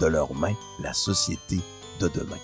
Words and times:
de 0.00 0.06
leurs 0.06 0.34
mains 0.34 0.54
la 0.80 0.92
société 0.92 1.60
de 2.00 2.08
demain. 2.08 2.38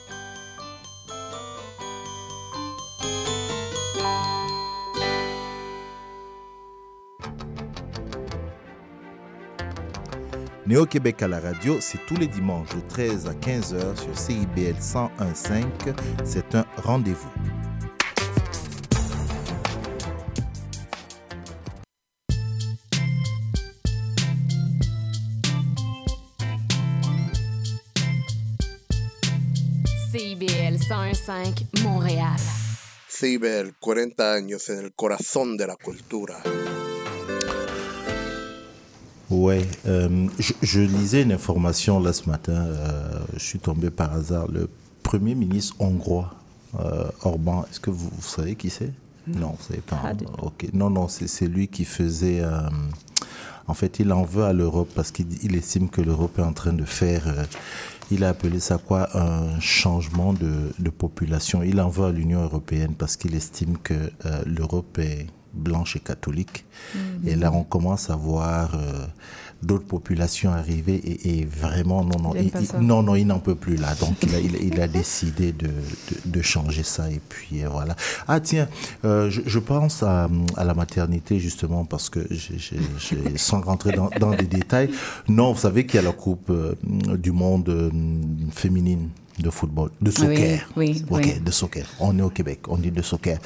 Néo-Québec 10.65 11.21
à 11.23 11.29
la 11.29 11.41
radio, 11.41 11.79
c'est 11.81 11.99
tous 12.07 12.17
les 12.17 12.29
dimanches 12.29 12.75
de 12.75 12.81
13 12.89 13.27
à 13.27 13.35
15h 13.35 13.97
sur 14.01 14.17
CIBL 14.17 14.77
101.5. 14.81 15.65
C'est 16.25 16.55
un 16.55 16.65
rendez-vous. 16.83 17.29
101.5 31.13 31.83
Montréal. 31.85 32.39
CIBL, 33.07 33.75
40 33.79 34.33
años 34.33 34.71
en 34.71 34.79
el 34.79 34.93
corazón 34.93 35.59
de 35.59 35.67
la 35.67 35.77
cultura. 35.77 36.43
Ouais, 39.29 39.67
euh, 39.87 40.29
je, 40.39 40.81
lisais 40.81 41.23
une 41.23 41.33
information 41.33 42.01
là 42.01 42.15
ce 42.15 42.29
matin, 42.29 42.53
euh, 42.55 43.19
je 43.35 43.45
suis 43.45 43.59
tombé 43.59 43.91
par 43.91 44.15
hasard, 44.15 44.49
le 44.49 44.71
Premier 45.03 45.35
ministre 45.35 45.75
hongrois, 45.81 46.35
euh, 46.81 47.05
Orban, 47.23 47.67
est-ce 47.71 47.81
que 47.81 47.91
vous, 47.91 48.11
savez 48.23 48.55
qui 48.57 48.71
c'est 48.71 48.93
Non, 49.27 49.55
vous 49.59 49.65
savez 49.69 49.83
pas. 49.83 50.01
Hein? 50.05 50.17
non, 50.73 50.89
non, 50.89 51.09
c'est 51.09 51.47
lui 51.47 51.69
qui 51.69 51.85
faisait... 51.85 52.43
en 53.67 53.75
fait, 53.75 53.99
il 53.99 54.13
en 54.13 54.25
veut 54.25 54.45
à 54.45 54.55
l'Europe 54.55 54.91
parce 54.95 55.11
qu'il 55.11 55.55
estime 55.57 55.91
que 55.91 56.01
l'Europe 56.01 56.39
est 56.39 56.43
en 56.43 56.55
train 56.55 56.73
de 56.73 56.85
faire 56.85 57.47
il 58.13 58.25
a 58.25 58.31
appelé 58.31 58.61
ça 58.61 58.79
quoi? 58.79 59.09
Un 59.17 59.59
changement 59.61 60.33
de, 60.33 60.91
population. 60.91 61.63
Il 61.63 61.81
en 61.81 61.89
veut 61.89 62.07
à 62.07 62.13
l'Union 62.13 62.43
européenne 62.43 62.95
parce 62.97 63.17
qu'il 63.17 63.35
estime 63.35 63.79
que 63.79 64.13
l'Europe 64.47 64.99
est 64.99 65.27
blanche 65.53 65.97
et 65.97 66.01
catholique. 66.01 66.65
Mhm. 66.95 67.29
Et 67.29 67.37
là, 67.37 67.53
on 67.53 67.65
commence 67.65 68.11
à 68.11 68.17
voir 68.17 68.75
euh, 68.75 69.07
d'autres 69.63 69.87
populations 69.87 70.53
arriver 70.53 71.01
et, 71.25 71.45
vraiment, 71.45 72.05
non, 72.05 72.19
non, 72.21 72.35
il, 72.35 72.51
non, 72.81 73.03
non, 73.03 73.15
il 73.15 73.27
n'en 73.27 73.39
peut 73.39 73.55
plus 73.55 73.77
là. 73.77 73.95
Donc, 73.95 74.17
il 74.23 74.35
a, 74.35 74.39
il, 74.39 74.81
a 74.81 74.89
décidé 74.89 75.53
de, 75.53 75.71
de, 76.25 76.43
changer 76.43 76.83
ça. 76.83 77.11
Et 77.11 77.21
puis, 77.29 77.65
euh, 77.65 77.69
voilà. 77.69 77.97
Ah, 78.29 78.41
tiens, 78.41 78.69
euh, 79.05 79.31
je, 79.31 79.59
pense 79.59 80.03
à, 80.03 80.29
à, 80.57 80.65
la 80.65 80.75
maternité, 80.75 81.39
justement, 81.39 81.85
parce 81.85 82.11
que, 82.11 82.21
sans 83.37 83.61
rentrer 83.61 83.93
dans, 83.93 84.11
dans, 84.19 84.31
des 84.31 84.47
détails, 84.47 84.91
non, 85.29 85.53
vous 85.53 85.61
savez 85.61 85.87
qu'il 85.87 85.97
y 86.01 86.05
a 86.05 86.07
la 86.07 86.13
Coupe 86.13 86.53
du 86.83 87.33
monde 87.33 87.93
féminine 88.53 89.09
de 89.39 89.51
football, 89.51 89.91
de 90.01 90.11
soccer. 90.11 90.69
Oui, 90.77 91.05
oui, 91.11 91.41
de 91.41 91.51
soccer. 91.51 91.87
On 92.01 92.19
est 92.19 92.23
au 92.23 92.31
Québec, 92.31 92.61
on 92.69 92.77
dit 92.77 92.91
de 92.91 93.03
soccer. 93.03 93.39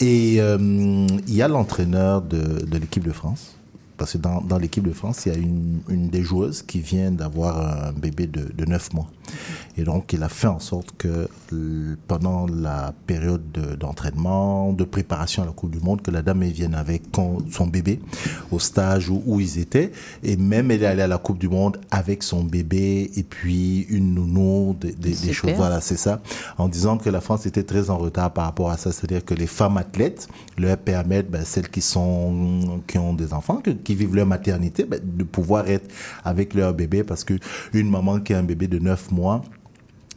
Et 0.00 0.36
euh, 0.38 0.56
il 0.58 1.34
y 1.34 1.42
a 1.42 1.48
l'entraîneur 1.48 2.22
de, 2.22 2.64
de 2.64 2.78
l'équipe 2.78 3.04
de 3.04 3.12
France 3.12 3.56
parce 3.96 4.12
que 4.12 4.18
dans, 4.18 4.58
l'équipe 4.58 4.84
de 4.84 4.92
France, 4.92 5.26
il 5.26 5.32
y 5.32 5.36
a 5.36 5.38
une, 5.38 5.80
une, 5.88 6.08
des 6.08 6.22
joueuses 6.22 6.62
qui 6.62 6.80
vient 6.80 7.10
d'avoir 7.10 7.86
un 7.88 7.92
bébé 7.92 8.26
de, 8.26 8.52
de 8.52 8.64
9 8.64 8.92
mois. 8.94 9.10
Et 9.76 9.82
donc, 9.82 10.12
il 10.12 10.22
a 10.22 10.28
fait 10.28 10.46
en 10.46 10.60
sorte 10.60 10.92
que 10.96 11.28
pendant 12.06 12.46
la 12.46 12.92
période 13.06 13.42
d'entraînement, 13.78 14.72
de, 14.72 14.84
préparation 14.84 15.42
à 15.42 15.46
la 15.46 15.52
Coupe 15.52 15.70
du 15.70 15.80
Monde, 15.80 16.02
que 16.02 16.10
la 16.10 16.22
dame 16.22 16.44
vienne 16.44 16.74
avec 16.74 17.02
son 17.50 17.66
bébé 17.66 18.00
au 18.52 18.58
stage 18.58 19.08
où, 19.08 19.22
où, 19.26 19.40
ils 19.40 19.58
étaient. 19.58 19.90
Et 20.22 20.36
même, 20.36 20.70
elle 20.70 20.82
est 20.82 20.86
allée 20.86 21.02
à 21.02 21.06
la 21.06 21.18
Coupe 21.18 21.38
du 21.38 21.48
Monde 21.48 21.80
avec 21.90 22.22
son 22.22 22.44
bébé 22.44 23.10
et 23.16 23.22
puis 23.22 23.86
une 23.88 24.14
nounou, 24.14 24.76
des, 24.80 24.92
des, 24.92 25.32
choses. 25.32 25.52
Voilà, 25.56 25.80
c'est 25.80 25.96
ça. 25.96 26.20
En 26.58 26.68
disant 26.68 26.98
que 26.98 27.10
la 27.10 27.20
France 27.20 27.46
était 27.46 27.62
très 27.62 27.90
en 27.90 27.98
retard 27.98 28.32
par 28.32 28.44
rapport 28.44 28.70
à 28.70 28.76
ça. 28.76 28.92
C'est-à-dire 28.92 29.24
que 29.24 29.34
les 29.34 29.46
femmes 29.46 29.76
athlètes 29.76 30.28
leur 30.58 30.76
permettent, 30.76 31.30
ben, 31.30 31.44
celles 31.44 31.68
qui, 31.68 31.80
sont, 31.80 32.82
qui 32.86 32.98
ont 32.98 33.14
des 33.14 33.32
enfants, 33.32 33.56
que, 33.56 33.70
qui 33.70 33.94
vivent 33.94 34.14
leur 34.14 34.26
maternité, 34.26 34.84
ben, 34.84 35.00
de 35.02 35.24
pouvoir 35.24 35.68
être 35.68 35.88
avec 36.24 36.54
leur 36.54 36.74
bébé 36.74 37.04
parce 37.04 37.24
que 37.24 37.34
une 37.72 37.90
maman 37.90 38.20
qui 38.20 38.34
a 38.34 38.38
un 38.38 38.42
bébé 38.42 38.68
de 38.68 38.78
9 38.78 39.10
mois, 39.10 39.13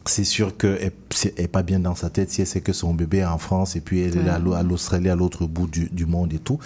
c'est 0.04 0.24
sûr 0.24 0.56
qu'elle 0.56 0.92
n'est 1.38 1.48
pas 1.48 1.62
bien 1.62 1.80
dans 1.80 1.94
sa 1.94 2.10
tête 2.10 2.30
si 2.30 2.40
elle 2.40 2.46
sait 2.46 2.60
que 2.60 2.72
son 2.72 2.94
bébé 2.94 3.18
est 3.18 3.24
en 3.24 3.38
France 3.38 3.76
et 3.76 3.80
puis 3.80 4.00
elle 4.00 4.16
est 4.16 4.28
à 4.28 4.62
l'Australie, 4.62 5.08
à 5.08 5.14
l'autre 5.14 5.46
bout 5.46 5.66
du, 5.66 5.88
du, 5.90 6.06
monde 6.06 6.32
et 6.32 6.38
tout. 6.38 6.58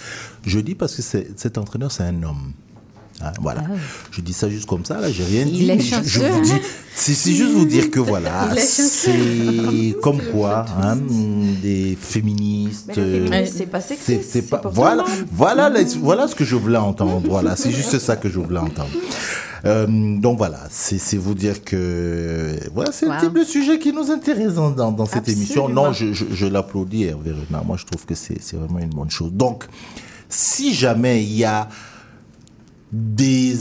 Je 0.44 0.60
dis 0.60 0.75
parce 0.75 0.97
que 0.97 1.03
cet 1.03 1.59
entraîneur, 1.59 1.91
c'est 1.91 2.04
un 2.04 2.22
homme. 2.22 2.53
Hein, 3.22 3.32
voilà. 3.40 3.62
Ah 3.64 3.74
je 4.10 4.20
dis 4.20 4.32
ça 4.32 4.48
juste 4.48 4.66
comme 4.66 4.84
ça, 4.84 5.00
là, 5.00 5.10
j'ai 5.10 5.24
rien 5.24 5.44
dit. 5.44 5.66
je, 6.04 6.20
vous 6.20 6.40
dis, 6.40 6.52
c'est 6.94 7.32
juste 7.32 7.52
vous 7.52 7.66
dire 7.66 7.90
que 7.90 8.00
voilà, 8.00 8.48
c'est 8.56 9.96
comme 10.02 10.20
quoi, 10.32 10.66
hein, 10.80 10.96
des 11.62 11.96
féministes. 12.00 12.90
C'est 12.94 13.66
pas 13.66 13.80
sexy. 13.80 14.18
C'est 14.22 14.48
pas, 14.48 14.60
voilà, 14.64 15.04
voilà, 15.30 15.70
voilà 16.00 16.26
ce 16.26 16.34
que 16.34 16.44
je 16.44 16.56
voulais 16.56 16.78
entendre. 16.78 17.22
Voilà, 17.28 17.54
c'est 17.56 17.70
juste 17.70 17.98
ça 17.98 18.16
que 18.16 18.28
je 18.28 18.40
voulais 18.40 18.58
entendre. 18.58 18.90
Euh, 19.64 19.86
donc 20.18 20.38
voilà, 20.38 20.58
c'est 20.70 21.16
vous 21.16 21.34
dire 21.34 21.62
que 21.62 22.56
voilà, 22.74 22.90
c'est 22.90 23.06
le 23.06 23.20
type 23.20 23.38
de 23.38 23.44
sujet 23.44 23.78
qui 23.78 23.92
nous 23.92 24.10
intéresse 24.10 24.54
dans, 24.54 24.70
dans, 24.70 25.06
cette 25.06 25.28
émission. 25.28 25.68
Non, 25.68 25.92
je, 25.92 26.12
je, 26.12 26.24
je 26.32 26.46
l'applaudis, 26.46 27.04
Hervé 27.04 27.32
Moi, 27.64 27.76
je 27.76 27.86
trouve 27.86 28.04
que 28.04 28.14
c'est 28.14 28.54
vraiment 28.54 28.80
une 28.80 28.90
bonne 28.90 29.10
chose. 29.10 29.32
Donc, 29.32 29.66
si 30.28 30.74
jamais 30.74 31.22
il 31.22 31.36
y 31.36 31.44
a 31.44 31.68
des, 32.92 33.54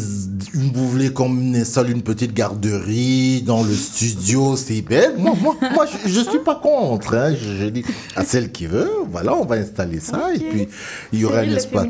vous 0.53 0.90
voulez 0.90 1.14
qu'on 1.14 1.53
installe 1.53 1.90
une 1.90 2.02
petite 2.02 2.34
garderie 2.34 3.42
dans 3.44 3.64
le 3.64 3.74
studio, 3.74 4.58
c'est 4.58 4.81
belle. 4.81 5.16
Moi, 5.18 5.34
moi, 5.42 5.56
moi 5.74 5.86
je, 5.86 6.19
ne 6.19 6.24
suis 6.25 6.40
pas 6.40 6.56
contre. 6.56 7.16
Hein. 7.16 7.34
Je, 7.34 7.68
dis 7.68 7.86
à 8.18 8.25
celle 8.25 8.52
qui 8.52 8.66
veut, 8.66 8.91
voilà, 9.09 9.34
on 9.34 9.46
va 9.46 9.56
installer 9.56 10.02
ça 10.02 10.34
et 10.36 10.40
puis 10.40 10.68
il 11.14 11.20
y 11.20 11.25
aura 11.25 11.40
un 11.40 11.50
espace. 11.50 11.88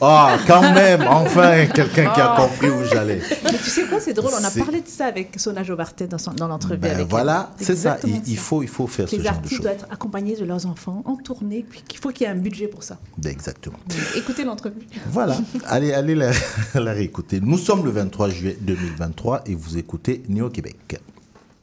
Ah, 0.00 0.38
quand 0.46 0.62
même, 0.72 1.02
enfin, 1.06 1.66
quelqu'un 1.66 2.10
qui 2.14 2.20
a 2.20 2.34
ah. 2.34 2.40
compris 2.40 2.70
où 2.70 2.84
j'allais. 2.90 3.20
Mais 3.44 3.58
tu 3.58 3.70
sais 3.70 3.84
quoi, 3.84 4.00
c'est 4.00 4.14
drôle, 4.14 4.32
on 4.40 4.44
a 4.44 4.50
parlé 4.50 4.80
de 4.80 4.88
ça 4.88 5.06
avec 5.06 5.38
Sona 5.38 5.62
Jobartet 5.62 6.06
dans, 6.06 6.16
dans 6.34 6.48
l'entrevue. 6.48 6.80
Ben 6.80 7.06
voilà, 7.08 7.52
c'est 7.60 7.76
ça. 7.76 7.98
Il, 8.04 8.38
faut, 8.38 8.62
il 8.62 8.68
faut 8.68 8.86
faire 8.86 9.08
ce 9.08 9.16
genre 9.16 9.20
de 9.20 9.24
choses. 9.24 9.24
Les 9.24 9.28
artistes 9.28 9.62
doivent 9.62 9.74
être 9.74 9.86
accompagnés 9.90 10.36
de 10.36 10.44
leurs 10.46 10.64
enfants 10.64 11.02
en 11.04 11.16
tournée, 11.16 11.66
puis 11.68 11.82
qu'il 11.86 12.00
faut 12.00 12.10
qu'il 12.10 12.26
y 12.26 12.30
ait 12.30 12.32
un 12.32 12.36
budget 12.36 12.68
pour 12.68 12.82
ça. 12.82 12.96
Ben, 13.18 13.30
exactement. 13.30 13.78
Écoutez 14.16 14.44
l'entrevue. 14.44 14.86
Voilà, 15.10 15.36
allez, 15.66 15.92
allez 15.92 16.14
la 16.14 16.32
la 16.74 16.92
réécouter. 16.92 17.40
Nous 17.40 17.58
sommes 17.58 17.84
le 17.84 17.90
23 17.90 18.28
juillet 18.28 18.56
2023 18.60 19.44
et 19.46 19.54
vous 19.54 19.78
écoutez 19.78 20.22
Néo-Québec. 20.28 21.00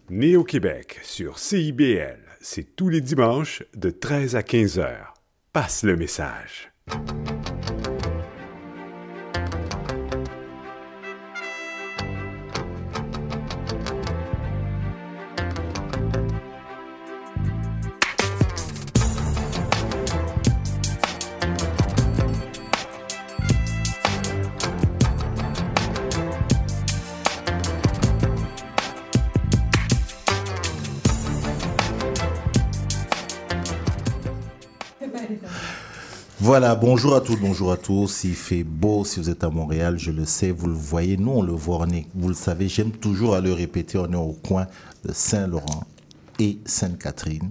Néo-Québec 0.09 0.99
sur 1.03 1.39
CIBL, 1.39 2.19
c'est 2.41 2.75
tous 2.75 2.89
les 2.89 3.01
dimanches 3.01 3.63
de 3.75 3.89
13 3.89 4.35
à 4.35 4.43
15 4.43 4.79
heures. 4.79 5.13
Passe 5.53 5.83
le 5.83 5.95
message. 5.95 6.71
Voilà, 36.53 36.75
bonjour 36.75 37.15
à 37.15 37.21
tous, 37.21 37.35
bonjour 37.35 37.71
à 37.71 37.77
tous. 37.77 38.25
Il 38.25 38.35
fait 38.35 38.63
beau 38.63 39.03
si 39.05 39.19
vous 39.19 39.31
êtes 39.31 39.43
à 39.43 39.49
Montréal, 39.49 39.97
je 39.97 40.11
le 40.11 40.23
sais, 40.23 40.51
vous 40.51 40.67
le 40.67 40.75
voyez, 40.75 41.17
nous 41.17 41.31
on 41.31 41.41
le 41.41 41.51
voit, 41.51 41.87
vous 42.13 42.27
le 42.27 42.35
savez, 42.35 42.67
j'aime 42.67 42.91
toujours 42.91 43.33
à 43.33 43.41
le 43.41 43.51
répéter, 43.51 43.97
on 43.97 44.11
est 44.11 44.15
au 44.15 44.33
coin 44.33 44.67
de 45.03 45.11
Saint-Laurent 45.11 45.83
et 46.37 46.59
Sainte-Catherine. 46.63 47.49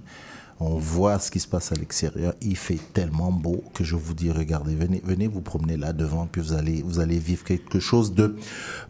On 0.64 0.78
voit 0.78 1.18
ce 1.18 1.32
qui 1.32 1.40
se 1.40 1.48
passe 1.48 1.72
à 1.72 1.74
l'extérieur. 1.74 2.34
Il 2.40 2.56
fait 2.56 2.78
tellement 2.92 3.32
beau 3.32 3.64
que 3.74 3.82
je 3.82 3.96
vous 3.96 4.14
dis, 4.14 4.30
regardez, 4.30 4.76
venez, 4.76 5.26
vous 5.26 5.40
promener 5.40 5.76
là 5.76 5.92
devant, 5.92 6.26
puis 6.30 6.40
vous 6.40 6.52
allez, 6.52 6.82
vous 6.82 7.00
allez 7.00 7.18
vivre 7.18 7.42
quelque 7.42 7.80
chose 7.80 8.14
de 8.14 8.36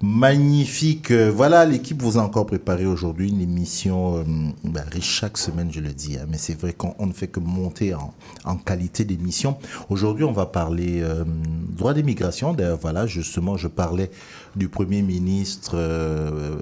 magnifique. 0.02 1.10
Voilà, 1.12 1.64
l'équipe 1.64 2.02
vous 2.02 2.18
a 2.18 2.22
encore 2.22 2.44
préparé 2.44 2.84
aujourd'hui 2.84 3.30
une 3.30 3.40
émission 3.40 4.18
euh, 4.18 4.24
ben, 4.64 4.84
riche 4.92 5.08
chaque 5.08 5.38
semaine, 5.38 5.72
je 5.72 5.80
le 5.80 5.94
dis. 5.94 6.18
Hein, 6.18 6.26
mais 6.28 6.36
c'est 6.36 6.60
vrai 6.60 6.74
qu'on 6.74 7.06
ne 7.06 7.12
fait 7.12 7.28
que 7.28 7.40
monter 7.40 7.94
en, 7.94 8.56
qualité 8.56 9.04
d'émission. 9.06 9.56
Aujourd'hui, 9.88 10.24
on 10.24 10.32
va 10.32 10.44
parler 10.44 11.00
euh, 11.00 11.24
droit 11.70 11.94
d'immigration. 11.94 12.52
D'ailleurs, 12.52 12.78
voilà, 12.82 13.06
justement, 13.06 13.56
je 13.56 13.68
parlais 13.68 14.10
du 14.56 14.68
Premier 14.68 15.00
ministre. 15.00 15.72
Euh, 15.74 16.60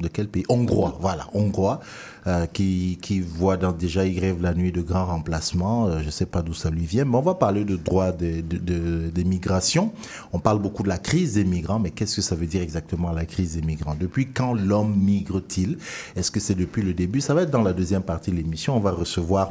de 0.00 0.08
quel 0.08 0.28
pays? 0.28 0.44
Hongrois, 0.48 0.96
voilà, 1.00 1.26
hongrois, 1.34 1.80
euh, 2.26 2.46
qui, 2.46 2.98
qui 3.00 3.20
voit 3.20 3.56
dans, 3.56 3.72
déjà 3.72 4.04
y 4.04 4.12
grève 4.14 4.42
la 4.42 4.54
nuit 4.54 4.72
de 4.72 4.82
grands 4.82 5.06
remplacements. 5.06 5.86
Euh, 5.86 6.00
je 6.00 6.06
ne 6.06 6.10
sais 6.10 6.26
pas 6.26 6.42
d'où 6.42 6.54
ça 6.54 6.70
lui 6.70 6.84
vient, 6.84 7.04
mais 7.04 7.16
on 7.16 7.22
va 7.22 7.34
parler 7.34 7.64
de 7.64 7.76
droit 7.76 8.12
des, 8.12 8.42
des 8.42 9.24
migrations. 9.24 9.92
On 10.32 10.38
parle 10.38 10.60
beaucoup 10.60 10.82
de 10.82 10.88
la 10.88 10.98
crise 10.98 11.34
des 11.34 11.44
migrants, 11.44 11.78
mais 11.78 11.90
qu'est-ce 11.90 12.16
que 12.16 12.22
ça 12.22 12.34
veut 12.34 12.46
dire 12.46 12.62
exactement 12.62 13.12
la 13.12 13.24
crise 13.24 13.56
des 13.56 13.62
migrants? 13.62 13.96
Depuis 13.98 14.28
quand 14.28 14.54
l'homme 14.54 14.94
migre-t-il? 14.96 15.78
Est-ce 16.16 16.30
que 16.30 16.40
c'est 16.40 16.54
depuis 16.54 16.82
le 16.82 16.94
début? 16.94 17.20
Ça 17.20 17.34
va 17.34 17.42
être 17.42 17.50
dans 17.50 17.62
la 17.62 17.72
deuxième 17.72 18.02
partie 18.02 18.30
de 18.30 18.36
l'émission. 18.36 18.76
On 18.76 18.80
va 18.80 18.92
recevoir 18.92 19.50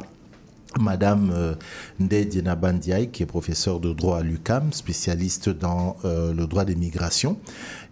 Madame 0.78 1.32
euh, 1.34 2.54
Bandiaï, 2.56 3.10
qui 3.10 3.22
est 3.24 3.26
professeure 3.26 3.80
de 3.80 3.92
droit 3.92 4.18
à 4.18 4.22
l'UCAM, 4.22 4.72
spécialiste 4.72 5.48
dans 5.48 5.96
euh, 6.04 6.32
le 6.32 6.46
droit 6.46 6.64
des 6.64 6.76
migrations. 6.76 7.38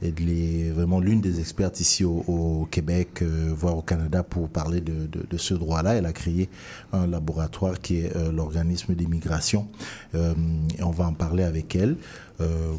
Elle 0.00 0.30
est 0.30 0.70
vraiment 0.70 1.00
l'une 1.00 1.20
des 1.20 1.40
expertes 1.40 1.80
ici 1.80 2.04
au, 2.04 2.68
Québec, 2.70 3.22
euh, 3.22 3.52
voire 3.56 3.76
au 3.76 3.82
Canada, 3.82 4.22
pour 4.22 4.48
parler 4.48 4.80
de, 4.80 5.08
ce 5.36 5.54
droit-là. 5.54 5.94
Elle 5.94 6.06
a 6.06 6.12
créé 6.12 6.48
un 6.92 7.06
laboratoire 7.06 7.80
qui 7.80 7.98
est 7.98 8.12
l'organisme 8.32 8.94
des 8.94 9.06
migrations. 9.06 9.68
on 10.14 10.90
va 10.90 11.06
en 11.06 11.12
parler 11.12 11.44
avec 11.44 11.74
elle. 11.76 11.96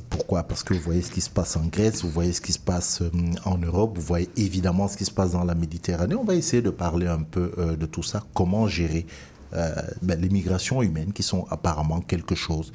pourquoi? 0.10 0.44
Parce 0.44 0.64
que 0.64 0.74
vous 0.74 0.82
voyez 0.82 1.02
ce 1.02 1.12
qui 1.12 1.22
se 1.22 1.30
passe 1.30 1.56
en 1.56 1.66
Grèce, 1.66 2.04
vous 2.04 2.10
voyez 2.10 2.34
ce 2.34 2.42
qui 2.42 2.52
se 2.52 2.60
passe 2.60 3.02
en 3.46 3.58
Europe, 3.58 3.98
vous 3.98 4.06
voyez 4.06 4.30
évidemment 4.36 4.88
ce 4.88 4.98
qui 4.98 5.06
se 5.06 5.12
passe 5.12 5.32
dans 5.32 5.44
la 5.44 5.56
Méditerranée. 5.56 6.16
On 6.16 6.26
va 6.26 6.36
essayer 6.36 6.62
de 6.62 6.70
parler 6.70 7.08
un 7.08 7.24
peu 7.24 7.52
de 7.80 7.86
tout 7.86 8.04
ça, 8.04 8.24
comment 8.34 8.68
gérer 8.68 9.06
euh, 9.06 9.39
ben, 9.52 10.22
les 10.22 10.30
migrations 10.30 10.82
humaines 10.82 11.14
qui 11.14 11.24
sont 11.24 11.46
apparemment 11.50 12.02
quelque 12.02 12.36
chose 12.36 12.72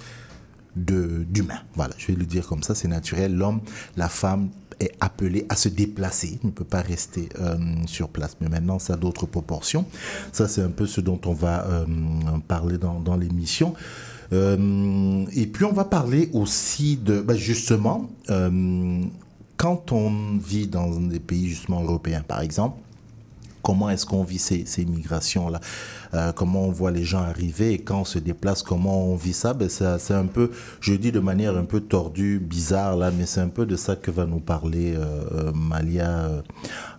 d'humain. 0.76 1.60
Voilà, 1.76 1.94
je 1.98 2.08
vais 2.08 2.14
le 2.14 2.24
dire 2.24 2.46
comme 2.46 2.62
ça, 2.62 2.74
c'est 2.74 2.88
naturel. 2.88 3.34
L'homme, 3.34 3.60
la 3.96 4.08
femme 4.08 4.48
est 4.80 4.92
appelé 5.00 5.46
à 5.48 5.54
se 5.54 5.68
déplacer, 5.68 6.40
ne 6.42 6.50
peut 6.50 6.64
pas 6.64 6.80
rester 6.80 7.28
euh, 7.40 7.56
sur 7.86 8.08
place. 8.08 8.36
Mais 8.40 8.48
maintenant, 8.48 8.80
ça 8.80 8.94
a 8.94 8.96
d'autres 8.96 9.26
proportions. 9.26 9.86
Ça, 10.32 10.48
c'est 10.48 10.62
un 10.62 10.70
peu 10.70 10.86
ce 10.86 11.00
dont 11.00 11.20
on 11.26 11.32
va 11.32 11.64
euh, 11.66 11.86
parler 12.48 12.78
dans, 12.78 13.00
dans 13.00 13.16
l'émission. 13.16 13.74
et 14.32 15.46
puis, 15.46 15.64
on 15.64 15.72
va 15.72 15.84
parler 15.84 16.28
aussi 16.32 16.96
de, 16.96 17.20
ben, 17.20 17.36
justement, 17.36 18.10
quand 19.56 19.92
on 19.92 20.38
vit 20.38 20.66
dans 20.66 20.90
des 20.98 21.20
pays 21.20 21.48
justement 21.48 21.82
européens, 21.82 22.24
par 22.26 22.40
exemple, 22.40 22.78
comment 23.64 23.90
est-ce 23.90 24.06
qu'on 24.06 24.22
vit 24.22 24.38
ces, 24.38 24.64
ces 24.66 24.84
migrations-là, 24.84 25.58
euh, 26.12 26.32
comment 26.32 26.66
on 26.66 26.70
voit 26.70 26.92
les 26.92 27.02
gens 27.02 27.22
arriver 27.22 27.72
et 27.72 27.78
quand 27.78 28.02
on 28.02 28.04
se 28.04 28.20
déplace, 28.20 28.62
comment 28.62 29.06
on 29.06 29.16
vit 29.16 29.32
ça. 29.32 29.54
Ben 29.54 29.68
c'est 29.68 30.14
un 30.14 30.26
peu, 30.26 30.50
je 30.80 30.94
dis 30.94 31.10
de 31.10 31.18
manière 31.18 31.56
un 31.56 31.64
peu 31.64 31.80
tordue, 31.80 32.38
bizarre 32.38 32.96
là, 32.96 33.10
mais 33.10 33.26
c'est 33.26 33.40
un 33.40 33.48
peu 33.48 33.66
de 33.66 33.74
ça 33.74 33.96
que 33.96 34.10
va 34.10 34.26
nous 34.26 34.40
parler 34.40 34.94
euh, 34.94 35.24
euh 35.32 35.52
Malia 35.52 36.30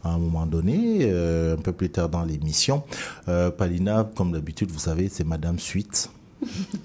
à 0.04 0.10
un 0.10 0.18
moment 0.18 0.46
donné, 0.46 1.06
un 1.06 1.62
peu 1.62 1.72
plus 1.72 1.90
tard 1.90 2.10
dans 2.10 2.24
l'émission. 2.24 2.84
Palina, 3.58 4.10
comme 4.16 4.32
d'habitude, 4.32 4.72
vous 4.72 4.80
savez, 4.80 5.10
c'est 5.10 5.24
Madame 5.24 5.60
Suite. 5.60 6.10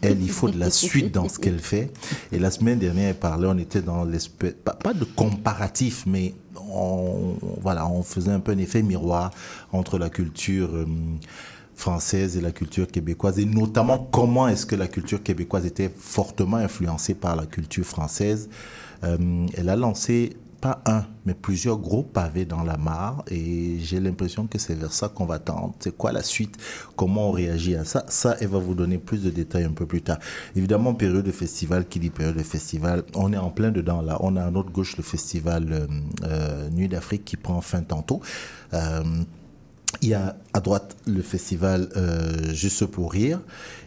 Elle, 0.02 0.22
il 0.22 0.30
faut 0.30 0.48
de 0.48 0.58
la 0.58 0.70
suite 0.70 1.12
dans 1.12 1.28
ce 1.28 1.38
qu'elle 1.38 1.58
fait. 1.58 1.92
Et 2.32 2.38
la 2.38 2.50
semaine 2.50 2.78
dernière, 2.78 3.10
elle 3.10 3.18
parlait, 3.18 3.48
on 3.48 3.58
était 3.58 3.82
dans 3.82 4.04
l'espèce, 4.04 4.54
pas, 4.64 4.94
de 4.94 5.04
comparatif, 5.04 6.04
mais 6.06 6.34
on, 6.72 7.34
voilà, 7.60 7.86
on 7.88 8.02
faisait 8.02 8.30
un 8.30 8.40
peu 8.40 8.52
un 8.52 8.58
effet 8.58 8.82
miroir 8.82 9.30
entre 9.72 9.98
la 9.98 10.10
culture 10.10 10.74
euh, 10.74 10.86
française 11.74 12.36
et 12.36 12.40
la 12.40 12.52
culture 12.52 12.86
québécoise, 12.86 13.38
et 13.38 13.44
notamment 13.44 13.98
comment 14.10 14.48
est-ce 14.48 14.66
que 14.66 14.76
la 14.76 14.88
culture 14.88 15.22
québécoise 15.22 15.66
était 15.66 15.90
fortement 15.96 16.58
influencée 16.58 17.14
par 17.14 17.36
la 17.36 17.46
culture 17.46 17.84
française. 17.84 18.48
Euh, 19.02 19.46
elle 19.54 19.68
a 19.68 19.76
lancé 19.76 20.36
pas 20.60 20.82
un, 20.86 21.04
mais 21.24 21.34
plusieurs 21.34 21.78
gros 21.78 22.02
pavés 22.02 22.44
dans 22.44 22.62
la 22.62 22.76
mare. 22.76 23.24
Et 23.30 23.78
j'ai 23.80 24.00
l'impression 24.00 24.46
que 24.46 24.58
c'est 24.58 24.74
vers 24.74 24.92
ça 24.92 25.08
qu'on 25.08 25.26
va 25.26 25.38
tendre. 25.38 25.74
C'est 25.80 25.96
quoi 25.96 26.12
la 26.12 26.22
suite? 26.22 26.56
Comment 26.96 27.28
on 27.28 27.32
réagit 27.32 27.74
à 27.76 27.84
ça? 27.84 28.04
Ça, 28.08 28.36
elle 28.40 28.48
va 28.48 28.58
vous 28.58 28.74
donner 28.74 28.98
plus 28.98 29.22
de 29.22 29.30
détails 29.30 29.64
un 29.64 29.72
peu 29.72 29.86
plus 29.86 30.02
tard. 30.02 30.18
Évidemment, 30.56 30.94
période 30.94 31.24
de 31.24 31.32
festival, 31.32 31.86
qui 31.86 31.98
dit 31.98 32.10
période 32.10 32.36
de 32.36 32.42
festival, 32.42 33.04
on 33.14 33.32
est 33.32 33.38
en 33.38 33.50
plein 33.50 33.70
dedans 33.70 34.02
là. 34.02 34.18
On 34.20 34.36
a 34.36 34.44
à 34.44 34.50
notre 34.50 34.70
gauche 34.70 34.96
le 34.96 35.02
festival 35.02 35.66
euh, 35.72 35.86
euh, 36.24 36.70
Nuit 36.70 36.88
d'Afrique 36.88 37.24
qui 37.24 37.36
prend 37.36 37.60
fin 37.60 37.82
tantôt. 37.82 38.20
Euh, 38.74 39.02
il 40.02 40.08
y 40.08 40.14
a 40.14 40.36
à 40.52 40.60
droite 40.60 40.96
le 41.06 41.22
festival 41.22 41.88
euh, 41.96 42.52
Juste 42.54 42.86
pour 42.86 43.12
rire. 43.12 43.40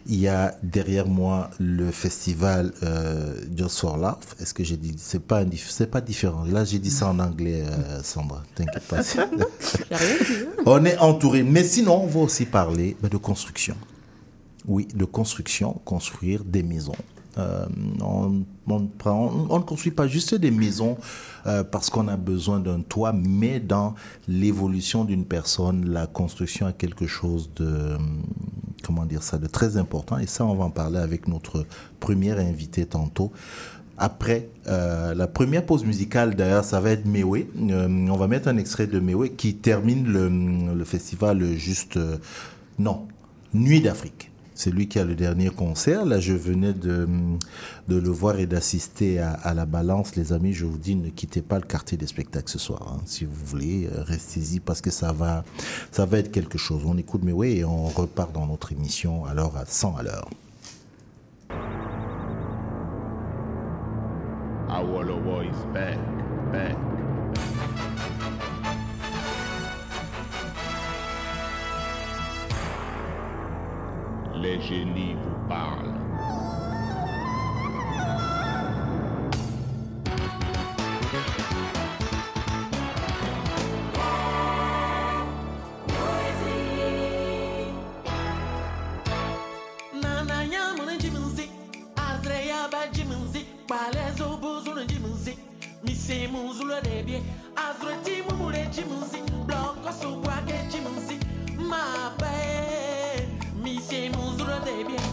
Il 0.06 0.20
y 0.20 0.28
a 0.28 0.54
derrière 0.62 1.06
moi 1.06 1.50
le 1.58 1.90
festival 1.90 2.72
euh, 2.82 3.34
Just 3.56 3.80
for 3.80 3.96
Love. 3.96 4.18
Est-ce 4.40 4.52
que 4.52 4.62
j'ai 4.62 4.76
dit 4.76 4.94
c'est 4.98 5.22
pas 5.22 5.44
c'est 5.68 5.90
pas 5.90 6.00
différent. 6.00 6.44
Là 6.44 6.64
j'ai 6.64 6.78
dit 6.78 6.90
ça 6.90 7.08
en 7.08 7.18
anglais, 7.18 7.64
euh, 7.66 8.02
Sandra. 8.02 8.42
T'inquiète 8.54 8.84
pas. 8.84 9.00
Hein. 9.16 9.96
on 10.66 10.84
est 10.84 10.98
entouré. 10.98 11.42
Mais 11.42 11.64
sinon 11.64 12.02
on 12.02 12.06
va 12.06 12.20
aussi 12.20 12.46
parler 12.46 12.96
de 13.02 13.16
construction. 13.16 13.76
Oui, 14.66 14.88
de 14.94 15.04
construction, 15.04 15.80
construire 15.84 16.42
des 16.44 16.62
maisons. 16.62 16.94
Euh, 17.38 17.66
on, 18.00 18.44
ne 18.68 19.62
construit 19.64 19.92
pas 19.92 20.06
juste 20.06 20.34
des 20.34 20.50
maisons 20.50 20.96
euh, 21.46 21.64
parce 21.64 21.90
qu'on 21.90 22.08
a 22.08 22.16
besoin 22.16 22.60
d'un 22.60 22.80
toit, 22.80 23.12
mais 23.12 23.60
dans 23.60 23.94
l'évolution 24.28 25.04
d'une 25.04 25.24
personne, 25.24 25.88
la 25.90 26.06
construction 26.06 26.66
a 26.66 26.72
quelque 26.72 27.06
chose 27.06 27.50
de, 27.56 27.96
comment 28.82 29.04
dire 29.04 29.22
ça, 29.22 29.38
de 29.38 29.46
très 29.46 29.76
important. 29.76 30.18
Et 30.18 30.26
ça, 30.26 30.44
on 30.44 30.54
va 30.54 30.64
en 30.64 30.70
parler 30.70 30.98
avec 30.98 31.28
notre 31.28 31.66
première 32.00 32.38
invitée 32.38 32.86
tantôt. 32.86 33.32
Après 33.96 34.48
euh, 34.66 35.14
la 35.14 35.28
première 35.28 35.64
pause 35.64 35.84
musicale, 35.84 36.34
d'ailleurs, 36.34 36.64
ça 36.64 36.80
va 36.80 36.90
être 36.90 37.06
Mewe. 37.06 37.46
on 37.60 38.16
va 38.16 38.26
mettre 38.26 38.48
un 38.48 38.56
extrait 38.56 38.88
de 38.88 38.98
Mewe 38.98 39.28
qui 39.36 39.54
termine 39.54 40.06
le, 40.06 40.28
le 40.74 40.84
festival 40.84 41.44
juste, 41.56 41.98
non, 42.78 43.06
Nuit 43.52 43.80
d'Afrique. 43.80 44.32
C'est 44.54 44.70
lui 44.70 44.86
qui 44.88 44.98
a 44.98 45.04
le 45.04 45.14
dernier 45.14 45.50
concert. 45.50 46.04
Là, 46.04 46.20
je 46.20 46.32
venais 46.32 46.72
de, 46.72 47.08
le 47.88 48.10
voir 48.10 48.38
et 48.38 48.46
d'assister 48.46 49.18
à, 49.18 49.52
la 49.54 49.66
balance. 49.66 50.16
Les 50.16 50.32
amis, 50.32 50.52
je 50.52 50.64
vous 50.64 50.78
dis, 50.78 50.94
ne 50.94 51.10
quittez 51.10 51.42
pas 51.42 51.58
le 51.58 51.66
quartier 51.66 51.98
des 51.98 52.06
spectacles 52.06 52.50
ce 52.50 52.58
soir. 52.58 52.94
Hein. 52.94 53.00
Si 53.04 53.24
vous 53.24 53.44
voulez, 53.44 53.88
euh, 53.92 54.02
restez-y 54.04 54.60
parce 54.60 54.80
que 54.80 54.90
ça 54.90 55.12
va, 55.12 55.44
ça 55.90 56.06
va 56.06 56.18
être 56.18 56.30
quelque 56.30 56.58
chose. 56.58 56.82
On 56.86 56.96
écoute 56.96 57.22
mais 57.24 57.32
oui, 57.32 57.58
et 57.58 57.64
on 57.64 57.86
repart 57.86 58.32
dans 58.32 58.46
notre 58.46 58.72
émission 58.72 59.24
alors 59.24 59.56
à 59.56 59.66
100 59.66 59.96
à 59.96 60.02
l'heure. 60.02 60.28
back, 65.72 65.98
back. 66.52 66.93
les 74.40 74.60
génies 74.60 75.14
vous 75.14 75.48
parlent. 75.48 75.94
Azro 97.56 97.90
timu 98.02 98.32
mure 98.38 98.68
chimuzi, 98.72 99.22
bloko 99.46 99.92
subwa 99.92 100.36
ke 100.46 100.56
chimuzi, 100.70 101.18
mabe. 101.58 102.93
Mi 103.84 103.96
c'est 103.96 104.08
mon 104.16 104.32
de 104.32 104.88
bien. 104.88 105.03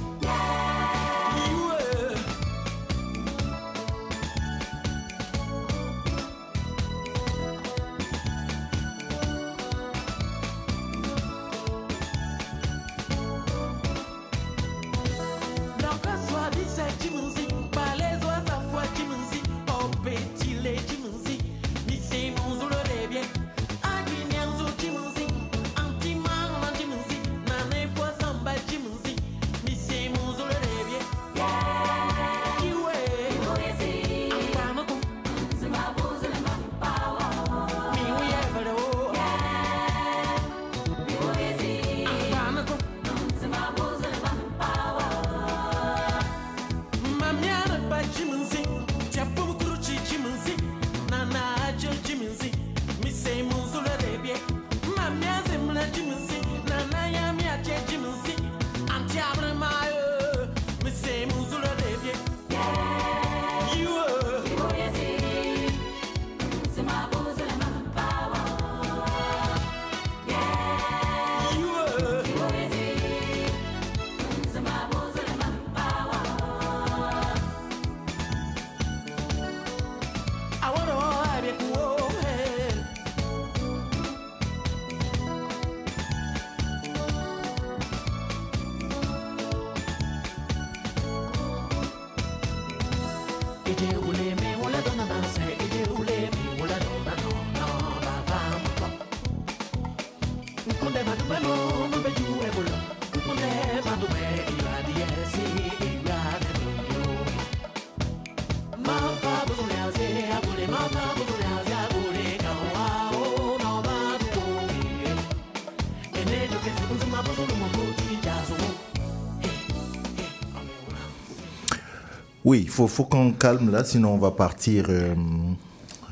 Oui, 122.51 122.63
il 122.63 122.69
faut, 122.69 122.87
faut 122.87 123.05
qu'on 123.05 123.31
calme 123.31 123.71
là, 123.71 123.85
sinon 123.85 124.09
on 124.15 124.17
va 124.17 124.31
partir. 124.31 124.87
euh, 124.89 125.15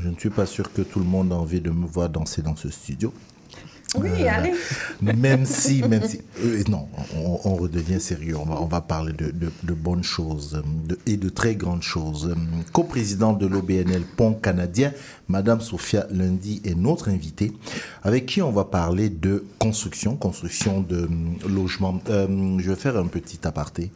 je 0.02 0.08
ne 0.08 0.16
suis 0.18 0.30
pas 0.30 0.46
sûr 0.46 0.72
que 0.72 0.82
tout 0.84 1.00
le 1.00 1.06
monde 1.06 1.34
a 1.34 1.36
envie 1.36 1.60
de 1.60 1.70
me 1.70 1.86
voir 1.86 2.08
danser 2.08 2.42
dans 2.42 2.56
ce 2.56 2.70
studio. 2.70 3.12
Oui, 3.98 4.26
allez. 4.26 4.54
Même 5.02 5.46
si, 5.46 5.82
même 5.84 6.06
si, 6.08 6.22
euh, 6.42 6.64
non, 6.70 6.88
on, 7.18 7.42
on 7.44 7.56
redevient 7.56 8.00
sérieux. 8.00 8.38
On 8.38 8.46
va, 8.46 8.62
on 8.62 8.68
va 8.68 8.80
parler 8.80 9.12
de, 9.12 9.32
de- 9.32 9.52
de 9.64 9.74
bonnes 9.74 10.04
choses 10.04 10.54
euh, 10.56 10.62
de- 10.88 10.98
et 11.08 11.18
de 11.18 11.28
très 11.28 11.56
grandes 11.56 11.82
choses. 11.84 12.30
Euh, 12.30 12.36
Co-présidente 12.72 13.38
de 13.40 13.46
l'OBNL 13.48 14.04
Pont 14.16 14.34
Canadien, 14.34 14.94
Madame 15.28 15.60
Sophia 15.60 16.08
Lundi 16.10 16.62
est 16.64 16.76
notre 16.76 17.10
invitée, 17.10 17.52
avec 18.04 18.28
qui 18.28 18.42
on 18.42 18.52
va 18.54 18.64
parler 18.64 19.10
de 19.10 19.44
construction, 19.58 20.16
construction 20.16 20.80
de 20.80 21.02
euh, 21.02 21.50
logements. 21.50 22.00
Euh, 22.10 22.58
je 22.60 22.70
vais 22.70 22.78
faire 22.78 22.96
un 22.96 23.08
petit 23.08 23.40
aparté. 23.46 23.92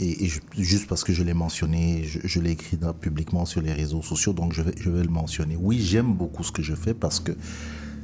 Et, 0.00 0.28
juste 0.56 0.86
parce 0.86 1.02
que 1.02 1.12
je 1.12 1.22
l'ai 1.24 1.34
mentionné, 1.34 2.04
je, 2.04 2.40
l'ai 2.40 2.52
écrit 2.52 2.78
publiquement 3.00 3.44
sur 3.44 3.60
les 3.60 3.72
réseaux 3.72 4.02
sociaux, 4.02 4.32
donc 4.32 4.52
je 4.52 4.62
vais, 4.62 4.72
je 4.78 4.90
vais 4.90 5.02
le 5.02 5.08
mentionner. 5.08 5.56
Oui, 5.60 5.80
j'aime 5.80 6.14
beaucoup 6.14 6.44
ce 6.44 6.52
que 6.52 6.62
je 6.62 6.74
fais 6.74 6.94
parce 6.94 7.18
que 7.18 7.32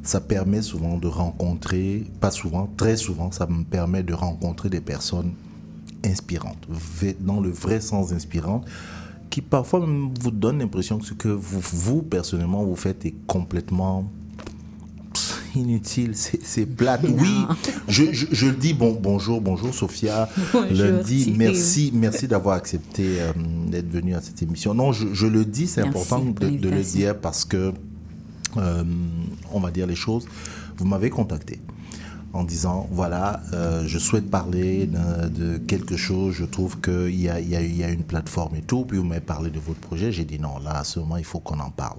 ça 0.03 0.21
permet 0.21 0.61
souvent 0.61 0.99
de 0.99 1.07
rencontrer, 1.07 2.05
pas 2.21 2.31
souvent, 2.31 2.69
très 2.77 2.97
souvent, 2.97 3.31
ça 3.31 3.47
me 3.47 3.65
permet 3.65 4.03
de 4.03 4.13
rencontrer 4.13 4.69
des 4.69 4.81
personnes 4.81 5.33
inspirantes, 6.05 6.69
dans 7.21 7.41
le 7.41 7.51
vrai 7.51 7.81
sens 7.81 8.13
inspirantes, 8.13 8.67
qui 9.31 9.41
parfois 9.41 9.81
vous 9.81 10.31
donnent 10.31 10.59
l'impression 10.59 10.99
que 10.99 11.07
ce 11.07 11.15
que 11.15 11.29
vous, 11.29 11.61
vous, 11.61 12.03
personnellement, 12.03 12.65
vous 12.65 12.77
faites 12.77 13.07
est 13.07 13.15
complètement 13.27 14.11
inutile, 15.57 16.13
c'est 16.15 16.67
plate. 16.67 17.03
Oui, 17.09 17.45
je, 17.89 18.05
je, 18.13 18.27
je 18.31 18.47
le 18.47 18.53
dis, 18.57 18.75
bon, 18.75 18.99
bonjour, 19.01 19.41
bonjour 19.41 19.73
Sophia. 19.75 20.29
Bonjour, 20.53 20.71
Lundi, 20.73 21.25
Thierry. 21.25 21.39
merci, 21.39 21.91
merci 21.95 22.29
d'avoir 22.29 22.57
accepté 22.57 23.21
euh, 23.21 23.33
d'être 23.69 23.91
venu 23.91 24.15
à 24.15 24.21
cette 24.21 24.43
émission. 24.43 24.75
Non, 24.75 24.93
je, 24.93 25.07
je 25.13 25.27
le 25.27 25.45
dis, 25.45 25.67
c'est 25.67 25.81
important 25.83 26.21
de, 26.25 26.49
de 26.51 26.69
le 26.69 26.83
dire 26.83 27.17
parce 27.19 27.45
que, 27.45 27.73
euh, 28.57 28.85
on 29.53 29.61
va 29.61 29.71
dire 29.71 29.87
les 29.87 29.97
choses, 29.97 30.27
vous 30.77 30.87
m'avez 30.87 31.11
contacté 31.11 31.61
en 32.35 32.43
disant, 32.43 32.89
voilà, 32.91 33.41
euh, 33.53 33.85
je 33.87 33.99
souhaite 33.99 34.29
parler 34.29 34.87
de, 34.87 35.57
quelque 35.59 35.97
chose, 35.97 36.35
je 36.35 36.45
trouve 36.45 36.81
qu'il 36.81 37.15
y 37.15 37.29
a, 37.29 37.39
y, 37.39 37.55
a, 37.55 37.63
y 37.63 37.85
a 37.85 37.89
une 37.89 38.03
plateforme 38.03 38.57
et 38.57 38.63
tout, 38.63 38.85
puis 38.85 38.99
vous 38.99 39.05
m'avez 39.05 39.21
parlé 39.21 39.51
de 39.51 39.61
votre 39.61 39.79
projet, 39.79 40.11
j'ai 40.11 40.25
dit 40.25 40.41
non, 40.41 40.59
là, 40.59 40.79
à 40.79 40.85
ce 40.85 40.99
moment, 40.99 41.17
il 41.17 41.25
faut 41.25 41.39
qu'on 41.39 41.61
en 41.61 41.71
parle. 41.71 41.99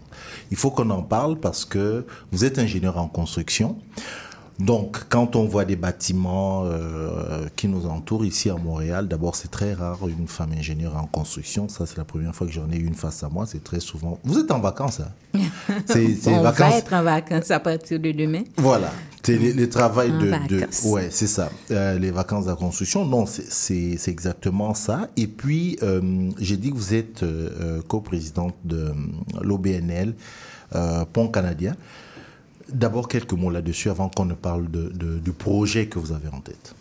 Il 0.52 0.58
faut 0.58 0.72
qu'on 0.72 0.90
en 0.90 1.02
parle 1.02 1.40
parce 1.40 1.64
que 1.64 2.06
vous 2.34 2.44
êtes 2.44 2.60
ingénieur 2.60 2.98
en 2.98 3.08
construction. 3.08 3.78
Donc, 4.58 5.04
quand 5.10 5.36
on 5.36 5.46
voit 5.46 5.66
des 5.66 5.76
bâtiments 5.76 6.64
euh, 6.66 7.48
qui 7.58 7.68
nous 7.68 7.86
entourent 7.88 8.24
ici 8.26 8.50
à 8.50 8.56
Montréal, 8.56 9.08
d'abord, 9.10 9.36
c'est 9.36 9.52
très 9.52 9.74
rare 9.74 10.00
une 10.08 10.28
femme 10.30 10.54
ingénieure 10.58 10.96
en 10.96 11.08
construction. 11.08 11.68
Ça, 11.68 11.86
c'est 11.86 11.98
la 11.98 12.06
première 12.06 12.34
fois 12.34 12.48
que 12.48 12.54
j'en 12.54 12.72
ai 12.72 12.78
une 12.78 12.94
face 12.96 13.22
à 13.24 13.28
moi. 13.30 13.46
C'est 13.46 13.62
très 13.64 13.82
souvent. 13.82 14.18
Vous 14.24 14.40
êtes 14.40 14.50
en 14.52 14.60
vacances, 14.60 15.02
hein? 15.02 15.12
C'est 15.88 16.16
On 16.28 16.42
vacances. 16.42 16.60
va 16.72 16.78
être 16.78 16.94
en 16.94 17.04
vacances 17.04 17.52
à 17.52 17.60
partir 17.60 18.00
de 18.00 18.12
demain. 18.14 18.44
Voilà. 18.56 18.92
C'est 19.24 19.38
les, 19.38 19.52
les 19.52 19.68
travails 19.68 20.12
En 20.12 20.20
de, 20.20 20.32
de- 20.48 20.88
ouais, 20.88 21.08
c'est 21.12 21.28
ça. 21.28 21.50
Euh, 21.72 22.00
les 22.00 22.12
vacances 22.12 22.46
de 22.46 22.52
la 22.52 22.56
construction. 22.56 23.04
Non, 23.06 23.26
c'est- 23.26 23.98
exactement 24.08 24.74
ça. 24.74 25.10
Et 25.18 25.28
puis, 25.28 25.78
euh, 25.84 26.30
j'ai 26.40 26.56
dit 26.56 26.70
que 26.72 26.76
vous 26.78 26.94
êtes 26.94 27.26
coprésidente 27.90 28.56
de 28.64 28.94
l'OBNL, 29.42 30.14
Pont 31.12 31.28
Canadien. 31.28 31.76
D'abord, 32.72 33.08
quelques 33.08 33.34
mots 33.34 33.50
là-dessus 33.52 33.90
avant 33.90 34.10
qu'on 34.10 34.26
ne 34.26 34.34
parle 34.34 34.70
de, 34.72 34.90
de- 34.90 35.20
du 35.20 35.32
projet 35.32 35.88
que 35.88 36.00
vous 36.00 36.12
avez 36.12 36.30
en 36.30 36.40
tête. 36.42 36.76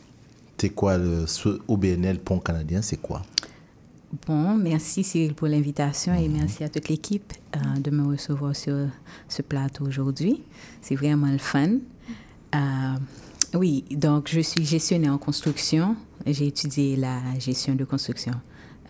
C'est 0.58 0.70
quoi 0.70 0.96
le, 0.96 1.26
ce 1.26 1.60
OBNL 1.68 2.18
Pont 2.20 2.38
Canadien 2.38 2.80
C'est 2.80 2.96
quoi? 2.96 3.22
Bon, 4.26 4.56
merci 4.56 5.02
Cyril 5.04 5.34
pour 5.34 5.48
l'invitation 5.48 6.14
et 6.14 6.28
merci 6.28 6.62
à 6.64 6.68
toute 6.68 6.88
l'équipe 6.88 7.32
euh, 7.56 7.78
de 7.80 7.90
me 7.90 8.06
recevoir 8.06 8.54
sur 8.56 8.86
ce 9.28 9.42
plateau 9.42 9.84
aujourd'hui. 9.86 10.40
C'est 10.80 10.94
vraiment 10.94 11.30
le 11.30 11.38
fun. 11.38 11.70
Euh, 12.54 12.58
oui, 13.54 13.84
donc 13.90 14.28
je 14.32 14.40
suis 14.40 14.64
gestionnaire 14.64 15.12
en 15.12 15.18
construction. 15.18 15.96
J'ai 16.26 16.46
étudié 16.46 16.96
la 16.96 17.18
gestion 17.40 17.74
de 17.74 17.84
construction, 17.84 18.32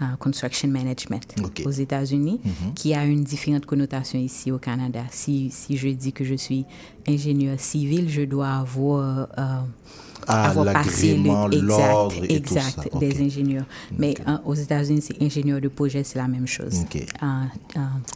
euh, 0.02 0.04
construction 0.18 0.68
management 0.68 1.34
aux 1.64 1.70
États-Unis, 1.70 2.40
qui 2.74 2.94
a 2.94 3.04
une 3.04 3.22
différente 3.24 3.66
connotation 3.66 4.18
ici 4.18 4.50
au 4.50 4.58
Canada. 4.58 5.02
Si, 5.10 5.50
si 5.50 5.76
je 5.76 5.88
dis 5.88 6.12
que 6.12 6.24
je 6.24 6.34
suis 6.34 6.64
ingénieur 7.08 7.58
civil, 7.60 8.08
je 8.10 8.22
dois 8.22 8.48
avoir 8.48 9.28
euh, 9.38 9.60
Ah, 10.26 10.48
avoir 10.50 10.72
passé 10.72 11.16
le- 11.16 11.54
exact, 11.54 12.16
tout 12.16 12.24
exact, 12.32 12.88
ça. 12.92 12.98
des 12.98 13.22
ingénieurs. 13.22 13.66
Mais 13.98 14.14
euh, 14.26 14.38
aux 14.46 14.54
États-Unis, 14.54 15.02
c'est 15.02 15.22
ingénieur 15.22 15.60
de 15.60 15.68
projet, 15.68 16.02
c'est 16.02 16.18
la 16.18 16.28
même 16.28 16.46
chose. 16.46 16.84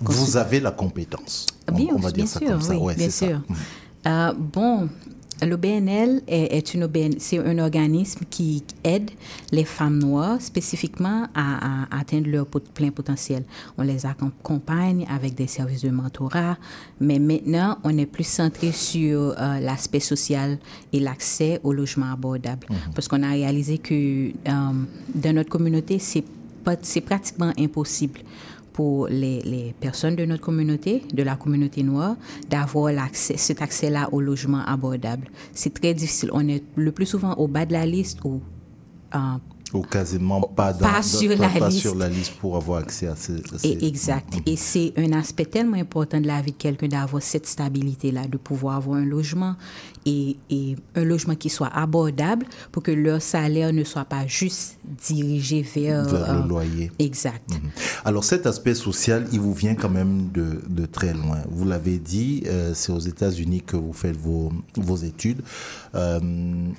Vous 0.03 0.37
avez 0.37 0.61
la 0.61 0.71
compétence. 0.71 1.47
Bien, 1.73 1.89
on, 1.95 1.99
va 1.99 2.09
dire 2.11 2.25
bien 2.25 2.27
ça 2.27 2.39
sûr, 2.41 2.49
comme 2.51 2.63
ça. 2.63 2.73
oui, 2.73 2.79
Ouais, 2.79 2.95
bien 2.97 3.11
ça. 3.11 3.27
sûr. 3.27 3.41
Euh, 4.07 4.33
bon, 5.41 5.47
l'OBNL 5.47 6.23
est, 6.27 6.57
est 6.57 6.75
une 6.75 6.85
OBN 6.85 7.15
c'est 7.19 7.39
un 7.39 7.59
organisme 7.59 8.21
qui 8.31 8.63
aide 8.85 9.11
les 9.53 9.65
femmes 9.65 9.99
noires 9.99 10.41
spécifiquement 10.41 11.27
à, 11.35 11.85
à 11.95 12.01
atteindre 12.01 12.29
leur 12.29 12.47
plein 12.47 12.91
potentiel. 12.91 13.45
On 13.77 13.83
les 13.83 14.07
accompagne 14.07 15.07
avec 15.11 15.35
des 15.35 15.47
services 15.47 15.83
de 15.83 15.91
mentorat, 15.91 16.57
mais 17.01 17.19
maintenant, 17.19 17.79
on 17.85 17.97
est 17.99 18.07
plus 18.07 18.27
centré 18.27 18.73
sur 18.73 19.35
euh, 19.39 19.61
l'aspect 19.61 20.01
social 20.01 20.59
et 20.93 21.01
l'accès 21.01 21.61
au 21.63 21.73
logement 21.73 22.13
abordable. 22.13 22.67
Parce 22.95 23.09
qu'on 23.09 23.23
a 23.23 23.31
réalisé 23.31 23.79
que 23.79 23.95
euh, 23.95 24.33
dans 25.15 25.35
notre 25.35 25.51
communauté, 25.51 25.99
c'est 25.99 26.25
pratiquement 27.01 27.53
impossible 27.59 28.21
pour 28.79 29.09
les, 29.09 29.41
les 29.43 29.75
personnes 29.81 30.15
de 30.15 30.25
notre 30.25 30.43
communauté, 30.45 31.03
de 31.13 31.25
la 31.25 31.35
communauté 31.35 31.83
noire, 31.83 32.15
d'avoir 32.49 32.93
l'accès, 32.93 33.37
cet 33.37 33.61
accès-là 33.61 34.09
au 34.13 34.21
logement 34.21 34.63
abordable. 34.65 35.27
C'est 35.53 35.75
très 35.75 35.95
difficile. 35.95 36.31
On 36.33 36.47
est 36.47 36.63
le 36.77 36.93
plus 36.93 37.07
souvent 37.07 37.35
au 37.35 37.49
bas 37.49 37.67
de 37.67 37.73
la 37.73 37.85
liste 37.85 38.19
ou 38.25 38.41
euh, 39.17 39.19
Ou 39.75 39.83
quasiment 39.83 40.41
pas, 40.43 40.73
dans, 40.73 40.79
Pas 40.87 40.93
dans- 40.99 41.03
sur 41.03 41.37
pas- 41.37 41.49
la 41.53 41.59
pas 41.59 41.69
liste. 41.69 41.81
sur 41.81 41.95
la 41.97 42.09
liste 42.09 42.35
pour 42.41 42.55
avoir 42.57 42.79
accès 42.85 43.09
à 43.09 43.17
ces. 43.17 43.35
à 43.53 43.59
ces- 43.59 43.69
Et 43.69 43.87
exact. 43.89 44.33
Et 44.47 44.55
c'est 44.57 44.93
un 44.97 45.13
aspect 45.13 45.45
tellement 45.47 45.77
important 45.77 46.21
de 46.21 46.27
la 46.29 46.41
vie 46.41 46.53
de 46.53 46.57
quelqu'un 46.57 46.87
d'avoir 46.89 47.21
cette 47.23 47.47
stabilité-là, 47.47 48.29
de 48.29 48.39
pouvoir 48.39 48.77
avoir 48.77 48.99
un 48.99 49.05
logement 49.05 49.57
et, 50.07 50.37
et 50.51 50.77
un 50.95 51.05
logement 51.05 51.35
qui 51.35 51.49
soit 51.51 51.69
abordable 51.69 52.47
pour 52.73 52.83
que 52.83 52.91
leur 52.91 53.23
salaire 53.23 53.73
ne 53.73 53.85
soit 53.85 54.05
pas 54.05 54.27
juste 54.27 54.79
dirigé 55.07 55.63
vers, 55.63 56.05
Vers 56.05 56.31
euh, 56.31 56.43
le 56.43 56.49
loyer. 56.49 56.93
Exact. 56.99 57.51
Mhm. 57.51 57.71
Alors 58.05 58.25
cet 58.25 58.47
aspect 58.47 58.75
social, 58.75 59.27
il 59.33 59.41
vous 59.41 59.53
vient 59.53 59.75
quand 59.75 59.91
même 59.91 60.31
de, 60.33 60.61
de 60.69 60.87
très 60.87 61.13
loin. 61.13 61.39
Vous 61.51 61.65
l'avez 61.65 61.99
dit, 61.99 62.43
euh, 62.47 62.73
c'est 62.75 62.93
aux 62.93 62.99
États-Unis 62.99 63.63
que 63.63 63.77
vous 63.77 63.93
faites 63.93 64.17
vos, 64.17 64.53
vos 64.77 64.97
études. 64.97 65.43
Euh, 65.95 66.21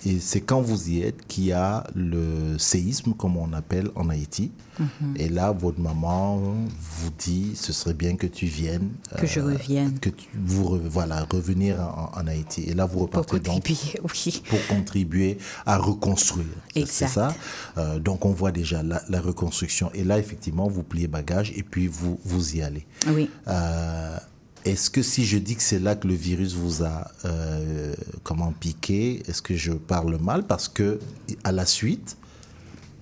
et 0.06 0.20
c'est 0.20 0.42
quand 0.42 0.62
vous 0.62 0.90
y 0.90 1.02
êtes 1.02 1.26
qu'il 1.28 1.46
y 1.46 1.52
a 1.52 1.86
le 1.96 2.58
séisme, 2.58 3.14
comme 3.14 3.38
on 3.38 3.54
appelle 3.54 3.90
en 3.96 4.10
Haïti. 4.10 4.52
Mhm. 4.80 5.16
Et 5.18 5.30
là, 5.30 5.52
votre 5.52 5.80
maman 5.80 6.38
vous 6.38 7.10
dit, 7.18 7.52
ce 7.56 7.74
serait 7.74 7.94
bien 7.94 8.16
que 8.16 8.28
tu 8.28 8.46
viennes. 8.46 8.90
Que 9.18 9.28
je 9.28 9.40
revienne. 9.40 10.00
Que 10.00 10.10
tu, 10.10 10.28
vous, 10.34 10.80
voilà, 10.90 11.26
revenir 11.30 11.80
en, 11.82 12.12
en 12.20 12.28
Haïti. 12.28 12.64
Et 12.64 12.74
là, 12.74 12.86
vous 12.86 13.00
Pour 13.10 13.26
contribuer, 13.26 14.00
oui. 14.04 14.44
pour 14.50 14.68
contribuer 14.68 15.38
à 15.66 15.78
reconstruire. 15.78 16.46
C'est 16.86 17.08
ça. 17.08 17.36
Euh, 17.78 18.00
donc 18.00 18.26
on 18.26 18.32
voit 18.32 18.52
déjà 18.52 18.84
la, 18.84 19.02
la 19.10 19.22
reconstruction. 19.22 19.92
Et 19.94 20.04
là, 20.04 20.20
effectivement, 20.20 20.68
vous 20.68 20.84
pliez 20.84 21.08
bagage 21.08 21.52
et 21.56 21.64
puis 21.64 21.88
vous, 21.88 22.20
vous 22.24 22.56
y 22.56 22.62
allez. 22.62 22.86
Oui. 23.08 23.30
Euh, 23.48 24.18
est-ce 24.66 24.90
que 24.90 25.02
si 25.02 25.26
je 25.26 25.38
dis 25.38 25.56
que 25.56 25.64
c'est 25.64 25.80
là 25.80 25.96
que 25.96 26.08
le 26.08 26.14
virus 26.14 26.54
vous 26.54 26.84
a 26.84 27.10
euh, 27.26 27.96
comment 28.24 28.52
piqué, 28.52 29.24
est-ce 29.28 29.42
que 29.42 29.56
je 29.56 29.72
parle 29.72 30.18
mal? 30.20 30.46
Parce 30.46 30.68
que 30.68 31.00
à 31.44 31.52
la 31.52 31.66
suite, 31.66 32.18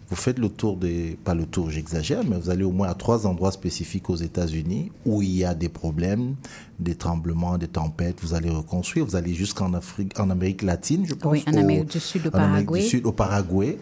vous 0.10 0.16
faites 0.16 0.40
le 0.40 0.48
tour 0.50 0.78
des, 0.78 1.18
pas 1.24 1.34
le 1.34 1.46
tour, 1.46 1.70
j'exagère, 1.70 2.24
mais 2.24 2.38
vous 2.38 2.50
allez 2.50 2.64
au 2.64 2.72
moins 2.72 2.88
à 2.88 2.94
trois 2.94 3.28
endroits 3.28 3.52
spécifiques 3.52 4.10
aux 4.10 4.16
États-Unis 4.16 4.92
où 5.06 5.22
il 5.22 5.32
y 5.36 5.44
a 5.44 5.54
des 5.54 5.68
problèmes, 5.70 6.36
des 6.80 6.96
tremblements, 6.96 7.58
des 7.58 7.68
tempêtes. 7.68 8.20
Vous 8.22 8.34
allez 8.34 8.50
reconstruire. 8.50 9.06
Vous 9.06 9.16
allez 9.18 9.34
jusqu'en 9.34 9.74
Afrique, 9.74 10.18
en 10.20 10.30
Amérique 10.30 10.62
latine, 10.62 11.06
je 11.06 11.14
pense. 11.14 11.32
Oui, 11.32 11.44
en 11.48 11.54
au- 11.54 11.58
Amérique 11.60 11.90
du 11.92 12.00
Sud, 12.00 12.28
au 12.28 12.30
en 12.36 12.40
Amérique 12.40 12.68
Paraguay. 12.68 12.80
Mhm. 12.80 12.84
du 12.84 12.90
Sud, 12.90 13.06
au 13.06 13.12
Paraguay, 13.12 13.78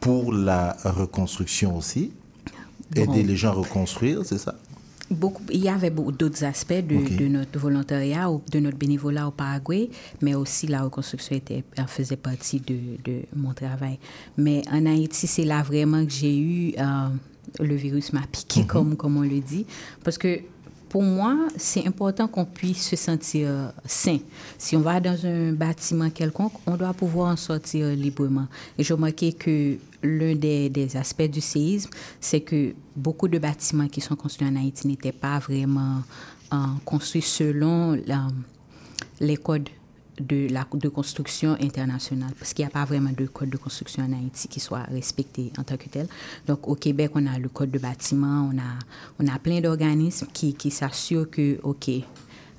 pour 0.00 0.32
la 0.32 0.76
reconstruction 0.84 1.76
aussi. 1.76 2.12
Aider 2.94 3.22
les 3.22 3.36
gens 3.36 3.48
à 3.48 3.52
reconstruire, 3.52 4.20
c'est 4.24 4.36
ça? 4.38 4.54
Beaucoup, 5.10 5.42
il 5.50 5.62
y 5.62 5.68
avait 5.68 5.90
d'autres 5.90 6.44
aspects 6.44 6.72
de, 6.72 7.26
notre 7.28 7.58
volontariat 7.58 8.30
ou 8.30 8.40
de 8.50 8.60
notre 8.60 8.78
bénévolat 8.78 9.28
au 9.28 9.30
Paraguay, 9.30 9.90
mais 10.22 10.34
aussi 10.34 10.66
la 10.66 10.82
reconstruction 10.82 11.36
était, 11.36 11.64
faisait 11.86 12.16
partie 12.16 12.60
de, 12.60 12.78
de 13.04 13.22
mon 13.36 13.52
travail. 13.52 13.98
Mais 14.38 14.62
en 14.70 14.86
Haïti, 14.86 15.26
c'est 15.26 15.44
là 15.44 15.62
vraiment 15.62 16.04
que 16.04 16.12
j'ai 16.12 16.38
eu, 16.38 16.74
euh, 16.78 17.08
le 17.60 17.74
virus 17.74 18.12
m'a 18.12 18.22
piqué, 18.30 18.64
comme, 18.66 18.96
comme 18.96 19.16
on 19.18 19.22
le 19.22 19.40
dit, 19.40 19.66
parce 20.02 20.16
que 20.16 20.40
pour 20.92 21.02
moi, 21.02 21.38
c'est 21.56 21.86
important 21.86 22.28
qu'on 22.28 22.44
puisse 22.44 22.86
se 22.90 22.96
sentir 22.96 23.72
sain. 23.86 24.18
Si 24.58 24.76
on 24.76 24.80
va 24.80 25.00
dans 25.00 25.24
un 25.24 25.52
bâtiment 25.52 26.10
quelconque, 26.10 26.52
on 26.66 26.76
doit 26.76 26.92
pouvoir 26.92 27.32
en 27.32 27.36
sortir 27.36 27.86
librement. 27.96 28.46
Et 28.76 28.84
j'ai 28.84 28.92
remarqué 28.92 29.32
que 29.32 29.78
l'un 30.02 30.34
des, 30.34 30.94
aspects 30.94 31.30
du 31.30 31.40
séisme, 31.40 31.88
c'est 32.20 32.42
que 32.42 32.74
beaucoup 32.94 33.26
de 33.26 33.38
bâtiments 33.38 33.88
qui 33.88 34.02
sont 34.02 34.16
construits 34.16 34.46
en 34.46 34.54
Haïti 34.54 34.86
n'étaient 34.86 35.12
pas 35.12 35.38
vraiment 35.38 36.02
euh, 36.52 36.56
construits 36.84 37.22
selon 37.22 37.98
les 39.18 39.36
codes 39.38 39.70
de 40.26 40.48
la 40.50 40.66
de 40.72 40.88
construction 40.88 41.56
internationale 41.60 42.32
parce 42.38 42.52
qu'il 42.54 42.64
n'y 42.64 42.70
a 42.70 42.72
pas 42.72 42.84
vraiment 42.84 43.10
de 43.16 43.26
code 43.26 43.50
de 43.50 43.56
construction 43.56 44.02
en 44.04 44.12
Haïti 44.12 44.48
qui 44.48 44.60
soit 44.60 44.82
respecté 44.84 45.52
en 45.58 45.62
tant 45.62 45.76
que 45.76 45.88
tel. 45.88 46.06
Donc 46.46 46.66
au 46.68 46.74
Québec, 46.74 47.10
on 47.14 47.26
a 47.26 47.38
le 47.38 47.48
code 47.48 47.70
de 47.70 47.78
bâtiment, 47.78 48.50
on 48.52 48.58
a 48.58 48.72
on 49.18 49.26
a 49.28 49.38
plein 49.38 49.60
d'organismes 49.60 50.28
qui, 50.32 50.54
qui 50.54 50.70
s'assurent 50.70 51.30
que 51.30 51.58
OK, 51.62 51.90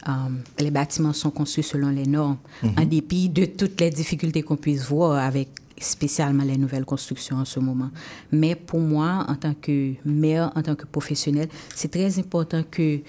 um, 0.07 0.41
les 0.59 0.71
bâtiments 0.71 1.13
sont 1.13 1.31
construits 1.31 1.63
selon 1.63 1.89
les 1.89 2.05
normes, 2.05 2.37
mm 2.61 2.67
-hmm. 2.67 2.81
en 2.81 2.85
dépit 2.85 3.29
de 3.29 3.45
toutes 3.45 3.79
les 3.81 3.89
difficultés 3.89 4.43
qu'on 4.43 4.57
puisse 4.57 4.83
voir 4.85 5.13
avec 5.17 5.49
spécialement 5.77 6.43
les 6.43 6.57
nouvelles 6.57 6.85
constructions 6.85 7.37
en 7.37 7.45
ce 7.45 7.59
moment. 7.59 7.89
Mais 8.31 8.55
pour 8.55 8.79
moi, 8.79 9.25
en 9.27 9.35
tant 9.35 9.53
que 9.53 9.93
maire, 10.05 10.51
en 10.55 10.61
tant 10.61 10.75
que 10.75 10.85
professionnel, 10.85 11.49
c'est 11.75 11.91
très 11.91 12.19
important 12.19 12.63
que 12.69 12.99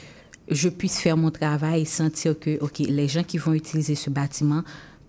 je 0.51 0.69
puisse 0.69 0.99
faire 0.99 1.17
mon 1.17 1.31
travail 1.31 1.83
et 1.83 1.85
sentir 1.85 2.39
que 2.39 2.59
ok, 2.61 2.79
les 2.81 3.09
gens 3.09 3.23
qui 3.23 3.39
vont 3.39 3.55
utiliser 3.55 3.95
ce 3.95 4.11
bâtiment 4.11 4.63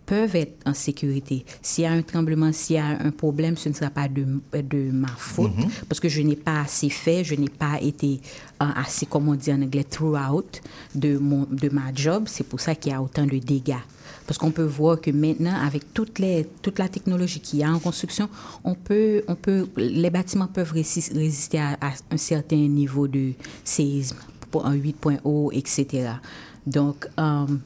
peuvent 0.05 0.35
être 0.35 0.55
en 0.65 0.73
sécurité. 0.73 1.45
S'il 1.61 1.83
y 1.83 1.87
a 1.87 1.91
un 1.91 2.01
tremblement, 2.01 2.51
s'il 2.53 2.75
y 2.75 2.79
a 2.79 2.85
un 2.85 3.11
problème, 3.11 3.57
ce 3.57 3.69
ne 3.69 3.73
sera 3.73 3.89
pas 3.89 4.07
de, 4.07 4.25
de 4.61 4.91
ma 4.91 5.07
faute 5.07 5.55
mm 5.57 5.61
-hmm. 5.61 5.85
parce 5.89 5.99
que 5.99 6.09
je 6.09 6.21
n'ai 6.21 6.35
pas 6.35 6.61
assez 6.61 6.89
fait, 6.89 7.23
je 7.23 7.35
n'ai 7.35 7.49
pas 7.49 7.77
été 7.81 8.11
uh, 8.61 8.73
assez, 8.83 9.05
comme 9.07 9.27
on 9.29 9.35
dit 9.35 9.51
en 9.51 9.61
anglais, 9.61 9.83
throughout 9.83 10.51
de, 10.93 11.17
mon, 11.17 11.47
de 11.49 11.69
ma 11.69 11.87
job. 11.93 12.21
C'est 12.27 12.47
pour 12.47 12.59
ça 12.59 12.75
qu'il 12.75 12.91
y 12.91 12.95
a 12.95 13.01
autant 13.01 13.25
de 13.25 13.39
dégâts. 13.39 13.83
Parce 14.27 14.37
qu'on 14.39 14.51
peut 14.51 14.69
voir 14.79 14.99
que 15.01 15.11
maintenant, 15.11 15.55
avec 15.67 15.83
toutes 15.93 16.17
les, 16.19 16.47
toute 16.61 16.79
la 16.79 16.87
technologie 16.95 17.39
qu'il 17.45 17.59
y 17.59 17.63
a 17.63 17.71
en 17.71 17.79
construction, 17.79 18.27
on 18.63 18.75
peut, 18.75 19.23
on 19.27 19.35
peut, 19.35 19.67
les 19.77 20.09
bâtiments 20.17 20.47
peuvent 20.57 20.71
résister 20.71 21.59
à, 21.59 21.77
à 21.87 21.91
un 22.15 22.17
certain 22.17 22.63
niveau 22.81 23.07
de 23.07 23.33
séisme, 23.63 24.17
8.0, 24.63 25.49
etc. 25.53 26.09
Donc, 26.65 27.07
um, 27.17 27.59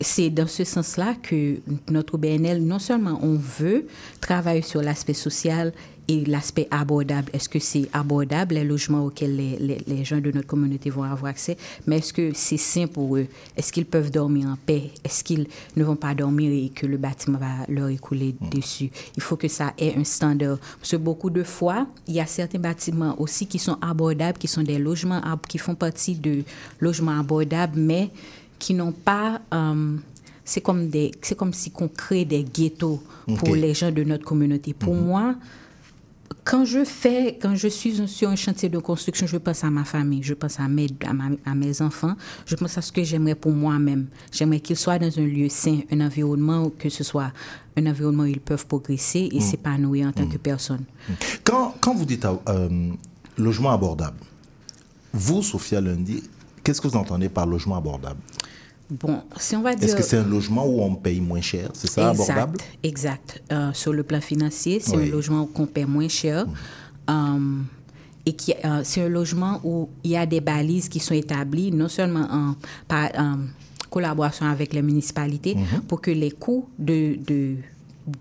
c'est 0.00 0.30
dans 0.30 0.46
ce 0.46 0.64
sens-là 0.64 1.14
que 1.22 1.58
notre 1.90 2.16
BNL, 2.16 2.64
non 2.64 2.78
seulement 2.78 3.18
on 3.22 3.34
veut 3.34 3.86
travailler 4.20 4.62
sur 4.62 4.82
l'aspect 4.82 5.14
social 5.14 5.72
et 6.10 6.24
l'aspect 6.24 6.66
abordable. 6.72 7.30
Est-ce 7.32 7.48
que 7.48 7.60
c'est 7.60 7.88
abordable, 7.92 8.56
les 8.56 8.64
logements 8.64 9.04
auxquels 9.04 9.36
les, 9.36 9.56
les, 9.58 9.78
les, 9.86 10.04
gens 10.04 10.20
de 10.20 10.32
notre 10.32 10.48
communauté 10.48 10.90
vont 10.90 11.04
avoir 11.04 11.30
accès, 11.30 11.56
mais 11.86 11.98
est-ce 11.98 12.12
que 12.12 12.32
c'est 12.34 12.56
sain 12.56 12.88
pour 12.88 13.16
eux? 13.16 13.28
Est-ce 13.56 13.72
qu'ils 13.72 13.86
peuvent 13.86 14.10
dormir 14.10 14.48
en 14.48 14.56
paix? 14.56 14.90
Est-ce 15.04 15.22
qu'ils 15.22 15.46
ne 15.76 15.84
vont 15.84 15.94
pas 15.94 16.12
dormir 16.14 16.50
et 16.50 16.70
que 16.70 16.84
le 16.86 16.96
bâtiment 16.96 17.38
va 17.38 17.64
leur 17.68 17.88
écouler 17.88 18.34
mmh. 18.40 18.48
dessus? 18.48 18.90
Il 19.16 19.22
faut 19.22 19.36
que 19.36 19.46
ça 19.46 19.72
ait 19.78 19.94
un 19.96 20.02
standard. 20.02 20.58
Parce 20.80 20.90
que 20.90 20.96
beaucoup 20.96 21.30
de 21.30 21.44
fois, 21.44 21.86
il 22.08 22.14
y 22.14 22.20
a 22.20 22.26
certains 22.26 22.58
bâtiments 22.58 23.14
aussi 23.20 23.46
qui 23.46 23.60
sont 23.60 23.78
abordables, 23.80 24.38
qui 24.38 24.48
sont 24.48 24.64
des 24.64 24.80
logements, 24.80 25.20
qui 25.48 25.58
font 25.58 25.76
partie 25.76 26.16
de 26.16 26.42
logements 26.80 27.20
abordables, 27.20 27.78
mais 27.78 28.10
qui 28.58 28.74
n'ont 28.74 28.92
pas... 28.92 29.40
Um, 29.52 30.00
c'est 30.44 30.60
comme, 30.60 30.88
des, 30.88 31.12
c'est 31.22 31.36
comme 31.36 31.52
si 31.52 31.72
on 31.78 31.86
crée 31.86 32.24
des 32.24 32.42
ghettos 32.42 33.00
pour 33.36 33.54
les 33.54 33.72
gens 33.72 33.92
de 33.92 34.02
notre 34.02 34.24
communauté. 34.24 34.74
Pour 34.74 34.96
mmh. 34.96 35.04
moi, 35.04 35.36
quand 36.44 36.64
je 36.64 36.84
fais, 36.84 37.38
quand 37.40 37.54
je 37.54 37.68
suis 37.68 38.06
sur 38.08 38.28
un 38.28 38.36
chantier 38.36 38.68
de 38.68 38.78
construction, 38.78 39.26
je 39.26 39.36
pense 39.36 39.62
à 39.64 39.70
ma 39.70 39.84
famille, 39.84 40.22
je 40.22 40.34
pense 40.34 40.58
à 40.58 40.68
mes, 40.68 40.86
à, 41.04 41.12
ma, 41.12 41.24
à 41.44 41.54
mes 41.54 41.82
enfants, 41.82 42.14
je 42.46 42.56
pense 42.56 42.78
à 42.78 42.82
ce 42.82 42.92
que 42.92 43.04
j'aimerais 43.04 43.34
pour 43.34 43.52
moi-même. 43.52 44.06
J'aimerais 44.32 44.60
qu'ils 44.60 44.76
soient 44.76 44.98
dans 44.98 45.18
un 45.18 45.26
lieu 45.26 45.48
sain, 45.48 45.80
un 45.90 46.00
environnement 46.00 46.70
que 46.70 46.88
ce 46.88 47.04
soit 47.04 47.32
un 47.76 47.86
environnement 47.86 48.24
où 48.24 48.26
ils 48.26 48.40
peuvent 48.40 48.66
progresser 48.66 49.28
et 49.32 49.38
mmh. 49.38 49.40
s'épanouir 49.40 50.08
en 50.08 50.12
tant 50.12 50.24
mmh. 50.24 50.28
que 50.28 50.38
personne. 50.38 50.84
Quand, 51.44 51.74
quand 51.80 51.94
vous 51.94 52.04
dites 52.04 52.26
euh, 52.48 52.90
logement 53.38 53.70
abordable, 53.70 54.18
vous, 55.12 55.42
Sophia 55.42 55.80
Lundi, 55.80 56.22
qu'est-ce 56.62 56.80
que 56.80 56.88
vous 56.88 56.96
entendez 56.96 57.28
par 57.28 57.46
logement 57.46 57.76
abordable? 57.76 58.20
Bon, 58.90 59.22
si 59.38 59.54
on 59.54 59.62
va 59.62 59.74
dire... 59.76 59.84
Est-ce 59.84 59.96
que 59.96 60.02
c'est 60.02 60.16
un 60.16 60.26
logement 60.26 60.66
où 60.66 60.80
on 60.82 60.94
paye 60.96 61.20
moins 61.20 61.40
cher? 61.40 61.70
C'est 61.74 61.88
ça, 61.88 62.10
exact, 62.10 62.30
abordable? 62.30 62.58
Exact. 62.82 63.42
Euh, 63.52 63.72
sur 63.72 63.92
le 63.92 64.02
plan 64.02 64.20
financier, 64.20 64.80
c'est 64.80 64.96
oui. 64.96 65.08
un 65.08 65.12
logement 65.12 65.46
qu'on 65.46 65.66
paie 65.66 65.84
moins 65.84 66.08
cher. 66.08 66.46
Mmh. 66.46 66.50
Um, 67.08 67.66
et 68.26 68.32
qui, 68.32 68.52
euh, 68.52 68.80
c'est 68.84 69.02
un 69.02 69.08
logement 69.08 69.60
où 69.64 69.88
il 70.02 70.10
y 70.10 70.16
a 70.16 70.26
des 70.26 70.40
balises 70.40 70.88
qui 70.88 71.00
sont 71.00 71.14
établies, 71.14 71.70
non 71.72 71.88
seulement 71.88 72.26
en, 72.30 72.54
par 72.88 73.10
en 73.16 73.38
collaboration 73.90 74.46
avec 74.46 74.72
les 74.74 74.82
municipalités, 74.82 75.54
mmh. 75.54 75.80
pour 75.88 76.00
que 76.00 76.10
les 76.10 76.30
coûts 76.32 76.68
de, 76.78 77.16
de, 77.26 77.56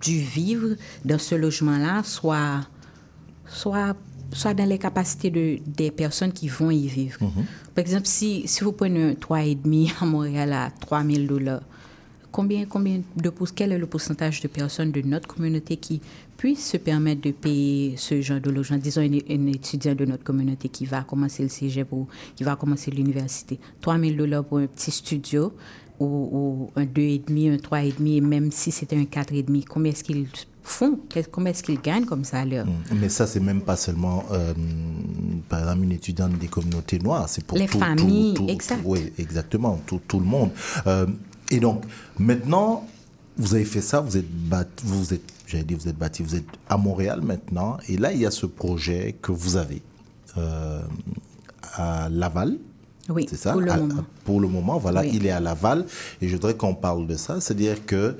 du 0.02 0.20
vivre 0.20 0.76
dans 1.04 1.20
ce 1.20 1.36
logement-là 1.36 2.04
soient, 2.04 2.62
soient 3.48 3.96
soit 4.32 4.54
dans 4.54 4.66
les 4.70 4.78
capacités 4.78 5.32
de, 5.32 5.58
des 5.66 5.90
personnes 5.90 6.32
qui 6.32 6.48
vont 6.50 6.70
y 6.70 6.88
vivre. 6.88 7.18
-hmm. 7.20 7.46
Par 7.80 7.86
exemple, 7.86 8.08
si, 8.08 8.46
vous 8.62 8.74
prenez 8.74 9.02
un 9.02 9.14
3,5 9.14 9.94
à 10.02 10.06
Montréal 10.06 10.52
à 10.52 10.70
3 10.82 11.02
000 11.02 11.20
dollars, 11.28 11.62
combien, 12.30 12.66
combien 12.66 13.00
quel 13.56 13.72
est 13.72 13.78
le 13.78 13.86
pourcentage 13.86 14.42
de 14.42 14.50
personnes 14.50 14.92
de 14.92 15.00
notre 15.00 15.34
communauté 15.34 15.78
qui 15.78 16.02
puissent 16.36 16.72
se 16.72 16.76
permettre 16.76 17.22
de 17.22 17.32
payer 17.32 17.96
ce 17.96 18.20
genre 18.20 18.42
de 18.42 18.50
logement? 18.50 18.78
Disons 18.80 19.00
un, 19.00 19.48
étudiant 19.48 19.96
de 19.96 20.04
notre 20.04 20.26
communauté 20.26 20.68
qui 20.68 20.86
va 20.86 21.04
commencer 21.04 21.42
le 21.42 21.48
cégep 21.48 21.88
ou 21.94 22.06
qui 22.36 22.44
va 22.44 22.58
commencer 22.58 22.92
l'université. 22.92 23.58
3 23.80 23.98
000 23.98 24.16
dollars 24.18 24.44
pour 24.44 24.58
un 24.58 24.68
petit 24.68 24.92
studio 24.92 25.54
ou, 26.02 26.06
ou 26.06 26.72
un 26.76 26.84
2,5, 26.84 27.54
un 27.54 27.56
3,5, 27.56 28.18
et 28.18 28.20
même 28.20 28.52
si 28.52 28.72
c'était 28.72 28.98
un 28.98 29.04
4,5, 29.04 29.64
combien 29.64 29.94
est-ce 29.94 30.04
qu'il 30.04 30.28
font? 30.70 31.00
Comment 31.32 31.48
est-ce 31.48 31.64
qu'ils 31.64 31.82
gagnent 31.82 32.06
comme 32.06 32.24
salaire? 32.24 32.66
Mais 32.94 33.10
ça, 33.10 33.28
c'est 33.28 33.40
même 33.40 33.62
pas 33.62 33.76
seulement, 33.76 34.24
euh, 34.32 34.54
par 35.50 35.60
exemple, 35.60 35.84
une 35.84 35.92
étudiante 35.92 36.38
des 36.38 36.48
communautés 36.48 37.00
noires, 37.00 37.28
c'est 37.28 37.44
pour 37.44 37.58
les 37.58 37.68
tout, 37.68 37.80
familles, 37.80 38.34
tout, 38.36 38.46
tout, 38.46 38.50
exact. 38.52 38.82
oui, 38.86 39.12
exactement, 39.18 39.82
tout, 39.86 40.20
le 40.20 40.26
monde. 40.26 40.52
Euh, 40.88 41.08
et 41.50 41.60
donc, 41.60 41.84
maintenant, 42.20 42.88
vous 43.38 43.56
avez 43.56 43.66
fait 43.66 43.82
ça, 43.82 44.00
vous 44.00 44.16
êtes 44.18 44.30
bâti, 44.30 44.84
vous 44.86 45.14
êtes, 45.14 45.24
j'allais 45.48 45.64
dire, 45.64 45.78
vous 45.78 45.88
êtes 45.90 45.98
bâti, 45.98 46.24
vous 46.24 46.36
êtes 46.36 46.46
à 46.70 46.78
Montréal 46.78 47.22
maintenant, 47.22 47.78
et 47.88 47.98
là, 47.98 48.14
il 48.14 48.20
y 48.20 48.26
a 48.26 48.32
ce 48.32 48.46
projet 48.46 49.16
que 49.22 49.32
vous 49.32 49.58
avez 49.58 49.82
euh, 50.38 50.82
à 51.74 52.08
Laval. 52.10 52.58
Oui, 53.10 53.26
c'est 53.28 53.38
ça? 53.38 53.54
pour 53.54 53.62
le 53.62 53.72
à, 53.72 53.78
moment. 53.78 54.04
Pour 54.24 54.40
le 54.40 54.48
moment, 54.48 54.78
voilà, 54.78 55.02
Oui. 55.02 55.12
il 55.16 55.26
est 55.26 55.32
à 55.32 55.40
Laval, 55.40 55.86
et 56.22 56.28
je 56.28 56.34
voudrais 56.36 56.56
qu'on 56.56 56.76
parle 56.76 57.08
de 57.08 57.16
ça, 57.16 57.42
c'est-à-dire 57.42 57.86
que 57.86 58.16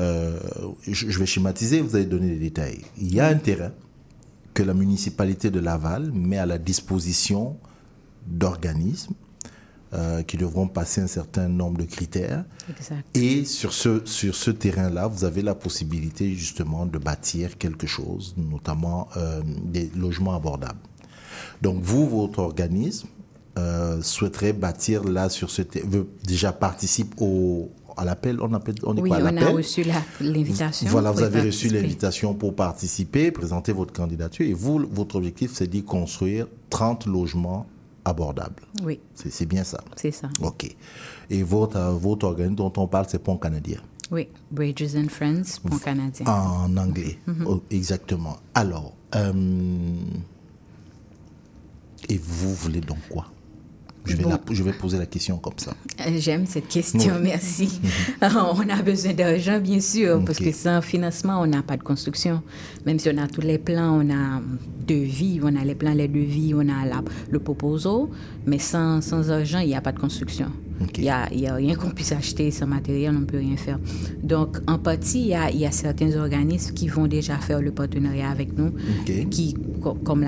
euh, 0.00 0.40
je, 0.88 1.10
je 1.10 1.18
vais 1.18 1.26
schématiser, 1.26 1.80
vous 1.80 1.94
allez 1.94 2.06
donner 2.06 2.30
des 2.30 2.38
détails. 2.38 2.80
Il 2.98 3.14
y 3.14 3.20
a 3.20 3.26
un 3.28 3.36
terrain 3.36 3.70
que 4.54 4.62
la 4.62 4.74
municipalité 4.74 5.50
de 5.50 5.60
Laval 5.60 6.12
met 6.12 6.38
à 6.38 6.46
la 6.46 6.58
disposition 6.58 7.56
d'organismes 8.26 9.14
euh, 9.94 10.22
qui 10.22 10.38
devront 10.38 10.68
passer 10.68 11.00
un 11.02 11.06
certain 11.06 11.48
nombre 11.48 11.78
de 11.78 11.84
critères. 11.84 12.44
Exact. 12.70 13.04
Et 13.14 13.44
sur 13.44 13.74
ce, 13.74 14.00
sur 14.06 14.34
ce 14.34 14.50
terrain-là, 14.50 15.06
vous 15.06 15.24
avez 15.24 15.42
la 15.42 15.54
possibilité 15.54 16.32
justement 16.34 16.86
de 16.86 16.96
bâtir 16.98 17.58
quelque 17.58 17.86
chose, 17.86 18.34
notamment 18.38 19.08
euh, 19.16 19.42
des 19.64 19.90
logements 19.94 20.34
abordables. 20.34 20.80
Donc 21.60 21.82
vous, 21.82 22.08
votre 22.08 22.38
organisme, 22.38 23.08
euh, 23.58 24.00
souhaiterait 24.00 24.54
bâtir 24.54 25.04
là 25.04 25.28
sur 25.28 25.50
ce 25.50 25.60
terrain, 25.60 25.86
déjà 26.24 26.54
participe 26.54 27.12
au, 27.20 27.70
à 27.96 28.04
l'appel, 28.04 28.40
on 28.40 28.52
appelle, 28.54 28.74
on 28.84 28.96
oui, 28.98 29.08
quoi 29.10 29.18
on 29.22 29.36
a 29.36 29.50
reçu 29.50 29.84
l'invitation. 30.20 30.88
Voilà, 30.88 31.10
vous 31.10 31.22
avez 31.22 31.40
reçu 31.42 31.68
l'invitation 31.68 32.34
pour 32.34 32.54
participer, 32.54 33.30
présenter 33.30 33.72
votre 33.72 33.92
candidature 33.92 34.46
et 34.46 34.54
vous, 34.54 34.86
votre 34.90 35.16
objectif, 35.16 35.52
c'est 35.54 35.66
d'y 35.68 35.82
construire 35.84 36.46
30 36.70 37.06
logements 37.06 37.66
abordables. 38.04 38.62
Oui, 38.82 38.98
C'est 39.14 39.46
bien 39.46 39.62
ça. 39.64 39.82
c'est 39.96 40.10
ça. 40.10 40.28
OK. 40.42 40.74
Et 41.30 41.42
votre, 41.42 41.76
euh, 41.76 41.92
votre 41.92 42.26
organisme 42.26 42.56
dont 42.56 42.72
on 42.76 42.86
parle, 42.88 43.06
c'est 43.08 43.20
Pont 43.22 43.36
Canadien, 43.36 43.78
Oui, 44.10 44.28
Bridges 44.50 44.96
and 44.96 45.08
Friends, 45.08 45.60
Pont 45.64 45.78
Canadien. 45.78 46.26
en 46.26 46.76
anglais. 46.76 47.18
Mhm. 47.26 47.46
Oh, 47.46 47.62
exactement. 47.70 48.38
Alors, 48.54 48.94
euh, 49.14 49.94
et 52.08 52.18
vous 52.18 52.52
voulez 52.54 52.80
donc 52.80 52.98
quoi? 53.08 53.26
Je 54.04 54.16
vais, 54.16 54.24
Bon. 54.24 54.30
la- 54.30 54.40
je 54.50 54.62
vais 54.62 54.72
poser 54.72 54.98
la 54.98 55.06
question 55.06 55.38
comme 55.38 55.58
ça. 55.58 55.74
Euh, 56.00 56.10
J'aime 56.18 56.46
cette 56.46 56.68
question, 56.68 57.14
merci. 57.22 57.80
on 58.22 58.68
a 58.68 58.82
besoin 58.82 59.12
d'argent, 59.12 59.60
bien 59.60 59.80
sûr, 59.80 60.22
parce 60.24 60.38
que 60.38 60.50
sans 60.52 60.82
financement, 60.82 61.40
on 61.40 61.46
n'a 61.46 61.62
pas 61.62 61.76
de 61.76 61.82
construction. 61.82 62.42
Même 62.84 62.98
si 62.98 63.08
on 63.12 63.18
a 63.18 63.28
tous 63.28 63.40
les 63.42 63.58
plans, 63.58 64.00
on 64.04 64.10
a 64.10 64.40
devis, 64.86 65.40
on 65.42 65.54
a 65.56 65.64
les 65.64 65.74
plans, 65.74 65.94
les 65.94 66.08
devis, 66.08 66.52
on 66.54 66.60
a 66.68 66.84
la- 66.86 67.02
le 67.30 67.38
proposal, 67.38 68.06
mais 68.46 68.58
sans, 68.58 69.00
sans 69.00 69.30
argent, 69.30 69.60
il 69.60 69.68
n'y 69.68 69.76
a 69.76 69.80
pas 69.80 69.92
de 69.92 69.98
construction. 70.00 70.46
Il 70.96 71.02
n'y 71.02 71.08
a, 71.08 71.22
a 71.24 71.54
rien 71.54 71.74
qu'on 71.74 71.90
puisse 71.90 72.12
acheter 72.12 72.50
sans 72.50 72.66
matériel, 72.66 73.14
on 73.16 73.20
ne 73.20 73.24
peut 73.24 73.38
rien 73.38 73.56
faire. 73.56 73.78
Donc, 74.22 74.58
en 74.66 74.78
partie, 74.78 75.20
il 75.20 75.28
y 75.28 75.34
a, 75.34 75.50
y 75.50 75.66
a, 75.66 75.70
certains 75.70 76.16
organismes 76.16 76.74
qui 76.74 76.88
vont 76.88 77.06
déjà 77.06 77.36
faire 77.38 77.60
le 77.60 77.70
partenariat 77.70 78.30
avec 78.30 78.56
nous, 78.56 78.72
qui, 79.30 79.54
comme 80.04 80.26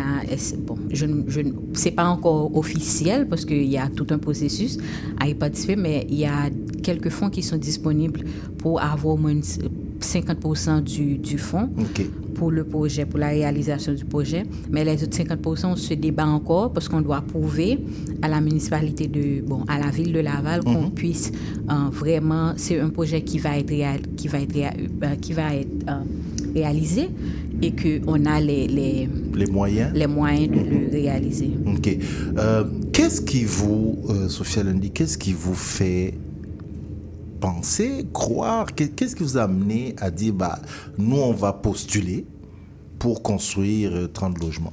bon, 0.66 0.76
je, 0.90 1.06
je, 1.28 1.40
c'est 1.74 1.90
pas 1.90 2.06
encore 2.06 2.56
officiel 2.56 3.28
parce 3.28 3.44
qu'il 3.44 3.64
y 3.64 3.78
a 3.78 3.88
tout 3.88 4.06
un 4.10 4.18
processus 4.18 4.78
à 5.20 5.28
y 5.28 5.34
participer, 5.34 5.76
mais 5.76 6.06
il 6.08 6.18
y 6.18 6.26
a 6.26 6.50
quelques 6.82 7.10
fonds 7.10 7.30
qui 7.30 7.42
sont 7.42 7.56
disponibles 7.56 8.24
pour 8.58 8.82
avoir 8.82 9.14
au 9.14 9.16
moins 9.16 9.40
50% 10.00 10.82
du, 10.82 11.18
du 11.18 11.38
fonds 11.38 11.70
pour 12.34 12.50
le 12.50 12.64
projet, 12.64 13.06
pour 13.06 13.18
la 13.18 13.28
réalisation 13.28 13.92
du 13.92 14.04
projet. 14.04 14.44
Mais 14.70 14.84
les 14.84 15.02
autres 15.02 15.16
50%, 15.16 15.66
on 15.66 15.76
se 15.76 15.94
débat 15.94 16.26
encore 16.26 16.72
parce 16.72 16.88
qu'on 16.88 17.00
doit 17.00 17.22
prouver 17.22 17.78
à 18.22 18.28
la 18.28 18.40
municipalité 18.40 19.06
de, 19.06 19.40
bon, 19.40 19.64
à 19.68 19.78
la 19.78 19.90
ville 19.90 20.12
de 20.12 20.20
Laval 20.20 20.62
qu'on 20.64 20.82
mhm. 20.82 20.90
puisse 20.90 21.32
euh, 21.70 21.90
vraiment, 21.90 22.52
c'est 22.56 22.78
un 22.80 22.90
projet 22.90 23.22
qui 23.22 23.38
va 23.38 23.58
être, 23.58 23.72
qui 24.16 24.28
va 24.28 24.40
être, 24.40 24.56
euh, 24.56 25.14
qui 25.20 25.32
va 25.32 25.54
être 25.54 25.68
euh, 25.88 26.02
réalisé 26.54 27.08
et 27.62 27.72
qu'on 27.72 28.24
a 28.26 28.40
les, 28.40 28.66
les, 28.66 29.08
les, 29.34 29.46
moyens 29.46 29.92
les 29.94 30.06
moyens 30.06 30.50
de 30.50 30.58
le 30.58 30.90
réaliser. 30.90 31.50
OK. 31.66 31.98
qu'est-ce 32.92 33.20
qui 33.20 33.44
vous, 33.44 33.98
Sophia 34.28 34.64
Lundi, 34.64 34.90
qu'est-ce 34.90 35.16
qui 35.16 35.32
vous 35.32 35.54
fait 35.54 36.14
penser, 37.44 38.06
croire 38.12 38.66
Qu'est-ce 38.74 39.14
qui 39.14 39.22
vous 39.22 39.36
a 39.36 39.42
amené 39.42 39.94
à 40.00 40.10
dire, 40.10 40.32
bah, 40.32 40.58
nous, 40.96 41.16
on 41.16 41.32
va 41.32 41.52
postuler 41.52 42.24
pour 42.98 43.22
construire 43.22 44.08
30 44.12 44.36
euh, 44.36 44.46
logements? 44.46 44.72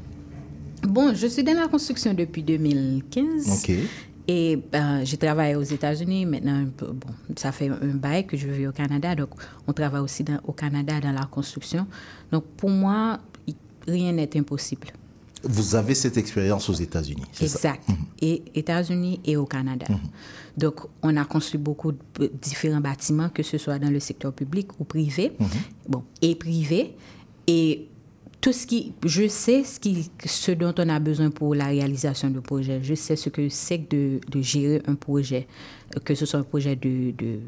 Bon, 0.84 1.14
je 1.14 1.28
suis 1.28 1.44
dans 1.44 1.54
la 1.54 1.68
construction 1.68 2.14
depuis 2.14 2.44
2015. 2.44 3.50
OK. 3.52 3.76
Et 4.28 4.58
ben, 4.72 5.04
j'ai 5.04 5.18
travaillé 5.18 5.56
aux 5.56 5.64
États-Unis. 5.64 6.26
Maintenant, 6.26 6.66
bon, 6.80 6.96
ça 7.36 7.52
fait 7.52 7.68
un 7.68 7.96
bail 7.96 8.26
que 8.26 8.38
je 8.38 8.48
vis 8.48 8.68
au 8.68 8.72
Canada. 8.72 9.16
Donc, 9.16 9.32
on 9.68 9.74
travaille 9.74 10.02
aussi 10.02 10.24
au 10.46 10.54
Canada 10.54 10.94
dans 11.02 11.12
la 11.12 11.26
construction. 11.26 11.86
Donc, 12.32 12.46
pour 12.56 12.70
moi, 12.70 13.20
rien 13.86 14.14
n'est 14.14 14.38
impossible. 14.38 14.88
Vous 15.44 15.76
avez 15.76 15.96
cette 15.96 16.18
expérience 16.18 16.70
aux 16.70 16.74
États-Unis, 16.74 17.24
c'est 17.34 17.48
ça? 17.48 17.58
Exact. 17.58 17.90
Mhm. 17.90 17.96
Et 18.22 18.44
États-Unis 18.56 19.20
et 19.26 19.36
au 19.36 19.46
Canada. 19.46 19.88
Mhm. 19.90 19.98
Donc, 20.58 20.82
on 21.02 21.16
a 21.18 21.26
construit 21.26 21.60
beaucoup 21.60 21.92
de 21.92 22.32
différents 22.42 22.82
bâtiments, 22.82 23.30
que 23.30 23.44
ce 23.44 23.58
soit 23.58 23.80
dans 23.80 23.90
le 23.90 24.00
secteur 24.00 24.34
public 24.34 24.68
ou 24.80 24.84
privé, 24.84 25.32
mhm. 25.40 25.48
bon, 25.88 26.04
et 26.22 26.36
privé. 26.36 26.96
Et 27.48 27.88
tout 28.42 28.54
ce 28.54 28.66
qui, 28.66 28.94
je 29.06 29.28
sais 29.28 29.64
ce, 29.64 29.80
qui, 29.80 30.10
ce 30.26 30.52
dont 30.52 30.74
on 30.78 30.90
a 30.90 31.00
besoin 31.00 31.30
pour 31.30 31.54
la 31.54 31.66
réalisation 31.66 32.30
du 32.30 32.42
projet. 32.42 32.80
Je 32.82 32.96
sais 32.96 33.16
ce 33.16 33.30
que 33.30 33.50
c'est 33.50 33.90
de, 33.90 34.20
de 34.30 34.42
gérer 34.42 34.82
un 34.88 34.96
projet, 34.96 35.48
que 36.04 36.16
ce 36.16 36.26
soit 36.26 36.40
un 36.40 36.44
projet 36.44 36.76
de, 36.76 37.12
de 37.12 37.40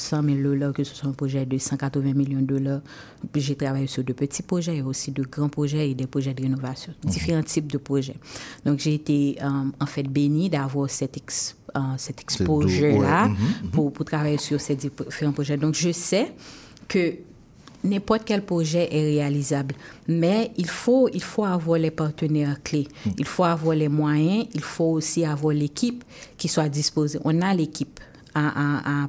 100 0.00 0.22
000 0.24 0.42
dollars, 0.42 0.72
que 0.72 0.82
ce 0.82 0.94
soit 0.94 1.08
un 1.08 1.12
projet 1.12 1.46
de 1.46 1.56
180 1.56 2.14
millions 2.14 2.40
de 2.40 2.46
dollars. 2.46 2.80
J'ai 3.34 3.54
travaillé 3.54 3.86
sur 3.86 4.02
de 4.02 4.12
petits 4.12 4.42
projets 4.42 4.78
et 4.78 4.82
aussi 4.82 5.12
de 5.12 5.22
grands 5.22 5.48
projets 5.48 5.90
et 5.90 5.94
des 5.94 6.06
projets 6.06 6.34
de 6.34 6.42
rénovation, 6.42 6.94
mhm. 7.04 7.10
différents 7.10 7.42
types 7.42 7.70
de 7.70 7.78
projets. 7.78 8.16
Donc, 8.64 8.80
j'ai 8.80 8.94
été 8.94 9.36
euh, 9.42 9.48
en 9.78 9.86
fait 9.86 10.02
bénie 10.02 10.50
d'avoir 10.50 10.90
cet, 10.90 11.16
ex, 11.16 11.56
euh, 11.76 11.80
cet 11.96 12.20
exposure-là 12.20 13.28
mhm, 13.28 13.34
mhm. 13.34 13.70
pour, 13.70 13.92
pour 13.92 14.04
travailler 14.04 14.38
sur 14.38 14.60
ces 14.60 14.76
différents 14.76 15.32
projets. 15.32 15.56
Donc, 15.56 15.74
je 15.74 15.92
sais 15.92 16.32
que 16.88 17.14
n'importe 17.84 18.22
quel 18.24 18.42
projet 18.42 18.88
est 18.94 19.02
réalisable, 19.02 19.74
mais 20.06 20.50
il 20.56 20.68
faut, 20.68 21.08
il 21.12 21.22
faut 21.22 21.44
avoir 21.44 21.78
les 21.78 21.90
partenaires 21.90 22.62
clés, 22.62 22.88
il 23.18 23.24
faut 23.24 23.44
avoir 23.44 23.74
les 23.74 23.88
moyens, 23.88 24.46
il 24.54 24.60
faut 24.60 24.92
aussi 24.92 25.24
avoir 25.24 25.54
l'équipe 25.54 26.04
qui 26.36 26.48
soit 26.48 26.68
disposée. 26.68 27.18
On 27.24 27.40
a 27.40 27.54
l'équipe 27.54 28.00
à, 28.34 29.08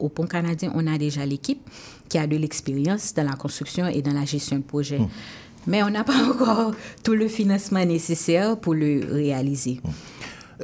au 0.00 0.08
Pont 0.08 0.26
canadien, 0.26 0.72
on 0.74 0.86
a 0.86 0.96
déjà 0.98 1.26
l'équipe 1.26 1.60
qui 2.08 2.18
a 2.18 2.26
de 2.26 2.36
l'expérience 2.36 3.12
dans 3.14 3.24
la 3.24 3.34
construction 3.34 3.86
et 3.86 4.02
dans 4.02 4.12
la 4.12 4.24
gestion 4.24 4.58
de 4.58 4.62
projet. 4.62 4.98
Hmm. 4.98 5.08
Mais 5.66 5.82
on 5.82 5.90
n'a 5.90 6.04
pas 6.04 6.22
encore 6.28 6.72
tout 7.02 7.14
le 7.14 7.28
financement 7.28 7.84
nécessaire 7.84 8.58
pour 8.58 8.74
le 8.74 9.00
réaliser. 9.10 9.80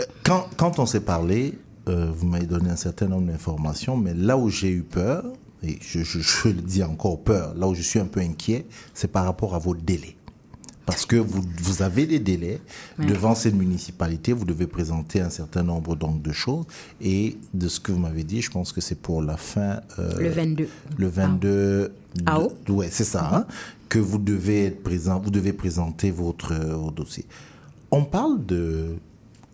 Euh, 0.01 0.05
quand, 0.25 0.49
quand 0.57 0.79
on 0.79 0.87
s'est 0.87 1.01
parlé, 1.01 1.59
euh, 1.89 2.11
vous 2.15 2.27
m'avez 2.27 2.47
donné 2.47 2.71
un 2.71 2.77
certain 2.77 3.07
nombre 3.09 3.31
d'informations, 3.31 3.97
mais 3.97 4.15
là 4.15 4.37
où 4.37 4.49
j'ai 4.49 4.71
eu 4.71 4.83
peur, 4.83 5.25
et 5.63 5.79
je, 5.81 6.01
je, 6.01 6.21
je, 6.21 6.49
le 6.49 6.55
dis 6.55 6.83
encore 6.83 7.21
peur, 7.23 7.55
là 7.55 7.69
où 7.69 7.75
je 7.75 7.83
suis 7.83 7.99
un 7.99 8.07
peu 8.07 8.21
inquiet, 8.21 8.67
c'est 8.95 9.09
par 9.09 9.25
rapport 9.25 9.55
à 9.55 9.59
vos 9.59 9.75
délais 9.75 10.17
parce 10.91 11.07
que 11.07 11.17
vous, 11.17 11.43
vous 11.63 11.83
avez 11.83 12.05
des 12.05 12.19
délais. 12.19 12.61
Devant 12.99 13.37
cette 13.37 13.55
municipalité, 13.55 14.33
vous 14.33 14.45
devez 14.45 14.67
présenter 14.67 15.21
un 15.21 15.31
certain 15.31 15.63
nombre 15.63 15.95
donc, 15.95 16.21
de 16.21 16.33
choses. 16.33 16.65
Et 17.01 17.39
de 17.55 17.69
ce 17.69 17.79
que 17.79 17.93
vous 17.93 18.01
m'avez 18.01 18.25
dit, 18.25 18.43
je 18.43 18.51
pense 18.51 18.73
que 18.73 18.81
c'est 18.81 19.01
pour 19.01 19.23
la 19.23 19.37
fin. 19.37 19.81
Euh, 19.99 20.19
le 20.19 20.29
22. 20.29 20.69
Le 20.99 21.07
22. 21.07 21.93
Ah. 22.27 22.41
ouais, 22.69 22.89
c'est 22.91 23.05
ça. 23.05 23.31
Hein, 23.33 23.47
que 23.89 24.01
vous 24.01 24.19
devez 24.19 24.67
être 24.67 24.83
présent, 24.83 25.21
vous 25.21 25.31
devez 25.31 25.53
présenter 25.53 26.11
votre, 26.11 26.55
votre, 26.55 26.93
dossier. 26.93 27.25
On 27.93 28.05
parle 28.05 28.45
de. 28.45 28.97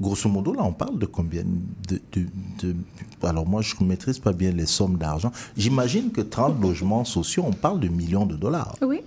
Grosso 0.00 0.28
modo, 0.28 0.52
là, 0.52 0.62
on 0.62 0.72
parle 0.72 0.98
de 0.98 1.06
combien 1.06 1.42
de, 1.42 2.00
de, 2.12 2.26
de 2.62 2.76
alors 3.22 3.46
moi, 3.46 3.62
je 3.62 3.74
ne 3.80 3.86
maîtrise 3.86 4.18
pas 4.18 4.32
bien 4.32 4.52
les 4.52 4.66
sommes 4.66 4.98
d'argent. 4.98 5.32
J'imagine 5.56 6.10
que 6.10 6.20
30 6.20 6.60
logements 6.60 7.04
sociaux, 7.04 7.44
on 7.46 7.52
parle 7.52 7.80
de 7.80 7.88
millions 7.88 8.26
de 8.26 8.36
dollars. 8.36 8.76
Oui. 8.82 9.00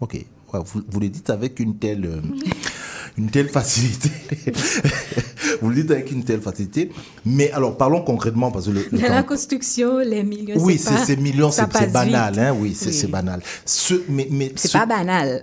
OK 0.00 0.24
vous, 0.60 0.82
vous, 0.88 1.00
le 1.00 1.08
dites 1.08 1.30
avec 1.30 1.60
une 1.60 1.76
telle, 1.76 2.04
euh, 2.04 2.20
une 3.16 3.30
telle 3.30 3.48
facilité. 3.48 4.10
vous 5.62 5.70
le 5.70 5.76
dites 5.76 5.90
avec 5.90 6.10
une 6.10 6.24
telle 6.24 6.40
facilité. 6.40 6.90
Mais 7.24 7.50
alors, 7.52 7.76
parlons 7.76 8.02
concrètement. 8.02 8.50
Parce 8.50 8.66
que 8.66 8.72
le, 8.72 8.86
la 8.92 9.22
construction, 9.22 9.98
les 9.98 10.22
millions, 10.22 10.56
Oui, 10.60 10.78
c'est 10.78 11.16
millions, 11.16 11.50
c'est 11.50 11.66
banal. 11.90 12.38
Hein, 12.38 12.54
oui, 12.58 12.74
c'est 12.74 13.10
banal. 13.10 13.40
Ce, 13.64 13.94
mais, 14.08 14.28
mais 14.30 14.52
c'est 14.56 14.72
pas 14.72 14.86
banal. 14.86 15.42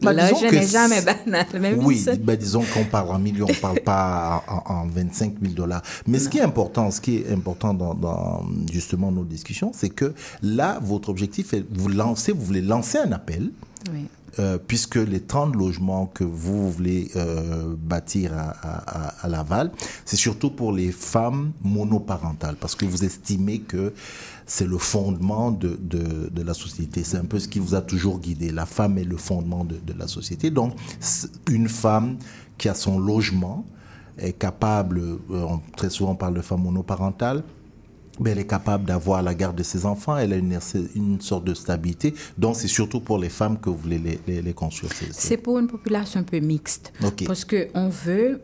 Bah, 0.00 0.12
Là, 0.12 0.28
je 0.28 0.46
n'ai 0.46 0.66
jamais 0.66 1.00
banal. 1.02 1.46
Même 1.60 1.84
oui, 1.84 2.04
bah, 2.20 2.36
disons 2.36 2.62
qu'on 2.72 2.84
parle 2.84 3.10
en 3.10 3.18
millions, 3.18 3.46
on 3.48 3.52
ne 3.52 3.58
parle 3.58 3.80
pas 3.80 4.44
en, 4.48 4.72
en, 4.72 4.86
25 4.86 5.34
000 5.42 5.54
dollars. 5.54 5.82
Mais 6.06 6.18
ce 6.18 6.28
qui 6.28 6.38
est 6.38 6.42
important, 6.42 6.90
ce 6.90 7.00
qui 7.00 7.16
est 7.16 7.32
important 7.32 7.74
dans, 7.74 7.94
dans 7.94 8.44
justement 8.70 9.10
nos 9.10 9.24
discussions, 9.24 9.72
c'est 9.74 9.90
que 9.90 10.14
là, 10.42 10.78
votre 10.82 11.08
objectif 11.08 11.52
est, 11.54 11.64
vous 11.70 11.88
lancez, 11.88 12.32
vous 12.32 12.44
voulez 12.44 12.62
lancer 12.62 12.98
un 12.98 13.12
appel. 13.12 13.50
Oui. 13.92 14.06
Euh, 14.38 14.56
puisque 14.56 14.96
les 14.96 15.20
30 15.20 15.54
logements 15.54 16.06
que 16.06 16.24
vous 16.24 16.72
voulez 16.72 17.10
euh, 17.16 17.74
bâtir 17.76 18.32
à, 18.32 18.54
à, 18.62 19.26
à 19.26 19.28
Laval, 19.28 19.70
c'est 20.06 20.16
surtout 20.16 20.48
pour 20.48 20.72
les 20.72 20.90
femmes 20.90 21.52
monoparentales, 21.62 22.56
parce 22.58 22.74
que 22.74 22.86
vous 22.86 23.04
estimez 23.04 23.58
que 23.58 23.92
c'est 24.52 24.66
le 24.66 24.76
fondement 24.76 25.50
de, 25.50 25.78
de, 25.80 26.28
de 26.28 26.42
la 26.42 26.52
société. 26.52 27.04
C'est 27.04 27.16
un 27.16 27.24
peu 27.24 27.38
ce 27.38 27.48
qui 27.48 27.58
vous 27.58 27.74
a 27.74 27.80
toujours 27.80 28.20
guidé. 28.20 28.50
La 28.52 28.66
femme 28.66 28.98
est 28.98 29.04
le 29.04 29.16
fondement 29.16 29.64
de, 29.64 29.76
de 29.76 29.98
la 29.98 30.06
société. 30.06 30.50
Donc, 30.50 30.74
une 31.50 31.70
femme 31.70 32.18
qui 32.58 32.68
a 32.68 32.74
son 32.74 32.98
logement 32.98 33.64
est 34.18 34.34
capable, 34.34 35.00
euh, 35.30 35.46
très 35.74 35.88
souvent 35.88 36.10
on 36.10 36.16
parle 36.16 36.34
de 36.34 36.42
femme 36.42 36.60
monoparentale, 36.64 37.44
elle 38.26 38.38
est 38.38 38.46
capable 38.46 38.84
d'avoir 38.84 39.22
la 39.22 39.34
garde 39.34 39.56
de 39.56 39.62
ses 39.62 39.86
enfants, 39.86 40.18
elle 40.18 40.34
a 40.34 40.36
une, 40.36 40.58
une 40.94 41.18
sorte 41.22 41.44
de 41.44 41.54
stabilité. 41.54 42.12
Donc, 42.36 42.56
c'est 42.56 42.68
surtout 42.68 43.00
pour 43.00 43.16
les 43.16 43.30
femmes 43.30 43.58
que 43.58 43.70
vous 43.70 43.78
voulez 43.78 44.20
les, 44.26 44.42
les, 44.42 44.52
construire. 44.52 44.92
C'est 45.12 45.38
pour 45.38 45.58
une 45.60 45.66
population 45.66 46.20
un 46.20 46.24
peu 46.24 46.40
mixte. 46.40 46.92
Parce 47.26 47.46
qu'on 47.46 47.88
veut, 47.88 48.42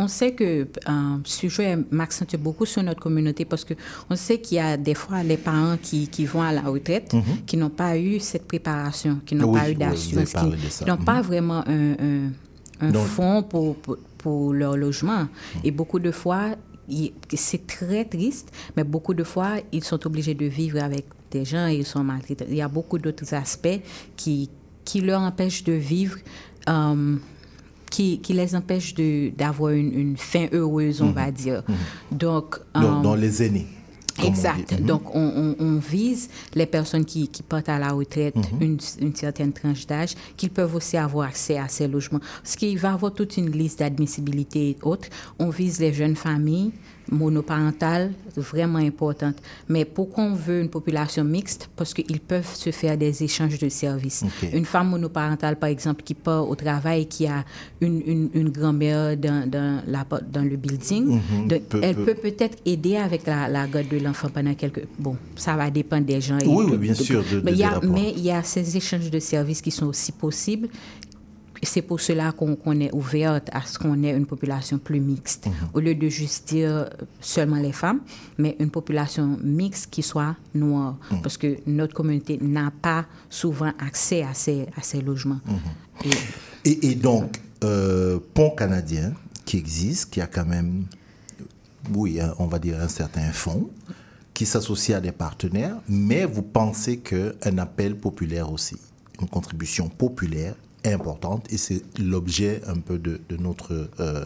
on 0.00 0.08
sait 0.08 0.32
que 0.32 0.66
euh, 0.88 1.16
ce 1.24 1.38
sujet 1.40 1.76
m'accentue 1.90 2.36
beaucoup 2.36 2.64
sur 2.64 2.82
notre 2.82 3.00
communauté 3.00 3.44
parce 3.44 3.64
qu'on 3.64 4.16
sait 4.16 4.40
qu'il 4.40 4.56
y 4.56 4.60
a 4.60 4.78
des 4.78 4.94
fois 4.94 5.22
les 5.22 5.36
parents 5.36 5.76
qui, 5.80 6.08
qui 6.08 6.24
vont 6.24 6.40
à 6.42 6.52
la 6.52 6.62
retraite, 6.62 7.12
mhm. 7.12 7.44
qui 7.46 7.58
n'ont 7.58 7.68
pas 7.68 7.98
eu 7.98 8.18
cette 8.18 8.48
préparation, 8.48 9.20
qui 9.26 9.34
n'ont 9.34 9.52
pas 9.52 9.70
eu 9.70 9.74
d'assurance, 9.74 10.32
qui 10.32 10.84
n'ont 10.86 10.96
pas 10.96 11.20
mhm. 11.20 11.26
vraiment 11.26 11.62
un, 11.66 12.30
un, 12.80 12.92
fonds 12.94 13.42
pour, 13.42 13.76
pour, 14.16 14.54
leur 14.54 14.76
logement. 14.76 15.24
Mhm. 15.24 15.60
Et 15.64 15.70
beaucoup 15.70 15.98
de 15.98 16.10
fois, 16.10 16.56
c'est 17.34 17.66
très 17.66 18.06
triste, 18.06 18.50
mais 18.76 18.84
beaucoup 18.84 19.14
de 19.14 19.24
fois, 19.24 19.56
ils 19.70 19.84
sont 19.84 20.04
obligés 20.06 20.34
de 20.34 20.46
vivre 20.46 20.82
avec 20.82 21.04
des 21.30 21.44
gens 21.44 21.68
et 21.68 21.74
ils 21.74 21.86
sont 21.86 22.02
maltraités. 22.02 22.46
Il 22.48 22.56
y 22.56 22.62
a 22.62 22.68
beaucoup 22.68 22.98
d'autres 22.98 23.34
aspects 23.34 23.80
qui, 24.16 24.48
qui 24.84 25.02
leur 25.02 25.20
empêchent 25.20 25.64
de 25.64 25.74
vivre, 25.74 26.16
euh, 26.68 27.16
qui, 27.90 28.20
qui, 28.20 28.32
les 28.32 28.54
empêchent 28.54 28.94
d'avoir 29.36 29.72
une, 29.72 29.92
une, 29.92 30.16
fin 30.16 30.46
heureuse, 30.52 31.02
on 31.02 31.06
mhm. 31.06 31.12
va 31.12 31.30
dire. 31.30 31.62
Mhm. 31.68 32.18
Donc, 32.18 32.60
dans, 32.74 33.12
euh, 33.12 33.16
les 33.16 33.42
aînés. 33.42 33.66
Exact. 34.24 34.72
Mhm. 34.72 34.86
Donc, 34.86 35.14
on, 35.14 35.56
on, 35.58 35.78
vise 35.78 36.28
les 36.54 36.66
personnes 36.66 37.04
qui, 37.04 37.28
qui 37.28 37.42
partent 37.42 37.68
à 37.68 37.78
la 37.78 37.92
retraite 37.92 38.34
une, 38.60 38.78
une, 39.00 39.14
certaine 39.14 39.52
tranche 39.52 39.86
d'âge, 39.86 40.14
qu'ils 40.36 40.50
peuvent 40.50 40.74
aussi 40.74 40.96
avoir 40.96 41.28
accès 41.28 41.58
à 41.58 41.68
ces 41.68 41.88
logements. 41.88 42.20
Parce 42.42 42.56
qu'il 42.56 42.78
va 42.78 42.90
y 42.90 42.92
avoir 42.92 43.12
toute 43.12 43.36
une 43.36 43.50
liste 43.50 43.80
d'admissibilité 43.80 44.70
et 44.70 44.76
autres. 44.82 45.08
On 45.38 45.50
vise 45.50 45.80
les 45.80 45.92
jeunes 45.92 46.16
familles, 46.16 46.72
monoparentales, 47.10 48.12
vraiment 48.36 48.78
importantes. 48.78 49.36
Mais 49.68 49.84
pourquoi 49.84 50.24
on 50.24 50.34
veut 50.34 50.60
une 50.60 50.68
population 50.68 51.24
mixte? 51.24 51.68
Parce 51.76 51.92
qu'ils 51.92 52.20
peuvent 52.20 52.54
se 52.54 52.70
faire 52.70 52.96
des 52.96 53.22
échanges 53.22 53.58
de 53.58 53.68
services. 53.68 54.24
Une 54.52 54.64
femme 54.64 54.90
monoparentale, 54.90 55.56
par 55.56 55.68
exemple, 55.68 56.02
qui 56.02 56.14
part 56.14 56.48
au 56.48 56.54
travail, 56.54 57.06
qui 57.06 57.26
a 57.26 57.44
une, 57.80 58.30
une, 58.34 58.48
grand-mère 58.50 59.16
dans, 59.16 59.48
dans, 59.48 59.82
la, 59.86 60.06
dans 60.30 60.42
le 60.42 60.56
building, 60.56 61.20
mhm. 61.20 61.60
elle 61.82 61.96
peut 61.96 62.14
peut-être 62.14 62.58
aider 62.64 62.96
avec 62.96 63.26
la, 63.26 63.48
la 63.48 63.66
garde 63.66 63.88
de 63.88 63.98
l'enfant 63.98 64.28
pendant 64.28 64.54
quelques... 64.54 64.86
Bon, 64.98 65.16
ça 65.36 65.56
va 65.56 65.70
dépendre 65.70 66.06
des 66.06 66.20
gens. 66.20 66.38
Oui, 66.44 66.66
oui 66.70 66.76
bien 66.78 66.94
sûr. 66.94 67.24
mais 67.42 67.52
il 68.16 68.22
y 68.22 68.30
a 68.30 68.42
ces 68.42 68.76
échanges 68.76 69.10
de 69.10 69.18
services 69.18 69.60
qui 69.60 69.70
sont 69.70 69.86
aussi 69.86 70.12
possibles 70.12 70.68
c'est 71.62 71.82
pour 71.82 72.00
cela 72.00 72.32
qu'on 72.32 72.80
est 72.80 72.92
ouverte 72.92 73.50
à 73.52 73.62
ce 73.62 73.78
qu'on 73.78 74.02
ait 74.02 74.16
une 74.16 74.26
population 74.26 74.78
plus 74.78 75.00
mixte, 75.00 75.46
mhm. 75.46 75.52
au 75.74 75.80
lieu 75.80 75.94
de 75.94 76.08
juste 76.08 76.48
dire 76.48 76.88
seulement 77.20 77.56
les 77.56 77.72
femmes, 77.72 78.00
mais 78.38 78.56
une 78.58 78.70
population 78.70 79.38
mixte 79.42 79.90
qui 79.90 80.02
soit 80.02 80.36
noire, 80.54 80.96
mhm. 81.10 81.22
parce 81.22 81.36
que 81.36 81.58
notre 81.66 81.94
communauté 81.94 82.38
n'a 82.40 82.72
pas 82.82 83.06
souvent 83.28 83.72
accès 83.78 84.22
à 84.22 84.34
ces, 84.34 84.66
à 84.76 84.82
ces 84.82 85.02
logements. 85.02 85.40
Mhm. 85.46 86.10
Et, 86.64 86.94
donc, 86.94 87.40
euh, 87.64 88.18
Pont 88.34 88.50
canadien, 88.50 89.12
qui 89.44 89.56
existe, 89.56 90.10
qui 90.10 90.20
a 90.20 90.26
quand 90.26 90.46
même, 90.46 90.84
oui, 91.94 92.20
on 92.38 92.46
va 92.46 92.58
dire 92.58 92.80
un 92.80 92.88
certain 92.88 93.32
fonds, 93.32 93.70
qui 94.32 94.46
s'associe 94.46 94.96
à 94.96 95.00
des 95.00 95.12
partenaires, 95.12 95.76
mais 95.88 96.24
vous 96.24 96.42
pensez 96.42 96.98
qu'un 96.98 97.58
appel 97.58 97.96
populaire 97.96 98.50
aussi, 98.50 98.76
une 99.20 99.28
contribution 99.28 99.88
populaire 99.88 100.54
importante 100.84 101.52
et 101.52 101.56
c'est 101.56 101.82
l'objet 101.98 102.60
un 102.66 102.80
peu 102.80 102.98
de, 102.98 103.20
notre, 103.38 103.88
euh, 104.00 104.24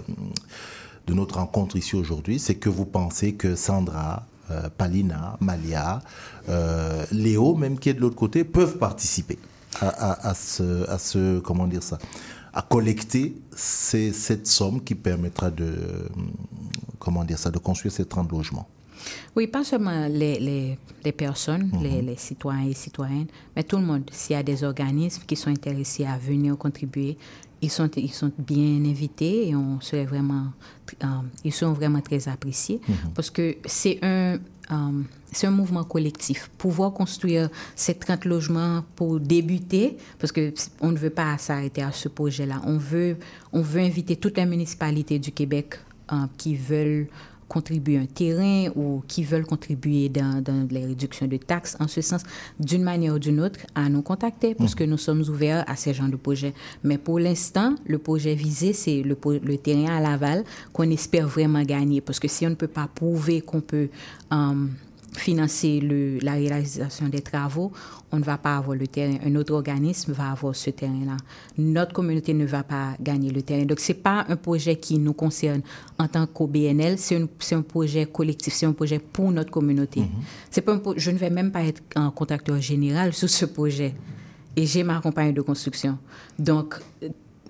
de 1.06 1.14
notre 1.14 1.36
rencontre 1.36 1.76
ici 1.76 1.96
aujourd'hui, 1.96 2.38
c'est 2.38 2.54
que 2.54 2.68
vous 2.68 2.84
pensez 2.84 3.34
que 3.34 3.56
Sandra, 3.56 4.26
euh, 4.50 4.68
Palina, 4.76 5.36
Malia, 5.40 6.02
euh, 6.48 7.04
Léo, 7.10 7.54
même 7.54 7.78
qui 7.78 7.88
est 7.88 7.94
de 7.94 8.00
l'autre 8.00 8.16
côté, 8.16 8.44
peuvent 8.44 8.78
participer 8.78 9.38
à, 9.80 10.28
à, 10.28 10.34
ce, 10.34 10.88
à 10.88 10.98
ce, 10.98 11.40
comment 11.40 11.66
dire 11.66 11.82
ça, 11.82 11.98
à 12.52 12.62
collecter 12.62 13.34
cette 13.56 14.46
somme 14.46 14.82
qui 14.82 14.94
permettra 14.94 15.50
de, 15.50 15.74
comment 16.98 17.24
dire 17.24 17.38
ça, 17.38 17.50
de 17.50 17.58
construire 17.58 17.92
ces 17.92 18.04
30 18.04 18.30
logements. 18.30 18.68
Oui, 19.36 19.46
pas 19.46 19.64
seulement 19.64 20.06
les, 20.08 20.78
les, 21.04 21.12
personnes, 21.12 21.70
mhm. 21.72 21.82
les, 21.82 22.02
les, 22.02 22.16
citoyens 22.16 22.68
et 22.68 22.74
citoyennes, 22.74 23.26
mais 23.54 23.62
tout 23.62 23.76
le 23.76 23.84
monde. 23.84 24.02
S'il 24.12 24.36
y 24.36 24.38
a 24.38 24.42
des 24.42 24.64
organismes 24.64 25.22
qui 25.26 25.36
sont 25.36 25.50
intéressés 25.50 26.04
à 26.04 26.16
venir 26.16 26.56
contribuer, 26.56 27.16
ils 27.60 27.70
sont, 27.70 27.90
ils 27.96 28.12
sont 28.12 28.30
bien 28.38 28.84
invités 28.84 29.48
et 29.48 29.56
on 29.56 29.80
serait 29.80 30.04
vraiment, 30.04 30.48
euh, 31.02 31.06
ils 31.44 31.52
sont 31.52 31.72
vraiment 31.72 32.00
très 32.00 32.28
appréciés 32.28 32.80
mhm. 32.86 33.12
parce 33.14 33.30
que 33.30 33.56
c'est 33.64 33.98
un, 34.02 34.38
euh, 34.70 35.02
c'est 35.32 35.46
un 35.46 35.50
mouvement 35.50 35.84
collectif. 35.84 36.50
Pouvoir 36.58 36.92
construire 36.92 37.48
ces 37.74 37.94
30 37.94 38.24
logements 38.24 38.84
pour 38.96 39.20
débuter, 39.20 39.96
parce 40.18 40.32
qu'on 40.32 40.92
ne 40.92 40.96
veut 40.96 41.10
pas 41.10 41.36
s'arrêter 41.38 41.82
à 41.82 41.92
ce 41.92 42.08
projet-là. 42.08 42.60
On 42.64 42.78
veut, 42.78 43.16
on 43.52 43.60
veut 43.60 43.80
inviter 43.80 44.16
toutes 44.16 44.36
les 44.36 44.46
municipalités 44.46 45.18
du 45.18 45.32
Québec 45.32 45.78
euh, 46.12 46.26
qui 46.36 46.56
veulent 46.56 47.08
contribuer 47.48 47.98
un 47.98 48.06
terrain 48.06 48.68
ou 48.74 49.02
qui 49.06 49.24
veulent 49.24 49.46
contribuer 49.46 50.08
dans, 50.08 50.42
dans 50.42 50.66
les 50.70 50.86
réductions 50.86 51.26
de 51.26 51.36
taxes, 51.36 51.76
en 51.80 51.88
ce 51.88 52.00
sens, 52.00 52.22
d'une 52.58 52.82
manière 52.82 53.14
ou 53.14 53.18
d'une 53.18 53.40
autre, 53.40 53.60
à 53.74 53.88
nous 53.88 54.02
contacter 54.02 54.54
parce 54.54 54.72
mm. 54.72 54.76
que 54.76 54.84
nous 54.84 54.98
sommes 54.98 55.22
ouverts 55.28 55.64
à 55.66 55.76
ces 55.76 55.94
genres 55.94 56.08
de 56.08 56.16
projets. 56.16 56.54
Mais 56.82 56.98
pour 56.98 57.18
l'instant, 57.18 57.74
le 57.86 57.98
projet 57.98 58.34
visé, 58.34 58.72
c'est 58.72 59.02
le, 59.02 59.16
le, 59.42 59.58
terrain 59.58 59.96
à 59.96 60.00
Laval 60.00 60.44
qu'on 60.72 60.90
espère 60.90 61.28
vraiment 61.28 61.62
gagner 61.62 62.00
parce 62.00 62.18
que 62.18 62.28
si 62.28 62.46
on 62.46 62.50
ne 62.50 62.54
peut 62.54 62.68
pas 62.68 62.88
prouver 62.92 63.40
qu'on 63.40 63.60
peut... 63.60 63.88
Euh, 64.32 64.66
financer 65.16 65.80
le, 65.80 66.18
la 66.20 66.32
réalisation 66.32 67.08
des 67.08 67.20
travaux, 67.20 67.72
on 68.12 68.18
ne 68.18 68.24
va 68.24 68.38
pas 68.38 68.56
avoir 68.56 68.76
le 68.76 68.86
terrain. 68.86 69.16
Un 69.24 69.34
autre 69.36 69.52
organisme 69.54 70.12
va 70.12 70.30
avoir 70.30 70.54
ce 70.54 70.70
terrain-là. 70.70 71.16
Notre 71.58 71.92
communauté 71.92 72.34
ne 72.34 72.44
va 72.44 72.62
pas 72.62 72.94
gagner 73.00 73.30
le 73.30 73.42
terrain. 73.42 73.64
Donc, 73.64 73.80
ce 73.80 73.92
n'est 73.92 73.98
pas 73.98 74.24
un 74.28 74.36
projet 74.36 74.76
qui 74.76 74.98
nous 74.98 75.12
concerne 75.12 75.62
en 75.98 76.08
tant 76.08 76.26
qu'OBNL, 76.26 76.98
c'est 76.98 77.54
un 77.54 77.62
projet 77.62 78.06
collectif, 78.06 78.54
c'est 78.54 78.66
un 78.66 78.72
projet 78.72 78.98
pour 78.98 79.30
notre 79.30 79.50
communauté. 79.50 80.00
Mm-hmm. 80.00 80.24
C'est 80.50 80.62
pas 80.62 80.80
je 80.96 81.10
ne 81.10 81.16
vais 81.16 81.30
même 81.30 81.50
pas 81.50 81.62
être 81.62 81.82
un 81.94 82.10
contacteur 82.10 82.60
général 82.60 83.12
sur 83.12 83.30
ce 83.30 83.44
projet. 83.44 83.94
Et 84.56 84.66
j'ai 84.66 84.84
ma 84.84 85.00
compagnie 85.00 85.32
de 85.32 85.42
construction. 85.42 85.98
Donc, 86.38 86.76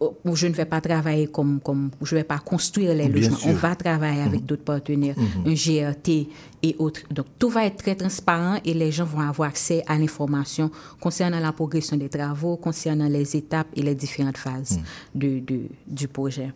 je 0.00 0.46
ne 0.46 0.52
vais 0.52 0.64
pas 0.64 0.80
travailler 0.80 1.26
comme, 1.28 1.60
comme 1.60 1.90
je 2.02 2.14
ne 2.14 2.20
vais 2.20 2.24
pas 2.24 2.38
construire 2.38 2.94
les 2.94 3.08
logements. 3.08 3.38
On 3.46 3.52
va 3.52 3.74
travailler 3.76 4.22
avec 4.22 4.40
mhm. 4.40 4.46
d'autres 4.46 4.64
partenaires, 4.64 5.16
mhm. 5.16 5.50
un 5.50 5.54
GRT 5.54 6.28
et 6.62 6.76
autres. 6.78 7.02
Donc, 7.10 7.26
tout 7.38 7.48
va 7.48 7.66
être 7.66 7.76
très 7.76 7.94
transparent 7.94 8.58
et 8.64 8.74
les 8.74 8.90
gens 8.90 9.04
vont 9.04 9.20
avoir 9.20 9.48
accès 9.48 9.82
à 9.86 9.98
l'information 9.98 10.70
concernant 11.00 11.40
la 11.40 11.52
progression 11.52 11.96
des 11.96 12.08
travaux, 12.08 12.56
concernant 12.56 13.08
les 13.08 13.36
étapes 13.36 13.68
et 13.74 13.82
les 13.82 13.94
différentes 13.94 14.38
phases 14.38 14.78
mhm. 14.78 14.84
de, 15.20 15.38
de, 15.40 15.60
du 15.86 16.08
projet. 16.08 16.52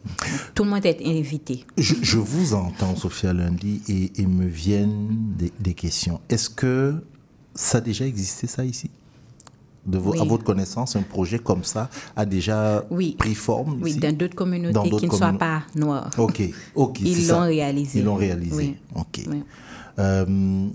tout 0.54 0.64
le 0.64 0.70
monde 0.70 0.86
est 0.86 1.00
invité. 1.04 1.64
Je, 1.76 2.18
vous 2.18 2.54
entends, 2.54 2.96
Sophia 2.96 3.32
Lundi, 3.32 3.82
et, 3.88 4.20
et 4.20 4.26
me 4.26 4.46
viennent 4.46 5.16
des, 5.36 5.52
des 5.60 5.74
questions. 5.74 6.20
Est-ce 6.28 6.50
que 6.50 6.94
ça 7.54 7.78
a 7.78 7.80
déjà 7.80 8.06
existé, 8.06 8.46
ça, 8.46 8.64
ici? 8.64 8.90
De 9.88 9.98
à 9.98 10.24
votre 10.24 10.44
connaissance, 10.44 10.96
un 10.96 11.02
projet 11.02 11.38
comme 11.38 11.64
ça 11.64 11.88
a 12.16 12.26
déjà 12.26 12.84
pris 13.18 13.34
forme 13.34 13.78
Oui, 13.82 13.96
dans 13.96 14.12
d'autres 14.12 14.34
communautés 14.34 14.90
qui 14.90 15.06
ne 15.06 15.12
soient 15.12 15.32
pas 15.32 15.62
noires. 15.74 16.10
Ok, 16.18 16.42
ok. 16.74 17.00
Ils 17.00 17.28
l'ont 17.28 17.40
réalisé. 17.40 17.98
Ils 17.98 18.04
l'ont 18.04 18.16
réalisé. 18.16 18.76
Ok. 18.94 19.20
Euh, 19.98 20.68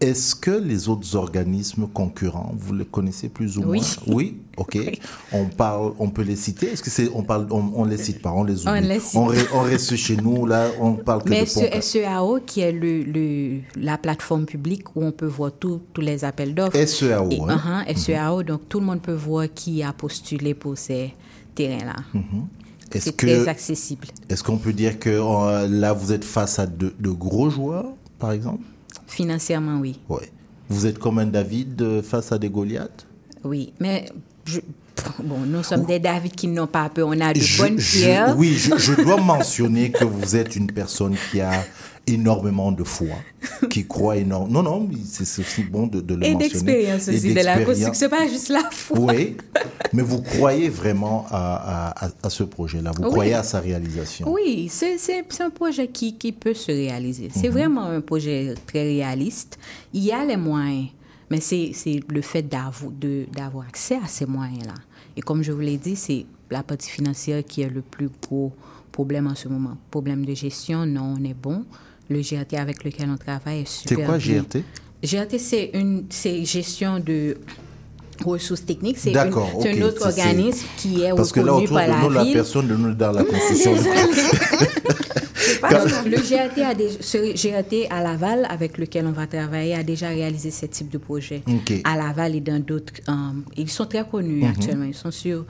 est-ce 0.00 0.36
que 0.36 0.52
les 0.52 0.88
autres 0.88 1.16
organismes 1.16 1.88
concurrents, 1.88 2.54
vous 2.56 2.72
les 2.72 2.84
connaissez 2.84 3.28
plus 3.28 3.58
ou 3.58 3.62
moins 3.62 3.78
Oui. 4.06 4.36
Ok. 4.56 4.78
On 5.32 5.46
parle, 5.46 5.92
on 5.98 6.10
peut 6.10 6.22
les 6.22 6.36
citer. 6.36 6.72
Est-ce 6.72 6.82
que 6.82 6.90
c'est, 6.90 7.08
on 7.14 7.22
parle, 7.22 7.46
on, 7.50 7.84
les 7.84 7.96
cite 7.96 8.22
pas, 8.22 8.32
on 8.32 8.42
les 8.42 8.66
oublie. 8.66 8.98
On, 9.14 9.60
reste 9.60 9.94
chez 9.94 10.16
nous 10.16 10.46
là, 10.46 10.68
on 10.80 10.94
parle 10.94 11.22
que 11.22 11.30
Mais 11.30 11.42
de 11.42 11.80
SEAO 11.80 12.40
qui 12.44 12.60
est 12.60 12.72
le, 12.72 13.60
la 13.76 13.98
plateforme 13.98 14.46
publique 14.46 14.96
où 14.96 15.04
on 15.04 15.12
peut 15.12 15.26
voir 15.26 15.52
tous 15.52 15.80
les 15.98 16.24
appels 16.24 16.54
d'offres. 16.54 16.76
SEAO. 16.76 17.28
Et, 17.30 17.40
hein? 17.48 17.84
uh 17.88 17.96
SEAO. 17.96 18.42
Donc 18.42 18.68
tout 18.68 18.80
le 18.80 18.86
monde 18.86 19.00
peut 19.00 19.12
voir 19.12 19.46
qui 19.54 19.82
a 19.82 19.92
postulé 19.92 20.54
pour 20.54 20.76
ces 20.76 21.14
terrains-là. 21.54 21.96
Mhm. 22.14 22.46
C'est 22.90 23.16
très 23.16 23.46
accessible. 23.46 24.08
Est-ce 24.28 24.42
qu'on 24.42 24.56
peut 24.56 24.72
dire 24.72 24.98
que 24.98 25.10
euh, 25.10 25.68
là 25.68 25.92
vous 25.92 26.12
êtes 26.12 26.24
face 26.24 26.58
à 26.58 26.66
de, 26.66 26.92
de 26.98 27.10
gros 27.10 27.50
joueurs, 27.50 27.86
par 28.18 28.32
exemple? 28.32 28.64
Financièrement, 29.08 29.80
oui. 29.80 29.98
Oui. 30.08 30.22
Vous 30.68 30.86
êtes 30.86 30.98
comme 30.98 31.18
un 31.18 31.26
David 31.26 31.80
euh, 31.80 32.02
face 32.02 32.30
à 32.30 32.38
des 32.38 32.50
Goliaths? 32.50 33.06
Oui, 33.42 33.72
mais 33.80 34.06
bon, 35.20 35.38
nous 35.46 35.62
sommes 35.62 35.84
des 35.84 35.98
David 35.98 36.32
qui 36.32 36.46
n'ont 36.46 36.66
pas 36.66 36.88
peur. 36.90 37.08
On 37.08 37.20
a 37.20 37.32
de 37.32 37.58
bonnes 37.58 37.76
pierres. 37.76 38.34
oui, 38.36 38.56
je, 38.56 39.02
dois 39.02 39.16
mentionner 39.16 39.90
que 39.90 40.04
vous 40.04 40.36
êtes 40.36 40.56
une 40.56 40.66
personne 40.66 41.16
qui 41.30 41.40
a 41.40 41.64
énormément 42.08 42.72
de 42.72 42.84
foi, 42.84 43.16
qui 43.70 43.86
croit 43.86 44.16
énormément. 44.16 44.62
Non, 44.62 44.80
non, 44.80 44.90
c'est 45.04 45.40
aussi 45.40 45.62
bon 45.62 45.86
de, 45.86 45.98
le 45.98 46.16
mentionner. 46.16 46.30
Et 46.30 46.36
d'expérience 46.36 47.08
aussi, 47.08 47.34
de 47.34 47.40
la 47.40 47.64
construction, 47.64 48.08
pas 48.08 48.26
juste 48.26 48.48
la 48.48 48.68
foi. 48.70 48.98
Oui, 48.98 49.36
mais 49.92 50.02
vous 50.02 50.22
croyez 50.22 50.68
vraiment 50.68 51.26
à, 51.30 51.94
à, 52.22 52.30
ce 52.30 52.44
projet-là, 52.44 52.92
vous 52.96 53.02
croyez 53.02 53.34
à 53.34 53.42
sa 53.42 53.60
réalisation. 53.60 54.30
Oui, 54.30 54.68
c'est 54.70 55.40
un 55.40 55.50
projet 55.50 55.88
qui, 55.88 56.16
qui, 56.16 56.32
peut 56.32 56.54
se 56.54 56.72
réaliser. 56.72 57.30
C'est 57.32 57.48
mhm. 57.48 57.54
vraiment 57.54 57.84
un 57.84 58.00
projet 58.00 58.54
très 58.66 58.82
réaliste. 58.82 59.58
Il 59.92 60.04
y 60.04 60.12
a 60.12 60.24
les 60.24 60.36
moyens, 60.36 60.88
mais 61.30 61.40
c'est 61.40 61.72
le 62.08 62.22
fait 62.22 62.42
d'avoir 62.42 63.66
accès 63.66 63.96
à 63.96 64.06
ces 64.06 64.26
moyens-là. 64.26 64.74
Et 65.16 65.20
comme 65.20 65.42
je 65.42 65.52
vous 65.52 65.60
l'ai 65.60 65.78
dit, 65.78 65.96
c'est 65.96 66.26
la 66.50 66.62
partie 66.62 66.90
financière 66.90 67.44
qui 67.44 67.62
est 67.62 67.68
le 67.68 67.82
plus 67.82 68.08
gros 68.22 68.52
problème 68.92 69.26
en 69.26 69.34
ce 69.34 69.48
moment. 69.48 69.76
Problème 69.90 70.24
de 70.24 70.34
gestion, 70.34 70.86
non, 70.86 71.16
on 71.18 71.24
est 71.24 71.34
bon 71.34 71.64
le 72.08 72.20
GRT 72.20 72.54
avec 72.54 72.84
lequel 72.84 73.10
on 73.10 73.16
travaille 73.16 73.60
est 73.60 73.68
super. 73.68 73.98
C'est 73.98 74.04
quoi 74.04 74.18
GRT 74.18 74.64
GRT, 75.02 75.38
c'est 75.38 75.70
une 75.74 76.06
gestion 76.10 76.98
de 76.98 77.36
ressources 78.24 78.64
techniques. 78.64 78.98
C'est 78.98 79.16
un 79.16 79.82
autre 79.82 80.06
organisme 80.06 80.66
qui 80.76 81.02
est 81.02 81.14
Parce 81.14 81.32
reconnu 81.32 81.66
que 81.66 81.74
là, 81.74 81.86
par 81.86 82.10
la, 82.10 82.24
la 82.24 82.32
personne 82.32 82.68
de 82.68 82.76
nous 82.76 82.94
dans 82.94 83.12
la 83.12 83.24
construction. 83.24 83.74
le 86.06 86.16
GRT, 86.16 86.62
a 86.62 86.74
ce 87.00 87.32
GRT 87.32 87.86
à 87.90 88.02
Laval, 88.02 88.46
avec 88.48 88.78
lequel 88.78 89.06
on 89.06 89.12
va 89.12 89.26
travailler, 89.26 89.74
a 89.74 89.82
déjà 89.82 90.08
réalisé 90.08 90.50
ce 90.50 90.66
type 90.66 90.90
de 90.90 90.98
projet. 90.98 91.42
À 91.84 91.96
Laval 91.96 92.34
et 92.34 92.40
dans 92.40 92.62
d'autres. 92.62 92.92
Euh, 93.08 93.12
ils 93.56 93.70
sont 93.70 93.86
très 93.86 94.06
connus 94.08 94.42
mhm. 94.42 94.50
actuellement. 94.50 94.84
Ils 94.84 94.94
sont 94.94 95.10
sur, 95.10 95.44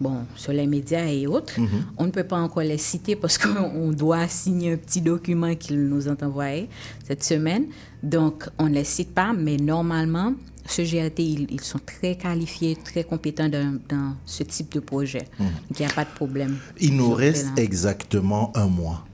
bon, 0.00 0.24
sur 0.36 0.52
les 0.52 0.66
médias 0.66 1.06
et 1.06 1.26
autres. 1.26 1.60
Mhm. 1.60 1.68
On 1.98 2.06
ne 2.06 2.10
peut 2.10 2.24
pas 2.24 2.38
encore 2.38 2.62
les 2.62 2.78
citer 2.78 3.16
parce 3.16 3.38
qu'on 3.38 3.90
doit 3.92 4.28
signer 4.28 4.72
un 4.72 4.76
petit 4.76 5.00
document 5.00 5.54
qu'ils 5.54 5.88
nous 5.88 6.08
ont 6.08 6.16
envoyé 6.22 6.68
cette 7.06 7.24
semaine. 7.24 7.66
Donc, 8.02 8.44
on 8.58 8.68
ne 8.68 8.74
les 8.74 8.84
cite 8.84 9.14
pas, 9.14 9.32
mais 9.32 9.56
normalement, 9.56 10.34
ce 10.66 10.82
GRT, 10.82 11.18
ils, 11.18 11.60
sont 11.60 11.80
très 11.84 12.16
qualifiés, 12.16 12.76
très 12.76 13.04
compétents 13.04 13.48
dans, 13.48 13.78
dans 13.88 14.14
ce 14.24 14.42
type 14.42 14.72
de 14.72 14.80
projet. 14.80 15.28
Donc, 15.38 15.78
il 15.78 15.84
n'y 15.84 15.86
a 15.86 15.94
pas 15.94 16.04
de 16.04 16.10
problème. 16.10 16.56
Il 16.80 16.96
nous 16.96 17.12
reste 17.12 17.48
exactement 17.58 18.50
un 18.54 18.66
mois. 18.66 19.04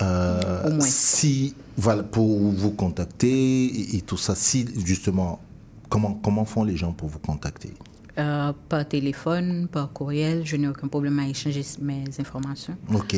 Euh, 0.00 0.78
si, 0.80 1.54
voilà, 1.76 2.02
pour 2.02 2.38
vous 2.38 2.70
contacter 2.70 3.96
et, 3.96 4.00
tout 4.02 4.16
ça, 4.16 4.34
si 4.34 4.66
justement, 4.84 5.40
comment, 5.88 6.14
comment 6.22 6.44
font 6.44 6.64
les 6.64 6.76
gens 6.76 6.92
pour 6.92 7.08
vous 7.08 7.18
contacter? 7.18 7.72
Euh, 8.18 8.52
par 8.68 8.88
téléphone, 8.88 9.68
par 9.70 9.92
courriel, 9.92 10.44
je 10.44 10.56
n'ai 10.56 10.66
aucun 10.66 10.88
problème 10.88 11.20
à 11.20 11.28
échanger 11.28 11.62
mes 11.80 12.02
informations. 12.18 12.76
Ok. 12.92 13.14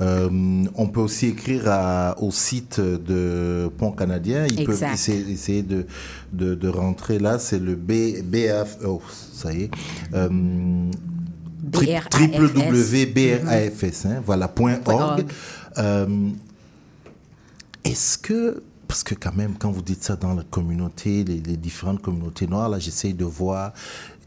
Euh, 0.00 0.64
on 0.74 0.88
peut 0.88 1.00
aussi 1.00 1.28
écrire 1.28 2.14
au 2.18 2.30
site 2.30 2.78
de 2.80 3.70
Pont 3.78 3.92
Canadien. 3.92 4.46
Ils 4.46 4.64
peuvent 4.64 4.84
essayer, 4.92 5.62
de, 5.62 5.86
de, 6.32 6.68
rentrer 6.68 7.18
là. 7.18 7.38
C'est 7.38 7.58
le 7.58 7.76
B, 7.76 8.20
BF. 8.22 8.76
Oh, 8.84 9.00
ça 9.32 9.54
y 9.54 9.62
est. 9.64 9.70
Euh, 10.14 10.28
www.brafs, 11.72 14.06
hein, 14.06 14.22
voilà, 14.24 14.52
.org. 14.86 15.26
Euh, 15.78 16.30
est-ce 17.84 18.16
que 18.18 18.62
parce 18.88 19.02
que 19.02 19.16
quand 19.16 19.34
même, 19.34 19.54
quand 19.58 19.72
vous 19.72 19.82
dites 19.82 20.04
ça 20.04 20.14
dans 20.14 20.34
la 20.34 20.44
communauté, 20.44 21.24
les, 21.24 21.40
les 21.40 21.56
différentes 21.56 22.00
communautés 22.00 22.46
noires, 22.46 22.68
là, 22.68 22.78
j'essaye 22.78 23.14
de 23.14 23.24
voir 23.24 23.72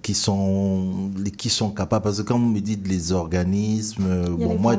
qui 0.02 0.14
sont 0.14 1.12
qui 1.38 1.50
sont 1.50 1.70
capables 1.72 2.04
parce 2.04 2.18
que 2.18 2.22
quand 2.24 2.40
vous 2.40 2.46
me 2.50 2.60
dites 2.60 2.88
les 2.88 3.12
organismes 3.12 4.24
Il 4.38 4.42
y 4.42 4.44
a 4.44 4.48
bon 4.48 4.58
moi 4.58 4.76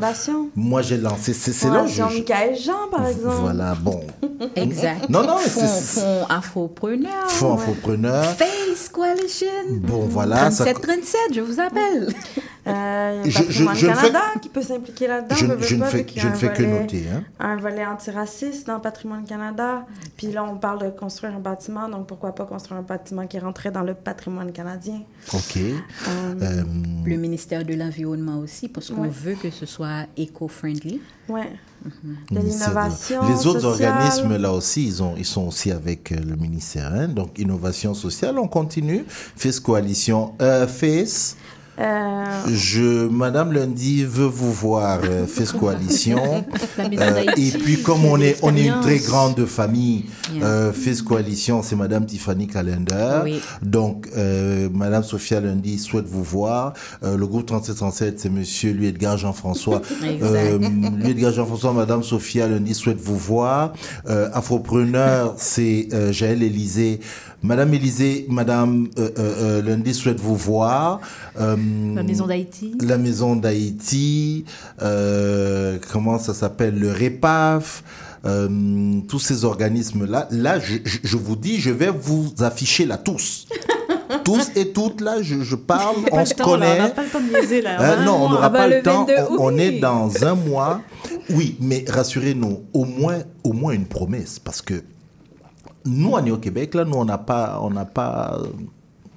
moi 0.56 0.82
j'ai 0.82 0.96
lancé 0.96 1.32
c'est 1.34 1.68
là 1.68 1.86
Jean-Michel 1.86 2.56
Jean 2.56 2.88
par 2.90 3.06
exemple. 3.06 3.34
voilà 3.40 3.74
bon. 3.74 4.00
Exact. 4.56 5.08
Non 5.08 5.22
non 5.22 5.36
fonds, 5.36 5.66
fonds 5.66 6.26
afropreneur 6.28 7.28
fonds 7.28 7.54
afropreneur 7.54 8.24
Face 8.36 8.88
Coalition. 8.88 9.46
Bon 9.82 10.06
voilà 10.08 10.36
37 10.50 10.80
37 10.80 11.20
je 11.34 11.40
vous 11.40 11.60
appelle 11.60 12.08
euh, 12.66 13.22
il 13.24 13.32
y 13.32 13.36
a 13.36 13.40
je, 13.48 13.62
je, 13.74 13.86
Canada 13.86 14.20
qui 14.42 14.48
peut 14.48 14.62
s'impliquer 14.62 15.06
là-dedans. 15.06 15.34
Je, 15.34 15.46
je, 15.66 15.76
ne 15.76 15.84
fais, 15.84 16.06
je 16.14 16.28
ne 16.28 16.34
fais 16.34 16.52
que 16.52 16.62
noter. 16.62 17.04
Hein. 17.12 17.24
Un 17.38 17.56
volet 17.56 17.86
antiraciste 17.86 18.66
dans 18.66 18.80
Patrimoine 18.80 19.24
Canada. 19.24 19.86
Puis 20.16 20.28
là, 20.28 20.44
on 20.44 20.56
parle 20.56 20.82
de 20.84 20.90
construire 20.90 21.34
un 21.34 21.40
bâtiment, 21.40 21.88
donc 21.88 22.06
pourquoi 22.06 22.34
pas 22.34 22.44
construire 22.44 22.80
un 22.80 22.84
bâtiment 22.84 23.26
qui 23.26 23.38
rentrait 23.38 23.70
dans 23.70 23.82
le 23.82 23.94
patrimoine 23.94 24.52
canadien. 24.52 25.00
OK. 25.32 25.56
Euh, 25.56 26.34
euh, 26.42 26.62
le 27.04 27.16
ministère 27.16 27.64
de 27.64 27.74
l'Environnement 27.74 28.38
aussi, 28.38 28.68
parce 28.68 28.90
qu'on 28.90 29.08
veut 29.08 29.34
que 29.34 29.50
ce 29.50 29.64
soit 29.64 30.06
éco-friendly. 30.16 31.00
Oui. 31.28 31.40
Mhm. 31.82 32.16
De 32.30 32.40
l'innovation 32.40 33.26
Les 33.26 33.46
autres 33.46 33.64
organismes, 33.64 34.36
là 34.36 34.52
aussi, 34.52 34.86
ils, 34.86 35.02
ont, 35.02 35.14
ils 35.16 35.24
sont 35.24 35.46
aussi 35.46 35.70
avec 35.70 36.10
le 36.10 36.36
ministère. 36.36 36.92
Hein. 36.92 37.08
Donc, 37.08 37.38
innovation 37.38 37.94
sociale, 37.94 38.38
on 38.38 38.48
continue. 38.48 39.04
FACE 39.08 39.60
Coalition, 39.60 40.34
FACE 40.38 41.36
euh, 41.80 42.24
je, 42.54 43.08
Madame 43.08 43.52
Lundi 43.52 44.04
veut 44.04 44.26
vous 44.26 44.52
voir, 44.52 45.00
euh, 45.04 45.26
FES 45.26 45.56
Coalition. 45.58 46.44
Euh, 46.78 47.24
et 47.36 47.50
puis, 47.50 47.82
comme 47.82 48.04
on 48.04 48.20
est, 48.20 48.36
on 48.42 48.56
est 48.56 48.66
une 48.66 48.80
très 48.80 48.98
grande 48.98 49.44
famille, 49.44 50.06
euh, 50.42 50.72
FES 50.72 51.02
Coalition, 51.02 51.62
c'est 51.62 51.76
Madame 51.76 52.06
Tiffany 52.06 52.46
Calendar. 52.46 53.24
Donc, 53.62 54.08
euh, 54.16 54.68
Madame 54.72 55.02
Sophia 55.02 55.40
Lundi 55.40 55.78
souhaite 55.78 56.06
vous 56.06 56.22
voir. 56.22 56.72
le 57.02 57.26
groupe 57.26 57.46
3737, 57.46 58.20
c'est 58.20 58.30
Monsieur 58.30 58.72
Louis 58.72 58.86
Edgar 58.86 59.18
Jean-François. 59.18 59.82
Louis 60.00 61.10
Edgar 61.10 61.32
Jean-François, 61.32 61.72
Madame 61.72 62.02
Sophia 62.02 62.48
Lundi 62.48 62.74
souhaite 62.74 63.00
vous 63.00 63.18
voir. 63.18 63.72
Afropreneur, 64.06 65.34
c'est 65.36 65.88
Jaël 66.12 66.42
Élysée. 66.42 67.00
Madame 67.42 67.72
Élysée, 67.72 68.26
Madame 68.28 68.88
euh, 68.98 69.08
euh, 69.18 69.34
euh, 69.40 69.62
Lundi 69.62 69.94
souhaite 69.94 70.20
vous 70.20 70.36
voir. 70.36 71.00
la 71.38 71.56
Maison 72.02 72.26
d'Haïti. 72.26 72.74
La 72.82 72.98
Maison 72.98 73.36
d'Haïti. 73.36 74.44
comment 74.78 76.18
ça 76.18 76.34
s'appelle 76.34 76.78
Le 76.78 76.92
REPAF. 76.92 77.82
tous 79.08 79.18
ces 79.18 79.44
organismes-là. 79.44 80.28
Là, 80.30 80.58
je, 80.58 81.16
vous 81.16 81.36
dis, 81.36 81.60
je 81.60 81.70
vais 81.70 81.90
vous 81.90 82.32
afficher 82.40 82.84
là 82.84 82.98
tous. 82.98 83.46
tous 84.24 84.50
et 84.54 84.72
toutes, 84.72 85.00
là, 85.00 85.22
je, 85.22 85.54
parle, 85.54 85.96
on 86.12 86.26
se 86.26 86.34
connaît. 86.34 86.78
on 86.78 86.82
n'a 86.82 86.88
pas 86.90 87.04
le 87.04 87.08
temps 87.08 87.20
de 87.20 87.40
liser, 87.40 87.62
là. 87.62 88.04
non, 88.04 88.24
on 88.24 88.28
n'aura 88.28 88.50
pas 88.50 88.68
le, 88.68 88.82
temps. 88.82 89.06
On, 89.38 89.56
est 89.56 89.78
dans 89.80 90.24
un 90.24 90.34
mois. 90.34 90.82
Oui, 91.30 91.56
mais 91.60 91.84
rassurez-nous, 91.88 92.64
au 92.74 92.84
moins, 92.84 93.20
au 93.44 93.52
moins 93.52 93.72
une 93.72 93.86
promesse, 93.86 94.38
parce 94.38 94.60
que 94.60 94.82
nous, 95.84 96.10
on 96.12 96.24
est 96.24 96.30
au 96.30 96.38
Québec, 96.38 96.74
là, 96.74 96.84
nous, 96.84 96.96
on 96.96 97.04
n'a 97.04 97.18
pas, 97.18 97.60
pas 97.94 98.38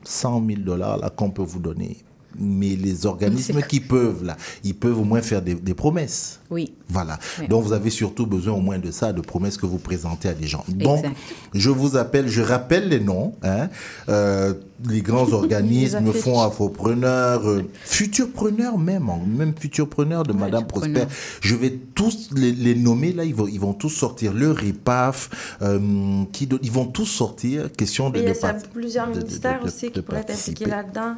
100 0.03 0.45
000 0.45 0.61
dollars 0.61 0.99
qu'on 1.15 1.31
peut 1.31 1.43
vous 1.43 1.59
donner 1.59 1.97
mais 2.39 2.75
les 2.75 3.05
organismes 3.05 3.61
qui 3.61 3.79
peuvent, 3.79 4.23
là, 4.23 4.37
ils 4.63 4.75
peuvent 4.75 4.99
au 4.99 5.03
moins 5.03 5.21
faire 5.21 5.41
des, 5.41 5.73
promesses. 5.73 6.39
Oui. 6.49 6.73
Voilà. 6.87 7.17
Donc, 7.49 7.63
vous 7.63 7.73
avez 7.73 7.89
surtout 7.89 8.27
besoin 8.27 8.53
au 8.53 8.61
moins 8.61 8.77
de 8.77 8.91
ça, 8.91 9.11
de 9.11 9.21
promesses 9.21 9.57
que 9.57 9.65
vous 9.65 9.79
présentez 9.79 10.29
à 10.29 10.33
des 10.33 10.47
gens. 10.47 10.63
Donc, 10.67 11.05
je 11.53 11.69
vous 11.69 11.97
appelle, 11.97 12.27
je 12.27 12.41
rappelle 12.41 12.89
les 12.89 12.99
noms, 12.99 13.33
hein, 13.43 13.69
euh, 14.09 14.53
les 14.87 15.01
grands 15.01 15.31
organismes, 15.33 16.13
fonds 16.13 16.41
afropreneurs, 16.41 17.47
euh, 17.47 17.63
futurpreneurs 17.83 18.77
même, 18.77 19.09
même 19.27 19.53
futurpreneurs 19.57 20.23
de 20.23 20.33
Madame 20.33 20.67
Prosper. 20.67 21.05
Je 21.41 21.55
vais 21.55 21.71
tous 21.95 22.29
les, 22.35 22.75
nommer, 22.75 23.13
là, 23.13 23.23
ils 23.25 23.35
vont, 23.35 23.47
ils 23.47 23.59
vont 23.59 23.73
tous 23.73 23.89
sortir. 23.89 24.33
Le 24.33 24.51
RIPAF, 24.51 25.57
euh, 25.61 26.23
qui, 26.31 26.47
ils 26.61 26.71
vont 26.71 26.85
tous 26.85 27.05
sortir. 27.05 27.71
Question 27.71 28.09
de... 28.09 28.19
il 28.19 28.25
y 28.25 28.29
a 28.29 28.53
plusieurs 28.73 29.07
ministères 29.07 29.61
aussi 29.63 29.91
qui 29.91 30.01
pourraient 30.01 30.21
être 30.21 30.33
impliqués 30.33 30.65
là-dedans. 30.65 31.15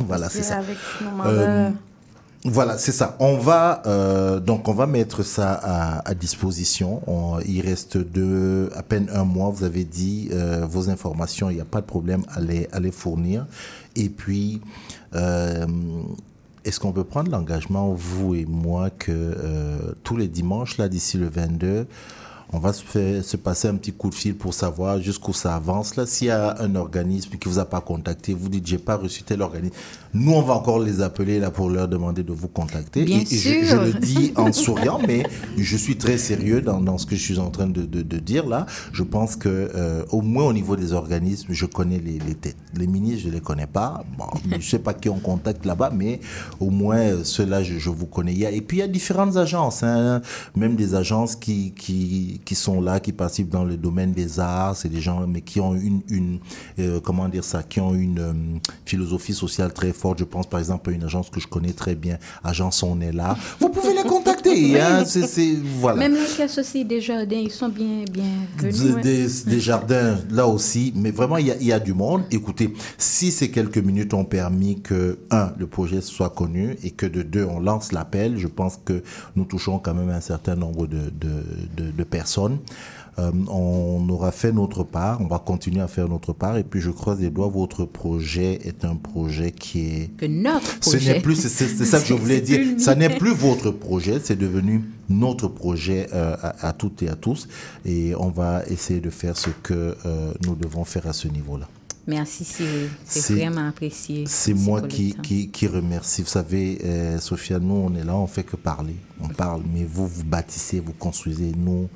Voilà, 0.00 0.28
c'est 0.28 0.42
ça. 0.42 0.60
Euh, 1.24 1.70
voilà, 2.44 2.78
c'est 2.78 2.92
ça. 2.92 3.16
On 3.18 3.38
va 3.38 3.82
euh, 3.86 4.40
donc 4.40 4.68
on 4.68 4.74
va 4.74 4.86
mettre 4.86 5.22
ça 5.22 5.52
à, 6.04 6.14
disposition. 6.14 7.02
il 7.46 7.60
reste 7.62 7.96
de 7.96 8.70
à 8.74 8.82
peine 8.82 9.08
un 9.12 9.24
mois. 9.24 9.50
Vous 9.50 9.64
avez 9.64 9.84
dit 9.84 10.28
euh, 10.32 10.66
vos 10.68 10.90
informations. 10.90 11.50
Il 11.50 11.54
n'y 11.54 11.60
a 11.60 11.66
pas 11.66 11.80
de 11.80 11.86
problème 11.86 12.22
à 12.28 12.40
les, 12.40 12.68
à 12.72 12.80
les 12.80 12.92
fournir. 12.92 13.46
Et 13.94 14.08
puis, 14.08 14.60
est-ce 16.64 16.80
qu'on 16.80 16.92
peut 16.92 17.04
prendre 17.04 17.30
l'engagement 17.30 17.94
vous 17.94 18.34
et 18.34 18.44
moi 18.44 18.90
que 18.90 19.94
tous 20.04 20.16
les 20.16 20.28
dimanches 20.28 20.78
là 20.78 20.88
d'ici 20.88 21.16
le 21.16 21.28
22 21.28 21.86
on 22.52 22.58
va 22.58 22.72
se, 22.72 22.82
faire, 22.82 23.24
se 23.24 23.36
passer 23.36 23.68
un 23.68 23.74
petit 23.74 23.92
coup 23.92 24.10
de 24.10 24.14
fil 24.14 24.36
pour 24.36 24.54
savoir 24.54 25.00
jusqu'où 25.00 25.32
ça 25.32 25.56
avance. 25.56 25.96
Là, 25.96 26.06
s'il 26.06 26.28
y 26.28 26.30
a 26.30 26.56
un 26.60 26.74
organisme 26.76 27.36
qui 27.38 27.48
vous 27.48 27.58
a 27.58 27.64
pas 27.64 27.80
contacté, 27.80 28.34
vous 28.34 28.48
dites 28.48 28.66
j'ai 28.66 28.78
pas 28.78 28.96
reçu 28.96 29.22
tel 29.22 29.42
organisme. 29.42 29.74
Nous, 30.14 30.32
on 30.32 30.42
va 30.42 30.54
encore 30.54 30.78
les 30.78 31.00
appeler 31.00 31.38
là 31.38 31.50
pour 31.50 31.68
leur 31.68 31.88
demander 31.88 32.22
de 32.22 32.32
vous 32.32 32.48
contacter. 32.48 33.04
Bien 33.04 33.20
et, 33.20 33.26
sûr. 33.26 33.64
Je, 33.64 33.76
le 33.76 33.92
dis 33.92 34.32
en 34.36 34.52
souriant, 34.52 34.98
mais 35.06 35.24
je 35.56 35.76
suis 35.76 35.96
très 35.96 36.18
sérieux 36.18 36.60
dans, 36.60 36.80
dans, 36.80 36.98
ce 36.98 37.06
que 37.06 37.16
je 37.16 37.22
suis 37.22 37.38
en 37.38 37.50
train 37.50 37.66
de, 37.66 37.82
de, 37.82 38.02
de 38.02 38.18
dire 38.18 38.46
là. 38.46 38.66
Je 38.92 39.02
pense 39.02 39.36
que 39.36 39.48
euh, 39.48 40.04
au 40.10 40.22
moins 40.22 40.44
au 40.44 40.52
niveau 40.52 40.76
des 40.76 40.92
organismes, 40.92 41.52
je 41.52 41.66
connais 41.66 41.98
les, 41.98 42.18
les 42.18 42.34
têtes. 42.34 42.56
Les 42.74 42.86
ministres, 42.86 43.24
je 43.24 43.30
les 43.30 43.40
connais 43.40 43.66
pas. 43.66 44.04
Bon, 44.18 44.26
je 44.58 44.68
sais 44.68 44.78
pas 44.78 44.94
qui 44.94 45.08
on 45.08 45.18
contacte 45.18 45.66
là-bas, 45.66 45.90
mais 45.94 46.20
au 46.60 46.70
moins 46.70 46.98
euh, 46.98 47.24
ceux-là, 47.24 47.62
je, 47.62 47.78
je, 47.78 47.90
vous 47.90 48.06
connais. 48.06 48.34
et 48.34 48.60
puis 48.60 48.78
il 48.78 48.80
y 48.80 48.82
a 48.82 48.88
différentes 48.88 49.36
agences, 49.36 49.82
hein, 49.82 50.20
même 50.54 50.76
des 50.76 50.94
agences 50.94 51.36
qui, 51.36 51.72
qui 51.72 52.40
qui, 52.44 52.54
sont 52.54 52.80
là, 52.80 53.00
qui 53.00 53.12
participent 53.12 53.50
dans 53.50 53.64
le 53.64 53.76
domaine 53.76 54.12
des 54.12 54.40
arts. 54.40 54.76
C'est 54.76 54.88
des 54.88 55.00
gens, 55.00 55.26
mais 55.26 55.40
qui 55.40 55.60
ont 55.60 55.74
une, 55.74 56.02
une 56.08 56.38
euh, 56.78 57.00
comment 57.00 57.28
dire 57.28 57.44
ça, 57.44 57.62
qui 57.62 57.80
ont 57.80 57.94
une 57.94 58.60
philosophie 58.84 59.34
sociale 59.34 59.72
très 59.72 59.92
forte. 59.92 60.05
Je 60.16 60.24
pense 60.24 60.46
par 60.46 60.60
exemple 60.60 60.90
à 60.90 60.92
une 60.92 61.04
agence 61.04 61.30
que 61.30 61.40
je 61.40 61.46
connais 61.46 61.72
très 61.72 61.94
bien, 61.94 62.18
Agence 62.44 62.82
On 62.82 63.00
est 63.00 63.12
là. 63.12 63.36
Vous 63.60 63.68
pouvez 63.68 63.94
les 63.94 64.02
contacter. 64.02 64.80
hein, 64.80 65.04
voilà. 65.80 65.98
Même 65.98 66.14
les 66.14 66.24
qui 66.24 66.42
associent 66.42 66.84
des 66.84 67.00
jardins, 67.00 67.36
ils 67.36 67.50
sont 67.50 67.68
bien, 67.68 68.04
bien 68.10 68.24
venus. 68.58 68.96
Des, 69.02 69.50
des, 69.50 69.60
jardins, 69.60 70.18
là 70.30 70.46
aussi. 70.46 70.92
Mais 70.94 71.10
vraiment, 71.10 71.38
il 71.38 71.46
y 71.46 71.50
a, 71.50 71.56
y 71.56 71.72
a 71.72 71.80
du 71.80 71.94
monde. 71.94 72.24
Écoutez, 72.30 72.72
si 72.98 73.30
ces 73.30 73.50
quelques 73.50 73.78
minutes 73.78 74.14
ont 74.14 74.24
permis 74.24 74.80
que, 74.80 75.18
un, 75.30 75.52
le 75.58 75.66
projet 75.66 76.00
soit 76.00 76.30
connu 76.30 76.76
et 76.82 76.90
que 76.90 77.06
de 77.06 77.22
deux, 77.22 77.44
on 77.44 77.60
lance 77.60 77.92
l'appel, 77.92 78.38
je 78.38 78.46
pense 78.46 78.78
que 78.84 79.02
nous 79.34 79.44
touchons 79.44 79.78
quand 79.78 79.94
même 79.94 80.10
un 80.10 80.20
certain 80.20 80.56
nombre 80.56 80.86
de, 80.86 80.98
de, 81.10 81.42
de, 81.76 81.90
de 81.90 82.04
personnes 82.04 82.58
euh, 83.18 83.30
on 83.48 84.06
aura 84.10 84.30
fait 84.30 84.52
notre 84.52 84.84
part, 84.84 85.20
on 85.22 85.26
va 85.26 85.38
continuer 85.38 85.80
à 85.80 85.88
faire 85.88 86.08
notre 86.08 86.34
part, 86.34 86.58
et 86.58 86.64
puis 86.64 86.80
je 86.80 86.90
croise 86.90 87.18
les 87.18 87.30
doigts, 87.30 87.48
votre 87.48 87.86
projet 87.86 88.60
est 88.64 88.84
un 88.84 88.94
projet 88.94 89.52
qui 89.52 89.86
est... 89.86 90.16
Que 90.18 90.26
notre 90.26 90.78
projet. 90.80 90.98
Ce 90.98 91.10
n'est 91.10 91.20
plus, 91.20 91.36
c'est 91.36 91.84
ça 91.86 91.98
que 91.98 92.06
je 92.06 92.14
voulais 92.14 92.42
dire, 92.42 92.78
ça 92.78 92.94
n'est 92.94 93.16
plus 93.16 93.32
votre 93.32 93.70
projet, 93.70 94.20
c'est 94.22 94.36
devenu 94.36 94.84
notre 95.08 95.48
projet 95.48 96.08
euh, 96.12 96.36
à, 96.42 96.72
toutes 96.74 97.02
et 97.02 97.08
à 97.08 97.16
tous, 97.16 97.48
et 97.86 98.14
on 98.16 98.28
va 98.28 98.62
essayer 98.66 99.00
de 99.00 99.10
faire 99.10 99.36
ce 99.36 99.48
que 99.62 99.96
euh, 100.04 100.32
nous 100.44 100.54
devons 100.54 100.84
faire 100.84 101.06
à 101.06 101.14
ce 101.14 101.28
niveau-là. 101.28 101.68
Merci 102.06 102.44
Cyril, 102.44 102.88
c'est 103.04 103.34
vraiment 103.34 103.66
apprécié. 103.66 104.24
C'est 104.28 104.54
moi 104.54 104.82
qui, 104.82 105.16
qui, 105.24 105.48
qui, 105.48 105.66
remercie. 105.66 106.22
Vous 106.22 106.28
savez, 106.28 106.78
Sophia, 107.18 107.58
nous, 107.58 107.74
on 107.74 107.96
est 107.96 108.04
là, 108.04 108.14
on 108.14 108.28
fait 108.28 108.44
que 108.44 108.54
parler. 108.54 108.94
On 109.20 109.26
parle, 109.26 109.62
mais 109.74 109.84
vous, 109.84 110.06
vous 110.06 110.22
bâtissez, 110.22 110.78
vous 110.78 110.92
construisez. 110.92 111.50
Nous, 111.56 111.88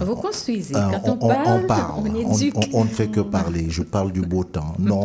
Vous 0.00 0.16
construisez. 0.16 0.74
Euh, 0.74 0.90
Quand 1.04 1.12
on, 1.12 1.16
parle, 1.28 1.60
on, 1.64 1.66
parle. 1.66 2.06
éduque. 2.08 2.56
on- 2.72 2.84
ne 2.84 2.88
fait 2.90 3.08
que 3.08 3.20
parler. 3.20 3.66
Je 3.70 3.82
parle 3.82 4.12
du 4.12 4.20
beau 4.22 4.44
temps. 4.44 4.74
Non, 4.78 5.04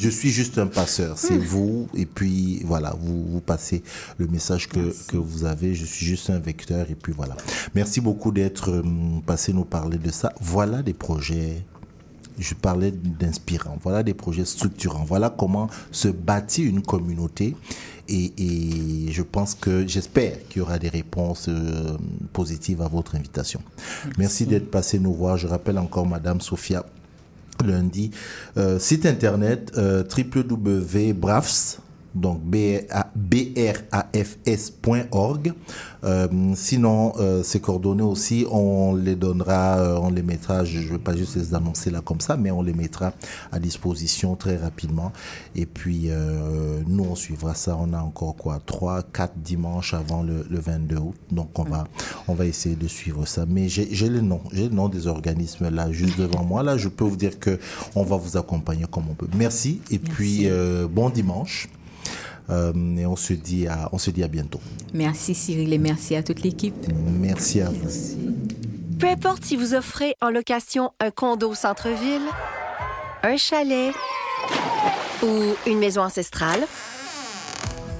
je 0.00 0.08
suis 0.08 0.30
juste 0.30 0.58
un 0.58 0.66
passeur. 0.66 1.16
C'est 1.16 1.38
vous. 1.38 1.86
Et 1.94 2.06
puis, 2.06 2.62
voilà, 2.64 2.94
vous, 3.00 3.24
vous 3.24 3.40
passez 3.40 3.82
le 4.18 4.26
message 4.26 4.68
que, 4.68 4.94
que 5.08 5.16
vous 5.16 5.44
avez. 5.44 5.74
Je 5.74 5.84
suis 5.84 6.04
juste 6.06 6.30
un 6.30 6.38
vecteur. 6.38 6.90
Et 6.90 6.94
puis, 6.94 7.12
voilà. 7.12 7.36
Merci 7.74 8.00
beaucoup 8.00 8.30
d'être 8.32 8.70
euh, 8.70 8.82
passé 9.24 9.52
nous 9.52 9.64
parler 9.64 9.98
de 9.98 10.10
ça. 10.10 10.32
Voilà 10.40 10.82
des 10.82 10.92
projets. 10.94 11.62
Je 12.38 12.54
parlais 12.54 12.90
d'inspirants. 12.90 13.78
Voilà 13.82 14.02
des 14.02 14.14
projets 14.14 14.44
structurants. 14.46 15.04
Voilà 15.04 15.30
comment 15.30 15.68
se 15.90 16.08
bâtit 16.08 16.62
une 16.62 16.82
communauté. 16.82 17.54
Et, 18.12 18.32
et 18.36 19.10
je 19.10 19.22
pense 19.22 19.54
que, 19.54 19.86
j'espère 19.86 20.46
qu'il 20.48 20.58
y 20.58 20.62
aura 20.62 20.78
des 20.78 20.90
réponses 20.90 21.46
euh, 21.48 21.96
positives 22.34 22.82
à 22.82 22.88
votre 22.88 23.14
invitation. 23.14 23.60
Merci, 24.18 24.44
d'être 24.44 24.70
passé 24.70 24.98
nous 24.98 25.14
voir. 25.14 25.38
Je 25.38 25.46
rappelle 25.46 25.78
encore 25.78 26.06
Madame 26.06 26.40
Sophia 26.42 26.84
lundi. 27.64 28.10
Euh, 28.56 28.78
site 28.78 29.06
internet 29.06 29.72
euh, 29.78 30.04
www.brafs 30.04 31.80
donc 32.14 32.40
brafs.org. 32.42 33.12
Euh, 36.04 36.28
sinon, 36.54 37.12
euh, 37.18 37.42
ces 37.42 37.60
coordonnées 37.60 38.02
aussi, 38.02 38.44
on 38.50 38.94
les 38.94 39.14
donnera, 39.14 39.78
euh, 39.78 39.98
on 40.00 40.10
les 40.10 40.22
mettra, 40.22 40.64
je 40.64 40.80
ne 40.80 40.84
vais 40.84 40.98
pas 40.98 41.14
juste 41.16 41.36
les 41.36 41.54
annoncer 41.54 41.90
là 41.90 42.00
comme 42.00 42.20
ça, 42.20 42.36
mais 42.36 42.50
on 42.50 42.62
les 42.62 42.72
mettra 42.74 43.12
à 43.52 43.58
disposition 43.58 44.34
très 44.34 44.56
rapidement. 44.56 45.12
Et 45.54 45.66
puis, 45.66 46.06
euh, 46.08 46.80
nous, 46.86 47.04
on 47.04 47.14
suivra 47.14 47.54
ça. 47.54 47.76
On 47.80 47.92
a 47.92 48.00
encore 48.00 48.36
quoi 48.36 48.60
Trois, 48.64 49.02
quatre 49.02 49.36
dimanches 49.36 49.94
avant 49.94 50.22
le, 50.22 50.44
le 50.50 50.58
22 50.58 50.96
août. 50.96 51.14
Donc, 51.30 51.58
on 51.58 51.64
va, 51.64 51.84
on 52.28 52.34
va 52.34 52.46
essayer 52.46 52.76
de 52.76 52.88
suivre 52.88 53.26
ça. 53.26 53.44
Mais 53.48 53.68
j'ai 53.68 54.08
le 54.08 54.20
nom, 54.20 54.40
j'ai 54.52 54.68
le 54.68 54.74
nom 54.74 54.88
des 54.88 55.06
organismes 55.06 55.68
là, 55.70 55.90
juste 55.92 56.18
devant 56.18 56.42
moi. 56.42 56.62
Là, 56.62 56.76
je 56.76 56.88
peux 56.88 57.04
vous 57.04 57.16
dire 57.16 57.38
que 57.38 57.58
on 57.94 58.02
va 58.02 58.16
vous 58.16 58.36
accompagner 58.36 58.86
comme 58.90 59.04
on 59.08 59.14
peut. 59.14 59.28
Merci. 59.36 59.80
Et 59.90 59.98
puis, 59.98 60.48
bon 60.90 61.10
dimanche. 61.10 61.68
Euh, 62.50 62.72
et 62.96 63.06
on 63.06 63.16
se 63.16 63.32
dit 63.32 63.66
à, 63.66 63.88
on 63.92 63.98
se 63.98 64.10
dit 64.10 64.22
à 64.22 64.28
bientôt. 64.28 64.60
Merci 64.92 65.34
Cyril 65.34 65.72
et 65.72 65.78
merci 65.78 66.16
à 66.16 66.22
toute 66.22 66.42
l'équipe. 66.42 66.74
Merci 67.20 67.60
à 67.60 67.70
vous. 67.70 67.88
Peu 68.98 69.08
importe 69.08 69.44
si 69.44 69.56
vous 69.56 69.74
offrez 69.74 70.14
en 70.20 70.30
location 70.30 70.92
un 71.00 71.10
condo 71.10 71.50
au 71.50 71.54
centre-ville, 71.54 72.22
un 73.22 73.36
chalet 73.36 73.92
ou 75.22 75.28
une 75.66 75.78
maison 75.78 76.02
ancestrale, 76.02 76.66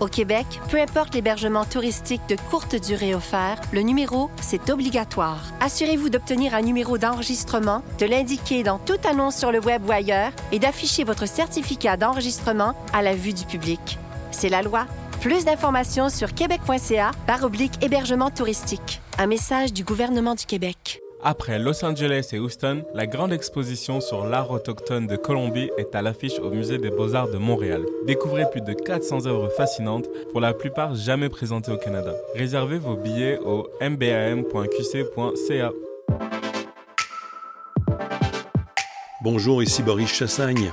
au 0.02 0.08
Québec, 0.08 0.46
peu 0.68 0.80
importe 0.80 1.14
l'hébergement 1.14 1.64
touristique 1.64 2.22
de 2.28 2.34
courte 2.50 2.74
durée 2.74 3.14
offert, 3.14 3.60
le 3.72 3.82
numéro, 3.82 4.30
c'est 4.40 4.68
obligatoire. 4.68 5.52
Assurez-vous 5.60 6.10
d'obtenir 6.10 6.54
un 6.54 6.62
numéro 6.62 6.98
d'enregistrement, 6.98 7.84
de 8.00 8.06
l'indiquer 8.06 8.64
dans 8.64 8.78
toute 8.78 9.06
annonce 9.06 9.36
sur 9.36 9.52
le 9.52 9.60
web 9.60 9.86
ou 9.86 9.92
ailleurs 9.92 10.32
et 10.50 10.58
d'afficher 10.58 11.04
votre 11.04 11.28
certificat 11.28 11.96
d'enregistrement 11.96 12.74
à 12.92 13.02
la 13.02 13.14
vue 13.14 13.32
du 13.32 13.44
public. 13.44 13.98
C'est 14.32 14.48
la 14.48 14.62
loi. 14.62 14.86
Plus 15.20 15.44
d'informations 15.44 16.08
sur 16.08 16.34
québec.ca 16.34 17.12
par 17.26 17.44
oblique 17.44 17.82
hébergement 17.84 18.30
touristique. 18.30 19.00
Un 19.18 19.26
message 19.26 19.72
du 19.72 19.84
gouvernement 19.84 20.34
du 20.34 20.46
Québec. 20.46 21.00
Après 21.22 21.60
Los 21.60 21.84
Angeles 21.84 22.30
et 22.32 22.40
Houston, 22.40 22.82
la 22.94 23.06
grande 23.06 23.32
exposition 23.32 24.00
sur 24.00 24.26
l'art 24.26 24.50
autochtone 24.50 25.06
de 25.06 25.14
Colombie 25.14 25.70
est 25.78 25.94
à 25.94 26.02
l'affiche 26.02 26.40
au 26.40 26.50
Musée 26.50 26.78
des 26.78 26.90
Beaux-Arts 26.90 27.30
de 27.30 27.38
Montréal. 27.38 27.84
Découvrez 28.08 28.50
plus 28.50 28.62
de 28.62 28.72
400 28.72 29.26
œuvres 29.26 29.48
fascinantes, 29.50 30.08
pour 30.32 30.40
la 30.40 30.52
plupart 30.52 30.96
jamais 30.96 31.28
présentées 31.28 31.70
au 31.70 31.76
Canada. 31.76 32.12
Réservez 32.34 32.78
vos 32.78 32.96
billets 32.96 33.38
au 33.38 33.68
mbam.qc.ca. 33.80 35.70
Bonjour, 39.22 39.62
ici 39.62 39.84
Boris 39.84 40.12
Chassagne. 40.12 40.72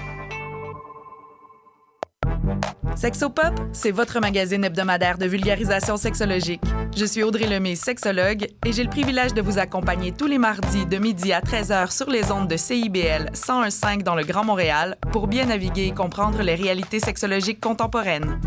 Sexopop, 2.95 3.53
c'est 3.71 3.91
votre 3.91 4.19
magazine 4.19 4.63
hebdomadaire 4.63 5.17
de 5.17 5.25
vulgarisation 5.25 5.97
sexologique. 5.97 6.61
Je 6.95 7.05
suis 7.05 7.23
Audrey 7.23 7.47
Lemay, 7.47 7.75
sexologue, 7.75 8.47
et 8.65 8.73
j'ai 8.73 8.83
le 8.83 8.89
privilège 8.89 9.33
de 9.33 9.41
vous 9.41 9.57
accompagner 9.59 10.11
tous 10.11 10.27
les 10.27 10.37
mardis 10.37 10.85
de 10.85 10.97
midi 10.97 11.33
à 11.33 11.39
13h 11.39 11.91
sur 11.91 12.09
les 12.09 12.31
ondes 12.31 12.47
de 12.47 12.57
CIBL 12.57 13.31
101.5 13.33 14.03
dans 14.03 14.15
le 14.15 14.23
Grand 14.23 14.43
Montréal 14.43 14.97
pour 15.11 15.27
bien 15.27 15.45
naviguer 15.45 15.87
et 15.87 15.93
comprendre 15.93 16.41
les 16.41 16.55
réalités 16.55 16.99
sexologiques 16.99 17.61
contemporaines. 17.61 18.39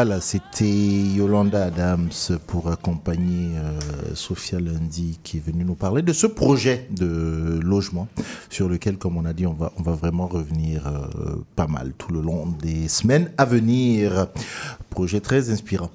Voilà, 0.00 0.20
c'était 0.20 0.64
Yolanda 0.64 1.64
Adams 1.64 2.12
pour 2.46 2.70
accompagner 2.70 3.56
euh, 3.56 4.14
Sophia 4.14 4.60
Lundi 4.60 5.18
qui 5.24 5.38
est 5.38 5.40
venue 5.40 5.64
nous 5.64 5.74
parler 5.74 6.02
de 6.02 6.12
ce 6.12 6.28
projet 6.28 6.86
de 6.92 7.58
logement 7.64 8.06
sur 8.48 8.68
lequel, 8.68 8.96
comme 8.96 9.16
on 9.16 9.24
a 9.24 9.32
dit, 9.32 9.44
on 9.44 9.54
va, 9.54 9.72
on 9.76 9.82
va 9.82 9.94
vraiment 9.94 10.28
revenir 10.28 10.86
euh, 10.86 11.34
pas 11.56 11.66
mal 11.66 11.94
tout 11.98 12.12
le 12.12 12.20
long 12.20 12.46
des 12.46 12.86
semaines 12.86 13.32
à 13.38 13.44
venir. 13.44 14.28
Projet 14.88 15.18
très 15.18 15.50
inspirant. 15.50 15.90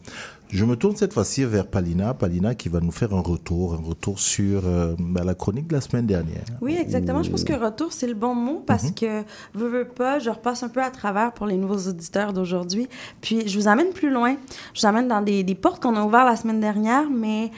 Je 0.53 0.65
me 0.65 0.75
tourne 0.75 0.95
cette 0.95 1.13
fois-ci 1.13 1.45
vers 1.45 1.65
Palina, 1.65 2.13
Palina 2.13 2.53
qui 2.53 2.69
va 2.69 2.79
nous 2.79 2.91
faire 2.91 3.13
un 3.15 3.21
retour, 3.21 3.42
un 3.51 3.87
retour 3.87 4.19
sur 4.19 4.61
euh, 4.65 4.95
bah, 4.99 5.23
la 5.23 5.35
chronique 5.35 5.67
de 5.67 5.75
la 5.75 5.81
semaine 5.81 6.05
dernière. 6.05 6.43
Oui, 6.61 6.75
exactement. 6.79 7.23
Je 7.23 7.29
pense 7.29 7.43
que 7.43 7.53
retour, 7.53 7.91
c'est 7.91 8.07
le 8.07 8.13
bon 8.13 8.35
mot 8.35 8.63
parce 8.65 8.91
que, 8.91 9.23
veux, 9.53 9.67
veux 9.67 9.85
pas, 9.85 10.19
je 10.19 10.29
repasse 10.29 10.63
un 10.63 10.69
peu 10.69 10.81
à 10.81 10.89
travers 10.89 11.31
pour 11.33 11.45
les 11.45 11.57
nouveaux 11.57 11.89
auditeurs 11.89 12.33
d'aujourd'hui. 12.33 12.87
Puis, 13.21 13.47
je 13.47 13.59
vous 13.59 13.67
amène 13.67 13.89
plus 13.89 14.09
loin. 14.09 14.35
Je 14.73 14.81
vous 14.81 14.87
amène 14.87 15.07
dans 15.07 15.21
des, 15.21 15.43
des 15.43 15.55
portes 15.55 15.81
qu'on 15.81 15.95
a 15.95 16.03
ouvertes 16.03 16.27
la 16.27 16.35
semaine 16.35 16.59
dernière, 16.59 17.09
mais 17.09 17.51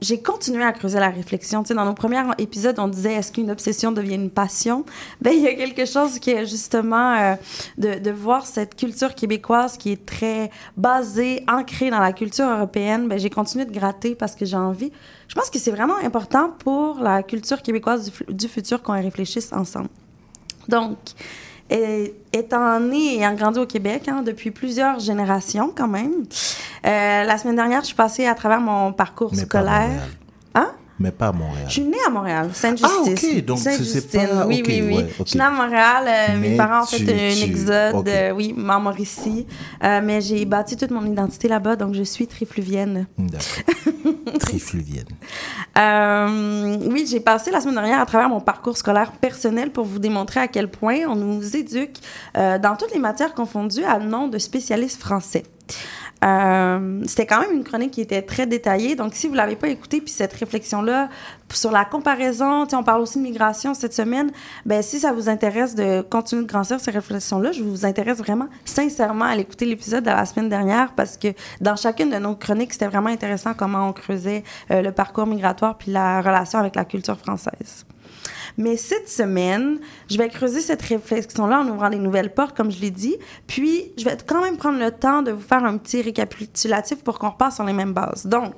j'ai 0.00 0.20
continué 0.20 0.64
à 0.64 0.72
creuser 0.72 0.98
la 0.98 1.10
réflexion. 1.10 1.62
Tu 1.62 1.68
sais, 1.68 1.74
dans 1.74 1.84
nos 1.84 1.94
premiers 1.94 2.22
épisodes, 2.38 2.78
on 2.78 2.88
disait 2.88 3.14
est-ce 3.14 3.32
qu'une 3.32 3.50
obsession 3.50 3.92
devient 3.92 4.14
une 4.14 4.30
passion? 4.30 4.84
Ben, 5.20 5.32
il 5.32 5.42
y 5.42 5.48
a 5.48 5.54
quelque 5.54 5.84
chose 5.84 6.18
qui 6.20 6.30
est 6.30 6.46
justement 6.46 7.14
euh, 7.14 7.34
de, 7.76 7.98
de 7.98 8.10
voir 8.10 8.46
cette 8.46 8.76
culture 8.76 9.14
québécoise 9.14 9.76
qui 9.76 9.90
est 9.90 10.06
très 10.06 10.50
basée, 10.76 11.44
ancrée 11.48 11.90
dans 11.90 11.98
la 11.98 12.12
culture 12.12 12.46
européenne. 12.46 13.08
Ben, 13.08 13.18
j'ai 13.18 13.30
continué 13.30 13.64
de 13.64 13.72
gratter 13.72 14.14
parce 14.14 14.34
que 14.34 14.44
j'ai 14.44 14.56
envie. 14.56 14.92
Je 15.28 15.34
pense 15.34 15.50
que 15.50 15.58
c'est 15.58 15.70
vraiment 15.70 15.96
important 16.02 16.50
pour 16.58 16.98
la 17.00 17.22
culture 17.22 17.60
québécoise 17.62 18.06
du, 18.06 18.10
fu- 18.10 18.24
du 18.28 18.48
futur 18.48 18.82
qu'on 18.82 18.94
réfléchisse 18.94 19.52
ensemble. 19.52 19.88
Donc, 20.68 20.96
et- 21.70 22.14
étant 22.32 22.80
né 22.80 23.14
et 23.14 23.18
ayant 23.18 23.34
grandi 23.34 23.58
au 23.58 23.66
Québec 23.66 24.08
hein, 24.08 24.22
depuis 24.22 24.50
plusieurs 24.50 24.98
générations 25.00 25.70
quand 25.74 25.88
même, 25.88 26.12
euh, 26.86 27.24
la 27.24 27.38
semaine 27.38 27.56
dernière, 27.56 27.82
je 27.82 27.86
suis 27.88 27.94
passée 27.94 28.26
à 28.26 28.34
travers 28.34 28.60
mon 28.60 28.92
parcours 28.92 29.30
Mais 29.34 29.42
scolaire. 29.42 30.08
Mais 31.00 31.12
pas 31.12 31.28
à 31.28 31.32
Montréal. 31.32 31.64
Je 31.68 31.72
suis 31.74 31.82
née 31.84 31.96
à 32.06 32.10
Montréal, 32.10 32.50
Sainte-Justice. 32.52 33.24
Ah, 33.32 33.36
ok, 33.38 33.44
donc 33.44 33.58
c'est- 33.58 33.70
Sainte-Justine, 33.76 34.26
pas- 34.28 34.46
Oui, 34.46 34.60
ok, 34.60 34.66
oui, 34.68 34.82
oui. 34.84 34.94
ouais. 34.96 35.06
Je 35.20 35.24
suis 35.30 35.38
née 35.38 35.44
à 35.44 35.50
Montréal. 35.50 36.04
euh, 36.08 36.36
mes 36.38 36.56
parents 36.56 36.82
ont 36.82 36.86
fait 36.86 36.96
tu- 36.98 37.10
un 37.10 37.34
tu- 37.34 37.44
exode, 37.50 37.94
ok. 37.94 38.08
euh, 38.08 38.32
oui, 38.32 38.54
en 38.58 38.80
Mauricie. 38.80 39.46
Euh, 39.84 40.00
mais 40.02 40.20
j'ai 40.20 40.44
bâti 40.44 40.76
toute 40.76 40.90
mon 40.90 41.06
identité 41.06 41.46
là-bas, 41.46 41.76
donc 41.76 41.94
je 41.94 42.02
suis 42.02 42.26
trifluvienne. 42.26 43.06
D'accord. 43.16 43.74
Trifluvienne. 44.40 45.04
Euh, 45.78 46.76
oui, 46.90 47.06
j'ai 47.08 47.20
passé 47.20 47.50
la 47.50 47.60
semaine 47.60 47.76
dernière 47.76 48.00
à 48.00 48.06
travers 48.06 48.28
mon 48.28 48.40
parcours 48.40 48.76
scolaire 48.76 49.12
personnel 49.12 49.70
pour 49.70 49.84
vous 49.84 49.98
démontrer 49.98 50.40
à 50.40 50.48
quel 50.48 50.68
point 50.68 50.98
on 51.08 51.14
nous 51.14 51.56
éduque 51.56 51.98
euh, 52.36 52.58
dans 52.58 52.76
toutes 52.76 52.92
les 52.92 52.98
matières 53.00 53.34
confondues 53.34 53.84
à 53.84 53.98
nom 53.98 54.28
de 54.28 54.38
spécialiste 54.38 55.00
français. 55.00 55.44
Euh, 56.24 57.02
C'était 57.06 57.26
quand 57.26 57.40
même 57.40 57.52
une 57.52 57.64
chronique 57.64 57.92
qui 57.92 58.00
était 58.00 58.22
très 58.22 58.46
détaillée. 58.46 58.96
Donc, 58.96 59.14
si 59.14 59.28
vous 59.28 59.34
l'avez 59.34 59.56
pas 59.56 59.68
écoutée, 59.68 60.00
puis 60.00 60.10
cette 60.10 60.32
réflexion-là 60.32 61.08
sur 61.52 61.70
la 61.70 61.84
comparaison, 61.84 62.66
on 62.72 62.82
parle 62.82 63.00
aussi 63.00 63.18
de 63.18 63.22
migration 63.22 63.74
cette 63.74 63.94
semaine. 63.94 64.30
Ben, 64.66 64.82
si 64.82 64.98
ça 65.00 65.12
vous 65.12 65.28
intéresse 65.28 65.74
de 65.74 66.02
continuer 66.02 66.42
de 66.42 66.48
grandir 66.48 66.80
ces 66.80 66.90
réflexions-là, 66.90 67.52
je 67.52 67.62
vous 67.62 67.86
intéresse 67.86 68.18
vraiment 68.18 68.48
sincèrement 68.64 69.24
à 69.26 69.36
l'écouter 69.36 69.64
l'épisode 69.64 70.04
de 70.04 70.10
la 70.10 70.26
semaine 70.26 70.48
dernière 70.48 70.92
parce 70.94 71.16
que 71.16 71.28
dans 71.60 71.76
chacune 71.76 72.10
de 72.10 72.18
nos 72.18 72.34
chroniques, 72.34 72.72
c'était 72.72 72.88
vraiment 72.88 73.10
intéressant 73.10 73.54
comment 73.54 73.88
on 73.88 73.92
creusait 73.92 74.42
euh, 74.70 74.82
le 74.82 74.92
parcours 74.92 75.26
migratoire 75.26 75.78
puis 75.78 75.90
la 75.92 76.20
relation 76.20 76.58
avec 76.58 76.74
la 76.74 76.84
culture 76.84 77.18
française. 77.18 77.86
Mais 78.58 78.76
cette 78.76 79.08
semaine, 79.08 79.78
je 80.10 80.18
vais 80.18 80.28
creuser 80.28 80.60
cette 80.60 80.82
réflexion-là 80.82 81.60
en 81.60 81.68
ouvrant 81.68 81.90
des 81.90 81.98
nouvelles 81.98 82.34
portes, 82.34 82.56
comme 82.56 82.72
je 82.72 82.80
l'ai 82.80 82.90
dit. 82.90 83.16
Puis, 83.46 83.92
je 83.96 84.04
vais 84.04 84.16
quand 84.26 84.42
même 84.42 84.56
prendre 84.56 84.80
le 84.80 84.90
temps 84.90 85.22
de 85.22 85.30
vous 85.30 85.40
faire 85.40 85.64
un 85.64 85.78
petit 85.78 86.02
récapitulatif 86.02 87.04
pour 87.04 87.20
qu'on 87.20 87.30
repasse 87.30 87.54
sur 87.54 87.64
les 87.64 87.72
mêmes 87.72 87.92
bases. 87.92 88.26
Donc, 88.26 88.54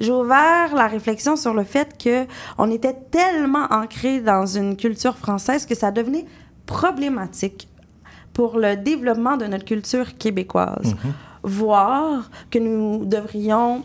j'ai 0.00 0.10
ouvert 0.10 0.74
la 0.74 0.88
réflexion 0.88 1.36
sur 1.36 1.54
le 1.54 1.62
fait 1.62 1.96
que 1.96 2.26
on 2.58 2.68
était 2.68 2.96
tellement 3.12 3.66
ancré 3.70 4.20
dans 4.20 4.44
une 4.44 4.76
culture 4.76 5.16
française 5.16 5.66
que 5.66 5.76
ça 5.76 5.92
devenait 5.92 6.26
problématique 6.66 7.68
pour 8.32 8.58
le 8.58 8.74
développement 8.74 9.36
de 9.36 9.46
notre 9.46 9.64
culture 9.64 10.18
québécoise. 10.18 10.96
Voir 11.44 12.28
que 12.50 12.58
nous 12.58 13.04
devrions 13.04 13.84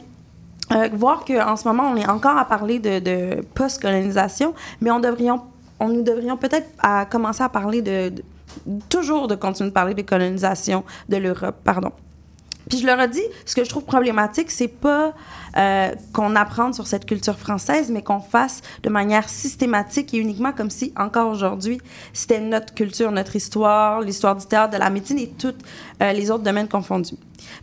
euh, 0.72 0.88
voir 0.94 1.26
qu'en 1.26 1.56
ce 1.56 1.68
moment, 1.68 1.92
on 1.92 1.96
est 1.96 2.08
encore 2.08 2.38
à 2.38 2.46
parler 2.46 2.78
de, 2.78 3.00
de 3.00 3.42
post-colonisation, 3.56 4.54
mais 4.82 4.92
on, 4.92 5.00
devrions, 5.00 5.42
on 5.80 5.90
nous 5.90 6.02
devrions 6.04 6.38
peut-être 6.38 6.68
commencer 7.10 7.44
à 7.44 7.50
parler 7.50 7.82
de, 7.82 8.10
de- 8.10 8.24
toujours 8.90 9.28
de 9.28 9.36
continuer 9.36 9.70
de 9.70 9.74
parler 9.74 9.94
de 9.94 10.02
colonisation 10.02 10.84
de 11.08 11.18
l'Europe, 11.18 11.56
pardon. 11.64 11.92
Puis 12.70 12.78
je 12.78 12.86
leur 12.86 13.00
ai 13.00 13.08
dit, 13.08 13.24
ce 13.46 13.56
que 13.56 13.64
je 13.64 13.70
trouve 13.70 13.84
problématique, 13.84 14.52
c'est 14.52 14.68
pas 14.68 15.14
euh, 15.58 15.92
qu'on 16.14 16.36
apprenne 16.36 16.72
sur 16.72 16.86
cette 16.86 17.08
culture 17.08 17.36
française, 17.36 17.90
mais 17.90 18.04
qu'on 18.04 18.20
fasse 18.20 18.62
de 18.84 18.90
manière 18.90 19.28
systématique 19.28 20.14
et 20.14 20.18
uniquement 20.18 20.52
comme 20.52 20.70
si, 20.70 20.94
encore 20.96 21.32
aujourd'hui, 21.32 21.80
c'était 22.14 22.40
notre 22.40 22.76
culture, 22.76 23.12
notre 23.12 23.36
histoire, 23.36 24.02
l'histoire 24.02 24.36
du 24.36 24.46
théâtre, 24.46 24.74
de 24.74 24.78
la 24.78 24.92
médecine 24.92 25.18
et 25.18 25.30
tous 25.30 25.56
euh, 26.04 26.14
les 26.14 26.30
autres 26.30 26.44
domaines 26.44 26.68
confondus. 26.68 27.16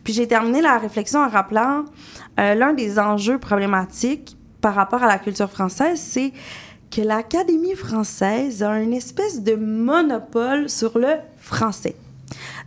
Puis 0.03 0.11
j'ai 0.11 0.27
terminé 0.27 0.61
la 0.61 0.77
réflexion 0.77 1.21
en 1.21 1.29
rappelant 1.29 1.85
euh, 2.39 2.53
l'un 2.55 2.73
des 2.73 2.99
enjeux 2.99 3.37
problématiques 3.39 4.35
par 4.59 4.75
rapport 4.75 5.03
à 5.03 5.07
la 5.07 5.19
culture 5.19 5.49
française, 5.49 6.01
c'est 6.01 6.33
que 6.91 7.01
l'Académie 7.01 7.75
française 7.75 8.63
a 8.63 8.79
une 8.79 8.93
espèce 8.93 9.41
de 9.41 9.55
monopole 9.55 10.69
sur 10.69 10.97
le 10.97 11.15
français. 11.37 11.95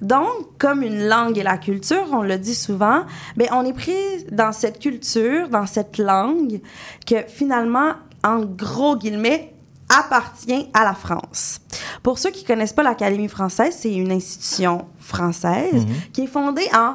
Donc, 0.01 0.59
comme 0.59 0.83
une 0.83 1.07
langue 1.07 1.37
et 1.39 1.43
la 1.43 1.59
culture, 1.59 2.07
on 2.13 2.23
le 2.23 2.39
dit 2.39 2.55
souvent, 2.55 3.05
ben, 3.37 3.49
on 3.53 3.65
est 3.65 3.73
pris 3.73 4.25
dans 4.33 4.53
cette 4.53 4.79
culture, 4.79 5.49
dans 5.49 5.67
cette 5.67 5.99
langue, 5.99 6.61
que 7.07 7.17
finalement, 7.29 7.93
en 8.25 8.41
gros 8.41 8.97
guillemets, 8.97 9.53
appartient 9.91 10.69
à 10.73 10.85
la 10.85 10.95
France. 10.95 11.61
Pour 12.03 12.19
ceux 12.19 12.31
qui 12.31 12.45
connaissent 12.45 12.73
pas 12.73 12.83
l'Académie 12.83 13.29
française, 13.29 13.77
c'est 13.79 13.93
une 13.93 14.13
institution 14.13 14.87
française 14.99 15.85
qui 16.13 16.23
est 16.23 16.27
fondée 16.27 16.69
en 16.73 16.95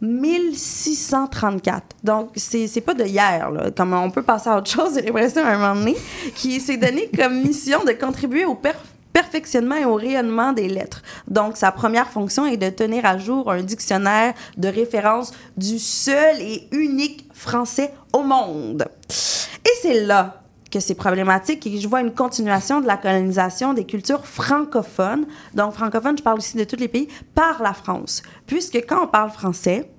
1634. 0.00 1.82
Donc, 2.04 2.30
c'est 2.36 2.66
c'est 2.66 2.80
pas 2.80 2.94
de 2.94 3.04
hier, 3.04 3.50
là. 3.50 3.70
Comme 3.70 3.92
on 3.94 4.10
peut 4.10 4.22
passer 4.22 4.50
à 4.50 4.58
autre 4.58 4.70
chose, 4.70 4.94
j'ai 4.94 5.02
l'impression 5.02 5.44
à 5.44 5.50
un 5.50 5.58
moment 5.58 5.74
donné, 5.80 5.96
qui 6.34 6.60
s'est 6.60 6.76
donné 6.76 7.10
comme 7.16 7.42
mission 7.42 7.84
de 7.84 7.92
contribuer 7.92 8.44
au 8.44 8.54
per- 8.54 8.72
perfectionnement 9.12 9.76
et 9.76 9.84
au 9.86 9.94
rayonnement 9.94 10.52
des 10.52 10.68
lettres. 10.68 11.02
Donc, 11.26 11.56
sa 11.56 11.72
première 11.72 12.08
fonction 12.10 12.44
est 12.46 12.58
de 12.58 12.68
tenir 12.68 13.06
à 13.06 13.16
jour 13.16 13.50
un 13.50 13.62
dictionnaire 13.62 14.34
de 14.58 14.68
référence 14.68 15.32
du 15.56 15.78
seul 15.78 16.40
et 16.40 16.68
unique 16.72 17.26
français 17.32 17.92
au 18.12 18.22
monde. 18.22 18.86
Et 19.08 19.70
c'est 19.80 20.04
là 20.04 20.42
que 20.70 20.80
c'est 20.80 20.94
problématique 20.94 21.66
et 21.66 21.78
je 21.78 21.88
vois 21.88 22.00
une 22.00 22.12
continuation 22.12 22.80
de 22.80 22.86
la 22.86 22.96
colonisation 22.96 23.72
des 23.72 23.84
cultures 23.84 24.26
francophones. 24.26 25.26
Donc, 25.54 25.74
francophone, 25.74 26.18
je 26.18 26.22
parle 26.22 26.38
ici 26.38 26.56
de 26.56 26.64
tous 26.64 26.76
les 26.76 26.88
pays, 26.88 27.08
par 27.34 27.62
la 27.62 27.72
France. 27.72 28.22
Puisque 28.46 28.76
quand 28.86 29.04
on 29.04 29.06
parle 29.06 29.30
français, 29.30 29.90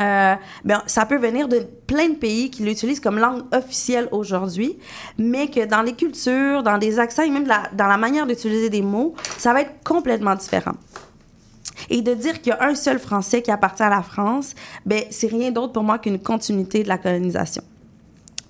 euh, 0.00 0.34
ben, 0.64 0.82
ça 0.86 1.04
peut 1.04 1.18
venir 1.18 1.48
de 1.48 1.66
plein 1.86 2.08
de 2.08 2.14
pays 2.14 2.50
qui 2.50 2.62
l'utilisent 2.62 3.00
comme 3.00 3.18
langue 3.18 3.42
officielle 3.52 4.08
aujourd'hui, 4.10 4.78
mais 5.18 5.48
que 5.48 5.66
dans 5.66 5.82
les 5.82 5.92
cultures, 5.92 6.62
dans 6.62 6.78
des 6.78 6.98
accents 6.98 7.22
et 7.22 7.30
même 7.30 7.46
dans 7.46 7.86
la 7.86 7.98
manière 7.98 8.26
d'utiliser 8.26 8.70
des 8.70 8.82
mots, 8.82 9.14
ça 9.36 9.52
va 9.52 9.60
être 9.60 9.84
complètement 9.84 10.34
différent. 10.34 10.76
Et 11.90 12.00
de 12.00 12.14
dire 12.14 12.40
qu'il 12.40 12.52
y 12.52 12.56
a 12.56 12.64
un 12.64 12.74
seul 12.74 12.98
Français 12.98 13.42
qui 13.42 13.50
appartient 13.50 13.82
à 13.82 13.90
la 13.90 14.02
France, 14.02 14.54
ben, 14.86 15.04
c'est 15.10 15.26
rien 15.26 15.50
d'autre 15.50 15.72
pour 15.72 15.82
moi 15.82 15.98
qu'une 15.98 16.18
continuité 16.18 16.82
de 16.82 16.88
la 16.88 16.96
colonisation. 16.96 17.62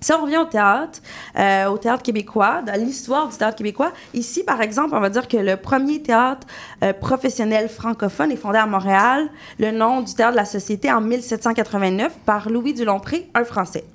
Si 0.03 0.11
on 0.11 0.21
revient 0.21 0.39
au 0.39 0.45
théâtre, 0.45 0.99
euh, 1.39 1.67
au 1.67 1.77
théâtre 1.77 2.03
québécois, 2.03 2.61
dans 2.61 2.77
l'histoire 2.77 3.29
du 3.29 3.37
théâtre 3.37 3.55
québécois, 3.55 3.93
ici, 4.13 4.43
par 4.43 4.59
exemple, 4.59 4.93
on 4.95 4.99
va 4.99 5.09
dire 5.09 5.29
que 5.29 5.37
le 5.37 5.55
premier 5.55 6.01
théâtre 6.01 6.45
euh, 6.83 6.91
professionnel 6.91 7.69
francophone 7.69 8.29
est 8.29 8.35
fondé 8.35 8.57
à 8.57 8.65
Montréal, 8.65 9.29
le 9.59 9.71
nom 9.71 10.01
du 10.01 10.13
théâtre 10.13 10.33
de 10.33 10.37
la 10.39 10.45
Société 10.45 10.91
en 10.91 10.99
1789 10.99 12.17
par 12.25 12.49
Louis 12.49 12.73
Dulompré, 12.73 13.29
un 13.33 13.45
Français. 13.45 13.85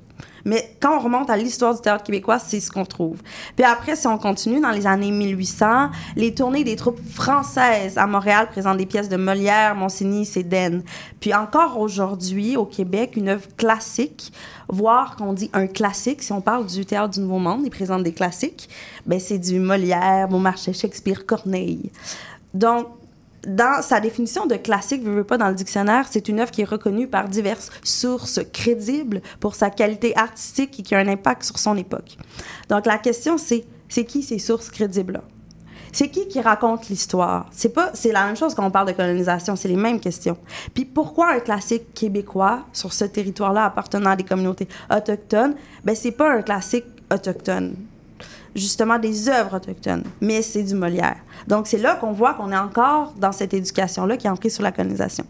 Mais 0.49 0.75
quand 0.81 0.97
on 0.97 1.01
remonte 1.01 1.29
à 1.29 1.37
l'histoire 1.37 1.75
du 1.75 1.83
théâtre 1.83 2.05
québécois, 2.05 2.39
c'est 2.39 2.59
ce 2.61 2.71
qu'on 2.71 2.87
trouve. 2.87 3.19
Puis 3.55 3.67
après, 3.67 3.97
si 3.97 4.07
on 4.07 4.17
continue 4.17 4.61
dans 4.61 4.71
les 4.71 4.87
années 4.87 5.11
1800, 5.11 5.91
les 6.17 6.35
tournées 6.35 6.65
des 6.65 6.75
troupes 6.75 7.01
françaises 7.13 7.99
à 7.99 8.07
Montréal 8.07 8.49
présentent 8.51 8.79
des 8.79 8.87
pièces 8.87 9.11
de 9.11 9.17
Molière, 9.17 9.75
Monsigny, 9.75 10.25
Cédène. 10.25 10.83
Puis 11.21 11.35
encore 11.35 11.79
aujourd'hui, 11.79 12.57
au 12.57 12.65
Québec, 12.65 13.13
une 13.17 13.29
œuvre 13.29 13.47
classique, 13.59 14.33
voire 14.69 15.17
qu'on 15.17 15.35
dit 15.35 15.51
un 15.53 15.67
classique, 15.67 16.23
si 16.23 16.33
on 16.33 16.41
parle 16.41 16.65
du 16.65 16.87
théâtre 16.87 17.11
du 17.11 17.21
Nouveau 17.21 17.39
Monde, 17.39 17.61
ils 17.65 17.71
présentent 17.71 18.05
des 18.05 18.15
classiques, 18.15 18.71
ben 19.05 19.21
c'est 19.21 19.39
du 19.39 19.61
Molière, 19.61 20.29
Beaumarchais, 20.29 20.73
Shakespeare, 20.73 21.27
Corneille. 21.27 21.91
Donc, 22.55 22.87
dans 23.49 23.83
sa 23.83 24.01
définition 24.01 24.47
de 24.47 24.57
classique, 24.57 25.03
veux, 25.03 25.15
veux 25.15 25.25
pas, 25.25 25.39
dans 25.39 25.49
le 25.49 25.55
dictionnaire, 25.55 26.07
c'est 26.11 26.29
une 26.29 26.41
œuvre 26.41 26.51
qui 26.51 26.63
est 26.63 26.69
reconnue 26.69 27.09
par 27.09 27.29
diverses 27.29 27.71
sources 27.83 28.41
crédibles 28.53 29.23
pour 29.41 29.55
sa 29.55 29.71
qualité 29.71 30.17
artistique 30.17 30.79
et 30.79 30.83
qui 30.83 30.95
a 30.95 30.99
un 30.99 31.09
impact 31.09 31.43
sur 31.45 31.59
son 31.59 31.77
époque. 31.77 32.17
Donc 32.69 32.87
la 32.87 32.99
question, 32.99 33.39
c'est 33.39 33.65
c'est 33.89 34.05
qui 34.05 34.23
ces 34.23 34.39
sources 34.39 34.71
crédibles-là? 34.71 35.23
C'est 35.93 36.09
qui 36.09 36.29
qui 36.29 36.41
raconte 36.41 36.89
l'histoire? 36.89 37.47
C'est 37.51 37.71
pas, 37.71 37.91
c'est 37.95 38.13
la 38.13 38.27
même 38.27 38.37
chose 38.37 38.55
quand 38.55 38.67
on 38.67 38.71
parle 38.71 38.89
de 38.89 38.93
colonisation, 38.93 39.57
c'est 39.57 39.69
les 39.69 39.77
mêmes 39.77 40.01
questions. 40.01 40.37
Puis 40.75 40.85
pourquoi 40.85 41.33
un 41.33 41.41
classique 41.41 41.95
québécois 41.95 42.67
sur 42.75 42.93
ce 42.93 43.07
territoire-là 43.07 43.65
appartenant 43.65 44.11
à 44.11 44.17
des 44.17 44.25
communautés 44.25 44.69
autochtones? 44.95 45.55
Ben 45.85 45.97
c'est 45.97 46.13
pas 46.13 46.31
un 46.31 46.43
classique 46.43 46.85
autochtone 47.11 47.75
justement 48.55 48.99
des 48.99 49.29
œuvres 49.29 49.57
autochtones, 49.57 50.05
mais 50.21 50.43
c'est 50.43 50.63
du 50.63 50.75
Molière. 50.75 51.17
Donc 51.47 51.67
c'est 51.67 51.79
là 51.79 51.95
qu'on 51.97 52.13
voit 52.13 52.35
qu'on 52.35 52.53
est 52.53 52.59
encore 52.59 53.13
dans 53.19 53.33
cette 53.33 53.55
éducation-là 53.55 54.17
qui 54.17 54.27
est 54.27 54.31
ancrée 54.31 54.51
sur 54.51 54.63
la 54.63 54.73
colonisation. 54.73 55.25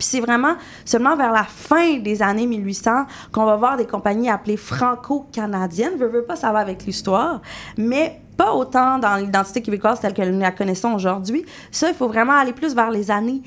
Puis 0.00 0.08
c'est 0.08 0.20
vraiment 0.20 0.54
seulement 0.86 1.14
vers 1.14 1.30
la 1.30 1.44
fin 1.44 1.98
des 1.98 2.22
années 2.22 2.46
1800 2.46 3.04
qu'on 3.32 3.44
va 3.44 3.56
voir 3.56 3.76
des 3.76 3.84
compagnies 3.84 4.30
appelées 4.30 4.56
franco-canadiennes. 4.56 5.98
Veux, 5.98 6.08
veux 6.08 6.24
pas, 6.24 6.36
ça 6.36 6.52
va 6.52 6.60
avec 6.60 6.86
l'histoire, 6.86 7.42
mais 7.76 8.18
pas 8.38 8.54
autant 8.54 8.98
dans 8.98 9.16
l'identité 9.16 9.60
québécoise 9.60 10.00
telle 10.00 10.14
que 10.14 10.22
nous 10.22 10.40
la 10.40 10.52
connaissons 10.52 10.94
aujourd'hui. 10.94 11.44
Ça, 11.70 11.90
il 11.90 11.94
faut 11.94 12.08
vraiment 12.08 12.32
aller 12.32 12.54
plus 12.54 12.74
vers 12.74 12.90
les 12.90 13.10
années 13.10 13.42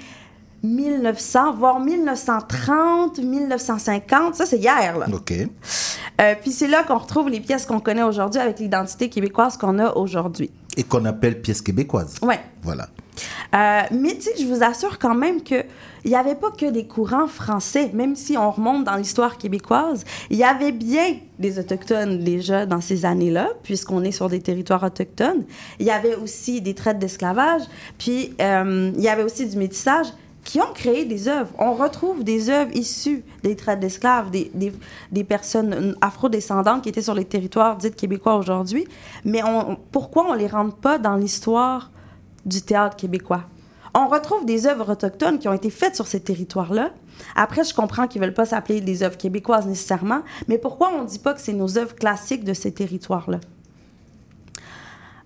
1900, 0.63 1.55
voire 1.55 1.79
1930, 1.79 3.17
1950. 3.19 4.35
Ça, 4.35 4.45
c'est 4.45 4.57
hier, 4.57 4.97
là. 4.97 5.07
OK. 5.13 5.33
Euh, 6.21 6.35
puis 6.41 6.51
c'est 6.51 6.67
là 6.67 6.83
qu'on 6.83 6.97
retrouve 6.97 7.29
les 7.29 7.41
pièces 7.41 7.65
qu'on 7.65 7.79
connaît 7.79 8.03
aujourd'hui 8.03 8.39
avec 8.39 8.59
l'identité 8.59 9.09
québécoise 9.09 9.57
qu'on 9.57 9.77
a 9.79 9.91
aujourd'hui. 9.93 10.51
Et 10.77 10.83
qu'on 10.83 11.05
appelle 11.05 11.41
pièces 11.41 11.61
québécoises. 11.61 12.15
Ouais. 12.21 12.39
Voilà. 12.61 12.87
Euh, 13.53 13.81
mais 13.91 14.15
tu 14.15 14.21
sais, 14.21 14.31
je 14.39 14.45
vous 14.45 14.63
assure 14.63 14.97
quand 14.97 15.13
même 15.13 15.41
qu'il 15.41 15.65
n'y 16.05 16.15
avait 16.15 16.35
pas 16.35 16.49
que 16.49 16.69
des 16.69 16.87
courants 16.87 17.27
français. 17.27 17.91
Même 17.93 18.15
si 18.15 18.37
on 18.37 18.49
remonte 18.49 18.85
dans 18.85 18.95
l'histoire 18.95 19.37
québécoise, 19.37 20.03
il 20.29 20.37
y 20.37 20.43
avait 20.43 20.71
bien 20.71 21.17
des 21.39 21.59
Autochtones 21.59 22.19
déjà 22.19 22.65
dans 22.65 22.81
ces 22.81 23.05
années-là, 23.05 23.49
puisqu'on 23.63 24.03
est 24.03 24.11
sur 24.11 24.29
des 24.29 24.39
territoires 24.39 24.83
autochtones. 24.83 25.43
Il 25.79 25.85
y 25.85 25.91
avait 25.91 26.15
aussi 26.15 26.61
des 26.61 26.73
traites 26.73 26.99
d'esclavage, 26.99 27.63
puis 27.97 28.33
euh, 28.41 28.91
il 28.95 29.01
y 29.01 29.09
avait 29.09 29.23
aussi 29.23 29.47
du 29.47 29.57
métissage 29.57 30.07
qui 30.43 30.59
ont 30.59 30.73
créé 30.73 31.05
des 31.05 31.27
œuvres. 31.27 31.51
On 31.57 31.73
retrouve 31.73 32.23
des 32.23 32.49
œuvres 32.49 32.75
issues 32.75 33.23
des 33.43 33.55
traites 33.55 33.79
d'esclaves, 33.79 34.29
des, 34.29 34.51
des, 35.11 35.23
personnes 35.23 35.95
afrodescendantes 36.01 36.83
qui 36.83 36.89
étaient 36.89 37.01
sur 37.01 37.13
les 37.13 37.25
territoires 37.25 37.77
dits 37.77 37.91
québécois 37.91 38.35
aujourd'hui. 38.35 38.85
Mais 39.25 39.41
pourquoi 39.91 40.27
on 40.29 40.33
ne 40.33 40.39
les 40.39 40.47
rentre 40.47 40.75
pas 40.75 40.97
dans 40.97 41.15
l'histoire 41.15 41.91
du 42.45 42.61
théâtre 42.61 42.95
québécois? 42.95 43.43
On 43.95 44.07
retrouve 44.07 44.45
des 44.45 44.65
œuvres 44.65 44.91
autochtones 44.91 45.37
qui 45.37 45.47
ont 45.47 45.53
été 45.53 45.69
faites 45.69 45.95
sur 45.95 46.07
ces 46.07 46.19
territoires-là. 46.19 46.91
Après, 47.35 47.63
je 47.63 47.75
comprends 47.75 48.07
qu'ils 48.07 48.21
ne 48.21 48.25
veulent 48.25 48.33
pas 48.33 48.47
s'appeler 48.47 48.81
des 48.81 49.03
œuvres 49.03 49.17
québécoises 49.17 49.67
nécessairement, 49.67 50.21
mais 50.47 50.57
pourquoi 50.57 50.91
on 50.93 51.03
ne 51.03 51.07
dit 51.07 51.19
pas 51.19 51.33
que 51.33 51.41
c'est 51.41 51.53
nos 51.53 51.77
œuvres 51.77 51.95
classiques 51.95 52.43
de 52.43 52.53
ces 52.53 52.73
territoires-là? 52.73 53.39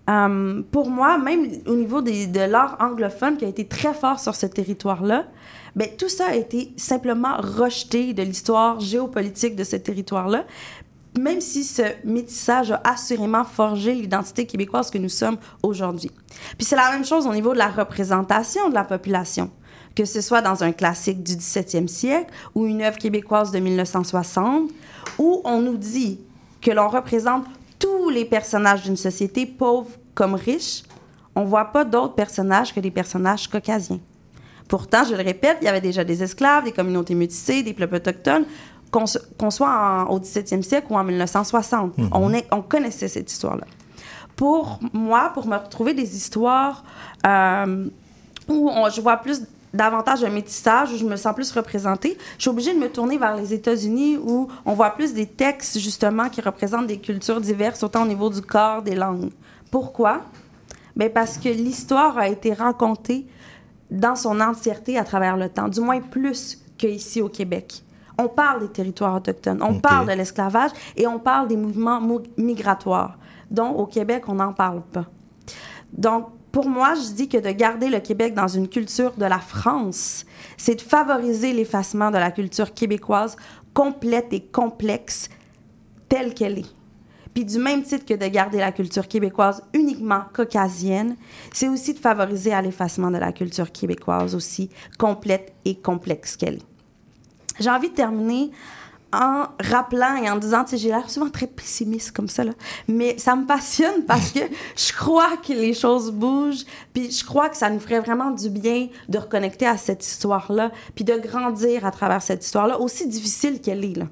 Euh, 0.09 0.61
pour 0.71 0.89
moi, 0.89 1.17
même 1.17 1.47
au 1.65 1.75
niveau 1.75 2.01
de 2.01 2.49
l'art 2.49 2.77
anglophone 2.79 3.37
qui 3.37 3.45
a 3.45 3.47
été 3.47 3.65
très 3.65 3.93
fort 3.93 4.19
sur 4.19 4.35
ce 4.35 4.45
territoire-là, 4.45 5.25
ben, 5.75 5.89
tout 5.97 6.09
ça 6.09 6.27
a 6.27 6.35
été 6.35 6.71
simplement 6.77 7.37
rejeté 7.37 8.13
de 8.13 8.23
l'histoire 8.23 8.79
géopolitique 8.79 9.55
de 9.55 9.63
ce 9.63 9.75
territoire-là, 9.75 10.45
même 11.19 11.41
si 11.41 11.63
ce 11.63 11.83
métissage 12.05 12.71
a 12.71 12.81
assurément 12.83 13.43
forgé 13.43 13.93
l'identité 13.93 14.45
québécoise 14.45 14.89
que 14.89 14.97
nous 14.97 15.09
sommes 15.09 15.37
aujourd'hui. 15.61 16.11
Puis 16.57 16.65
c'est 16.65 16.75
la 16.75 16.91
même 16.91 17.05
chose 17.05 17.27
au 17.27 17.33
niveau 17.33 17.53
de 17.53 17.57
la 17.57 17.69
représentation 17.69 18.69
de 18.69 18.73
la 18.73 18.83
population, 18.83 19.51
que 19.95 20.05
ce 20.05 20.21
soit 20.21 20.41
dans 20.41 20.63
un 20.63 20.71
classique 20.71 21.21
du 21.21 21.33
17e 21.33 21.87
siècle 21.87 22.31
ou 22.55 22.65
une 22.65 22.81
œuvre 22.81 22.97
québécoise 22.97 23.51
de 23.51 23.59
1960, 23.59 24.69
où 25.19 25.41
on 25.43 25.61
nous 25.61 25.77
dit 25.77 26.19
que 26.61 26.71
l'on 26.71 26.87
représente 26.87 27.45
tous 27.79 28.09
les 28.09 28.25
personnages 28.25 28.83
d'une 28.83 28.97
société, 28.97 29.45
pauvre 29.45 29.89
comme 30.15 30.33
riche, 30.35 30.83
on 31.35 31.43
voit 31.43 31.65
pas 31.65 31.85
d'autres 31.85 32.15
personnages 32.15 32.73
que 32.73 32.79
des 32.79 32.91
personnages 32.91 33.47
caucasiens. 33.47 33.99
Pourtant, 34.67 35.03
je 35.05 35.15
le 35.15 35.23
répète, 35.23 35.57
il 35.61 35.65
y 35.65 35.67
avait 35.67 35.81
déjà 35.81 36.03
des 36.03 36.23
esclaves, 36.23 36.63
des 36.65 36.71
communautés 36.71 37.15
métissées, 37.15 37.63
des 37.63 37.73
peuples 37.73 37.95
autochtones, 37.95 38.45
qu'on 38.91 39.51
soit 39.51 39.69
en- 39.69 40.05
au 40.09 40.19
17e 40.19 40.63
siècle 40.63 40.87
ou 40.89 40.95
en 40.95 41.03
1960. 41.03 41.97
Mhm. 41.97 42.09
on, 42.11 42.33
est, 42.33 42.47
on 42.51 42.61
connaissait 42.61 43.07
cette 43.07 43.31
histoire-là. 43.31 43.65
Pour 44.35 44.79
moi, 44.93 45.31
pour 45.33 45.47
me 45.47 45.55
retrouver 45.57 45.93
des 45.93 46.15
histoires 46.15 46.83
euh, 47.25 47.87
où 48.47 48.69
on- 48.69 48.89
je 48.89 49.01
vois 49.01 49.17
plus 49.17 49.41
davantage 49.73 50.23
un 50.23 50.29
métissage, 50.29 50.93
où 50.93 50.97
je 50.97 51.05
me 51.05 51.15
sens 51.15 51.35
plus 51.35 51.51
représentée, 51.51 52.17
je 52.37 52.43
suis 52.43 52.49
obligée 52.49 52.73
de 52.73 52.79
me 52.79 52.89
tourner 52.89 53.17
vers 53.17 53.35
les 53.35 53.53
États-Unis 53.53 54.17
où 54.17 54.47
on 54.65 54.73
voit 54.73 54.91
plus 54.91 55.13
des 55.13 55.25
textes 55.27 55.79
justement 55.79 56.29
qui 56.29 56.41
représentent 56.41 56.87
des 56.87 56.99
cultures 56.99 57.41
diverses, 57.41 57.83
autant 57.83 58.03
au 58.03 58.07
niveau 58.07 58.29
du 58.29 58.41
corps, 58.41 58.81
des 58.81 58.95
langues. 58.95 59.31
Pourquoi? 59.71 60.21
Ben 60.95 61.11
parce 61.11 61.37
que 61.37 61.49
l'histoire 61.49 62.17
a 62.17 62.27
été 62.27 62.53
racontée 62.53 63.27
dans 63.91 64.15
son 64.15 64.39
entièreté 64.41 64.97
à 64.97 65.03
travers 65.03 65.37
le 65.37 65.49
temps, 65.49 65.67
du 65.67 65.79
moins 65.79 66.01
plus 66.01 66.59
qu'ici 66.77 67.21
au 67.21 67.29
Québec. 67.29 67.83
On 68.17 68.27
parle 68.27 68.61
des 68.61 68.69
territoires 68.69 69.15
autochtones, 69.15 69.61
on 69.61 69.79
parle 69.79 70.07
de 70.07 70.13
l'esclavage 70.13 70.71
et 70.95 71.05
on 71.05 71.19
parle 71.19 71.47
des 71.47 71.55
mouvements 71.55 72.01
mou- 72.01 72.23
migratoires, 72.35 73.17
dont 73.51 73.69
au 73.69 73.85
Québec, 73.85 74.23
on 74.27 74.33
n'en 74.35 74.53
parle 74.53 74.81
pas. 74.81 75.05
Donc, 75.93 76.29
pour 76.57 76.69
moi, 76.69 76.95
je 76.95 77.13
dis 77.13 77.29
que 77.29 77.37
de 77.37 77.51
garder 77.51 77.87
le 77.87 77.99
Québec 77.99 78.33
dans 78.33 78.47
une 78.47 78.67
culture 78.67 79.13
de 79.15 79.25
la 79.25 79.37
France, 79.37 80.25
c'est 80.57 80.73
de 80.73 80.81
favoriser 80.81 81.53
l'effacement 81.53 82.09
de 82.09 82.17
la 82.17 82.31
culture 82.31 82.73
québécoise 82.73 83.35
complète 83.75 84.33
et 84.33 84.41
complexe 84.41 85.29
telle 86.09 86.33
qu'elle 86.33 86.57
est. 86.57 86.75
Puis 87.35 87.45
du 87.45 87.59
même 87.59 87.83
titre 87.83 88.05
que 88.05 88.15
de 88.15 88.25
garder 88.25 88.57
la 88.57 88.71
culture 88.71 89.07
québécoise 89.07 89.61
uniquement 89.75 90.23
caucasienne, 90.33 91.15
c'est 91.53 91.69
aussi 91.69 91.93
de 91.93 91.99
favoriser 91.99 92.53
à 92.53 92.63
l'effacement 92.63 93.11
de 93.11 93.19
la 93.19 93.33
culture 93.33 93.71
québécoise 93.71 94.33
aussi 94.33 94.71
complète 94.97 95.53
et 95.63 95.75
complexe 95.75 96.35
qu'elle 96.35 96.55
est. 96.55 96.65
J'ai 97.59 97.69
envie 97.69 97.91
de 97.91 97.95
terminer 97.95 98.49
en 99.13 99.45
rappelant 99.59 100.15
et 100.15 100.29
en 100.29 100.37
disant, 100.37 100.63
tu 100.63 100.71
sais, 100.71 100.77
j'ai 100.77 100.89
l'air 100.89 101.09
souvent 101.09 101.29
très 101.29 101.47
pessimiste 101.47 102.11
comme 102.11 102.27
ça, 102.27 102.43
là, 102.43 102.51
mais 102.87 103.17
ça 103.17 103.35
me 103.35 103.45
passionne 103.45 104.03
parce 104.07 104.31
que 104.31 104.39
je 104.75 104.93
crois 104.93 105.37
que 105.37 105.53
les 105.53 105.73
choses 105.73 106.11
bougent, 106.11 106.65
puis 106.93 107.11
je 107.11 107.25
crois 107.25 107.49
que 107.49 107.57
ça 107.57 107.69
nous 107.69 107.79
ferait 107.79 107.99
vraiment 107.99 108.31
du 108.31 108.49
bien 108.49 108.87
de 109.09 109.17
reconnecter 109.17 109.65
à 109.65 109.77
cette 109.77 110.05
histoire-là, 110.05 110.71
puis 110.95 111.03
de 111.03 111.15
grandir 111.15 111.85
à 111.85 111.91
travers 111.91 112.21
cette 112.21 112.45
histoire-là, 112.45 112.79
aussi 112.79 113.07
difficile 113.07 113.61
qu'elle 113.61 113.83
est, 113.83 113.97
là. 113.97 114.05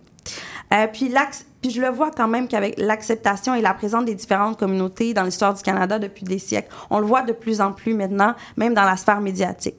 Euh, 0.74 0.88
puis, 0.92 1.12
je 1.70 1.82
le 1.82 1.90
vois 1.90 2.12
quand 2.12 2.28
même 2.28 2.48
qu'avec 2.48 2.76
l'acceptation 2.78 3.54
et 3.54 3.62
la 3.62 3.74
présence 3.74 4.06
des 4.06 4.16
différentes 4.16 4.58
communautés 4.58 5.14
dans 5.14 5.24
l'histoire 5.24 5.54
du 5.54 5.62
Canada 5.62 6.00
depuis 6.00 6.24
des 6.24 6.40
siècles, 6.40 6.70
on 6.90 7.00
le 7.00 7.06
voit 7.06 7.22
de 7.22 7.34
plus 7.34 7.62
en 7.62 7.72
plus 7.72 7.94
maintenant, 7.94 8.36
même 8.58 8.74
dans 8.74 8.84
la 8.84 8.98
sphère 8.98 9.22
médiatique. 9.22 9.76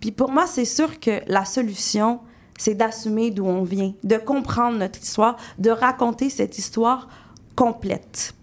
Puis 0.00 0.12
pour 0.12 0.30
moi, 0.30 0.46
c'est 0.46 0.64
sûr 0.64 0.98
que 1.00 1.20
la 1.26 1.44
solution, 1.44 2.20
c'est 2.58 2.74
d'assumer 2.74 3.30
d'où 3.30 3.46
on 3.46 3.62
vient, 3.62 3.92
de 4.04 4.16
comprendre 4.16 4.78
notre 4.78 5.00
histoire, 5.00 5.36
de 5.58 5.70
raconter 5.70 6.30
cette 6.30 6.58
histoire 6.58 7.08
complète. 7.54 8.34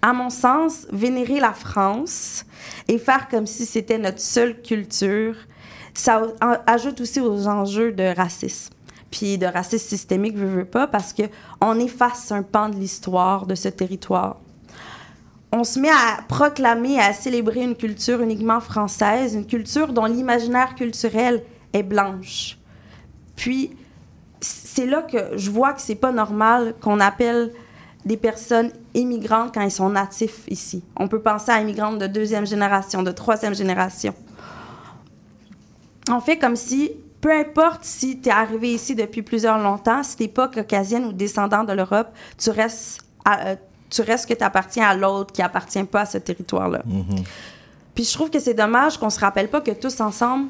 À 0.00 0.12
mon 0.12 0.30
sens, 0.30 0.86
vénérer 0.92 1.40
la 1.40 1.52
France 1.52 2.44
et 2.86 2.98
faire 2.98 3.28
comme 3.28 3.46
si 3.46 3.66
c'était 3.66 3.98
notre 3.98 4.20
seule 4.20 4.62
culture, 4.62 5.34
ça 5.92 6.22
ajoute 6.66 7.00
aussi 7.00 7.20
aux 7.20 7.48
enjeux 7.48 7.92
de 7.92 8.14
racisme. 8.14 8.72
Puis 9.10 9.38
de 9.38 9.46
racisme 9.46 9.88
systémique, 9.88 10.36
je 10.36 10.44
veux 10.44 10.64
pas, 10.64 10.86
parce 10.86 11.12
qu'on 11.12 11.78
efface 11.80 12.30
un 12.30 12.42
pan 12.42 12.68
de 12.68 12.76
l'histoire 12.76 13.46
de 13.46 13.54
ce 13.54 13.68
territoire. 13.68 14.36
on 15.50 15.64
se 15.64 15.80
met 15.80 15.88
à 15.88 16.22
proclamer, 16.28 17.00
à 17.00 17.12
célébrer 17.14 17.62
une 17.62 17.74
culture 17.74 18.20
uniquement 18.20 18.60
française, 18.60 19.34
une 19.34 19.46
culture 19.46 19.92
dont 19.92 20.04
l'imaginaire 20.04 20.74
culturel 20.74 21.42
est 21.72 21.82
blanche. 21.82 22.58
Puis, 23.38 23.70
c'est 24.40 24.84
là 24.86 25.02
que 25.02 25.36
je 25.36 25.50
vois 25.50 25.72
que 25.72 25.80
c'est 25.80 25.94
pas 25.94 26.10
normal 26.12 26.74
qu'on 26.80 26.98
appelle 27.00 27.52
des 28.04 28.16
personnes 28.16 28.70
immigrantes 28.94 29.54
quand 29.54 29.60
ils 29.62 29.70
sont 29.70 29.90
natifs 29.90 30.42
ici. 30.48 30.82
On 30.96 31.06
peut 31.08 31.20
penser 31.20 31.50
à 31.52 31.60
immigrantes 31.60 31.98
de 31.98 32.06
deuxième 32.08 32.46
génération, 32.46 33.02
de 33.02 33.10
troisième 33.12 33.54
génération. 33.54 34.12
On 36.10 36.20
fait 36.20 36.36
comme 36.38 36.56
si, 36.56 36.90
peu 37.20 37.30
importe 37.32 37.80
si 37.84 38.20
tu 38.20 38.28
es 38.28 38.32
arrivé 38.32 38.72
ici 38.72 38.94
depuis 38.96 39.22
plusieurs 39.22 39.58
longtemps, 39.58 40.02
si 40.02 40.16
tu 40.16 40.28
pas 40.28 40.48
caucasienne 40.48 41.04
ou 41.06 41.12
descendant 41.12 41.62
de 41.64 41.72
l'Europe, 41.72 42.08
tu 42.38 42.50
restes, 42.50 43.00
à- 43.24 43.46
euh, 43.48 43.56
tu 43.90 44.02
restes 44.02 44.28
que 44.28 44.34
tu 44.34 44.44
appartiens 44.44 44.88
à 44.88 44.94
l'autre 44.94 45.32
qui 45.32 45.42
appartient 45.42 45.82
pas 45.84 46.00
à 46.02 46.06
ce 46.06 46.18
territoire-là. 46.18 46.82
Puis 47.94 48.04
je 48.04 48.12
trouve 48.12 48.30
que 48.30 48.40
c'est 48.40 48.54
dommage 48.54 48.98
qu'on 48.98 49.10
se 49.10 49.20
rappelle 49.20 49.48
pas 49.48 49.60
que 49.60 49.70
tous 49.72 50.00
ensemble, 50.00 50.48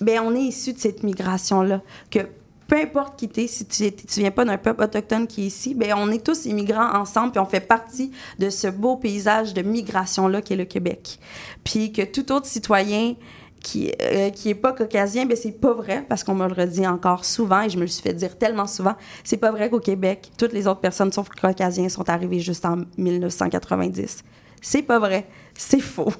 ben 0.00 0.20
on 0.24 0.34
est 0.34 0.42
issus 0.42 0.72
de 0.72 0.78
cette 0.78 1.02
migration-là. 1.02 1.82
Que 2.10 2.20
peu 2.68 2.76
importe 2.76 3.18
qui 3.18 3.28
t'es, 3.28 3.46
si 3.46 3.66
tu, 3.66 3.90
tu 3.90 4.20
viens 4.20 4.30
pas 4.30 4.44
d'un 4.44 4.58
peuple 4.58 4.84
autochtone 4.84 5.26
qui 5.26 5.44
est 5.44 5.46
ici, 5.46 5.74
ben 5.74 5.94
on 5.96 6.10
est 6.10 6.24
tous 6.24 6.44
immigrants 6.44 6.94
ensemble, 6.94 7.32
puis 7.32 7.40
on 7.40 7.46
fait 7.46 7.60
partie 7.60 8.12
de 8.38 8.50
ce 8.50 8.68
beau 8.68 8.96
paysage 8.96 9.54
de 9.54 9.62
migration-là 9.62 10.42
qui 10.42 10.52
est 10.52 10.56
le 10.56 10.66
Québec. 10.66 11.18
Puis 11.64 11.92
que 11.92 12.02
tout 12.02 12.30
autre 12.30 12.46
citoyen 12.46 13.14
qui, 13.62 13.92
euh, 14.02 14.30
qui 14.30 14.50
est 14.50 14.54
pas 14.54 14.72
caucasien, 14.72 15.24
ben 15.24 15.36
c'est 15.36 15.52
pas 15.52 15.72
vrai, 15.72 16.04
parce 16.08 16.24
qu'on 16.24 16.34
me 16.34 16.46
le 16.46 16.52
redit 16.52 16.86
encore 16.86 17.24
souvent, 17.24 17.62
et 17.62 17.70
je 17.70 17.76
me 17.76 17.82
le 17.82 17.88
suis 17.88 18.02
fait 18.02 18.12
dire 18.12 18.36
tellement 18.36 18.66
souvent, 18.66 18.94
c'est 19.24 19.38
pas 19.38 19.50
vrai 19.50 19.70
qu'au 19.70 19.80
Québec, 19.80 20.30
toutes 20.36 20.52
les 20.52 20.66
autres 20.66 20.80
personnes 20.80 21.10
sauf 21.10 21.28
caucasiens 21.30 21.88
sont 21.88 22.08
arrivées 22.08 22.40
juste 22.40 22.66
en 22.66 22.78
1990. 22.98 24.24
C'est 24.60 24.82
pas 24.82 24.98
vrai. 24.98 25.26
C'est 25.58 25.80
faux. 25.80 26.12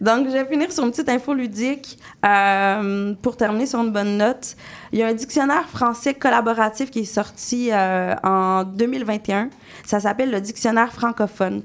Donc, 0.00 0.28
je 0.28 0.32
vais 0.32 0.46
finir 0.46 0.72
sur 0.72 0.82
une 0.82 0.90
petite 0.90 1.10
info 1.10 1.34
ludique 1.34 1.98
euh, 2.24 3.12
pour 3.20 3.36
terminer 3.36 3.66
sur 3.66 3.80
une 3.80 3.92
bonne 3.92 4.16
note. 4.16 4.56
Il 4.92 4.98
y 4.98 5.02
a 5.02 5.08
un 5.08 5.12
dictionnaire 5.12 5.68
français 5.68 6.14
collaboratif 6.14 6.90
qui 6.90 7.00
est 7.00 7.04
sorti 7.04 7.68
euh, 7.70 8.14
en 8.24 8.64
2021. 8.64 9.50
Ça 9.84 10.00
s'appelle 10.00 10.30
le 10.30 10.40
dictionnaire 10.40 10.90
francophone. 10.90 11.62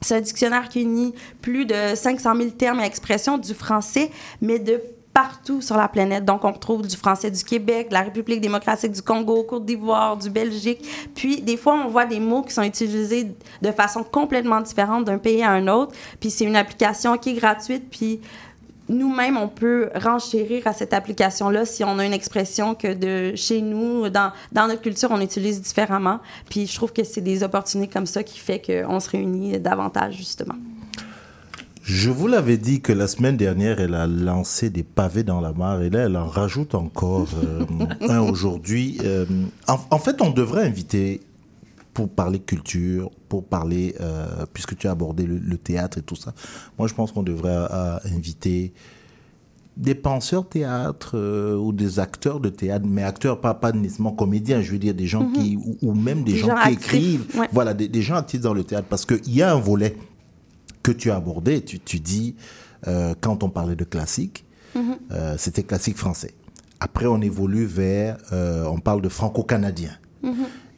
C'est 0.00 0.16
un 0.16 0.20
dictionnaire 0.22 0.70
qui 0.70 0.80
unit 0.80 1.14
plus 1.42 1.66
de 1.66 1.94
500 1.94 2.34
000 2.34 2.50
termes 2.50 2.80
et 2.80 2.86
expressions 2.86 3.36
du 3.36 3.52
français, 3.52 4.10
mais 4.40 4.58
de 4.58 4.80
partout 5.18 5.60
sur 5.60 5.76
la 5.76 5.88
planète. 5.88 6.24
Donc, 6.24 6.44
on 6.44 6.52
retrouve 6.52 6.86
du 6.86 6.96
français 6.96 7.28
du 7.28 7.42
Québec, 7.42 7.88
de 7.88 7.94
la 7.94 8.02
République 8.02 8.40
démocratique 8.40 8.92
du 8.92 9.02
Congo, 9.02 9.42
Côte 9.42 9.64
d'Ivoire, 9.64 10.16
du 10.16 10.30
Belgique. 10.30 10.80
Puis, 11.16 11.42
des 11.42 11.56
fois, 11.56 11.74
on 11.74 11.88
voit 11.88 12.04
des 12.04 12.20
mots 12.20 12.42
qui 12.42 12.52
sont 12.52 12.62
utilisés 12.62 13.32
de 13.60 13.72
façon 13.72 14.04
complètement 14.04 14.60
différente 14.60 15.06
d'un 15.06 15.18
pays 15.18 15.42
à 15.42 15.50
un 15.50 15.66
autre. 15.66 15.92
Puis, 16.20 16.30
c'est 16.30 16.44
une 16.44 16.54
application 16.54 17.18
qui 17.18 17.30
est 17.30 17.34
gratuite. 17.34 17.90
Puis, 17.90 18.20
nous-mêmes, 18.88 19.36
on 19.36 19.48
peut 19.48 19.90
renchérir 19.96 20.68
à 20.68 20.72
cette 20.72 20.92
application-là 20.92 21.64
si 21.64 21.82
on 21.82 21.98
a 21.98 22.06
une 22.06 22.12
expression 22.12 22.76
que 22.76 22.94
de 22.94 23.34
chez 23.34 23.60
nous, 23.60 24.08
dans, 24.10 24.30
dans 24.52 24.68
notre 24.68 24.82
culture, 24.82 25.08
on 25.10 25.20
utilise 25.20 25.60
différemment. 25.60 26.20
Puis, 26.48 26.68
je 26.68 26.76
trouve 26.76 26.92
que 26.92 27.02
c'est 27.02 27.22
des 27.22 27.42
opportunités 27.42 27.92
comme 27.92 28.06
ça 28.06 28.22
qui 28.22 28.38
fait 28.38 28.62
qu'on 28.64 29.00
se 29.00 29.10
réunit 29.10 29.58
davantage, 29.58 30.14
justement. 30.14 30.54
Je 31.90 32.10
vous 32.10 32.26
l'avais 32.26 32.58
dit 32.58 32.82
que 32.82 32.92
la 32.92 33.06
semaine 33.06 33.38
dernière, 33.38 33.80
elle 33.80 33.94
a 33.94 34.06
lancé 34.06 34.68
des 34.68 34.82
pavés 34.82 35.22
dans 35.22 35.40
la 35.40 35.54
mare 35.54 35.80
et 35.80 35.88
là, 35.88 36.00
elle 36.00 36.18
en 36.18 36.26
rajoute 36.26 36.74
encore 36.74 37.28
euh, 37.42 37.64
un 38.10 38.20
aujourd'hui. 38.20 38.98
Euh, 39.04 39.24
en, 39.68 39.78
en 39.90 39.98
fait, 39.98 40.20
on 40.20 40.28
devrait 40.28 40.66
inviter 40.66 41.22
pour 41.94 42.10
parler 42.10 42.40
culture, 42.40 43.10
pour 43.30 43.42
parler, 43.42 43.94
euh, 44.02 44.26
puisque 44.52 44.76
tu 44.76 44.86
as 44.86 44.90
abordé 44.90 45.24
le, 45.24 45.38
le 45.38 45.56
théâtre 45.56 45.96
et 45.96 46.02
tout 46.02 46.14
ça. 46.14 46.34
Moi, 46.78 46.88
je 46.88 46.94
pense 46.94 47.10
qu'on 47.10 47.22
devrait 47.22 47.56
inviter 48.04 48.74
des 49.78 49.94
penseurs 49.94 50.46
théâtre 50.46 51.12
euh, 51.14 51.56
ou 51.56 51.72
des 51.72 52.00
acteurs 52.00 52.40
de 52.40 52.50
théâtre, 52.50 52.84
mais 52.86 53.02
acteurs 53.02 53.40
pas, 53.40 53.54
pas 53.54 53.72
nécessairement 53.72 54.12
comédiens, 54.12 54.60
je 54.60 54.72
veux 54.72 54.78
dire 54.78 54.92
des 54.92 55.06
gens 55.06 55.22
Mhm. 55.24 55.32
qui, 55.32 55.56
ou, 55.56 55.76
ou 55.80 55.94
même 55.94 56.22
des, 56.22 56.32
Des 56.32 56.38
gens, 56.38 56.48
gens 56.48 56.54
qui 56.56 56.60
actifs, 56.74 56.84
écrivent, 56.84 57.26
ouais. 57.38 57.48
voilà, 57.52 57.72
des, 57.72 57.88
des 57.88 58.02
gens 58.02 58.16
actifs 58.16 58.42
dans 58.42 58.52
le 58.54 58.64
théâtre, 58.64 58.88
parce 58.90 59.06
qu'il 59.06 59.32
y 59.34 59.40
a 59.40 59.52
un 59.54 59.58
volet 59.58 59.96
que 60.82 60.92
tu 60.92 61.10
as 61.10 61.16
abordé, 61.16 61.62
tu, 61.64 61.78
tu 61.80 62.00
dis, 62.00 62.34
euh, 62.86 63.14
quand 63.20 63.42
on 63.42 63.50
parlait 63.50 63.76
de 63.76 63.84
classique, 63.84 64.44
Mhm. 64.74 64.96
euh, 65.12 65.34
c'était 65.38 65.62
classique 65.62 65.96
français. 65.96 66.34
Après, 66.80 67.06
on 67.06 67.20
évolue 67.20 67.64
vers, 67.64 68.18
euh, 68.32 68.64
on 68.66 68.78
parle 68.78 69.00
de 69.02 69.08
franco-canadien. 69.08 69.90
Mhm. 70.22 70.34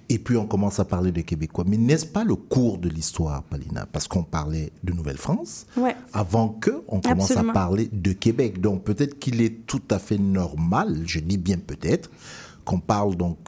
Et 0.08 0.18
puis 0.18 0.36
on 0.36 0.46
commence 0.46 0.80
à 0.80 0.84
parler 0.84 1.12
de 1.12 1.20
québécois. 1.20 1.64
Mais 1.68 1.76
n'est-ce 1.76 2.06
pas 2.06 2.24
le 2.24 2.34
cours 2.34 2.78
de 2.78 2.88
l'histoire, 2.88 3.42
Palina? 3.44 3.86
Parce 3.92 4.08
qu'on 4.08 4.24
parlait 4.24 4.72
de 4.82 4.92
Nouvelle-France 4.92 5.66
Ouais. 5.76 5.94
avant 6.12 6.48
que 6.48 6.82
on 6.88 7.00
commence 7.00 7.30
Absolument. 7.30 7.50
à 7.52 7.54
parler 7.54 7.88
de 7.92 8.12
Québec. 8.12 8.60
Donc 8.60 8.82
peut-être 8.82 9.18
qu'il 9.20 9.40
est 9.40 9.66
tout 9.66 9.82
à 9.90 9.98
fait 10.00 10.18
normal, 10.18 11.02
je 11.06 11.20
dis 11.20 11.38
bien 11.38 11.58
peut-être, 11.58 12.10
qu'on 12.64 12.80
parle 12.80 13.14
donc. 13.16 13.38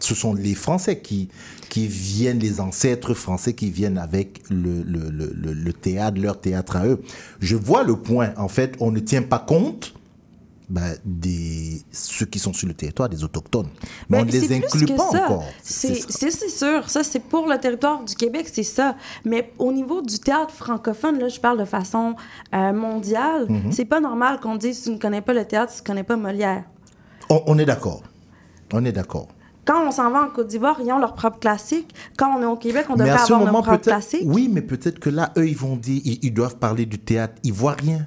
Ce 0.00 0.14
sont 0.14 0.34
les 0.34 0.54
Français 0.54 1.00
qui, 1.00 1.28
qui 1.70 1.86
viennent, 1.86 2.38
les 2.38 2.60
ancêtres 2.60 3.14
français 3.14 3.54
qui 3.54 3.70
viennent 3.70 3.98
avec 3.98 4.42
le, 4.50 4.82
le, 4.82 5.10
le, 5.10 5.32
le- 5.52 5.72
théâtre, 5.72 6.20
leur 6.20 6.40
théâtre 6.40 6.76
à 6.76 6.86
eux. 6.86 7.00
Je 7.40 7.56
vois 7.56 7.84
le 7.84 7.96
point. 7.96 8.32
En 8.36 8.48
fait, 8.48 8.74
on 8.80 8.90
ne 8.90 9.00
tient 9.00 9.22
pas 9.22 9.38
compte 9.38 9.94
ben, 10.68 10.94
des 11.04 11.82
ceux 11.92 12.24
qui 12.26 12.38
sont 12.38 12.52
sur 12.52 12.66
le 12.66 12.74
territoire, 12.74 13.08
des 13.08 13.22
autochtones. 13.22 13.68
Mais 14.08 14.18
on 14.18 14.24
ne 14.24 14.30
Ben, 14.30 14.40
les 14.40 14.52
inclut 14.56 14.86
pas 14.86 15.10
ça. 15.10 15.24
encore. 15.26 15.44
C'est 15.62 15.94
sûr, 16.48 16.88
ça 16.90 17.04
c'est 17.04 17.20
pour 17.20 17.46
le 17.46 17.58
territoire 17.58 18.02
du 18.02 18.14
Québec, 18.14 18.48
c'est 18.52 18.62
ça. 18.62 18.96
Mais 19.24 19.52
au 19.58 19.72
niveau 19.72 20.00
du 20.02 20.18
théâtre 20.18 20.52
francophone, 20.54 21.18
là, 21.18 21.28
je 21.28 21.38
parle 21.38 21.58
de 21.60 21.64
façon 21.66 22.14
euh, 22.54 22.72
mondiale. 22.72 23.46
Mhm. 23.48 23.72
C'est 23.72 23.84
pas 23.84 24.00
normal 24.00 24.40
qu'on 24.40 24.56
dise 24.56 24.82
tu 24.82 24.90
ne 24.90 24.98
connais 24.98 25.20
pas 25.22 25.34
le 25.34 25.44
théâtre, 25.44 25.72
tu 25.74 25.82
ne 25.82 25.86
connais 25.86 26.02
pas 26.04 26.16
Molière. 26.16 26.64
On, 27.30 27.42
on 27.46 27.58
est 27.58 27.66
d'accord. 27.66 28.02
On 28.72 28.84
est 28.84 28.92
d'accord. 28.92 29.28
Quand 29.64 29.86
on 29.86 29.90
s'en 29.90 30.10
va 30.10 30.22
en 30.22 30.28
Côte 30.28 30.48
d'Ivoire, 30.48 30.78
ils 30.84 30.92
ont 30.92 30.98
leur 30.98 31.14
propre 31.14 31.38
classique. 31.38 31.94
Quand 32.16 32.36
on 32.38 32.42
est 32.42 32.46
au 32.46 32.56
Québec, 32.56 32.86
on 32.90 32.96
devrait 32.96 33.10
avoir 33.10 33.40
nos 33.40 33.46
moment, 33.46 33.62
propres 33.62 33.70
peut-être. 33.78 33.84
classiques. 33.84 34.22
Oui, 34.26 34.50
mais 34.52 34.62
peut-être 34.62 34.98
que 34.98 35.10
là, 35.10 35.32
eux, 35.38 35.48
ils 35.48 35.56
vont 35.56 35.76
dire, 35.76 36.00
ils, 36.04 36.18
ils 36.22 36.34
doivent 36.34 36.56
parler 36.56 36.86
du 36.86 36.98
théâtre 36.98 37.34
ivoirien. 37.44 38.06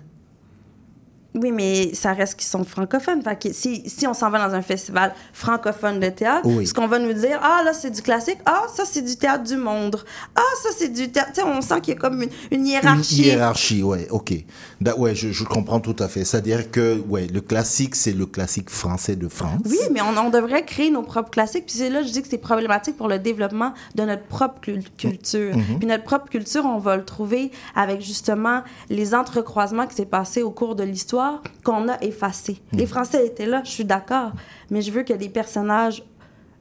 Oui, 1.42 1.52
mais 1.52 1.94
ça 1.94 2.14
reste 2.14 2.36
qu'ils 2.40 2.48
sont 2.48 2.64
francophones. 2.64 3.22
Fait 3.22 3.38
que 3.42 3.54
si, 3.54 3.84
si 3.88 4.08
on 4.08 4.14
s'en 4.14 4.30
va 4.30 4.48
dans 4.48 4.54
un 4.56 4.62
festival 4.62 5.14
francophone 5.34 6.00
de 6.00 6.10
théâtre, 6.10 6.42
Oui. 6.48 6.66
ce 6.68 6.74
qu'on 6.74 6.88
va 6.88 7.00
nous 7.00 7.14
dire, 7.14 7.40
ah 7.44 7.62
là, 7.64 7.74
c'est 7.74 7.92
du 7.92 8.02
classique, 8.02 8.40
ah, 8.46 8.64
ça, 8.76 8.84
c'est 8.86 9.02
du 9.02 9.16
théâtre 9.16 9.44
du 9.44 9.56
monde, 9.56 10.04
ah, 10.36 10.42
ça, 10.64 10.70
c'est 10.78 10.90
du 10.90 11.12
théâtre. 11.12 11.32
On 11.46 11.62
sent 11.62 11.82
qu'il 11.82 11.94
y 11.94 11.98
a 11.98 12.00
comme 12.00 12.22
une, 12.24 12.30
une 12.52 12.66
hiérarchie. 12.68 13.20
Une 13.20 13.26
hiérarchie, 13.26 13.84
ouais, 13.84 14.08
ok. 14.10 14.34
Da- 14.82 14.98
ouais, 14.98 15.16
je, 15.16 15.32
je 15.32 15.44
comprends 15.44 15.80
tout 15.80 15.96
à 16.00 16.08
fait. 16.08 16.26
C'est-à-dire 16.26 16.72
que, 16.72 17.00
ouais, 17.08 17.28
le 17.28 17.42
classique, 17.42 17.96
c'est 17.96 18.12
le 18.14 18.26
classique 18.26 18.70
français 18.70 19.16
de 19.16 19.28
France. 19.28 19.62
Oui, 19.66 19.78
mais 19.92 20.02
on, 20.02 20.18
on 20.18 20.30
devrait 20.30 20.66
créer 20.66 20.90
nos 20.92 21.04
propres 21.04 21.30
classiques. 21.30 21.66
Puis 21.68 21.76
c'est 21.78 21.90
là, 21.90 22.02
je 22.02 22.10
dis 22.12 22.22
que 22.22 22.28
c'est 22.30 22.38
problématique 22.38 22.98
pour 22.98 23.08
le 23.08 23.20
développement 23.20 23.74
de 23.96 24.04
notre 24.04 24.24
propre 24.24 24.60
cul- 24.62 24.84
culture. 24.98 25.56
Mhm. 25.56 25.80
Puis 25.80 25.88
notre 25.88 26.04
propre 26.04 26.30
culture, 26.30 26.66
on 26.66 26.78
va 26.80 26.98
le 26.98 27.06
trouver 27.06 27.52
avec 27.76 28.02
justement 28.02 28.62
les 28.90 29.14
entrecroisements 29.16 29.86
qui 29.88 29.96
s'est 29.96 30.06
passé 30.06 30.42
au 30.44 30.52
cours 30.52 30.76
de 30.76 30.84
l'histoire 30.84 31.27
qu'on 31.64 31.88
a 31.90 32.02
effacés. 32.02 32.58
Mhm. 32.72 32.80
Les 32.80 32.86
Français 32.86 33.26
étaient 33.26 33.46
là, 33.46 33.62
je 33.64 33.72
suis 33.72 33.86
d'accord, 33.86 34.32
mais 34.70 34.82
je 34.82 34.92
veux 34.92 35.04
que 35.04 35.14
des 35.14 35.30
personnages 35.30 36.04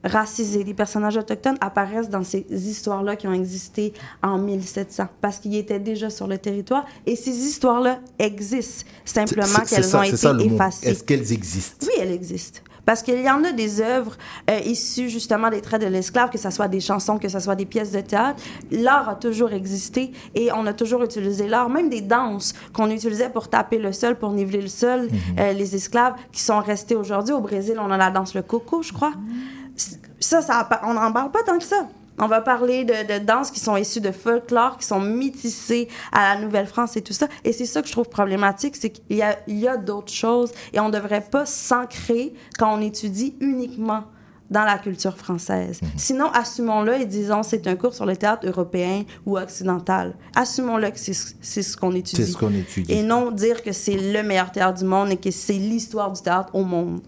racisés, 0.03 0.63
des 0.63 0.73
personnages 0.73 1.17
autochtones 1.17 1.57
apparaissent 1.59 2.09
dans 2.09 2.23
ces 2.23 2.45
histoires-là 2.49 3.15
qui 3.15 3.27
ont 3.27 3.33
existé 3.33 3.93
en 4.23 4.37
1700 4.37 5.07
parce 5.21 5.39
qu'ils 5.39 5.55
étaient 5.55 5.79
déjà 5.79 6.09
sur 6.09 6.27
le 6.27 6.37
territoire 6.37 6.85
et 7.05 7.15
ces 7.15 7.31
histoires-là 7.31 7.99
existent 8.19 8.85
simplement 9.05 9.59
qu'elles 9.67 9.95
ont 9.95 10.03
été 10.03 10.17
ça 10.17 10.33
le 10.33 10.43
mot. 10.43 10.55
effacées. 10.55 10.87
Est-ce 10.87 11.03
qu'elles 11.03 11.31
existent? 11.31 11.87
Oui, 11.87 11.93
elle 11.99 12.11
existe. 12.11 12.63
Parce 12.87 13.03
qu'il 13.03 13.21
y 13.21 13.29
en 13.29 13.43
a 13.43 13.51
des 13.51 13.81
œuvres 13.81 14.15
euh, 14.49 14.59
issues 14.65 15.09
justement 15.09 15.49
des 15.51 15.61
traits 15.61 15.81
de 15.81 15.87
l'esclave, 15.87 16.29
que 16.31 16.39
ce 16.39 16.49
soit 16.49 16.67
des 16.69 16.79
chansons, 16.79 17.19
que 17.19 17.27
ce 17.29 17.39
soit 17.39 17.55
des 17.55 17.65
pièces 17.65 17.91
de 17.91 18.01
théâtre. 18.01 18.41
L'art 18.71 19.09
a 19.09 19.15
toujours 19.15 19.51
existé 19.51 20.11
et 20.33 20.51
on 20.53 20.65
a 20.65 20.73
toujours 20.73 21.03
utilisé 21.03 21.47
l'art, 21.47 21.69
même 21.69 21.89
des 21.89 22.01
danses 22.01 22.53
qu'on 22.73 22.89
utilisait 22.89 23.29
pour 23.29 23.49
taper 23.49 23.77
le 23.77 23.91
sol, 23.91 24.15
pour 24.15 24.31
niveler 24.31 24.61
le 24.61 24.67
sol. 24.69 25.09
Euh, 25.37 25.51
les 25.53 25.75
esclaves 25.75 26.13
qui 26.31 26.41
sont 26.41 26.59
restés 26.61 26.95
aujourd'hui 26.95 27.33
au 27.33 27.41
Brésil, 27.41 27.75
on 27.79 27.91
a 27.91 27.97
la 27.97 28.09
danse 28.09 28.33
le 28.33 28.41
coco, 28.41 28.81
je 28.81 28.93
crois. 28.93 29.11
C- 29.75 29.97
Ça, 30.19 30.41
ça 30.41 30.67
on 30.83 30.93
n'en 30.93 31.11
parle 31.11 31.29
pas 31.31 31.43
tant 31.45 31.57
que 31.59 31.63
ça. 31.65 31.87
On 32.19 32.27
va 32.27 32.41
parler 32.41 32.83
de, 32.83 33.19
de 33.19 33.23
danses 33.23 33.51
qui 33.51 33.59
sont 33.59 33.77
issues 33.77 34.01
de 34.01 34.11
folklore, 34.11 34.77
qui 34.77 34.85
sont 34.85 34.99
métissées 34.99 35.87
à 36.11 36.33
la 36.33 36.41
Nouvelle-France 36.41 36.97
et 36.97 37.01
tout 37.01 37.13
ça. 37.13 37.27
Et 37.43 37.53
c'est 37.53 37.65
ça 37.65 37.81
que 37.81 37.87
je 37.87 37.91
trouve 37.91 38.09
problématique, 38.09 38.75
c'est 38.75 38.89
qu'il 38.89 39.17
y 39.17 39.21
a, 39.21 39.37
y 39.47 39.67
a 39.67 39.77
d'autres 39.77 40.11
choses 40.11 40.51
et 40.73 40.79
on 40.79 40.87
ne 40.87 40.93
devrait 40.93 41.21
pas 41.21 41.45
s'ancrer 41.45 42.33
quand 42.57 42.73
on 42.73 42.81
étudie 42.81 43.35
uniquement 43.39 44.03
dans 44.49 44.63
la 44.63 44.77
culture 44.77 45.17
française. 45.17 45.79
Sinon, 45.97 46.27
assumons-le 46.31 47.01
et 47.01 47.05
disons 47.05 47.43
c'est 47.43 47.67
un 47.67 47.75
cours 47.75 47.93
sur 47.93 48.05
le 48.05 48.15
théâtre 48.15 48.47
européen 48.47 49.03
ou 49.25 49.37
occidental. 49.37 50.15
Assumons-le 50.35 50.89
que 50.91 50.99
c'est 50.99 51.13
ce- 51.61 51.75
qu'on 51.77 51.93
étudie. 51.93 52.23
C'est 52.23 52.31
ce 52.31 52.37
qu'on 52.37 52.53
étudie. 52.53 52.91
Et 52.91 53.03
non 53.03 53.31
dire 53.31 53.61
que 53.61 53.71
c'est 53.71 53.97
le 53.97 54.23
meilleur 54.23 54.51
théâtre 54.51 54.79
du 54.79 54.85
monde 54.85 55.11
et 55.11 55.17
que 55.17 55.31
c'est 55.31 55.53
l'histoire 55.53 56.11
du 56.11 56.21
théâtre 56.21 56.49
au 56.55 56.63
monde. 56.63 57.01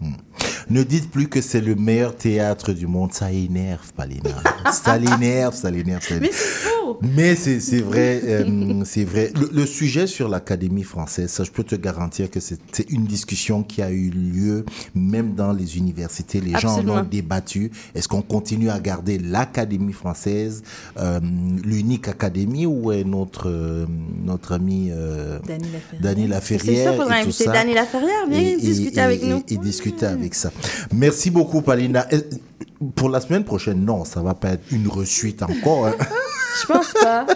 Ne 0.68 0.82
dites 0.84 1.10
plus 1.10 1.28
que 1.28 1.40
c'est 1.40 1.60
le 1.60 1.74
meilleur 1.74 2.14
théâtre 2.14 2.72
du 2.72 2.86
monde. 2.86 3.12
Ça 3.12 3.32
énerve, 3.32 3.92
Palina. 3.96 4.30
ça 4.72 4.96
l'énerve, 4.98 5.54
ça 5.54 5.70
l'énerve, 5.70 6.04
Mais 6.20 6.28
c'est 6.30 6.32
faux! 6.32 6.98
Mais 7.02 7.34
c'est 7.34 7.80
vrai, 7.80 8.20
euh, 8.24 8.82
c'est 8.84 9.04
vrai. 9.04 9.32
Le, 9.34 9.48
le 9.52 9.66
sujet 9.66 10.06
sur 10.06 10.28
l'Académie 10.28 10.82
française, 10.82 11.30
ça, 11.30 11.44
je 11.44 11.50
peux 11.50 11.64
te 11.64 11.74
garantir 11.76 12.30
que 12.30 12.40
c'est 12.40 12.58
une 12.90 13.04
discussion 13.04 13.62
qui 13.62 13.80
a 13.82 13.90
eu 13.90 14.10
lieu 14.10 14.64
même 14.94 15.34
dans 15.34 15.52
les 15.52 15.76
universités. 15.78 16.40
Les 16.40 16.58
gens 16.58 16.78
en 16.78 16.88
ont 16.88 17.02
débattu. 17.02 17.29
Est-ce 17.94 18.08
qu'on 18.08 18.22
continue 18.22 18.70
à 18.70 18.78
garder 18.80 19.18
l'Académie 19.18 19.92
française, 19.92 20.62
euh, 20.98 21.20
l'unique 21.64 22.08
académie, 22.08 22.66
ou 22.66 22.92
est 22.92 23.04
notre 23.04 23.48
euh, 23.48 23.86
notre 24.24 24.52
ami 24.52 24.88
euh, 24.90 25.38
Dany 26.00 26.26
Laferrière. 26.26 26.92
C'est 26.92 26.94
et 26.94 26.96
tout 27.06 27.12
inviter. 27.12 27.44
Dany 27.46 27.74
Laferrière. 27.74 28.26
Viens 28.28 28.40
Et- 28.40 28.56
discuter 28.56 28.96
et- 28.98 29.00
avec 29.00 29.22
et- 29.22 29.28
nous. 29.28 29.42
Et 29.48 29.56
discuter 29.56 30.06
avec 30.06 30.34
ça. 30.34 30.50
Merci 30.94 31.30
beaucoup, 31.30 31.62
Palina. 31.62 32.06
Et 32.12 32.18
Pour 32.94 33.10
la 33.10 33.20
semaine 33.20 33.44
prochaine, 33.44 33.84
non, 33.84 34.04
ça 34.06 34.22
va 34.22 34.32
pas 34.34 34.52
être 34.52 34.64
une 34.72 34.88
resuite 34.88 35.42
encore. 35.42 35.86
hein. 35.86 35.94
Je 36.60 36.66
pense 36.66 36.92
pas. 36.92 37.26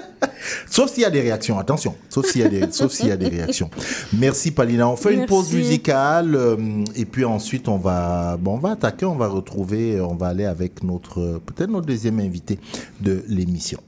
Sauf 0.71 0.93
s'il 0.93 1.03
y 1.03 1.07
a 1.07 1.11
des 1.11 1.21
réactions, 1.21 1.59
attention. 1.59 1.95
Sauf 2.09 2.27
s'il 2.27 2.43
y 2.43 2.45
a 2.45 2.49
des, 2.49 2.71
sauf 2.73 2.93
s'il 2.93 3.09
y 3.09 3.13
a 3.13 3.17
des 3.17 3.29
réactions. 3.29 3.71
Merci 4.13 4.51
Palina. 4.51 4.89
On 4.89 4.97
fait 4.97 5.15
une 5.15 5.27
pause 5.27 5.53
musicale 5.53 6.35
euh, 6.35 6.85
et 6.97 7.05
puis 7.05 7.25
ensuite 7.25 7.69
on 7.69 7.79
va, 7.79 8.37
bon, 8.39 8.55
on 8.55 8.59
va 8.59 8.73
attaquer, 8.73 9.07
on 9.07 9.17
va 9.17 9.29
retrouver, 9.29 10.01
on 10.01 10.15
va 10.15 10.29
aller 10.29 10.45
avec 10.45 10.83
notre, 10.83 11.41
peut-être 11.47 11.71
notre 11.71 11.87
deuxième 11.87 12.21
invité 12.21 12.59
de 13.01 13.25
l'émission. 13.29 13.81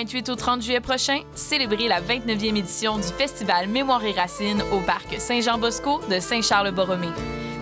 28 0.00 0.30
au 0.30 0.34
30 0.34 0.62
juillet 0.62 0.80
prochain, 0.80 1.20
célébrez 1.34 1.86
la 1.86 2.00
29e 2.00 2.56
édition 2.56 2.96
du 2.96 3.02
Festival 3.02 3.68
Mémoire 3.68 4.02
et 4.02 4.12
Racines 4.12 4.62
au 4.72 4.80
Parc 4.80 5.20
Saint-Jean-Bosco 5.20 6.00
de 6.10 6.20
Saint-Charles-Borromée. 6.20 7.12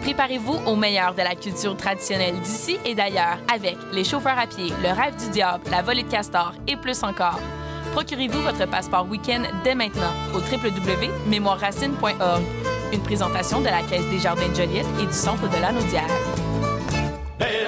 Préparez-vous 0.03 0.55
au 0.65 0.77
meilleur 0.77 1.15
de 1.15 1.23
la 1.23 1.35
culture 1.35 1.77
traditionnelle 1.77 2.39
d'ici 2.39 2.79
et 2.85 2.95
d'ailleurs 2.95 3.39
avec 3.53 3.77
les 3.93 4.05
chauffeurs 4.05 4.39
à 4.39 4.47
pied, 4.47 4.73
le 4.85 4.91
rêve 4.91 5.17
du 5.17 5.31
diable, 5.31 5.65
la 5.69 5.83
volée 5.83 6.05
de 6.05 6.11
castor 6.11 6.55
et 6.69 6.77
plus 6.77 7.03
encore. 7.03 7.41
Procurez-vous 7.93 8.43
votre 8.43 8.71
passeport 8.71 9.09
week-end 9.09 9.43
dès 9.65 9.75
maintenant 9.75 10.13
au 10.33 10.39
www.mémoireracine.org. 10.39 12.43
Une 12.93 13.03
présentation 13.03 13.61
de 13.61 13.67
la 13.67 13.83
Caisse 13.83 14.07
des 14.11 14.21
Jardins 14.21 14.49
de 14.49 14.55
Joliette 14.55 14.87
et 15.03 15.07
du 15.07 15.13
Centre 15.13 15.49
de 15.49 15.61
l'Anaudière. 15.61 16.07
Belle 17.37 17.67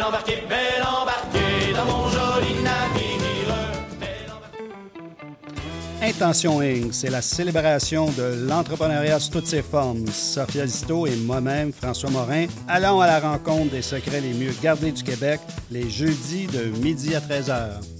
Intention 6.10 6.60
Inc., 6.60 6.92
c'est 6.92 7.08
la 7.08 7.22
célébration 7.22 8.06
de 8.10 8.46
l'entrepreneuriat 8.48 9.20
sous 9.20 9.30
toutes 9.30 9.46
ses 9.46 9.62
formes. 9.62 10.08
Sophia 10.08 10.66
Zito 10.66 11.06
et 11.06 11.14
moi-même, 11.14 11.72
François 11.72 12.10
Morin, 12.10 12.46
allons 12.66 13.00
à 13.00 13.06
la 13.06 13.20
rencontre 13.20 13.70
des 13.70 13.82
secrets 13.82 14.20
les 14.20 14.34
mieux 14.34 14.52
gardés 14.60 14.90
du 14.90 15.04
Québec 15.04 15.40
les 15.70 15.88
jeudis 15.88 16.48
de 16.48 16.64
midi 16.82 17.14
à 17.14 17.20
13h. 17.20 17.99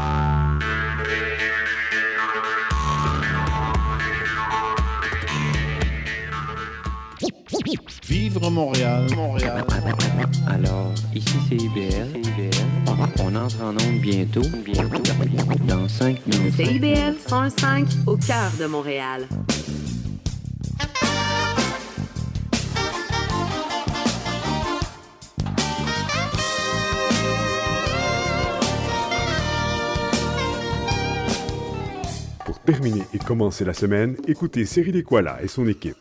Vivre 8.31 8.49
Montréal, 8.49 9.07
Montréal. 9.13 9.65
Alors, 10.47 10.93
ici 11.13 11.35
c'est 11.49 11.55
IBL. 11.57 12.07
On 13.19 13.35
entre 13.35 13.61
en 13.61 13.71
onde 13.71 13.99
bientôt, 13.99 14.41
bientôt, 14.63 15.03
dans 15.67 15.85
5 15.89 16.25
minutes. 16.27 16.55
CIBL 16.55 17.17
105 17.27 17.87
au 18.07 18.15
cœur 18.15 18.49
de 18.57 18.67
Montréal. 18.67 19.27
Pour 32.45 32.59
terminer 32.59 33.01
et 33.13 33.17
commencer 33.19 33.65
la 33.65 33.73
semaine, 33.73 34.15
écoutez 34.25 34.65
Cyril 34.65 34.95
Equala 34.95 35.39
et 35.43 35.49
son 35.49 35.67
équipe. 35.67 35.97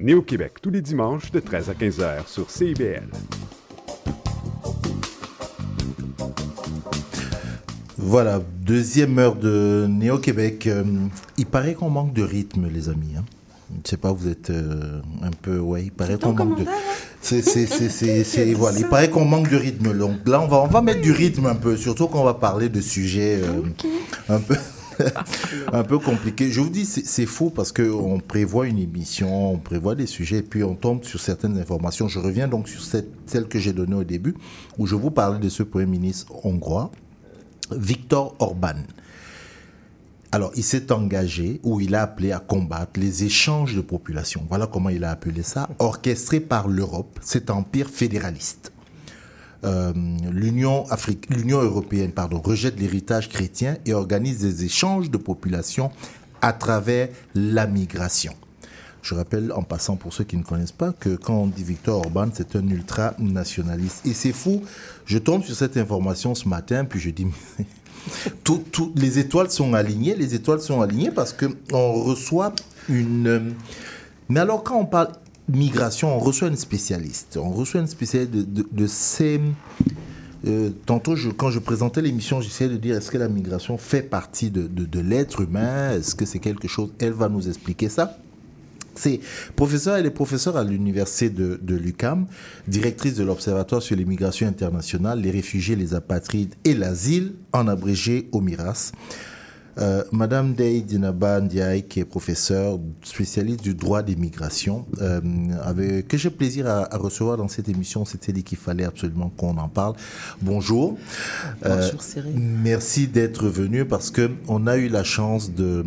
Né 0.00 0.14
au 0.14 0.22
Québec 0.22 0.54
tous 0.62 0.70
les 0.70 0.80
dimanches 0.80 1.30
de 1.32 1.40
13 1.40 1.70
à 1.70 1.74
15 1.74 2.00
heures 2.00 2.28
sur 2.28 2.50
CIBL. 2.50 3.02
Voilà, 7.96 8.40
deuxième 8.64 9.18
heure 9.18 9.34
de 9.34 9.86
Néo-Québec. 9.88 10.66
Euh, 10.68 10.84
il 11.36 11.46
paraît 11.46 11.74
qu'on 11.74 11.90
manque 11.90 12.12
de 12.14 12.22
rythme, 12.22 12.68
les 12.72 12.88
amis. 12.88 13.14
hein. 13.18 13.24
Je 13.70 13.76
ne 13.76 13.86
sais 13.86 13.96
pas, 13.98 14.12
vous 14.12 14.28
êtes 14.28 14.48
euh, 14.50 15.00
un 15.22 15.30
peu... 15.30 15.58
Ouais, 15.58 15.84
il 15.84 15.90
paraît 15.90 16.16
qu'on 16.18 16.32
manque 16.32 16.60
de... 16.60 16.64
C'est, 17.20 17.42
c'est, 17.42 17.66
c'est, 17.66 17.90
c'est, 17.90 18.24
c'est- 18.24 18.54
voilà, 18.54 18.78
il 18.78 18.86
paraît 18.86 19.10
qu'on 19.10 19.24
manque 19.26 19.50
de 19.50 19.56
rythme. 19.56 19.92
Donc 19.98 20.26
là, 20.26 20.40
on 20.40 20.46
va, 20.46 20.58
on 20.62 20.68
va 20.68 20.80
mettre 20.80 21.02
du 21.02 21.12
rythme 21.12 21.46
un 21.46 21.54
peu, 21.56 21.76
surtout 21.76 22.06
qu'on 22.06 22.24
va 22.24 22.34
parler 22.34 22.68
de 22.68 22.80
sujets 22.80 23.40
euh, 23.42 23.62
un 24.28 24.38
peu... 24.38 24.54
un 25.72 25.84
peu 25.84 25.98
compliqués. 25.98 26.50
Je 26.50 26.60
vous 26.60 26.70
dis, 26.70 26.84
c'est, 26.84 27.26
faux 27.26 27.50
parce 27.50 27.72
qu'on 27.72 28.20
prévoit 28.20 28.66
une 28.66 28.78
émission, 28.78 29.52
on 29.52 29.58
prévoit 29.58 29.94
des 29.94 30.06
sujets, 30.06 30.38
et 30.38 30.42
puis 30.42 30.62
on 30.64 30.74
tombe 30.74 31.04
sur 31.04 31.20
certaines 31.20 31.58
informations. 31.58 32.08
Je 32.08 32.18
reviens 32.18 32.48
donc 32.48 32.68
sur 32.68 32.82
celle 32.82 33.48
que 33.48 33.58
j'ai 33.58 33.72
donnée 33.72 33.96
au 33.96 34.04
début, 34.04 34.34
où 34.78 34.86
je 34.86 34.94
vous 34.94 35.10
parlais 35.10 35.38
de 35.38 35.48
ce 35.48 35.62
Premier 35.62 35.86
ministre 35.86 36.44
hongrois, 36.44 36.90
Viktor 37.70 38.34
Orban. 38.38 38.76
Alors, 40.30 40.52
il 40.56 40.62
s'est 40.62 40.92
engagé 40.92 41.58
ou 41.62 41.80
il 41.80 41.94
a 41.94 42.02
appelé 42.02 42.32
à 42.32 42.38
combattre 42.38 43.00
les 43.00 43.24
échanges 43.24 43.74
de 43.74 43.80
population. 43.80 44.44
Voilà 44.48 44.66
comment 44.66 44.90
il 44.90 45.04
a 45.04 45.10
appelé 45.10 45.42
ça, 45.42 45.70
orchestré 45.78 46.40
par 46.40 46.68
l'Europe, 46.68 47.18
cet 47.22 47.48
empire 47.50 47.88
fédéraliste. 47.88 48.72
Euh, 49.64 49.92
L'Union 50.30 50.84
européenne 51.62 52.12
pardon, 52.12 52.40
rejette 52.40 52.78
l'héritage 52.78 53.28
chrétien 53.28 53.76
et 53.86 53.92
organise 53.94 54.38
des 54.38 54.64
échanges 54.64 55.10
de 55.10 55.16
population 55.18 55.90
à 56.40 56.52
travers 56.52 57.08
la 57.34 57.66
migration. 57.66 58.32
Je 59.02 59.14
rappelle 59.14 59.52
en 59.52 59.62
passant 59.62 59.96
pour 59.96 60.12
ceux 60.12 60.24
qui 60.24 60.36
ne 60.36 60.42
connaissent 60.42 60.72
pas 60.72 60.92
que 60.92 61.16
quand 61.16 61.34
on 61.34 61.46
dit 61.46 61.62
Victor 61.64 61.98
Orban, 61.98 62.28
c'est 62.32 62.56
un 62.56 62.66
ultra-nationaliste. 62.68 64.06
Et 64.06 64.12
c'est 64.12 64.32
fou, 64.32 64.62
je 65.06 65.18
tombe 65.18 65.42
sur 65.44 65.54
cette 65.56 65.76
information 65.76 66.34
ce 66.34 66.48
matin, 66.48 66.84
puis 66.84 67.00
je 67.00 67.10
dis, 67.10 67.26
tout- 68.44 68.92
les 68.96 69.18
étoiles 69.18 69.50
sont 69.50 69.74
alignées, 69.74 70.14
les 70.14 70.34
étoiles 70.34 70.60
sont 70.60 70.80
alignées 70.80 71.10
parce 71.10 71.32
qu'on 71.32 71.92
reçoit 72.02 72.52
une... 72.88 73.26
euh, 73.26 73.40
Mais 74.28 74.40
alors 74.40 74.62
quand 74.62 74.78
on 74.78 74.86
parle 74.86 75.08
migration, 75.48 76.14
on 76.14 76.18
reçoit 76.18 76.48
une 76.48 76.56
spécialiste, 76.56 77.36
on 77.36 77.50
reçoit 77.50 77.80
une 77.80 77.86
spécialiste 77.86 78.32
de, 78.32 78.66
de- 78.70 78.86
ces... 78.86 79.40
euh, 80.46 80.70
tantôt, 80.86 81.14
quand 81.36 81.50
je 81.50 81.58
présentais 81.58 82.02
l'émission, 82.02 82.40
j'essayais 82.40 82.70
de 82.70 82.76
dire 82.76 82.96
est-ce 82.96 83.10
que 83.10 83.18
la 83.18 83.28
migration 83.28 83.78
fait 83.78 84.02
partie 84.02 84.50
de, 84.50 84.62
de- 84.66 84.84
de 84.84 85.00
l'être 85.00 85.40
humain? 85.40 85.92
Est-ce 85.92 86.14
que 86.14 86.24
c'est 86.26 86.38
quelque 86.38 86.68
chose? 86.68 86.90
Elle 86.98 87.12
va 87.12 87.28
nous 87.28 87.48
expliquer 87.48 87.88
ça. 87.88 88.18
C'est 88.94 89.20
professeur, 89.54 89.96
elle 89.96 90.06
est 90.06 90.10
professeure 90.10 90.56
à 90.56 90.64
l'université 90.64 91.30
de, 91.30 91.58
de 91.62 91.76
l'UCAM, 91.76 92.26
directrice 92.66 93.14
de 93.14 93.22
l'Observatoire 93.22 93.80
sur 93.80 93.94
l'immigration 93.94 94.48
internationale, 94.48 95.20
les 95.20 95.30
réfugiés, 95.30 95.76
les 95.76 95.94
apatrides 95.94 96.54
et 96.64 96.74
l'asile, 96.74 97.34
en 97.52 97.68
abrégé 97.68 98.28
au 98.32 98.40
MIRAS. 98.40 98.90
Euh, 99.78 100.02
Madame 100.12 100.54
Dey 100.54 100.80
Dinaba 100.82 101.40
Ndiaye, 101.40 101.84
qui 101.84 102.00
est 102.00 102.04
professeure 102.04 102.78
spécialiste 103.02 103.62
du 103.62 103.74
droit 103.74 104.02
des 104.02 104.16
migrations, 104.16 104.86
euh, 105.00 105.20
que 106.08 106.16
j'ai 106.16 106.30
plaisir 106.30 106.66
à, 106.66 106.92
à 106.92 106.98
recevoir 106.98 107.36
dans 107.36 107.48
cette 107.48 107.68
émission. 107.68 108.04
C'était 108.04 108.32
dit 108.32 108.42
qu'il 108.42 108.58
fallait 108.58 108.84
absolument 108.84 109.30
qu'on 109.36 109.56
en 109.56 109.68
parle. 109.68 109.94
Bonjour. 110.42 110.98
Bonjour, 111.62 112.02
Cyril. 112.02 112.34
Merci 112.36 113.06
d'être 113.06 113.46
venu 113.48 113.84
parce 113.84 114.10
que 114.10 114.30
on 114.48 114.66
a 114.66 114.76
eu 114.76 114.88
la 114.88 115.04
chance 115.04 115.52
de, 115.52 115.84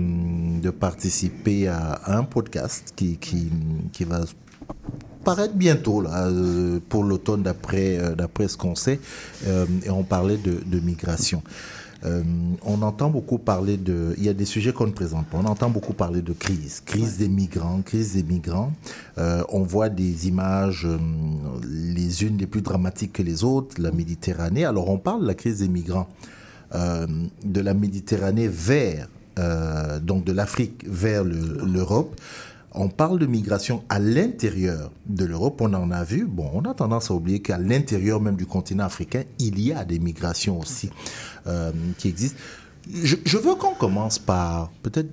de 0.62 0.70
participer 0.70 1.68
à 1.68 2.02
un 2.08 2.24
podcast 2.24 2.94
qui, 2.96 3.18
qui, 3.18 3.50
qui 3.92 4.04
va 4.06 4.22
paraître 5.24 5.54
bientôt 5.54 6.02
là, 6.02 6.28
euh, 6.28 6.80
pour 6.90 7.04
l'automne 7.04 7.44
d'après 7.44 7.98
euh, 8.00 8.16
d'après 8.16 8.48
ce 8.48 8.58
qu'on 8.58 8.76
sait 8.76 9.00
Euh, 9.48 9.66
et 9.86 9.90
on 9.90 10.04
parlait 10.04 10.38
de, 10.38 10.54
de 10.66 10.80
migration. 10.80 11.42
Euh, 12.04 12.24
on 12.66 12.82
entend 12.82 13.10
beaucoup 13.10 13.38
parler 13.38 13.78
de. 13.78 14.16
Il 14.18 14.24
y 14.24 14.30
a 14.30 14.34
des 14.34 14.46
sujets 14.46 14.74
qu'on 14.74 14.88
ne 14.88 14.92
présente 14.92 15.28
pas. 15.28 15.38
On 15.38 15.46
entend 15.46 15.70
beaucoup 15.70 15.94
parler 15.94 16.22
de 16.22 16.34
crise, 16.34 16.82
crise 16.86 17.18
des 17.18 17.30
migrants, 17.30 17.82
crise 17.84 18.14
des 18.14 18.24
migrants. 18.24 18.72
Euh, 19.20 19.44
on 19.50 19.62
voit 19.62 19.90
des 19.90 20.28
images, 20.28 20.86
euh, 20.90 20.98
les 21.70 22.24
unes 22.24 22.38
les 22.38 22.48
plus 22.48 22.62
dramatiques 22.62 23.14
que 23.14 23.24
les 23.24 23.44
autres, 23.44 23.80
la 23.80 23.92
Méditerranée. 23.92 24.66
Alors 24.66 24.90
on 24.90 24.98
parle 24.98 25.22
de 25.22 25.28
la 25.28 25.36
crise 25.36 25.60
des 25.60 25.68
migrants, 25.68 26.08
de 26.74 27.62
la 27.62 27.74
Méditerranée 27.74 28.48
vers, 28.48 29.08
donc 30.02 30.24
de 30.24 30.32
l'Afrique 30.32 30.86
vers 30.88 31.24
le- 31.24 31.62
l'Europe. 31.66 32.16
On 32.74 32.88
parle 32.90 33.20
de 33.20 33.26
migration 33.26 33.84
à 33.90 34.00
l'intérieur 34.00 34.92
de 35.06 35.26
l'Europe. 35.26 35.60
On 35.62 35.74
en 35.74 35.92
a 35.92 36.04
vu. 36.04 36.26
Bon, 36.26 36.50
on 36.54 36.62
a 36.62 36.74
tendance 36.74 37.12
à 37.12 37.14
oublier 37.14 37.42
qu'à 37.42 37.58
l'intérieur 37.58 38.22
même 38.22 38.36
du 38.38 38.46
continent 38.46 38.86
africain, 38.86 39.24
il 39.40 39.60
y 39.60 39.74
a 39.74 39.84
des 39.84 40.00
migrations 40.00 40.60
aussi 40.60 40.90
euh, 41.48 41.72
qui 41.98 42.08
existent. 42.08 42.38
Je, 42.92 43.38
veux 43.38 43.56
qu'on 43.56 43.74
commence 43.76 44.20
par 44.20 44.72
peut-être 44.84 45.10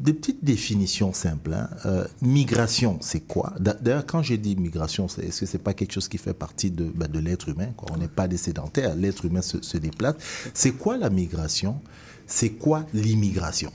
des 0.00 0.12
petites 0.12 0.44
définitions 0.44 1.12
simples. 1.12 1.52
hein. 1.54 1.68
Euh, 1.86 2.04
migration, 2.22 2.98
c'est 3.00 3.20
quoi? 3.20 3.52
D'a- 3.60 3.74
D'ailleurs, 3.74 4.06
quand 4.06 4.22
j'ai 4.22 4.38
dit 4.38 4.56
migration, 4.56 5.06
est-ce 5.06 5.40
que 5.40 5.46
c'est 5.46 5.58
pas 5.58 5.74
quelque 5.74 5.92
chose 5.92 6.08
qui 6.08 6.18
fait 6.18 6.34
partie 6.34 6.70
de, 6.70 6.84
bah, 6.94 7.06
de 7.08 7.18
l'être 7.18 7.48
humain 7.48 7.68
On 7.92 7.96
n'est 7.96 8.08
pas 8.08 8.26
des 8.28 8.36
sédentaires. 8.36 8.94
L'être 8.96 9.24
humain 9.24 9.40
se 9.42 9.76
déplace. 9.78 10.14
C'est 10.54 10.72
quoi 10.72 10.96
la 10.96 11.10
migration? 11.10 11.80
C'est 12.26 12.50
quoi 12.50 12.84
l'immigration? 12.92 13.72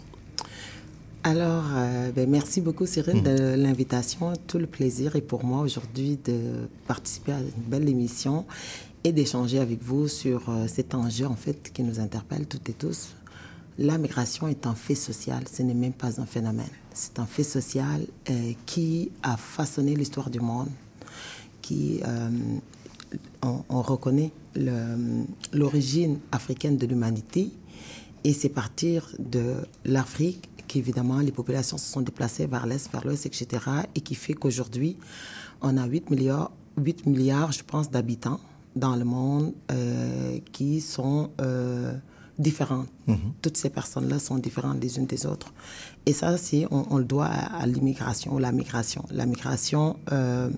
Alors, 1.25 1.63
euh, 1.73 2.11
ben, 2.11 2.29
merci 2.29 2.59
beaucoup 2.59 2.85
Cyril 2.85 3.23
de 3.23 3.55
l'invitation. 3.55 4.33
Tout 4.45 4.57
le 4.57 4.67
plaisir 4.67 5.15
est 5.15 5.21
pour 5.21 5.45
moi 5.45 5.61
aujourd'hui 5.61 6.19
de 6.25 6.67
participer 6.85 7.31
à 7.31 7.39
une 7.39 7.63
belle 7.65 7.87
émission 7.87 8.45
et 9.05 9.13
d'échanger 9.13 9.59
avec 9.59 9.81
vous 9.81 10.09
sur 10.09 10.49
euh, 10.49 10.67
cet 10.67 10.93
enjeu 10.93 11.25
en 11.25 11.37
fait 11.37 11.71
qui 11.71 11.81
nous 11.83 12.01
interpelle 12.01 12.45
toutes 12.45 12.67
et 12.67 12.73
tous. 12.73 13.15
La 13.77 13.97
migration 13.97 14.49
est 14.49 14.67
un 14.67 14.75
fait 14.75 14.95
social, 14.95 15.45
ce 15.49 15.63
n'est 15.63 15.73
même 15.73 15.93
pas 15.93 16.19
un 16.19 16.25
phénomène. 16.25 16.67
C'est 16.93 17.17
un 17.19 17.25
fait 17.25 17.43
social 17.43 18.01
euh, 18.29 18.51
qui 18.65 19.09
a 19.23 19.37
façonné 19.37 19.95
l'histoire 19.95 20.29
du 20.29 20.41
monde 20.41 20.69
qui 21.61 22.01
on, 23.41 23.63
on 23.69 23.81
reconnaît 23.81 24.33
l'origine 25.53 26.19
africaine 26.33 26.75
de 26.75 26.85
l'humanité 26.85 27.53
et 28.25 28.33
c'est 28.33 28.49
partir 28.49 29.09
de 29.17 29.55
l'Afrique 29.85 30.49
qu'évidemment 30.73 31.19
les 31.19 31.31
populations 31.31 31.77
se 31.77 31.91
sont 31.91 32.01
déplacées 32.01 32.47
vers 32.47 32.65
l'Est, 32.65 32.91
vers 32.91 33.05
l'Ouest, 33.05 33.27
etc. 33.27 33.47
et 33.93 34.01
qui 34.01 34.15
fait 34.15 34.33
qu'aujourd'hui, 34.33 34.97
on 35.61 35.77
a 35.77 35.85
8 35.85 36.09
milliards, 36.09 36.51
8 36.77 37.05
milliards, 37.05 37.51
je 37.51 37.63
pense, 37.63 37.91
d'habitants 37.91 38.39
dans 38.75 38.95
le 38.95 39.05
monde 39.05 39.53
euh, 39.71 40.39
qui 40.51 40.81
sont 40.81 41.29
euh, 41.39 41.93
différents. 42.39 42.85
Toutes 43.43 43.57
ces 43.57 43.69
personnes-là 43.69 44.17
sont 44.17 44.39
différentes 44.39 44.81
les 44.81 44.97
unes 44.97 45.05
des 45.05 45.27
autres. 45.27 45.53
Et 46.07 46.13
ça, 46.13 46.37
c'est, 46.37 46.65
on, 46.71 46.87
on 46.89 46.97
le 46.97 47.03
doit 47.03 47.27
à, 47.27 47.61
à 47.61 47.67
l'immigration 47.67 48.33
ou 48.33 48.39
la 48.39 48.51
migration. 48.51 49.05
La 49.11 49.27
migration, 49.27 49.97
euh, 50.11 50.49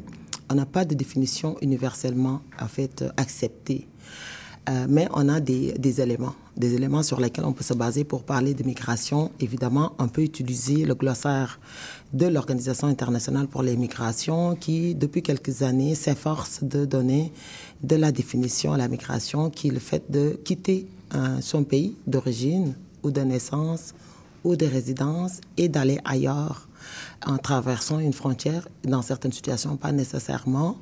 on 0.50 0.56
n'a 0.56 0.66
pas 0.66 0.86
de 0.86 0.96
définition 0.96 1.58
universellement 1.62 2.42
en 2.62 2.68
fait, 2.68 3.04
acceptée. 3.18 3.90
Euh, 4.68 4.88
mais 4.90 5.08
on 5.14 5.30
a 5.30 5.40
des, 5.40 6.02
éléments, 6.02 6.34
des 6.58 6.74
éléments 6.74 7.04
sur 7.04 7.20
lesquels 7.20 7.46
on 7.46 7.54
peut 7.54 7.64
se 7.64 7.74
baser 7.74 8.04
pour 8.04 8.24
parler 8.24 8.56
de 8.56 8.64
migration. 8.64 9.32
Évidemment, 9.40 9.94
on 10.00 10.08
peut 10.08 10.24
utiliser 10.24 10.86
le 10.86 10.96
glossaire 10.96 11.60
de 12.14 12.26
l'Organisation 12.26 12.88
internationale 12.88 13.48
pour 13.48 13.62
les 13.62 13.78
migrations 13.78 14.56
qui, 14.56 14.96
depuis 14.96 15.22
quelques 15.22 15.62
années, 15.62 15.94
s'efforce 15.94 16.64
de 16.64 16.86
donner 16.86 17.32
de 17.84 17.96
la 17.96 18.12
définition 18.12 18.74
à 18.74 18.78
la 18.78 18.88
migration 18.88 19.52
qui 19.52 19.68
est 19.68 19.72
le 19.72 19.80
fait 19.80 20.10
de 20.10 20.40
quitter 20.44 20.88
euh, 21.14 21.40
son 21.42 21.64
pays 21.64 21.96
d'origine 22.08 22.74
ou 23.04 23.12
de 23.12 23.22
naissance 23.22 23.94
ou 24.44 24.56
de 24.56 24.66
résidence 24.66 25.42
et 25.58 25.70
d'aller 25.70 26.00
ailleurs 26.06 26.68
en 27.26 27.38
traversant 27.38 28.00
une 28.00 28.14
frontière, 28.14 28.68
dans 28.84 29.02
certaines 29.02 29.32
situations, 29.32 29.76
pas 29.78 29.92
nécessairement, 29.92 30.78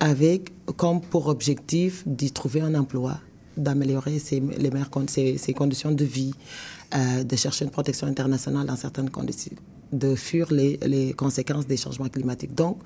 avec 0.00 0.52
comme 0.76 1.00
pour 1.00 1.28
objectif 1.28 2.02
d'y 2.06 2.30
trouver 2.32 2.60
un 2.60 2.74
emploi, 2.74 3.18
d'améliorer 3.56 4.18
ses, 4.18 4.40
les 4.40 4.70
meilleures 4.70 4.90
con- 4.90 5.06
ses, 5.08 5.38
ses 5.38 5.54
conditions 5.54 5.92
de 5.92 6.04
vie, 6.04 6.34
euh, 6.94 7.24
de 7.24 7.36
chercher 7.36 7.64
une 7.64 7.70
protection 7.70 8.06
internationale 8.06 8.66
dans 8.66 8.76
certaines 8.76 9.10
conditions, 9.10 9.56
de 9.92 10.14
fuir 10.14 10.52
les, 10.52 10.78
les 10.86 11.12
conséquences 11.14 11.66
des 11.66 11.76
changements 11.76 12.08
climatiques. 12.08 12.54
Donc, 12.54 12.78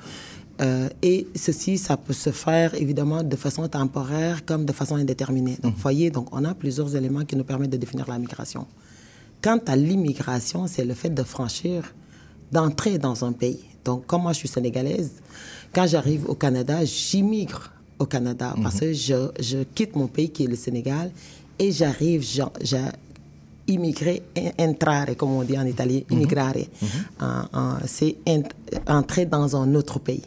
euh, 0.61 0.89
et 1.03 1.27
ceci, 1.35 1.79
ça 1.79 1.97
peut 1.97 2.13
se 2.13 2.31
faire 2.31 2.75
évidemment 2.75 3.23
de 3.23 3.35
façon 3.35 3.67
temporaire 3.67 4.45
comme 4.45 4.65
de 4.65 4.73
façon 4.73 4.97
indéterminée. 4.97 5.57
Donc, 5.63 5.75
voyez, 5.77 6.11
donc 6.11 6.29
on 6.33 6.45
a 6.45 6.55
plusieurs 6.55 6.95
éléments 6.95 7.25
qui 7.25 7.35
nous 7.35 7.45
permettent 7.45 7.71
de 7.71 7.79
définir 7.79 8.07
la 8.09 8.19
migration. 8.19 8.67
Quant 9.43 9.59
à 9.67 9.75
l'immigration, 9.75 10.67
c'est 10.67 10.85
le 10.85 10.93
fait 10.95 11.11
de 11.11 11.23
franchir, 11.23 11.95
d'entrer 12.53 12.99
dans 12.99 13.25
un 13.25 13.33
pays. 13.33 13.65
Donc, 13.85 14.07
comme 14.07 14.23
moi, 14.23 14.33
je 14.33 14.39
suis 14.39 14.49
sénégalaise, 14.49 15.11
quand 15.73 15.87
j'arrive 15.87 16.29
au 16.29 16.35
Canada, 16.35 16.85
j'immigre 16.85 17.71
au 17.99 18.07
Canada 18.07 18.55
parce 18.63 18.81
que 18.81 18.93
je, 18.93 19.31
je 19.41 19.59
quitte 19.75 19.95
mon 19.97 20.07
pays 20.07 20.31
qui 20.31 20.45
est 20.45 20.49
le 20.49 20.57
Sénégal 20.57 21.11
et 21.59 21.71
j'arrive, 21.73 22.23
j'ai 22.63 22.79
immigré, 23.69 24.23
en- 24.37 24.65
entrare, 24.71 25.17
comme 25.17 25.31
on 25.33 25.43
dit 25.43 25.59
en 25.59 25.67
italien, 25.67 26.01
immigrare. 26.11 26.55
En- 27.21 27.45
en- 27.53 27.77
c'est 27.87 28.17
ent- 28.27 28.43
entrer 28.87 29.27
dans 29.27 29.55
un 29.57 29.75
autre 29.75 29.99
pays. 30.01 30.23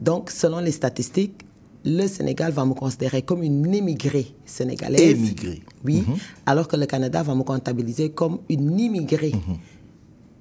Donc, 0.00 0.30
selon 0.30 0.60
les 0.60 0.72
statistiques, 0.72 1.44
le 1.84 2.06
Sénégal 2.06 2.52
va 2.52 2.64
me 2.64 2.74
considérer 2.74 3.22
comme 3.22 3.42
une 3.42 3.72
émigrée 3.74 4.32
sénégalaise. 4.44 5.00
Émigrée. 5.00 5.62
Oui, 5.84 6.04
alors 6.44 6.68
que 6.68 6.76
le 6.76 6.86
Canada 6.86 7.22
va 7.22 7.34
me 7.34 7.42
comptabiliser 7.42 8.10
comme 8.10 8.38
une 8.48 8.78
immigrée 8.78 9.32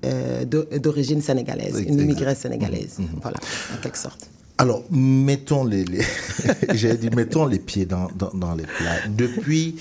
euh, 0.06 0.46
d'o- 0.46 0.66
d'origine 0.80 1.22
sénégalaise, 1.22 1.74
une 1.80 1.94
Exact. 1.94 2.04
immigrée 2.04 2.36
sénégalaise. 2.36 2.98
Voilà, 3.22 3.38
en 3.78 3.82
quelque 3.82 3.98
sorte. 3.98 4.30
Alors, 4.60 4.84
mettons 4.90 5.64
les, 5.66 5.84
dire, 6.74 7.16
mettons 7.16 7.46
les 7.46 7.60
pieds 7.60 7.86
dans, 7.86 8.08
dans, 8.18 8.32
dans 8.34 8.56
les 8.56 8.64
plats. 8.64 9.08
Depuis, 9.16 9.76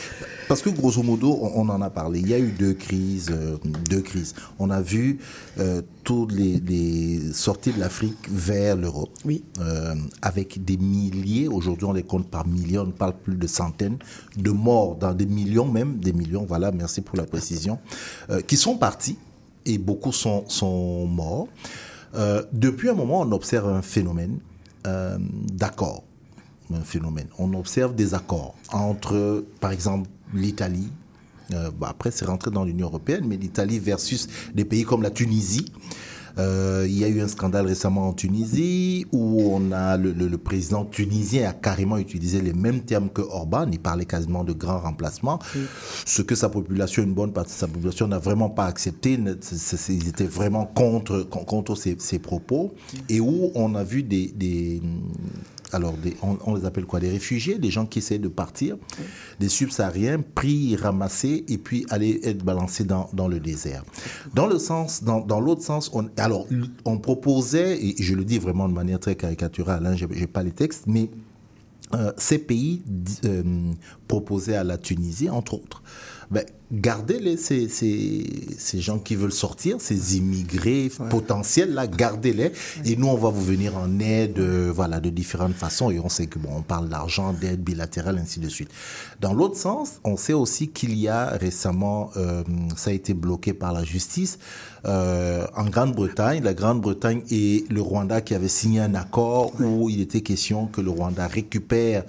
parce 0.49 0.61
que 0.61 0.69
grosso 0.69 1.03
modo, 1.03 1.39
on, 1.41 1.63
on 1.63 1.69
en 1.71 1.81
a 1.81 1.89
parlé. 1.89 2.21
Il 2.21 2.29
y 2.29 2.35
a 2.35 2.39
eu 2.39 2.51
deux 2.53 2.75
crises, 2.75 3.29
euh, 3.31 3.57
deux 3.89 4.03
crises. 4.03 4.35
On 4.59 4.69
a 4.69 4.83
vu 4.83 5.19
euh, 5.59 5.81
toutes 6.05 6.33
les, 6.33 6.61
les 6.61 7.33
sorties 7.33 7.73
de 7.73 7.81
l'Afrique 7.81 8.19
vers 8.31 8.77
l'Europe, 8.77 9.09
oui. 9.25 9.45
euh, 9.61 9.95
avec 10.21 10.63
des 10.63 10.77
milliers. 10.77 11.49
Aujourd'hui, 11.49 11.87
on 11.87 11.95
les 11.95 12.03
compte 12.03 12.29
par 12.29 12.47
millions. 12.47 12.83
On 12.87 12.91
parle 12.91 13.15
plus 13.17 13.37
de 13.37 13.47
centaines 13.47 13.97
de 14.37 14.51
morts, 14.51 14.97
dans 14.97 15.15
des 15.15 15.25
millions 15.25 15.65
même, 15.67 15.97
des 15.97 16.13
millions. 16.13 16.45
Voilà, 16.47 16.71
merci 16.71 17.01
pour 17.01 17.17
la 17.17 17.25
précision, 17.25 17.79
qui 18.47 18.59
sont 18.59 18.77
partis 18.77 19.17
et 19.67 19.79
beaucoup 19.79 20.13
sont, 20.13 20.45
sont 20.49 21.07
morts. 21.07 21.49
Euh, 22.15 22.43
depuis 22.53 22.89
un 22.89 22.95
moment, 22.95 23.21
on 23.21 23.33
observe 23.33 23.69
un 23.69 23.83
phénomène 23.83 24.39
euh, 24.87 25.19
d'accord, 25.53 26.05
un 26.73 26.83
phénomène. 26.83 27.27
On 27.39 27.53
observe 27.55 27.95
des 27.95 28.15
accords 28.15 28.55
entre, 28.73 29.45
par 29.61 29.73
exemple, 29.73 30.09
l'Italie. 30.33 30.89
euh, 31.53 31.71
bah, 31.77 31.89
après, 31.91 32.11
c'est 32.11 32.25
rentré 32.25 32.51
dans 32.51 32.65
l'Union 32.65 32.87
européenne, 32.87 33.25
mais 33.27 33.37
l'Italie 33.37 33.79
versus 33.79 34.29
des 34.55 34.65
pays 34.65 34.85
comme 34.85 35.03
la 35.03 35.11
Tunisie. 35.11 35.73
Euh, 36.39 36.85
il 36.89 36.99
y 36.99 37.05
a 37.05 37.09
eu 37.09 37.21
un 37.23 37.29
scandale 37.29 37.67
récemment 37.67 38.09
en 38.09 38.13
Tunisie 38.13 39.07
où 39.13 39.41
on 39.53 39.73
a 39.73 39.97
le, 39.97 40.13
le- 40.13 40.29
le 40.29 40.39
président 40.39 40.85
tunisien 40.85 41.49
a 41.49 41.53
carrément 41.53 41.97
utilisé 41.97 42.43
les 42.43 42.53
mêmes 42.53 42.81
termes 42.81 43.09
que 43.09 43.23
Orban. 43.23 43.67
Il 43.73 43.79
parlait 43.81 44.05
quasiment 44.05 44.45
de 44.45 44.53
grand 44.53 44.79
remplacement. 44.81 45.39
Ce 46.05 46.21
que 46.23 46.35
sa 46.35 46.49
population, 46.49 47.03
une 47.03 47.15
bonne 47.15 47.33
partie 47.33 47.53
de 47.55 47.59
sa 47.59 47.67
population 47.69 48.07
n'a 48.07 48.19
vraiment 48.19 48.51
pas 48.51 48.67
accepté. 48.67 49.19
Ils 49.89 50.09
étaient 50.09 50.25
vraiment 50.25 50.67
contre, 50.67 51.23
con- 51.23 51.45
contre 51.45 51.75
ces, 51.75 51.97
ces 51.99 52.19
propos. 52.19 52.75
Et 53.09 53.19
où 53.21 53.51
on 53.55 53.75
a 53.75 53.83
vu 53.85 54.03
des, 54.03 54.29
des 54.37 54.83
alors 55.73 55.95
des, 55.95 56.17
on, 56.23 56.39
on 56.45 56.55
les 56.55 56.65
appelle 56.65 56.85
quoi 56.85 57.01
Des 57.01 57.11
réfugiés, 57.11 57.59
des 57.59 57.71
gens 57.71 57.87
qui 57.87 57.99
essaient 57.99 58.19
de 58.19 58.29
partir, 58.29 58.77
des 59.41 59.49
subsahariens 59.49 60.21
pris, 60.35 60.77
ramassés 60.77 61.45
et 61.49 61.59
puis 61.59 61.87
aller 61.91 62.21
être 62.25 62.45
balancés 62.45 62.85
dans, 62.85 63.09
dans 63.13 63.29
le 63.29 63.41
désert. 63.41 63.85
Dans 64.35 64.47
le 64.47 64.59
sens, 64.59 65.03
dans, 65.03 65.21
dans 65.21 65.41
l'autre 65.41 65.63
sens, 65.63 65.91
on, 65.93 66.09
alors 66.17 66.47
on 66.85 66.99
proposait, 66.99 67.83
et 67.83 67.97
je 68.03 68.15
le 68.15 68.25
dis 68.25 68.39
vraiment 68.39 68.69
de 68.69 68.75
manière 68.75 69.01
très 69.01 69.17
caricaturale, 69.17 69.87
hein, 69.87 69.97
j'ai 69.97 70.07
j'ai 70.13 70.27
pas 70.27 70.43
les 70.43 70.53
textes, 70.53 70.85
mais 70.87 71.11
euh, 71.95 72.13
ces 72.17 72.39
pays 72.39 72.83
euh, 73.25 73.43
proposaient 74.09 74.57
à 74.57 74.65
la 74.65 74.79
Tunisie, 74.79 75.31
entre 75.31 75.55
autres, 75.55 75.83
ben, 76.31 76.45
gardez-les, 76.73 77.37
ces, 77.37 77.69
ces, 77.69 78.25
ces 78.59 78.81
gens 78.81 78.99
qui 78.99 79.15
veulent 79.15 79.33
sortir, 79.33 79.77
ces 79.81 80.17
immigrés 80.17 80.91
potentiels, 81.11 81.73
là, 81.73 81.87
gardez-les. 81.87 82.53
Et 82.85 82.97
nous, 82.97 83.07
on 83.07 83.17
va 83.17 83.31
vous 83.31 83.45
venir 83.45 83.77
en 83.77 84.01
aide, 84.01 84.39
euh, 84.39 84.73
voilà, 84.75 84.99
de 85.01 85.11
différentes 85.11 85.55
façons. 85.55 85.91
Et 85.91 86.01
on 86.01 86.09
sait 86.09 86.27
que, 86.27 86.39
bon, 86.39 86.49
on 86.57 86.63
parle 86.63 86.89
d'argent, 86.89 87.33
d'aide 87.33 87.63
bilatérale, 87.63 88.19
ainsi 88.19 88.41
de 88.41 88.49
suite. 88.49 88.71
Dans 89.21 89.33
l'autre 89.33 89.57
sens, 89.57 90.01
on 90.05 90.17
sait 90.17 90.33
aussi 90.33 90.69
qu'il 90.69 90.97
y 90.97 91.09
a 91.09 91.29
récemment, 91.29 92.11
euh, 92.17 92.43
ça 92.77 92.91
a 92.91 92.93
été 92.93 93.15
bloqué 93.15 93.53
par 93.55 93.73
la 93.73 93.85
justice, 93.85 94.39
euh, 94.87 95.47
en 95.57 95.65
Grande-Bretagne, 95.65 96.43
la 96.43 96.55
Grande-Bretagne 96.55 97.23
et 97.31 97.65
le 97.71 97.81
Rwanda 97.81 98.21
qui 98.21 98.35
avaient 98.35 98.49
signé 98.49 98.81
un 98.81 98.95
accord 98.95 99.53
où 99.61 99.91
il 99.91 100.01
était 100.01 100.21
question 100.21 100.67
que 100.67 100.81
le 100.81 100.91
Rwanda 100.91 101.27
récupère 101.27 102.05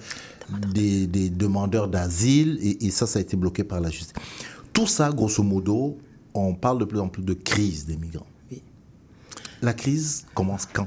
des, 0.72 1.06
des 1.06 1.30
demandeurs 1.30 1.88
d'asile 1.88 2.58
et, 2.60 2.86
et 2.86 2.90
ça, 2.90 3.06
ça 3.06 3.18
a 3.18 3.22
été 3.22 3.36
bloqué 3.36 3.64
par 3.64 3.80
la 3.80 3.90
justice. 3.90 4.12
Tout 4.72 4.86
ça, 4.86 5.10
grosso 5.10 5.42
modo, 5.42 5.98
on 6.34 6.54
parle 6.54 6.78
de 6.78 6.84
plus 6.84 7.00
en 7.00 7.08
plus 7.08 7.22
de 7.22 7.34
crise 7.34 7.86
des 7.86 7.96
migrants. 7.96 8.26
La 9.60 9.72
crise 9.74 10.24
commence 10.34 10.66
quand? 10.66 10.86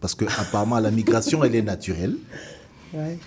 Parce 0.00 0.14
que 0.14 0.24
apparemment 0.40 0.78
la 0.78 0.90
migration, 0.90 1.44
elle 1.44 1.54
est 1.54 1.62
naturelle. 1.62 2.16
Ouais. 2.94 3.18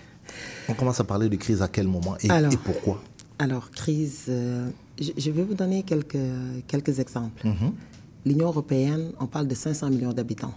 On 0.70 0.74
commence 0.74 1.00
à 1.00 1.04
parler 1.04 1.30
de 1.30 1.36
crise 1.36 1.62
à 1.62 1.68
quel 1.68 1.88
moment 1.88 2.16
et, 2.24 2.30
Alors. 2.32 2.52
et 2.52 2.58
pourquoi? 2.58 3.04
Alors, 3.38 3.70
crise, 3.72 4.26
euh, 4.30 4.70
je, 5.00 5.12
je 5.18 5.32
vais 5.32 5.44
vous 5.44 5.54
donner 5.54 5.84
quelques, 5.84 6.18
quelques 6.68 7.00
exemples. 7.00 7.46
Mhm. 7.46 7.74
L'Union 8.26 8.48
européenne, 8.48 9.12
on 9.20 9.28
parle 9.28 9.48
de 9.48 9.56
500 9.56 9.90
millions 9.90 10.14
d'habitants. 10.14 10.54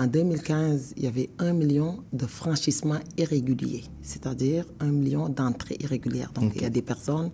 En 0.00 0.06
2015, 0.06 0.94
il 0.96 1.04
y 1.04 1.06
avait 1.06 1.28
un 1.38 1.52
million 1.52 1.98
de 2.14 2.24
franchissements 2.24 3.00
irréguliers, 3.18 3.84
c'est-à-dire 4.00 4.64
un 4.80 4.90
million 4.92 5.28
d'entrées 5.28 5.76
irrégulières. 5.78 6.32
Donc, 6.32 6.52
il 6.56 6.62
y 6.62 6.64
a 6.64 6.70
des 6.70 6.80
personnes 6.80 7.30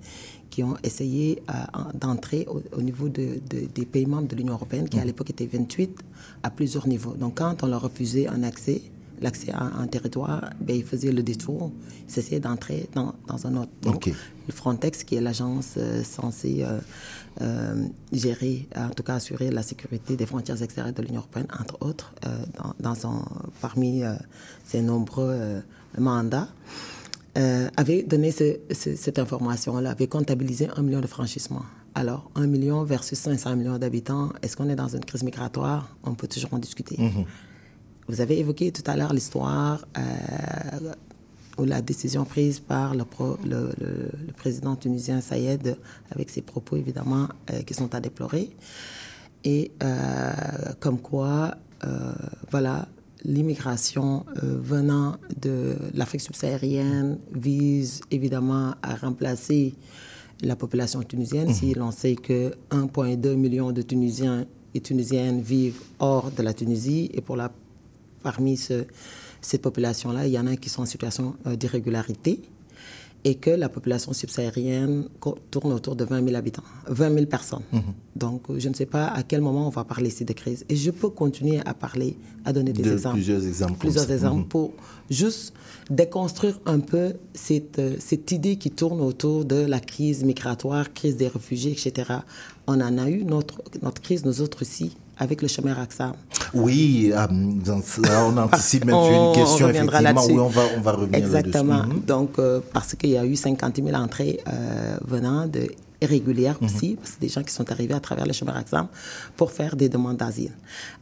qui 0.51 0.65
ont 0.65 0.77
essayé 0.83 1.43
euh, 1.49 1.53
en- 1.75 1.97
d'entrer 1.97 2.45
au, 2.51 2.61
au 2.77 2.83
niveau 2.83 3.09
de- 3.09 3.39
de- 3.49 3.69
des 3.73 3.87
pays 3.87 4.07
membres 4.07 4.27
de 4.27 4.35
l'Union 4.35 4.55
européenne, 4.55 4.89
qui 4.89 4.99
à 4.99 5.05
l'époque 5.05 5.31
étaient 5.31 5.47
28, 5.47 5.97
à 6.43 6.51
plusieurs 6.51 6.89
niveaux. 6.89 7.15
Donc, 7.15 7.35
quand 7.39 7.63
on 7.63 7.69
leur 7.69 7.83
refusait 7.83 8.27
un 8.27 8.43
accès, 8.43 8.83
l'accès 9.23 9.53
à 9.53 9.63
un 9.63 9.87
territoire, 9.87 10.51
ben, 10.61 10.75
ils 10.75 10.85
faisaient 10.85 11.13
le 11.13 11.23
détour, 11.23 11.71
ils 12.09 12.19
essayaient 12.19 12.41
d'entrer 12.41 12.89
dans, 12.97 13.15
dans 13.29 13.47
un 13.47 13.55
autre. 13.59 13.71
Donc, 13.83 14.09
Ok. 14.09 14.13
le 14.49 14.53
Frontex, 14.53 15.05
qui 15.05 15.15
est 15.15 15.21
l'agence 15.21 15.75
euh, 15.77 16.03
censée 16.03 16.65
euh, 16.65 16.81
gérer, 18.13 18.69
en 18.77 18.91
tout 18.91 19.03
cas 19.03 19.15
assurer 19.17 19.51
la 19.51 19.63
sécurité 19.63 20.17
des 20.17 20.27
frontières 20.27 20.63
extérieures 20.63 20.95
de 20.95 21.03
l'Union 21.03 21.21
européenne, 21.21 21.47
entre 21.61 21.77
autres, 21.81 22.13
euh, 22.27 22.29
dans, 22.59 22.75
dans 22.91 22.95
son, 22.95 23.25
parmi 23.61 24.03
euh, 24.03 24.15
ses 24.65 24.83
nombreux 24.83 25.31
euh, 25.33 25.61
mandats, 25.99 26.49
euh, 27.39 27.69
avait 27.77 28.03
donné 28.03 28.31
ce- 28.31 28.59
ce- 28.73 28.97
cette 28.97 29.19
information-là, 29.19 29.91
avait 29.91 30.07
comptabilisé 30.07 30.69
un 30.77 30.83
million 30.83 31.01
de 31.01 31.07
franchissements. 31.07 31.65
Alors, 31.95 32.31
un 32.35 32.47
million 32.47 32.83
versus 32.85 33.19
500 33.19 33.57
millions 33.57 33.79
d'habitants, 33.79 34.31
est-ce 34.43 34.57
qu'on 34.57 34.69
est 34.69 34.77
dans 34.77 34.89
une 34.89 35.05
crise 35.05 35.23
migratoire? 35.23 35.95
On 36.05 36.15
peut 36.15 36.29
toujours 36.29 36.53
en 36.55 36.59
discuter. 36.59 36.97
Mhm. 36.99 37.25
Vous 38.09 38.21
avez 38.21 38.39
évoqué 38.39 38.71
tout 38.71 38.83
à 38.87 38.97
l'heure 38.97 39.13
l'histoire 39.13 39.85
euh, 39.99 40.01
ou 41.59 41.65
la 41.65 41.81
décision 41.83 42.25
prise 42.25 42.61
par 42.61 42.95
le, 42.95 43.05
pro- 43.05 43.39
le- 43.45 43.73
le- 43.81 44.11
le 44.27 44.33
président 44.33 44.77
tunisien 44.77 45.21
Sayed, 45.21 45.77
avec 46.11 46.31
ses 46.31 46.43
propos 46.43 46.77
évidemment 46.77 47.29
euh, 47.51 47.63
qui 47.63 47.75
sont 47.75 47.95
à 47.95 48.01
déplorer. 48.01 48.51
Et 49.45 49.71
euh, 49.83 50.33
comme 50.81 51.01
quoi, 51.01 51.57
euh, 51.85 52.13
voilà, 52.51 52.89
l'immigration 53.25 54.25
venant 54.43 55.17
de 55.41 55.77
l'Afrique 55.95 56.21
subsaharienne 56.21 57.19
vise 57.33 58.01
évidemment 58.11 58.75
à 58.83 58.95
remplacer 58.97 59.75
la 60.43 60.55
population 60.57 61.03
tunisienne. 61.03 61.53
Si 61.55 61.73
l'on 61.75 61.91
sait 61.91 62.15
que 62.17 62.53
1,2 62.71 63.35
million 63.35 63.73
de 63.73 63.83
Tunisiens 63.83 64.45
et 64.75 64.81
Tunisiennes 64.81 65.41
vivent 65.41 65.81
hors 65.99 66.31
de 66.31 66.43
la 66.43 66.53
Tunisie, 66.53 67.11
et 67.15 67.21
pour 67.23 67.37
la, 67.37 67.51
parmi 68.23 68.57
ce- 68.57 68.85
cette 69.49 69.63
population-là, 69.63 70.27
il 70.27 70.33
y 70.33 70.39
en 70.39 70.47
a 70.49 70.57
qui 70.57 70.69
sont 70.69 70.83
en 70.83 70.87
situation 70.87 71.27
euh, 71.47 71.55
d'irrégularité, 71.57 72.41
et 73.25 73.35
que 73.37 73.51
la 73.51 73.69
population 73.69 74.13
subsaharienne 74.13 75.09
tourne 75.51 75.73
autour 75.73 75.97
de 75.97 76.05
20 76.05 76.23
000 76.25 76.37
habitants, 76.37 76.63
20 76.89 77.13
000 77.15 77.27
personnes. 77.27 77.63
Donc, 78.15 78.43
euh, 78.51 78.61
je 78.61 78.69
ne 78.69 78.75
sais 78.75 78.87
pas 78.87 79.07
à 79.09 79.23
quel 79.25 79.41
moment 79.41 79.67
on 79.67 79.71
va 79.71 79.83
parler 79.85 80.09
ici 80.11 80.25
de 80.25 80.33
crise. 80.33 80.65
Et 80.69 80.77
je 80.77 80.91
peux 80.93 81.09
continuer 81.11 81.59
à 81.65 81.75
parler, 81.75 82.17
à 82.45 82.53
donner 82.53 82.73
des 82.73 82.83
De 82.83 82.93
exemples. 82.93 83.17
plusieurs 83.17 83.45
exemples 83.45 83.79
Plusieurs 83.79 84.07
ça. 84.07 84.13
exemples 84.15 84.47
pour 84.49 84.73
juste 85.11 85.55
déconstruire 85.91 86.61
un 86.67 86.79
peu 86.79 87.15
cette, 87.35 87.79
euh, 87.81 87.97
cette 87.99 88.31
idée 88.31 88.57
qui 88.57 88.71
tourne 88.71 89.01
autour 89.01 89.45
de 89.45 89.57
la 89.75 89.81
crise 89.81 90.23
migratoire, 90.23 90.93
crise 90.93 91.17
des 91.17 91.29
réfugiés, 91.29 91.73
etc. 91.73 91.93
On 92.69 92.81
en 92.81 92.97
a 92.99 93.09
eu 93.11 93.25
notre, 93.25 93.61
notre 93.83 94.01
crise, 94.03 94.25
nous 94.25 94.41
autres 94.41 94.63
aussi, 94.63 94.97
avec 95.19 95.43
le 95.43 95.49
chemin 95.49 95.75
Raksam. 95.75 96.13
Oui, 96.55 97.13
euh, 97.15 97.27
on 97.29 98.37
anticipe 98.37 98.85
même 98.85 98.95
On- 98.97 99.31
une 99.31 99.35
question, 99.35 99.65
on 99.67 99.69
reviendra 99.69 100.01
effectivement, 100.03 100.27
oui, 100.27 100.39
on 100.39 100.49
va, 100.49 100.63
on 100.77 100.81
va 100.81 100.93
revenir 100.93 101.19
Exactement. 101.19 101.77
là-dessus. 101.79 101.95
Mhm. 101.95 102.01
Donc, 102.05 102.39
euh, 102.39 102.61
parce 102.73 102.95
qu'il 102.95 103.11
y 103.11 103.17
a 103.19 103.25
eu 103.25 103.37
50 103.37 103.77
000 103.77 103.89
entrées 103.97 104.41
euh, 104.49 104.97
venant 105.07 105.47
de 105.47 105.67
irrégulières 106.03 106.59
Mhm. 106.61 106.67
aussi, 106.67 106.97
parce 106.97 107.13
que 107.13 107.21
des 107.21 107.29
gens 107.29 107.43
qui 107.43 107.53
sont 107.55 107.71
arrivés 107.73 107.95
à 107.95 108.01
travers 108.01 108.27
le 108.27 108.33
chemin 108.35 108.53
Raksam 108.53 108.87
pour 109.37 109.51
faire 109.51 109.77
des 109.77 109.89
demandes 109.89 110.19
d'asile. 110.19 110.53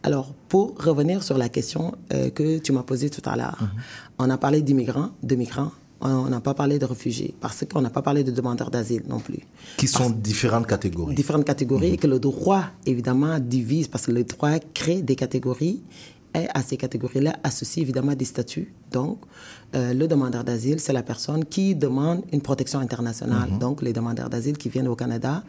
Alors, 0.04 0.32
pour 0.48 0.74
revenir 0.80 1.22
sur 1.24 1.36
la 1.36 1.48
question 1.48 1.94
que 2.34 2.58
tu 2.58 2.70
m'as 2.72 2.84
posée 2.84 3.10
tout 3.10 3.22
à 3.28 3.34
l'heure, 3.36 3.58
Mhm. 3.60 3.68
on 4.20 4.30
a 4.30 4.38
parlé 4.38 4.62
d'immigrants, 4.62 5.10
de 5.22 5.34
migrants, 5.34 5.72
on 6.04 6.28
n'a 6.28 6.40
pas 6.40 6.54
parlé 6.54 6.78
de 6.78 6.84
réfugiés, 6.84 7.34
parce 7.40 7.64
qu'on 7.70 7.80
n'a 7.80 7.90
pas 7.90 8.02
parlé 8.02 8.22
de 8.24 8.30
demandeurs 8.30 8.70
d'asile 8.70 9.02
non 9.08 9.20
plus 9.20 9.40
Qui 9.76 9.86
sont 9.88 10.10
différentes 10.10 10.66
catégories. 10.66 11.14
différentes 11.14 11.44
catégories 11.44 11.94
et 11.94 11.96
que 11.96 12.06
le 12.06 12.18
droit, 12.18 12.64
évidemment, 12.86 13.38
divise 13.38 13.88
parce 13.88 14.06
que 14.06 14.12
le 14.12 14.24
droit 14.24 14.58
crée 14.74 15.02
des 15.02 15.16
catégories 15.16 15.82
et 16.34 16.46
à 16.52 16.62
ces 16.62 16.76
catégories-là 16.76 17.36
associe 17.44 17.82
évidemment 17.82 18.14
des 18.14 18.24
statuts. 18.24 18.74
Donc, 18.90 19.18
euh, 19.74 19.94
le 19.94 20.06
demandeur 20.08 20.42
d'asile, 20.44 20.80
c'est 20.80 20.92
la 20.92 21.02
personne 21.04 21.44
qui 21.44 21.74
demande 21.76 22.22
une 22.32 22.40
protection 22.40 22.80
internationale. 22.80 23.50
Mhm. 23.52 23.58
Donc, 23.58 23.82
les 23.82 23.92
demandeurs 23.92 24.28
d'asile 24.28 24.58
qui 24.58 24.68
viennent 24.68 24.88
au 24.88 24.96
Canada 24.96 25.44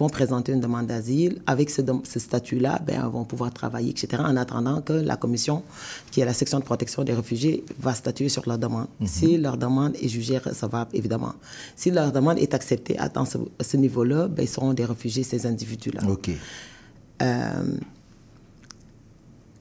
vont 0.00 0.08
présenter 0.08 0.52
une 0.52 0.60
demande 0.60 0.86
d'asile. 0.86 1.42
Avec 1.46 1.70
ce, 1.70 1.82
statut-là, 2.18 2.80
ben, 2.86 3.06
vont 3.08 3.24
pouvoir 3.24 3.52
travailler, 3.52 3.90
etc., 3.90 4.22
en 4.26 4.36
attendant 4.36 4.80
que 4.80 4.94
la 4.94 5.16
commission, 5.16 5.62
qui 6.10 6.20
est 6.20 6.24
la 6.24 6.32
section 6.32 6.58
de 6.58 6.64
protection 6.64 7.04
des 7.04 7.12
réfugiés, 7.12 7.64
va 7.78 7.92
statuer 7.94 8.30
sur 8.30 8.48
leur 8.48 8.58
demande. 8.58 8.88
Mhm. 9.00 9.06
Si 9.06 9.36
leur 9.36 9.56
demande 9.58 9.94
est 10.00 10.08
jugée 10.08 10.38
recevable, 10.38 10.90
évidemment. 10.94 11.34
Si 11.76 11.90
leur 11.90 12.12
demande 12.12 12.38
est 12.38 12.54
acceptée 12.54 12.98
à 12.98 13.10
ce, 13.26 13.38
à 13.58 13.64
ce 13.64 13.76
niveau-là, 13.76 14.28
ben, 14.28 14.42
ils 14.42 14.48
seront 14.48 14.72
des 14.72 14.86
réfugiés, 14.86 15.22
ces 15.22 15.46
individus-là. 15.46 16.00
OK. 16.08 16.30
Euh, 17.22 17.62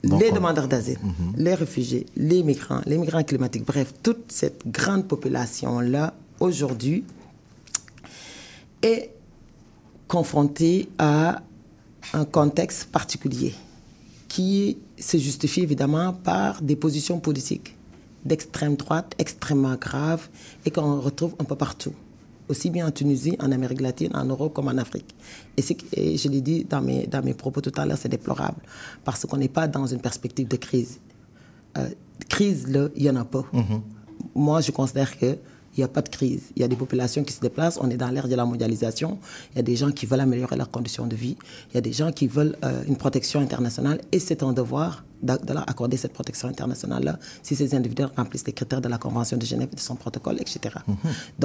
Donc, 0.06 0.22
les 0.22 0.32
demandeurs 0.32 0.70
d'asile, 0.70 0.99
les 1.36 1.53
réfugiés, 1.53 2.06
les 2.16 2.41
migrants, 2.44 2.82
les 2.86 2.98
migrants 2.98 3.24
climatiques, 3.24 3.66
bref, 3.66 3.94
toute 4.02 4.32
cette 4.32 4.66
grande 4.66 5.06
population-là, 5.06 6.14
aujourd'hui, 6.40 7.03
est 8.82 9.11
confrontée 10.10 10.90
à 10.98 11.41
un 12.14 12.26
contexte 12.26 12.90
particulier 12.91 13.53
qui 14.27 14.77
se 14.98 15.18
justifie 15.18 15.61
évidemment 15.61 16.11
par 16.14 16.61
des 16.61 16.76
positions 16.76 17.19
politiques 17.19 17.77
d'extrême 18.26 18.76
droite 18.76 19.14
extrêmement 19.18 19.76
graves 19.76 20.27
et 20.65 20.72
qu'on 20.72 20.99
retrouve 20.99 21.36
un 21.40 21.45
peu 21.45 21.56
partout, 21.56 21.94
aussi 22.49 22.69
bien 22.69 22.88
en 22.88 22.91
Tunisie, 22.91 23.38
en 23.40 23.52
Amérique 23.52 23.81
latine, 23.81 24.11
en 24.15 24.26
Europe 24.26 24.53
comme 24.53 24.68
en 24.68 24.77
Afrique. 24.77 25.15
Et, 25.56 25.64
et 25.94 26.18
je 26.18 26.27
l'ai 26.27 26.41
dit 26.41 26.65
dans 26.65 26.81
mes, 26.81 27.07
dans 27.07 27.23
mes 27.23 27.36
propos 27.36 27.61
tout 27.61 27.72
à 27.77 27.86
l'heure, 27.86 27.98
c'est 27.98 28.10
déplorable 28.10 28.61
parce 29.06 29.26
qu'on 29.26 29.38
n'est 29.38 29.48
pas 29.48 29.68
dans 29.68 29.86
une 29.86 30.02
perspective 30.02 30.48
de 30.48 30.57
crise. 30.57 30.99
Euh, 31.77 31.88
crise, 32.27 32.68
là, 32.68 32.90
il 32.95 33.03
n'y 33.03 33.10
en 33.10 33.15
a 33.15 33.26
pas. 33.26 33.45
Moi, 34.36 34.60
je 34.61 34.72
considère 34.72 35.18
que 35.18 35.38
il 35.80 35.84
n'y 35.84 35.86
a 35.86 35.88
pas 36.00 36.02
de 36.02 36.10
crise. 36.10 36.44
Il 36.58 36.62
y 36.62 36.66
a 36.66 36.68
des 36.68 36.76
populations 36.76 37.24
qui 37.24 37.34
se 37.34 37.40
déplacent. 37.40 37.80
On 37.82 37.90
est 37.90 37.96
dans 38.04 38.10
l'ère 38.10 38.28
de 38.28 38.36
la 38.36 38.46
mondialisation. 38.46 39.18
Il 39.54 39.58
y 39.58 39.60
a 39.60 39.64
des 39.64 39.78
gens 39.82 39.92
qui 39.92 40.06
veulent 40.06 40.20
améliorer 40.20 40.58
leurs 40.58 40.72
conditions 40.78 41.08
de 41.08 41.16
vie. 41.16 41.38
Il 41.72 41.76
y 41.76 41.78
a 41.78 41.82
des 41.90 41.94
gens 41.94 42.12
qui 42.12 42.28
veulent 42.28 42.56
euh, 42.66 42.84
une 42.92 42.98
protection 42.98 43.40
internationale. 43.40 44.02
Et 44.12 44.20
c'est 44.20 44.44
un 44.44 44.52
devoir 44.52 45.06
d'a- 45.24 45.38
de 45.38 45.54
leur 45.54 45.64
accorder 45.70 45.96
cette 45.96 46.12
protection 46.20 46.48
internationale-là 46.50 47.18
si 47.44 47.56
ces 47.56 47.74
individus 47.80 48.04
remplissent 48.18 48.46
les 48.46 48.52
critères 48.60 48.82
de 48.82 48.90
la 48.90 48.98
Convention 48.98 49.38
de 49.38 49.46
Genève, 49.46 49.70
de 49.74 49.80
son 49.80 49.96
protocole, 49.96 50.38
etc. 50.42 50.76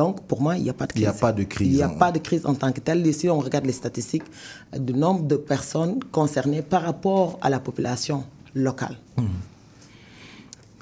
Donc, 0.01 0.23
pour 0.23 0.40
moi, 0.43 0.56
il 0.56 0.65
n'y 0.65 0.70
a 0.70 0.74
pas 0.74 0.86
de 0.86 0.93
Il 0.97 1.02
crise. 1.02 1.05
n'y 1.05 1.09
a 1.16 1.20
pas 1.27 1.32
de 1.32 1.44
crise, 1.44 1.69
Il 1.69 1.77
n'y 1.77 1.82
a 1.82 1.86
hein. 1.89 1.97
pas 2.05 2.11
de 2.11 2.19
crise 2.19 2.44
en 2.44 2.55
tant 2.55 2.73
que 2.73 2.81
telle. 2.81 3.01
Si 3.15 3.28
on 3.28 3.39
regarde 3.39 3.66
les 3.66 3.73
statistiques 3.73 4.24
euh, 4.74 4.78
du 4.78 4.94
nombre 4.94 5.23
de 5.32 5.36
personnes 5.36 6.01
concernées 6.11 6.62
par 6.62 6.82
rapport 6.82 7.39
à 7.40 7.48
la 7.51 7.61
population 7.61 8.24
locale. 8.55 8.97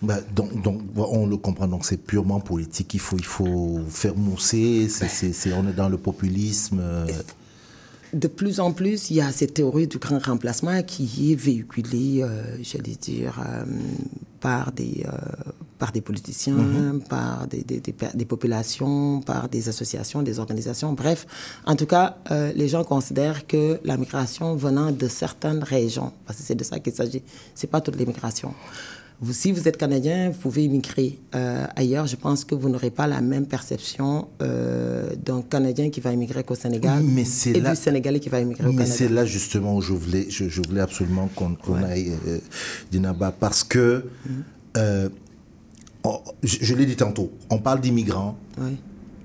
Bah, 0.03 0.19
donc, 0.35 0.61
donc, 0.63 0.81
on 0.97 1.27
le 1.27 1.37
comprend. 1.37 1.69
Donc, 1.69 1.85
c'est 1.85 1.97
purement 1.97 2.41
politique. 2.41 2.93
Il 2.95 3.01
faut, 3.01 3.17
il 3.17 3.25
faut 3.25 3.81
faire 3.89 4.17
mousser. 4.17 4.89
C'est- 4.89 5.53
on 5.53 5.67
est 5.69 5.73
dans 5.73 5.89
le 5.89 5.99
populisme. 5.99 6.79
euh, 6.81 7.07
de 8.13 8.29
plus 8.29 8.61
en 8.61 8.73
plus, 8.73 9.09
il 9.11 9.17
y 9.17 9.21
a 9.23 9.33
cette 9.33 9.55
théorie 9.55 9.87
du 9.87 9.97
grand 9.97 10.19
remplacement 10.23 10.83
qui 10.83 11.33
est 11.33 11.35
véhiculée, 11.35 12.21
euh, 12.23 12.59
j'allais 12.63 12.95
dire, 13.01 13.41
euh, 13.41 13.65
par, 14.39 14.71
des, 14.73 15.07
euh, 15.07 15.17
par 15.79 15.93
des 15.93 16.03
politiciens, 16.03 16.57
Mhm. 16.57 17.01
par 17.09 17.47
des, 17.47 17.63
des, 17.63 17.81
des 17.81 17.93
pe- 17.95 18.15
des 18.15 18.27
populations, 18.27 19.23
par 19.23 19.49
des 19.49 19.67
associations, 19.71 20.21
des 20.23 20.39
organisations. 20.41 20.93
Bref, 20.93 21.27
en 21.65 21.75
tout 21.75 21.87
cas, 21.87 22.19
les 22.55 22.69
gens 22.69 22.85
considèrent 22.85 23.47
que 23.47 23.81
la 23.83 23.97
migration 23.97 24.57
venant 24.57 24.91
de 24.93 25.09
certaines 25.09 25.63
régions, 25.63 26.13
parce 26.27 26.39
que 26.39 26.45
c'est 26.45 26.55
de 26.55 26.65
ça 26.65 26.81
qu'il 26.81 26.93
s'agit, 26.93 27.23
c'est 27.55 27.67
pas 27.71 27.81
toutes 27.81 27.97
les 27.97 28.05
migrations. 28.05 28.53
Vous, 29.25 29.33
si 29.33 29.53
vous 29.53 29.69
êtes 29.69 29.77
Canadien, 29.77 30.31
vous 30.31 30.39
pouvez 30.39 30.65
immigrer 30.65 31.19
euh, 31.37 31.65
ailleurs. 31.77 32.09
Je 32.09 32.17
pense 32.17 32.45
que 32.45 32.57
vous 32.57 32.69
n'aurez 32.69 32.91
pas 32.91 33.07
la 33.07 33.21
même 33.21 33.47
perception 33.47 34.27
euh, 34.43 35.11
d'un 35.25 35.43
Canadien 35.43 35.91
qui 35.91 36.01
va 36.01 36.13
immigrer 36.13 36.43
qu'au 36.43 36.57
Sénégal 36.57 37.03
Mais 37.05 37.25
c'est 37.25 37.51
et 37.53 37.61
là- 37.61 37.71
du 37.71 37.77
Sénégalais 37.77 38.19
qui 38.19 38.29
va 38.29 38.41
immigrer 38.41 38.65
au 38.67 38.73
Mais 38.73 38.79
Canada. 38.83 38.95
c'est 38.97 39.09
là 39.09 39.25
justement 39.25 39.77
où 39.77 39.81
je 39.81 39.93
voulais, 39.93 40.27
je, 40.29 40.49
je 40.49 40.61
voulais 40.67 40.81
absolument 40.81 41.29
qu'on 41.37 41.55
aille, 41.85 42.13
euh, 42.27 42.39
Dinaba, 42.91 43.31
parce 43.31 43.63
que, 43.63 44.07
on- 44.77 46.21
je, 46.43 46.57
je 46.61 46.75
l'ai 46.75 46.87
dit 46.87 46.97
tantôt, 46.97 47.31
on 47.49 47.59
parle 47.59 47.81
d'immigrants. 47.81 48.37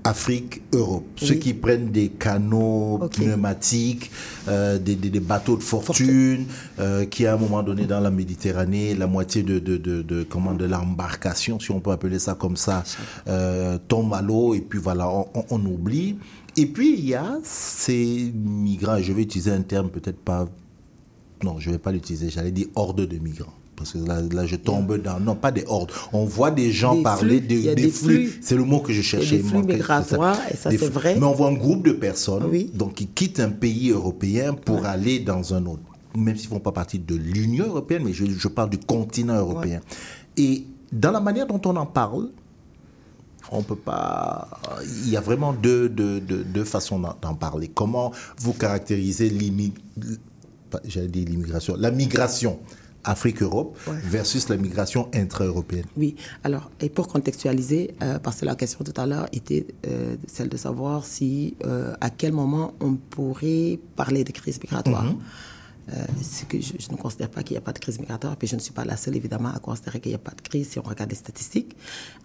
Afrique, 0.08 0.62
Europe, 0.72 1.04
ceux 1.16 1.34
qui 1.34 1.52
prennent 1.54 1.90
des 1.90 2.08
canaux 2.08 2.98
pneumatiques, 3.10 4.10
euh, 4.48 4.78
des, 4.78 4.96
des- 4.96 5.10
des 5.10 5.20
bateaux 5.20 5.56
de 5.56 5.62
fortune, 5.62 6.46
euh, 6.78 7.04
qui 7.04 7.26
à 7.26 7.34
un 7.34 7.36
moment 7.36 7.62
donné 7.62 7.84
dans 7.86 8.00
la 8.00 8.10
Méditerranée, 8.10 8.94
la 8.94 9.06
moitié 9.06 9.42
de, 9.42 9.58
de, 9.58 9.76
de, 9.76 10.02
de- 10.02 10.22
comment, 10.22 10.54
de 10.54 10.64
l'embarcation, 10.64 11.60
si 11.60 11.70
on 11.70 11.80
peut 11.80 11.90
appeler 11.90 12.18
ça 12.18 12.34
comme 12.34 12.56
ça, 12.56 12.84
euh, 13.28 13.76
tombe 13.86 14.14
à 14.14 14.22
l'eau 14.22 14.54
et 14.54 14.60
puis 14.62 14.78
voilà, 14.78 15.10
on, 15.10 15.26
on- 15.34 15.44
on 15.50 15.64
oublie. 15.66 16.18
Et 16.56 16.66
puis 16.66 16.94
il 16.98 17.04
y 17.06 17.14
a 17.14 17.38
ces 17.44 18.32
migrants, 18.34 18.98
je 19.00 19.12
vais 19.12 19.22
utiliser 19.22 19.52
un 19.52 19.62
terme 19.62 19.90
peut-être 19.90 20.18
pas 20.20 20.48
non, 21.44 21.60
je 21.60 21.68
ne 21.68 21.74
vais 21.74 21.78
pas 21.78 21.92
l'utiliser. 21.92 22.30
J'allais 22.30 22.50
dire 22.50 22.66
horde 22.74 23.06
de 23.06 23.18
migrants. 23.18 23.52
Parce 23.78 23.92
que 23.92 23.98
là, 23.98 24.20
là, 24.32 24.44
je 24.44 24.56
tombe 24.56 25.00
dans. 25.00 25.20
Non, 25.20 25.36
pas 25.36 25.52
des 25.52 25.64
hordes. 25.68 25.92
On 26.12 26.24
voit 26.24 26.50
des 26.50 26.72
gens 26.72 26.96
Des 26.96 27.02
parler 27.02 27.38
flux. 27.38 27.40
de- 27.40 27.46
des, 27.62 27.74
des 27.76 27.88
flux. 27.90 28.26
flux. 28.26 28.38
C'est 28.42 28.56
le 28.56 28.64
mot 28.64 28.80
que 28.80 28.92
je 28.92 29.00
cherchais. 29.02 29.36
des 29.38 29.42
flux 29.42 29.62
migratoires, 29.62 30.38
et 30.50 30.56
ça, 30.56 30.70
Des 30.70 30.78
c'est 30.78 30.88
vrai. 30.88 31.14
Mais 31.18 31.24
on 31.24 31.32
voit 31.32 31.48
un 31.48 31.54
groupe 31.54 31.86
de 31.86 31.92
personnes 31.92 32.50
donc, 32.74 32.94
qui 32.94 33.06
quittent 33.06 33.40
un 33.40 33.50
pays 33.50 33.90
européen 33.90 34.52
pour 34.54 34.84
aller 34.84 35.20
dans 35.20 35.54
un 35.54 35.64
autre. 35.66 35.82
Même 36.16 36.36
s'ils 36.36 36.48
ne 36.48 36.54
font 36.54 36.60
pas 36.60 36.72
partie 36.72 36.98
de 36.98 37.14
l'Union 37.14 37.66
européenne, 37.66 38.02
mais 38.04 38.12
je, 38.12 38.24
je 38.26 38.48
parle 38.48 38.70
du 38.70 38.78
continent 38.78 39.36
européen. 39.36 39.80
Et 40.36 40.64
dans 40.92 41.12
la 41.12 41.20
manière 41.20 41.46
dont 41.46 41.60
on 41.64 41.76
en 41.76 41.86
parle, 41.86 42.30
on 43.52 43.62
peut 43.62 43.76
pas. 43.76 44.48
Il 45.04 45.10
y 45.10 45.16
a 45.16 45.20
vraiment 45.20 45.52
deux, 45.52 45.88
deux, 45.88 46.20
deux, 46.20 46.44
deux 46.44 46.64
façons 46.64 46.98
d'en 46.98 47.34
parler. 47.34 47.68
Comment 47.72 48.12
vous 48.40 48.52
caractérisez 48.52 49.30
l'immi- 49.30 49.72
pas- 50.70 50.80
j'allais 50.86 51.08
dire 51.08 51.26
l'immigration, 51.28 51.74
la 51.78 51.90
migration? 51.90 52.58
Afrique-Europe 53.08 53.76
versus 54.04 54.48
la 54.50 54.56
migration 54.56 55.08
intra-européenne 55.14 55.86
Oui, 55.96 56.14
alors, 56.44 56.70
et 56.80 56.90
pour 56.90 57.08
contextualiser, 57.08 57.94
euh, 58.02 58.18
parce 58.18 58.40
que 58.40 58.44
la 58.44 58.54
question 58.54 58.84
tout 58.84 58.98
à 59.00 59.06
l'heure 59.06 59.26
était 59.32 59.66
euh, 59.86 60.16
celle 60.26 60.50
de 60.50 60.58
savoir 60.58 61.06
si, 61.06 61.56
euh, 61.64 61.94
à 62.02 62.10
quel 62.10 62.32
moment 62.32 62.74
on 62.80 62.94
pourrait 62.94 63.78
parler 63.96 64.24
de 64.24 64.32
crise 64.32 64.60
migratoire. 64.62 65.14
C'est 66.20 66.46
que 66.46 66.60
je, 66.60 66.74
je 66.78 66.90
ne 66.92 66.98
considère 66.98 67.30
pas 67.30 67.42
qu'il 67.42 67.54
n'y 67.54 67.58
a 67.58 67.62
pas 67.62 67.72
de 67.72 67.78
crise 67.78 67.98
migratoire, 67.98 68.36
puis 68.36 68.46
je 68.46 68.56
ne 68.56 68.60
suis 68.60 68.74
pas 68.74 68.84
la 68.84 68.98
seule 68.98 69.16
évidemment 69.16 69.48
à 69.48 69.58
considérer 69.58 70.00
qu'il 70.00 70.10
n'y 70.10 70.16
a 70.16 70.18
pas 70.18 70.32
de 70.32 70.42
crise 70.42 70.68
si 70.68 70.78
on 70.78 70.82
regarde 70.82 71.08
les 71.08 71.16
statistiques. 71.16 71.74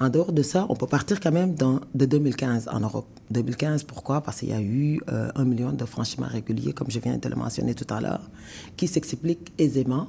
En 0.02 0.10
dehors 0.10 0.34
de 0.34 0.44
ça, 0.44 0.66
on 0.68 0.76
peut 0.76 0.86
partir 0.86 1.22
quand 1.22 1.32
même 1.32 1.56
dans, 1.56 1.80
de 1.96 2.06
2015 2.06 2.68
en 2.68 2.82
Europe. 2.82 3.08
2015, 3.32 3.84
pourquoi? 3.84 4.20
Parce 4.20 4.40
qu'il 4.42 4.50
y 4.50 4.54
a 4.54 4.62
eu 4.62 5.00
un 5.08 5.46
million 5.46 5.72
de 5.72 5.86
franchiments 5.86 6.28
réguliers, 6.28 6.74
comme 6.74 6.92
je 6.92 7.00
viens 7.00 7.18
de 7.18 7.30
le 7.30 7.38
mentionner 7.38 7.74
tout 7.74 7.88
à 7.94 8.02
l'heure, 8.02 8.30
qui 8.76 8.90
s'explique 8.90 9.54
aisément. 9.58 10.08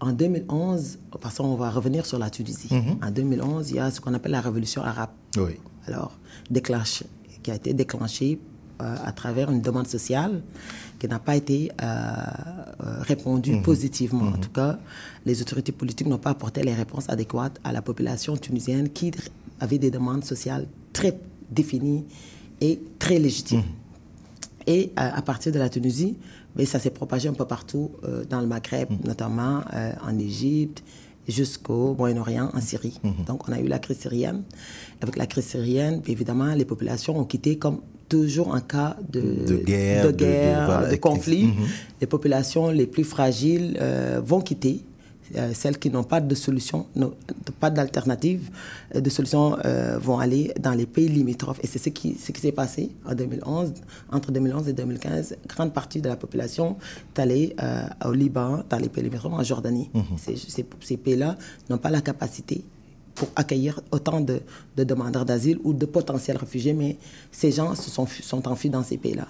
En 0.00 0.12
2011, 0.12 0.98
parce 1.20 1.36
qu'on 1.38 1.54
va 1.54 1.70
revenir 1.70 2.04
sur 2.04 2.18
la 2.18 2.28
Tunisie. 2.30 2.68
Mhm. 2.72 2.98
En 3.02 3.10
2011, 3.10 3.70
il 3.70 3.76
y 3.76 3.78
a 3.78 3.90
ce 3.90 4.00
qu'on 4.00 4.12
appelle 4.14 4.32
la 4.32 4.40
révolution 4.42 4.82
arabe. 4.82 5.10
Oui. 5.38 5.52
Alors, 5.86 6.12
déclenche, 6.50 7.02
qui 7.42 7.50
a 7.50 7.54
été 7.54 7.72
déclenchée 7.72 8.38
euh, 8.82 8.94
à 9.04 9.12
travers 9.12 9.50
une 9.50 9.62
demande 9.62 9.86
sociale 9.86 10.42
qui 10.98 11.08
n'a 11.08 11.18
pas 11.18 11.34
été 11.34 11.70
euh, 11.80 11.84
euh, 11.86 13.00
répondue 13.02 13.54
Mhm. 13.54 13.62
positivement. 13.62 14.26
En 14.28 14.38
tout 14.38 14.50
cas, 14.50 14.78
les 15.24 15.40
autorités 15.40 15.72
politiques 15.72 16.06
n'ont 16.08 16.18
pas 16.18 16.30
apporté 16.30 16.62
les 16.62 16.74
réponses 16.74 17.08
adéquates 17.08 17.58
à 17.64 17.72
la 17.72 17.80
population 17.80 18.36
tunisienne 18.36 18.90
qui 18.90 19.12
avait 19.60 19.78
des 19.78 19.90
demandes 19.90 20.24
sociales 20.24 20.66
très 20.92 21.18
définies 21.50 22.04
et 22.60 22.78
très 22.98 23.18
légitimes. 23.18 23.62
Et 24.66 24.92
à 24.96 25.22
partir 25.22 25.52
de 25.52 25.58
la 25.58 25.68
Tunisie, 25.70 26.16
mais 26.56 26.64
ça 26.66 26.78
s'est 26.78 26.90
propagé 26.90 27.28
un 27.28 27.32
peu 27.34 27.44
partout 27.46 27.90
euh, 28.04 28.24
dans 28.28 28.40
le 28.40 28.46
Maghreb, 28.46 28.88
notamment 29.04 29.60
euh, 29.74 29.92
en 30.06 30.18
Égypte, 30.18 30.82
jusqu'au 31.28 31.94
Moyen-Orient, 31.94 32.50
en 32.54 32.60
Syrie. 32.60 33.00
Donc 33.26 33.48
on 33.48 33.52
a 33.52 33.58
eu 33.58 33.66
la 33.66 33.78
crise 33.80 33.98
syrienne. 33.98 34.42
Avec 35.00 35.16
la 35.16 35.26
crise 35.26 35.46
syrienne, 35.46 36.00
évidemment, 36.06 36.54
les 36.54 36.64
populations 36.64 37.18
ont 37.18 37.24
quitté 37.24 37.58
comme 37.58 37.80
toujours 38.08 38.48
en 38.54 38.60
cas 38.60 38.96
de, 39.10 39.20
De 39.44 39.56
guerre, 39.56 40.04
de, 40.06 40.10
de- 40.12 40.16
de- 40.16 40.24
guerre, 40.24 40.66
voilà, 40.66 40.88
de 40.88 40.94
et- 40.94 40.98
conflit. 41.00 41.44
Mhm. 41.46 41.66
Les 42.00 42.06
populations 42.06 42.70
les 42.70 42.86
plus 42.86 43.02
fragiles 43.02 43.76
euh, 43.80 44.20
vont 44.24 44.40
quitter. 44.40 44.84
Euh, 45.34 45.52
celles 45.54 45.78
qui 45.78 45.90
n'ont 45.90 46.04
pas 46.04 46.20
de 46.20 46.34
solution, 46.36 46.86
pas 47.58 47.70
d'alternative 47.70 48.48
euh, 48.94 49.00
de 49.00 49.10
solution, 49.10 49.56
euh, 49.64 49.98
vont 49.98 50.18
aller 50.20 50.52
dans 50.60 50.70
les 50.72 50.86
pays 50.86 51.08
limitrophes. 51.08 51.58
Et 51.64 51.66
c'est 51.66 51.80
ce 51.80 51.88
qui, 51.88 52.14
ce 52.14 52.30
qui 52.30 52.40
s'est 52.40 52.52
passé 52.52 52.90
en 53.04 53.14
2011. 53.14 53.72
Entre 54.12 54.30
2011 54.30 54.68
et 54.68 54.72
2015, 54.72 55.36
grande 55.48 55.72
partie 55.72 56.00
de 56.00 56.08
la 56.08 56.16
population 56.16 56.76
est 57.16 57.20
allée 57.20 57.56
euh, 57.60 57.82
au 58.04 58.12
Liban, 58.12 58.62
dans 58.70 58.78
les 58.78 58.88
pays 58.88 59.02
limitrophes, 59.02 59.32
en 59.32 59.42
Jordanie. 59.42 59.90
Mhm. 59.94 60.04
Ces, 60.16 60.36
ces- 60.36 60.66
ces 60.80 60.96
pays-là 60.96 61.36
n'ont 61.68 61.78
pas 61.78 61.90
la 61.90 62.00
capacité 62.02 62.62
pour 63.16 63.28
accueillir 63.34 63.80
autant 63.92 64.20
de, 64.20 64.40
de 64.76 64.84
demandeurs 64.84 65.24
d'asile 65.24 65.58
ou 65.64 65.72
de 65.72 65.86
potentiels 65.86 66.36
réfugiés, 66.36 66.74
mais 66.74 66.98
ces 67.32 67.50
gens 67.50 67.74
se 67.74 67.90
sont, 67.90 68.04
fu- 68.04 68.22
sont 68.22 68.46
enfuis 68.46 68.68
dans 68.68 68.82
ces 68.84 68.98
pays-là. 68.98 69.26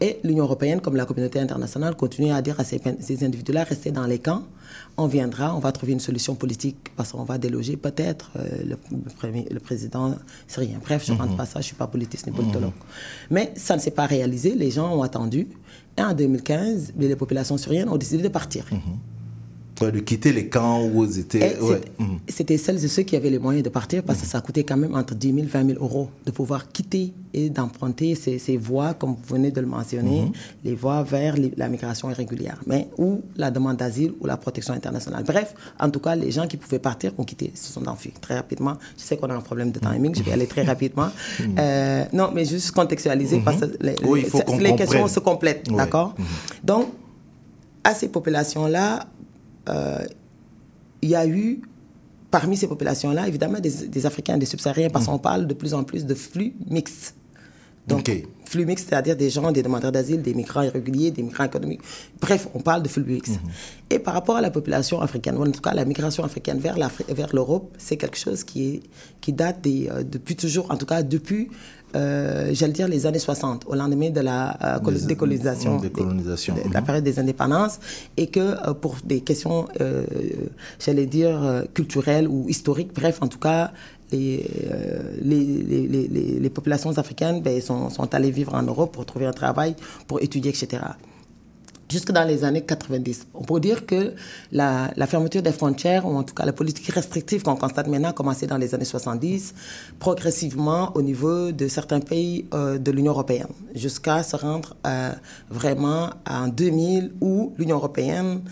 Et 0.00 0.18
l'Union 0.24 0.42
européenne, 0.44 0.80
comme 0.80 0.96
la 0.96 1.06
communauté 1.06 1.38
internationale, 1.38 1.94
continue 1.94 2.32
à 2.32 2.42
dire 2.42 2.58
à 2.58 2.64
ces, 2.64 2.80
ces 3.00 3.24
individus-là, 3.24 3.62
restez 3.62 3.92
dans 3.92 4.06
les 4.06 4.18
camps, 4.18 4.42
on 4.98 5.06
viendra, 5.06 5.54
on 5.54 5.60
va 5.60 5.70
trouver 5.72 5.92
une 5.92 6.00
solution 6.00 6.34
politique 6.34 6.76
parce 6.96 7.12
qu'on 7.12 7.22
va 7.24 7.38
déloger 7.38 7.76
peut-être 7.76 8.30
euh, 8.36 8.46
le, 8.64 8.76
le 8.92 9.10
premier- 9.16 9.46
le 9.50 9.60
président 9.60 10.14
syrien. 10.48 10.78
Bref, 10.82 11.04
je 11.06 11.12
ne 11.12 11.18
rentre 11.18 11.30
Mhm. 11.32 11.36
pas 11.36 11.46
ça, 11.46 11.52
je 11.54 11.58
ne 11.58 11.62
suis 11.64 11.76
pas 11.76 11.86
politiste 11.86 12.26
ni 12.26 12.32
politologue. 12.32 12.72
Mais 13.30 13.52
ça 13.56 13.76
ne 13.76 13.80
s'est 13.80 13.92
pas 13.92 14.06
réalisé, 14.06 14.54
les 14.54 14.70
gens 14.70 14.92
ont 14.96 15.02
attendu. 15.02 15.48
Et 15.96 16.02
en 16.02 16.12
2015, 16.14 16.92
les 16.98 17.16
populations 17.16 17.56
syriennes 17.56 17.88
ont 17.88 17.96
décidé 17.96 18.22
de 18.22 18.28
partir. 18.28 18.64
Ouais, 19.80 19.92
de 19.92 20.00
quitter 20.00 20.32
les 20.32 20.48
camps 20.48 20.84
où 20.84 21.04
ils 21.04 21.18
étaient. 21.20 21.56
Ouais. 21.60 21.80
c'est- 22.28 22.32
C'était 22.36 22.58
celles 22.58 22.84
et 22.84 22.88
ceux 22.88 23.02
qui 23.02 23.14
avaient 23.16 23.30
les 23.30 23.38
moyens 23.38 23.62
de 23.64 23.68
partir 23.70 24.02
parce 24.02 24.20
que 24.20 24.26
ça 24.26 24.40
coûtait 24.40 24.64
quand 24.64 24.76
même 24.76 24.94
entre 24.94 25.14
10 25.14 25.28
000 25.32 25.38
et 25.38 25.42
20 25.42 25.66
000 25.74 25.82
euros 25.84 26.08
de 26.26 26.30
pouvoir 26.32 26.70
quitter 26.72 27.12
et 27.32 27.48
d'emprunter 27.50 28.14
ces, 28.14 28.38
ces 28.38 28.56
voies, 28.56 28.94
comme 28.94 29.10
vous 29.10 29.34
venez 29.34 29.50
de 29.50 29.60
le 29.60 29.66
mentionner, 29.66 30.22
Mhm. 30.22 30.32
les 30.64 30.74
voies 30.74 31.02
vers 31.04 31.36
les- 31.36 31.52
la 31.56 31.68
migration 31.68 32.10
irrégulière, 32.10 32.58
mais 32.66 32.88
ou 32.98 33.20
la 33.36 33.50
demande 33.50 33.76
d'asile 33.76 34.14
ou 34.20 34.26
la 34.26 34.36
protection 34.36 34.74
internationale. 34.74 35.22
Bref, 35.24 35.54
en 35.78 35.90
tout 35.90 36.00
cas, 36.00 36.16
les 36.16 36.30
gens 36.32 36.46
qui 36.46 36.56
pouvaient 36.56 36.78
partir 36.80 37.12
ont 37.18 37.24
quitté, 37.24 37.52
se 37.54 37.72
sont 37.72 37.86
enfuis 37.86 38.12
très 38.20 38.34
rapidement. 38.36 38.74
Je 38.96 39.02
sais 39.04 39.16
qu'on 39.16 39.28
a 39.30 39.34
un 39.34 39.40
problème 39.40 39.70
de 39.70 39.78
timing, 39.78 40.14
je 40.14 40.22
vais 40.22 40.32
aller 40.32 40.46
très 40.46 40.62
rapidement. 40.62 41.08
Euh, 41.58 42.04
non, 42.12 42.30
mais 42.34 42.44
juste 42.44 42.70
contextualiser 42.72 43.40
parce 43.44 43.60
que 43.60 43.66
les, 43.80 43.92
Mhm. 43.92 43.96
Oui, 44.08 44.20
il 44.24 44.30
faut 44.30 44.38
les- 44.38 44.58
les 44.70 44.76
questions 44.76 45.06
se 45.08 45.20
complètent, 45.20 45.68
d'accord? 45.70 46.14
Donc, 46.64 46.86
à 47.84 47.94
ces 47.94 48.08
populations-là, 48.08 49.06
il 51.02 51.08
y 51.08 51.14
a 51.14 51.26
eu, 51.26 51.62
parmi 52.30 52.56
ces 52.56 52.66
populations-là, 52.66 53.28
évidemment, 53.28 53.60
des, 53.60 53.88
des 53.88 54.06
Africains, 54.06 54.38
des 54.38 54.46
subsahariens, 54.46 54.90
parce 54.90 55.06
qu'on 55.06 55.18
parle 55.18 55.46
de 55.46 55.54
plus 55.54 55.74
en 55.74 55.84
plus 55.84 56.04
de 56.06 56.14
flux 56.14 56.54
mixtes. 56.68 57.14
Donc, 57.86 58.10
flux 58.44 58.66
mixtes, 58.66 58.90
c'est-à-dire 58.90 59.16
des 59.16 59.30
gens, 59.30 59.50
des 59.50 59.62
demandeurs 59.62 59.92
d'asile, 59.92 60.20
des 60.20 60.34
migrants 60.34 60.62
irréguliers, 60.62 61.10
des 61.10 61.22
migrants 61.22 61.44
économiques. 61.44 61.80
Bref, 62.20 62.46
on 62.52 62.60
parle 62.60 62.82
de 62.82 62.88
flux 62.88 63.02
mixtes. 63.02 63.40
Et 63.88 63.98
par 63.98 64.12
rapport 64.12 64.36
à 64.36 64.42
la 64.42 64.50
population 64.50 65.00
africaine, 65.00 65.38
ou 65.38 65.42
en 65.42 65.50
tout 65.50 65.62
cas 65.62 65.72
la 65.72 65.86
migration 65.86 66.22
africaine 66.22 66.58
vers 66.58 66.76
l'Europe, 67.32 67.74
c'est 67.78 67.96
quelque 67.96 68.18
chose 68.18 68.44
qui, 68.44 68.68
est, 68.68 68.82
qui 69.22 69.32
date 69.32 69.62
des, 69.62 69.88
euh, 69.88 70.02
depuis 70.02 70.36
toujours, 70.36 70.70
en 70.70 70.76
tout 70.76 70.84
cas 70.84 71.02
depuis, 71.02 71.48
euh, 71.96 72.50
j'allais 72.52 72.72
dire, 72.72 72.88
les 72.88 73.06
années 73.06 73.18
60, 73.18 73.64
au 73.66 73.74
lendemain 73.74 74.10
de 74.10 74.20
la 74.20 74.56
euh, 74.76 74.78
Des- 74.90 75.06
décolonisation, 75.06 75.76
décolonisation, 75.78 76.54
de- 76.54 76.68
de 76.68 76.72
la 76.74 76.80
mhm. 76.80 76.86
période 76.86 77.04
des 77.04 77.18
indépendances, 77.18 77.78
et 78.16 78.26
que 78.26 78.40
euh, 78.40 78.74
pour 78.74 78.96
des 79.04 79.20
questions, 79.20 79.66
j'allais 80.84 81.06
dire, 81.06 81.64
culturelles 81.74 82.28
ou 82.28 82.46
historiques, 82.48 82.92
bref, 82.94 83.18
en 83.20 83.28
tout 83.28 83.38
cas, 83.38 83.72
les, 84.10 84.48
les, 85.22 85.44
les, 85.44 85.86
les- 85.86 86.08
les- 86.08 86.40
les 86.40 86.50
populations 86.50 86.96
africaines 86.96 87.42
ben, 87.42 87.60
sont, 87.60 87.90
sont 87.90 88.14
allées 88.14 88.30
vivre 88.30 88.54
en 88.54 88.62
Europe 88.62 88.92
pour 88.92 89.04
trouver 89.04 89.26
un 89.26 89.32
travail, 89.32 89.74
pour 90.06 90.20
étudier, 90.22 90.50
etc. 90.50 90.82
Jusque 91.90 92.12
dans 92.12 92.24
les 92.24 92.44
années 92.44 92.60
90. 92.60 93.28
On 93.32 93.44
peut 93.44 93.60
dire 93.60 93.86
que 93.86 94.12
la, 94.52 94.90
fermeture 95.06 95.40
des 95.42 95.52
frontières, 95.52 96.04
ou 96.06 96.14
en 96.16 96.22
tout 96.22 96.34
cas 96.34 96.44
la 96.44 96.52
politique 96.52 96.88
restrictive 96.88 97.42
qu'on 97.42 97.56
constate 97.56 97.86
maintenant, 97.88 98.10
a 98.10 98.12
commencé 98.12 98.46
dans 98.46 98.58
les 98.58 98.74
années 98.74 98.84
70, 98.84 99.54
progressivement 99.98 100.92
au 100.94 101.00
niveau 101.00 101.50
de 101.50 101.66
certains 101.66 102.00
pays 102.00 102.44
euh, 102.52 102.76
de 102.76 102.90
l'Union 102.90 103.12
européenne, 103.12 103.48
jusqu'à 103.74 104.22
se 104.22 104.36
rendre 104.36 104.76
euh, 104.86 105.12
vraiment 105.48 106.10
en 106.28 106.48
2000 106.48 107.12
où 107.22 107.54
l'Union 107.56 107.76
européenne 107.76 108.42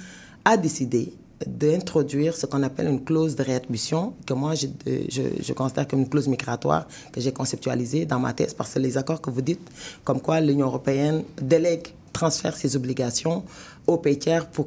a 0.46 0.56
décidé 0.56 1.12
d'introduire 1.46 2.34
ce 2.34 2.46
qu'on 2.46 2.62
appelle 2.62 2.88
une 2.88 3.04
clause 3.04 3.36
de 3.36 3.42
réadmission, 3.42 4.14
que 4.24 4.32
moi 4.32 4.54
je, 4.54 4.68
je, 4.86 5.22
je 5.42 5.52
considère 5.52 5.86
comme 5.86 6.00
une 6.00 6.08
clause 6.08 6.28
migratoire 6.28 6.86
que 7.12 7.20
j'ai 7.20 7.32
conceptualisée 7.32 8.06
dans 8.06 8.18
ma 8.18 8.32
thèse, 8.32 8.54
parce 8.54 8.72
que 8.72 8.78
les 8.78 8.96
accords 8.96 9.20
que 9.20 9.28
vous 9.28 9.42
dites, 9.42 9.60
comme 10.04 10.22
quoi 10.22 10.40
l'Union 10.40 10.68
européenne 10.68 11.24
délègue, 11.40 11.88
transfère 12.20 12.54
ses 12.62 12.70
obligations 12.80 13.36
aux 13.86 13.98
pays 14.04 14.18
tiers 14.18 14.46
pour 14.54 14.66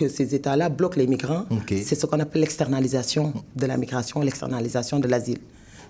que 0.00 0.06
ces 0.16 0.28
États-là 0.38 0.66
bloquent 0.68 0.98
les 1.02 1.06
migrants, 1.14 1.44
c'est 1.88 1.94
ce 2.00 2.04
qu'on 2.06 2.20
appelle 2.20 2.42
l'externalisation 2.42 3.24
de 3.56 3.66
la 3.66 3.76
migration, 3.76 4.16
l'externalisation 4.28 4.96
de 5.04 5.08
l'asile. 5.12 5.38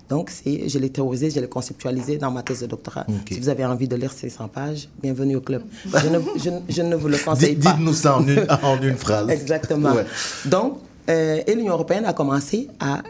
Donc, 0.08 0.30
je 0.72 0.78
l'ai 0.82 0.90
théorisé, 0.90 1.30
je 1.30 1.40
l'ai 1.40 1.48
conceptualisé 1.48 2.18
dans 2.18 2.30
ma 2.30 2.42
thèse 2.42 2.60
de 2.60 2.66
doctorat. 2.66 3.06
Si 3.30 3.40
vous 3.40 3.48
avez 3.48 3.64
envie 3.64 3.88
de 3.88 3.96
lire 3.96 4.12
ces 4.12 4.28
100 4.28 4.48
pages, 4.48 4.82
bienvenue 5.02 5.36
au 5.36 5.40
club. 5.40 5.62
Je 6.02 6.08
ne, 6.14 6.18
je 6.44 6.50
ne- 6.50 6.60
je 6.76 6.82
ne 6.82 6.94
vous 6.94 7.08
le 7.08 7.18
conseille 7.28 7.56
pas. 7.56 7.72
Dites-nous 7.72 7.94
ça 7.94 8.10
en 8.18 8.26
une, 8.26 8.46
en 8.62 8.76
une 8.82 8.96
phrase. 9.06 9.28
Exactement. 9.30 9.92
Ouais. 9.94 10.04
Donc, 10.44 10.70
euh, 11.08 11.40
et 11.46 11.54
l'Union 11.54 11.72
européenne 11.78 12.04
a 12.04 12.12
commencé 12.12 12.68
à, 12.80 13.02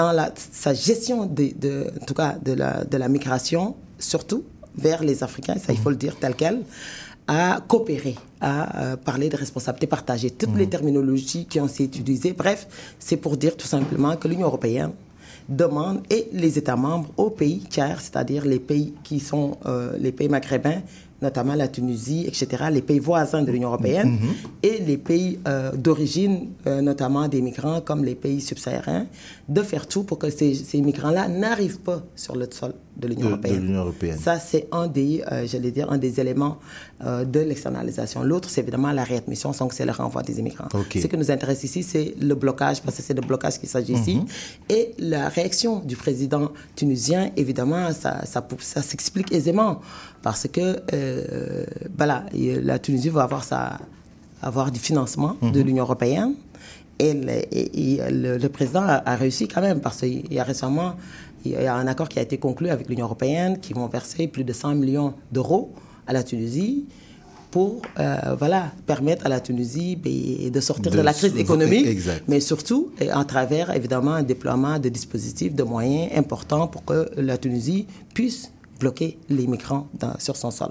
dans 0.00 0.12
la, 0.12 0.26
sa 0.52 0.72
gestion 0.72 1.26
de, 1.26 1.50
de- 1.64 1.86
en 2.00 2.04
tout 2.04 2.14
cas 2.14 2.36
de 2.48 2.52
la, 2.52 2.84
de 2.84 2.96
la 2.96 3.08
migration, 3.08 3.74
surtout 3.98 4.42
vers 4.76 5.02
les 5.02 5.22
Africains, 5.22 5.56
ça 5.58 5.72
il 5.72 5.78
faut 5.78 5.90
le 5.90 5.96
dire 5.96 6.16
tel 6.16 6.34
quel, 6.34 6.62
à 7.26 7.60
coopérer, 7.66 8.16
à 8.40 8.82
euh, 8.92 8.96
parler 8.96 9.28
de 9.28 9.36
responsabilité 9.36 9.86
partagée. 9.86 10.30
Toutes 10.30 10.56
les 10.56 10.68
terminologies 10.68 11.46
qui 11.46 11.58
ont 11.60 11.66
été 11.66 11.84
utilisées, 11.84 12.32
bref, 12.34 12.66
c'est 12.98 13.16
pour 13.16 13.36
dire 13.36 13.56
tout 13.56 13.66
simplement 13.66 14.14
que 14.16 14.28
l'Union 14.28 14.46
européenne 14.46 14.90
demande 15.48 16.00
et 16.10 16.28
les 16.32 16.58
États 16.58 16.76
membres 16.76 17.10
aux 17.16 17.30
pays 17.30 17.60
tiers, 17.68 18.00
c'est-à-dire 18.00 18.44
les 18.44 18.58
pays 18.60 18.94
qui 19.02 19.20
sont 19.20 19.56
euh, 19.66 19.92
les 19.98 20.12
pays 20.12 20.28
maghrébins, 20.28 20.80
notamment 21.22 21.54
la 21.54 21.68
Tunisie, 21.68 22.24
etc., 22.26 22.64
les 22.70 22.82
pays 22.82 22.98
voisins 22.98 23.42
de 23.42 23.50
l'Union 23.50 23.68
européenne, 23.68 24.18
Mhm. 24.20 24.28
et 24.62 24.78
les 24.78 24.98
pays 24.98 25.38
euh, 25.48 25.72
d'origine, 25.72 26.48
euh, 26.66 26.80
notamment 26.82 27.28
des 27.28 27.40
migrants 27.40 27.80
comme 27.80 28.04
les 28.04 28.14
pays 28.14 28.40
subsahariens, 28.40 29.06
de 29.48 29.62
faire 29.62 29.86
tout 29.86 30.04
pour 30.04 30.18
que 30.18 30.30
ces, 30.30 30.54
ces 30.54 30.80
migrants-là 30.80 31.28
n'arrivent 31.28 31.80
pas 31.80 32.02
sur 32.16 32.34
le 32.34 32.46
sol 32.50 32.72
de 32.96 33.08
l'Union 33.08 33.28
européenne. 33.30 34.18
Ça, 34.18 34.38
c'est 34.38 34.68
un 34.72 34.86
des, 34.86 35.22
euh, 35.30 35.46
j'allais 35.46 35.70
dire, 35.70 35.90
un 35.90 35.98
des 35.98 36.18
éléments 36.20 36.58
euh, 37.04 37.24
de 37.24 37.40
l'externalisation. 37.40 38.22
L'autre, 38.22 38.48
c'est 38.48 38.62
évidemment 38.62 38.92
la 38.92 39.04
réadmission, 39.04 39.50
donc 39.58 39.72
c'est 39.72 39.84
le 39.84 39.92
renvoi 39.92 40.22
des 40.22 40.38
immigrants. 40.38 40.68
Ce 40.72 41.06
qui 41.06 41.16
nous 41.18 41.30
intéresse 41.30 41.64
ici, 41.64 41.82
c'est 41.82 42.14
le 42.20 42.34
blocage, 42.34 42.80
parce 42.82 42.96
que 42.96 43.02
c'est 43.02 43.14
de 43.14 43.20
blocage 43.20 43.58
qu'il 43.58 43.68
s'agit 43.68 43.92
ici. 43.94 44.16
Mhm. 44.16 44.26
Et 44.70 44.94
la 44.98 45.28
réaction 45.28 45.80
du 45.80 45.96
président 45.96 46.50
tunisien, 46.76 47.30
évidemment, 47.36 47.92
ça, 47.92 48.24
ça, 48.24 48.42
s'explique 48.82 49.32
aisément, 49.32 49.80
parce 50.22 50.46
que 50.50 50.80
euh, 50.92 51.64
voilà, 51.98 52.24
la 52.32 52.78
Tunisie 52.78 53.10
va 53.10 53.24
avoir, 53.24 53.44
sa, 53.44 53.78
avoir 54.40 54.70
du 54.70 54.80
financement 54.80 55.36
de 55.42 55.60
Mhm. 55.60 55.66
l'Union 55.66 55.84
européenne. 55.84 56.34
Et, 56.98 57.12
le, 57.12 57.30
et- 57.52 57.94
et 57.94 58.10
le- 58.10 58.38
le 58.38 58.48
président 58.48 58.82
a, 58.82 59.02
a 59.04 59.16
réussi 59.16 59.48
quand 59.48 59.60
même, 59.60 59.80
parce 59.80 59.98
qu'il 60.00 60.32
y 60.32 60.38
a 60.38 60.44
récemment 60.44 60.94
il 61.46 61.52
y 61.52 61.56
a 61.56 61.74
un 61.74 61.86
accord 61.86 62.08
qui 62.08 62.18
a 62.18 62.22
été 62.22 62.38
conclu 62.38 62.70
avec 62.70 62.88
l'Union 62.88 63.04
européenne 63.04 63.58
qui 63.60 63.72
vont 63.74 63.86
verser 63.86 64.28
plus 64.28 64.44
de 64.44 64.52
100 64.54 64.76
millions 64.76 65.12
d'euros 65.30 65.72
à 66.06 66.12
la 66.14 66.22
Tunisie 66.22 66.86
pour 67.50 67.82
euh, 68.00 68.16
voilà, 68.38 68.72
permettre 68.86 69.26
à 69.26 69.28
la 69.28 69.40
Tunisie 69.40 69.94
ben, 69.96 70.50
de 70.50 70.60
sortir 70.60 70.90
de, 70.90 70.96
De 70.96 71.02
la 71.02 71.12
crise 71.12 71.32
se- 71.34 71.38
économique, 71.38 71.86
exact. 71.86 72.24
mais 72.28 72.40
surtout 72.40 72.92
à 73.12 73.24
travers 73.24 73.74
évidemment 73.76 74.12
un 74.14 74.22
déploiement 74.22 74.78
de 74.78 74.88
dispositifs, 74.88 75.54
de 75.54 75.62
moyens 75.62 76.10
importants 76.16 76.66
pour 76.66 76.84
que 76.84 77.10
la 77.16 77.36
Tunisie 77.36 77.86
puisse 78.14 78.50
bloquer 78.80 79.18
les 79.28 79.46
migrants 79.46 79.86
dans- 80.00 80.18
sur 80.18 80.36
son 80.36 80.50
sol. 80.50 80.70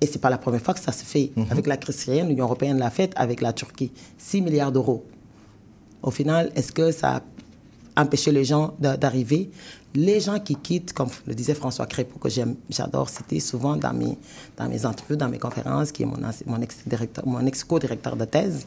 Et 0.00 0.06
c'est 0.06 0.20
pas 0.20 0.30
la 0.30 0.38
première 0.38 0.62
fois 0.62 0.74
que 0.74 0.80
ça 0.80 0.92
se 0.92 1.04
fait. 1.04 1.30
Mhm. 1.36 1.46
Avec 1.50 1.66
la 1.66 1.76
crise 1.76 1.96
syrienne, 1.96 2.28
l'Union 2.28 2.44
européenne 2.46 2.78
l'a 2.78 2.90
fait 2.90 3.12
avec 3.14 3.40
la 3.40 3.52
Turquie. 3.52 3.92
6 4.16 4.40
milliards 4.40 4.72
d'euros. 4.72 5.04
Au 6.02 6.10
final, 6.10 6.50
est-ce 6.54 6.72
que 6.72 6.90
ça 6.92 7.22
a 7.96 8.02
empêché 8.02 8.30
les 8.32 8.44
gens 8.44 8.74
d'a- 8.78 8.96
d'arriver? 8.96 9.50
Les 9.94 10.20
gens 10.20 10.38
qui 10.38 10.54
quittent, 10.56 10.92
comme 10.92 11.08
le 11.26 11.34
disait 11.34 11.54
François 11.54 11.86
Crépeau, 11.86 12.18
que 12.18 12.28
j'adore 12.70 13.08
citer 13.08 13.40
souvent 13.40 13.76
dans 13.76 13.92
mes, 13.94 14.16
dans 14.56 14.68
mes 14.68 14.78
dans 15.16 15.28
mes 15.28 15.38
conférences, 15.38 15.90
qui 15.92 16.02
est 16.02 16.06
mon, 16.06 16.18
mon 17.26 17.46
ex-co-directeur 17.46 18.14
de 18.16 18.24
thèse, 18.24 18.66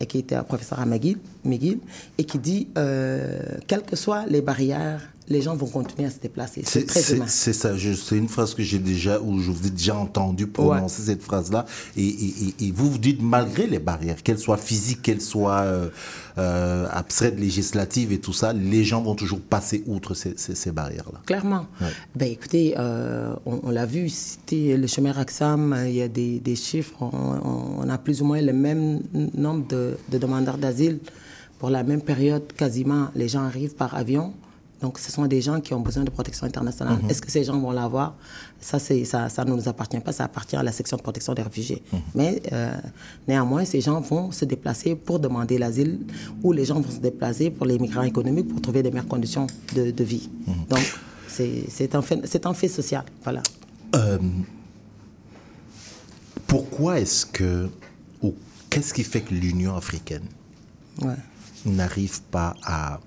et 0.00 0.06
qui 0.06 0.18
était 0.18 0.34
un 0.34 0.42
professeur 0.42 0.80
à 0.80 0.86
McGill, 0.86 1.18
McGill, 1.44 1.78
et 2.18 2.24
qui 2.24 2.38
dit, 2.38 2.68
euh, 2.76 3.40
quelles 3.66 3.82
que 3.82 3.96
soient 3.96 4.26
les 4.26 4.42
barrières, 4.42 5.00
les 5.28 5.42
gens 5.42 5.54
vont 5.56 5.66
continuer 5.66 6.06
à 6.08 6.10
se 6.10 6.18
déplacer. 6.18 6.62
C'est 6.64 6.86
très 6.86 7.00
c'est- 7.00 7.52
ça, 7.52 7.72
c'est 7.78 8.16
une 8.16 8.28
phrase 8.28 8.54
que 8.54 8.62
j'ai 8.62 8.78
déjà, 8.78 9.20
ou 9.20 9.38
je 9.40 9.50
vous 9.50 9.66
ai 9.66 9.70
déjà 9.70 9.94
entendu 9.96 10.46
prononcer 10.46 11.02
cette 11.02 11.22
phrase-là. 11.22 11.66
Et, 11.96 12.02
et- 12.06 12.34
et- 12.58 12.66
et 12.66 12.72
vous 12.72 12.90
vous 12.90 12.98
dites, 12.98 13.20
malgré 13.22 13.66
les 13.66 13.78
barrières, 13.78 14.22
qu'elles 14.22 14.38
soient 14.38 14.56
physiques, 14.56 15.02
qu'elles 15.02 15.20
soient 15.20 15.60
euh, 15.62 15.88
euh, 16.38 16.86
abstraites, 16.90 17.38
législatives 17.38 18.12
et 18.12 18.18
tout 18.20 18.32
ça, 18.32 18.52
les 18.52 18.84
gens 18.84 19.02
vont 19.02 19.14
toujours 19.14 19.40
passer 19.40 19.82
outre 19.86 20.14
ces, 20.14 20.34
ces- 20.36 20.54
ces 20.54 20.72
barrières-là. 20.72 21.20
Clairement. 21.26 21.66
Ouais. 21.80 21.88
Ben, 22.14 22.30
écoutez, 22.30 22.74
euh, 22.78 23.34
on, 23.46 23.60
on 23.64 23.70
l'a 23.70 23.86
vu, 23.86 24.08
c'était 24.08 24.76
le 24.76 24.86
chemin 24.86 25.12
Raxam, 25.12 25.72
euh, 25.72 25.88
il 25.88 25.96
y 25.96 26.02
a 26.02 26.08
des, 26.08 26.38
des 26.40 26.56
chiffres, 26.56 26.94
on, 27.00 27.06
on- 27.12 27.80
on 27.84 27.88
a 27.88 27.98
plus 27.98 28.22
ou 28.22 28.24
moins 28.24 28.40
le 28.40 28.52
même 28.52 29.00
nombre 29.34 29.66
de, 29.68 29.96
de 30.10 30.18
demandeurs 30.18 30.58
d'asile 30.58 30.98
pour 31.58 31.70
la 31.70 31.82
même 31.82 32.00
période, 32.02 32.44
quasiment. 32.56 33.08
Les 33.16 33.28
gens 33.28 33.42
arrivent 33.42 33.74
par 33.74 33.94
avion. 33.94 34.32
Donc, 34.80 34.98
ce 34.98 35.10
sont 35.10 35.26
des 35.26 35.40
gens 35.40 35.60
qui 35.60 35.74
ont 35.74 35.80
besoin 35.80 36.04
de 36.04 36.10
protection 36.10 36.46
internationale. 36.46 36.98
Mhm. 37.02 37.10
Est-ce 37.10 37.20
que 37.20 37.30
ces 37.30 37.42
gens 37.44 37.58
vont 37.58 37.72
l'avoir? 37.72 38.14
Ça, 38.60 38.78
ça, 38.78 39.28
ça 39.28 39.44
ne 39.44 39.52
nous 39.52 39.68
appartient 39.68 39.98
pas, 40.00 40.12
ça 40.12 40.24
appartient 40.24 40.56
à 40.56 40.62
la 40.62 40.70
section 40.72 40.96
de 40.96 41.02
protection 41.02 41.34
des 41.34 41.42
réfugiés. 41.42 41.82
Mais 42.14 42.40
euh, 42.52 42.72
néanmoins, 43.26 43.64
ces 43.64 43.80
gens 43.80 44.00
vont 44.00 44.30
se 44.30 44.44
déplacer 44.44 44.94
pour 44.94 45.18
demander 45.18 45.58
l'asile 45.58 46.00
ou 46.42 46.52
les 46.52 46.64
gens 46.64 46.80
vont 46.80 46.90
se 46.90 46.98
déplacer 47.00 47.50
pour 47.50 47.66
les 47.66 47.78
migrants 47.78 48.02
économiques 48.02 48.48
pour 48.48 48.60
trouver 48.60 48.82
des 48.82 48.90
meilleures 48.90 49.08
conditions 49.08 49.46
de, 49.74 49.90
de 49.90 50.04
vie. 50.04 50.28
Donc, 50.68 50.84
c'est, 51.26 51.64
c'est, 51.68 51.94
un 51.94 52.02
fait, 52.02 52.46
un 52.46 52.54
fait 52.54 52.68
social. 52.68 53.04
Voilà. 53.24 53.42
Euh, 53.96 54.18
pourquoi 56.46 57.00
est-ce 57.00 57.26
que, 57.26 57.68
ou 58.22 58.34
qu'est-ce 58.70 58.94
qui 58.94 59.04
fait 59.04 59.20
que 59.20 59.34
l'Union 59.34 59.76
africaine 59.76 60.24
Ouais. 61.02 61.14
n'arrive 61.64 62.22
pas 62.22 62.56
à, 62.64 62.98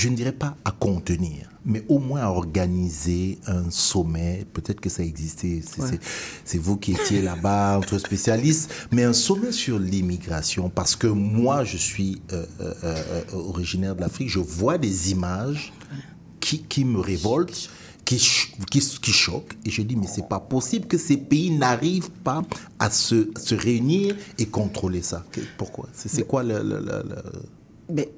je 0.00 0.08
ne 0.08 0.16
dirais 0.16 0.32
pas 0.32 0.56
à 0.64 0.70
contenir, 0.70 1.50
mais 1.64 1.84
au 1.88 1.98
moins 1.98 2.22
à 2.22 2.28
organiser 2.30 3.38
un 3.46 3.70
sommet. 3.70 4.46
Peut-être 4.52 4.80
que 4.80 4.88
ça 4.88 5.02
existait, 5.02 5.60
c'est 5.62 5.82
Ouais. 5.82 6.58
vous 6.62 6.76
qui 6.78 6.92
étiez 6.92 7.20
là-bas, 7.20 7.76
entre 7.80 7.98
spécialistes, 7.98 8.70
mais 8.92 9.04
un 9.04 9.12
sommet 9.12 9.52
sur 9.52 9.78
l'immigration. 9.78 10.70
Parce 10.70 10.96
que 10.96 11.06
moi, 11.06 11.64
je 11.64 11.76
suis 11.76 12.22
euh, 12.32 12.46
euh, 12.60 12.74
euh, 12.84 13.22
originaire 13.34 13.94
de 13.94 14.00
l'Afrique, 14.00 14.30
je 14.30 14.38
vois 14.38 14.78
des 14.78 15.10
images 15.10 15.72
qui, 16.40 16.62
qui 16.62 16.84
me 16.84 17.00
révoltent. 17.00 17.68
Qui, 18.06 18.16
qui, 18.70 18.80
qui 18.80 19.12
choquent 19.12 19.56
et 19.64 19.70
je 19.70 19.82
dis 19.82 19.94
mais 19.94 20.08
c'est 20.08 20.26
pas 20.28 20.40
possible 20.40 20.88
que 20.88 20.98
ces 20.98 21.16
pays 21.16 21.52
n'arrivent 21.56 22.10
pas 22.24 22.42
à 22.80 22.90
se, 22.90 23.30
se 23.38 23.54
réunir 23.54 24.16
et 24.36 24.46
contrôler 24.46 25.00
ça 25.02 25.24
pourquoi? 25.56 25.88
C'est 25.94 26.26
quoi 26.26 26.42
le, 26.42 26.60
le- 26.60 26.80
le- 26.80 27.04
le- 27.08 27.22
Mais 27.32 27.59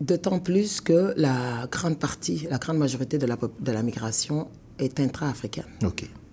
d'autant 0.01 0.39
plus 0.39 0.81
que 0.81 1.15
la 1.17 1.67
grande 1.71 1.99
partie, 1.99 2.47
la 2.51 2.59
grande 2.59 2.79
majorité 2.79 3.19
de 3.19 3.27
la, 3.27 3.37
de 3.37 3.73
la 3.73 3.83
migration 3.83 4.49
est 4.79 4.99
intra-africaine. 5.01 5.65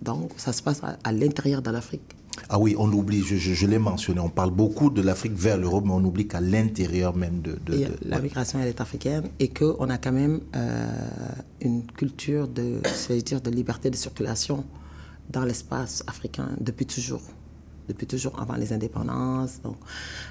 Donc, 0.02 0.32
ça 0.38 0.54
se 0.54 0.62
passe 0.64 0.82
à, 0.84 0.98
à 1.04 1.12
l'intérieur 1.12 1.62
de 1.62 1.72
l'Afrique. 1.72 2.02
Ah 2.48 2.58
oui, 2.58 2.74
on 2.78 2.90
oublie, 2.94 3.22
je, 3.22 3.36
je- 3.36 3.54
je 3.54 3.68
l'ai 3.68 3.80
mentionné, 3.80 4.22
on 4.22 4.30
parle 4.30 4.52
beaucoup 4.52 4.90
de 4.90 5.02
l'Afrique 5.02 5.34
vers 5.34 5.58
l'Europe, 5.58 5.84
mais 5.86 5.92
on 5.92 6.04
oublie 6.06 6.26
qu'à 6.28 6.40
l'intérieur 6.40 7.14
même 7.16 7.42
de... 7.42 7.58
de- 7.66 7.78
de- 7.78 7.88
la 8.06 8.16
ouais. 8.16 8.22
migration, 8.24 8.60
elle 8.62 8.70
est 8.70 8.80
africaine 8.80 9.26
et 9.40 9.50
qu'on 9.50 9.90
a 9.90 9.98
quand 9.98 10.14
même 10.14 10.40
euh, 10.56 10.88
une 11.60 11.86
culture 11.86 12.48
de, 12.48 12.80
dire, 13.22 13.42
de 13.42 13.50
liberté 13.50 13.90
de 13.90 13.96
circulation 13.98 14.64
dans 15.30 15.44
l'espace 15.44 16.04
africain 16.08 16.50
depuis 16.62 16.86
toujours. 16.86 17.22
Depuis 17.90 18.06
toujours, 18.06 18.40
avant 18.40 18.54
les 18.56 18.72
indépendances. 18.72 19.60
Donc, 19.64 19.76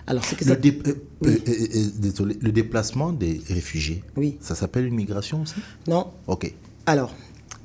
alors, 0.07 0.25
ce 0.25 0.35
que 0.37 0.45
Le, 0.45 0.51
ça- 0.51 0.57
dé- 0.57 0.81
euh, 0.87 0.95
euh, 1.27 1.29
euh, 1.29 1.51
euh, 1.51 1.85
désolé, 1.99 2.39
le 2.41 2.53
déplacement 2.53 3.13
des 3.13 3.43
réfugiés, 3.49 4.03
Oui. 4.17 4.39
ça 4.41 4.55
s'appelle 4.55 4.87
une 4.87 4.95
migration 4.95 5.43
aussi? 5.43 5.57
Non. 5.89 6.07
Ok. 6.29 6.55
Alors, 6.87 7.13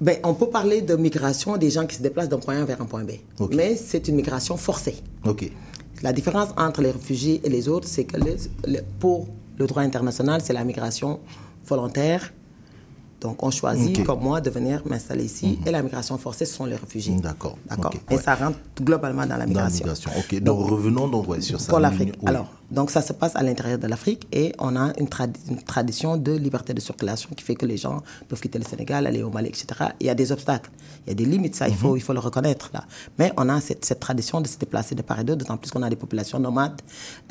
ben, 0.02 0.18
on 0.24 0.34
peut 0.34 0.50
parler 0.50 0.82
de 0.82 0.96
migration 0.96 1.58
des 1.58 1.70
gens 1.70 1.86
qui 1.86 1.96
se 1.96 2.02
déplacent 2.02 2.28
d'un 2.28 2.40
point 2.40 2.60
A 2.60 2.66
vers 2.66 2.82
un 2.82 2.86
point 2.86 3.04
B. 3.04 3.12
Mais 3.52 3.76
c'est 3.76 4.08
une 4.08 4.16
migration 4.16 4.58
forcée. 4.58 4.96
Ok. 5.26 5.50
La 6.02 6.12
différence 6.12 6.50
entre 6.58 6.82
les 6.82 6.92
réfugiés 6.92 7.40
et 7.44 7.50
les 7.50 7.70
autres, 7.70 7.88
c'est 7.88 8.06
que 8.06 8.18
les- 8.20 8.36
les- 8.66 8.82
pour 9.00 9.28
le 9.60 9.68
droit 9.68 9.84
international, 9.84 10.42
c'est 10.44 10.54
la 10.54 10.64
migration 10.66 11.20
volontaire. 11.68 12.34
Donc, 13.24 13.42
on 13.42 13.50
choisit, 13.52 14.04
comme 14.06 14.20
moi, 14.22 14.42
de 14.42 14.50
venir 14.50 14.84
m'installer 14.86 15.24
ici. 15.24 15.58
Et 15.66 15.72
la 15.72 15.82
migration 15.82 16.18
forcée, 16.18 16.46
ce 16.46 16.54
sont 16.56 16.66
les 16.66 16.76
réfugiés. 16.76 17.16
D'accord. 17.16 17.58
D'accord. 17.70 17.94
Et 18.12 18.16
ouais. 18.16 18.22
ça 18.22 18.36
rentre 18.36 18.60
globalement 18.82 19.26
dans 19.26 19.38
la 19.38 19.46
Dans 19.46 19.62
la 19.62 19.70
migration. 19.70 19.86
migration. 19.86 20.12
Ok, 20.20 20.42
donc, 20.42 20.70
revenons 20.70 21.08
donc 21.08 21.30
ouais, 21.30 21.40
sur 21.42 21.60
ça. 21.62 21.70
Pour 21.72 21.80
l'Afrique. 21.80 22.14
Oui. 22.22 22.28
Alors, 22.28 22.48
donc 22.70 22.92
ça 22.92 23.02
se 23.02 23.14
passe 23.14 23.36
à 23.36 23.44
l'intérieur 23.44 23.78
de 23.80 23.88
l'Afrique 23.88 24.28
et 24.34 24.52
on 24.60 24.76
a 24.76 24.92
une, 25.00 25.06
tradi- 25.08 25.40
une 25.50 25.62
tradition 25.62 26.18
de 26.18 26.34
liberté 26.34 26.74
de 26.74 26.82
circulation 26.82 27.30
qui 27.38 27.44
fait 27.44 27.56
que 27.56 27.66
les 27.66 27.78
gens 27.78 28.02
peuvent 28.28 28.42
quitter 28.42 28.58
le 28.60 28.66
Sénégal, 28.66 29.06
aller 29.08 29.22
au 29.24 29.30
Mali, 29.30 29.48
etc. 29.50 29.66
Il 30.02 30.08
y 30.08 30.10
a 30.10 30.16
des 30.16 30.32
obstacles, 30.32 30.72
il 31.06 31.10
y 31.10 31.14
a 31.14 31.16
des 31.16 31.26
limites, 31.26 31.56
ça, 31.56 31.68
il, 31.70 31.76
faut, 31.76 31.96
il 31.96 32.02
faut 32.02 32.14
le 32.14 32.20
reconnaître 32.20 32.72
là. 32.74 32.84
Mais 33.20 33.32
on 33.38 33.48
a 33.48 33.62
cette, 33.62 33.86
cette 33.86 34.00
tradition 34.00 34.42
de 34.42 34.48
se 34.48 34.58
déplacer 34.58 34.96
de 34.96 35.02
part 35.04 35.20
et 35.20 35.24
d'autre, 35.24 35.40
d'autant 35.46 35.58
plus 35.58 35.70
qu'on 35.72 35.84
a 35.84 35.90
des 35.90 35.96
populations 35.96 36.40
nomades 36.40 36.82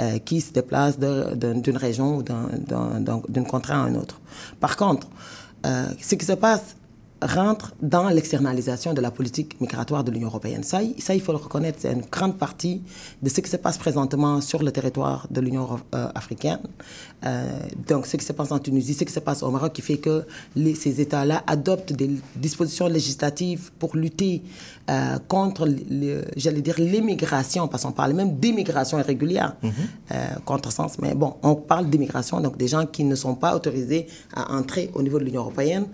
euh, 0.01 0.19
qui 0.21 0.41
se 0.41 0.53
déplacent 0.53 0.99
d'une 0.99 1.77
région 1.77 2.17
ou 2.19 2.23
d'un- 2.23 2.49
d'un- 2.69 3.01
d'un- 3.01 3.23
d'une 3.29 3.45
contrée 3.47 3.75
à 3.75 3.79
une 3.89 3.97
autre. 3.97 4.21
Par 4.61 4.77
contre, 4.77 5.09
euh, 5.67 5.87
ce 6.01 6.15
qui 6.15 6.25
se 6.25 6.33
passe 6.33 6.77
rentre 7.23 7.73
dans 7.81 8.09
l'externalisation 8.09 8.93
de 8.95 9.01
la 9.01 9.11
politique 9.11 9.61
migratoire 9.61 10.03
de 10.05 10.11
l'Union 10.11 10.29
européenne. 10.29 10.63
Ça, 10.65 10.83
il- 10.83 11.01
ça, 11.01 11.15
il 11.15 11.21
faut 11.21 11.33
le 11.33 11.39
reconnaître, 11.39 11.79
c'est 11.81 11.93
une 11.93 12.03
grande 12.11 12.37
partie 12.37 12.83
de 13.23 13.29
ce 13.29 13.41
qui 13.41 13.49
se 13.51 13.57
passe 13.57 13.79
présentement 13.79 14.41
sur 14.41 14.63
le 14.63 14.71
territoire 14.73 15.27
de 15.31 15.41
l'Union 15.41 15.69
euh, 15.95 16.09
africaine. 16.15 16.59
Euh, 17.25 17.47
donc, 17.89 18.07
ce 18.07 18.17
qui 18.17 18.25
se 18.25 18.33
passe 18.33 18.51
en 18.53 18.59
Tunisie, 18.59 18.95
ce 18.95 19.05
qui 19.05 19.13
se 19.13 19.21
passe 19.21 19.43
au 19.43 19.51
Maroc, 19.51 19.73
qui 19.73 19.83
fait 19.83 19.99
que 19.99 20.25
les- 20.57 20.75
ces 20.75 21.01
États-là 21.01 21.43
adoptent 21.47 21.93
des 21.93 22.11
dispositions 22.37 22.89
législatives 22.89 23.71
pour 23.79 23.97
lutter 23.97 24.43
euh, 24.91 25.17
contre, 25.29 25.69
j'allais 26.37 26.61
dire, 26.61 26.75
l'immigration, 26.79 27.69
parce 27.69 27.85
qu'on 27.85 27.93
parle 27.93 28.15
même 28.15 28.37
d'immigration 28.39 28.99
irrégulière, 28.99 29.55
euh, 29.63 30.27
contresens. 30.45 30.99
Mais 31.01 31.15
bon, 31.15 31.35
on 31.45 31.55
parle 31.55 31.89
d'immigration, 31.89 32.41
donc 32.41 32.57
des 32.57 32.67
gens 32.67 32.85
qui 32.87 33.05
ne 33.05 33.15
sont 33.15 33.37
pas 33.37 33.55
autorisés 33.55 34.09
à 34.35 34.53
entrer 34.57 34.91
au 34.95 35.03
niveau 35.03 35.21
de 35.21 35.25
l'Union 35.25 35.43
européenne 35.43 35.87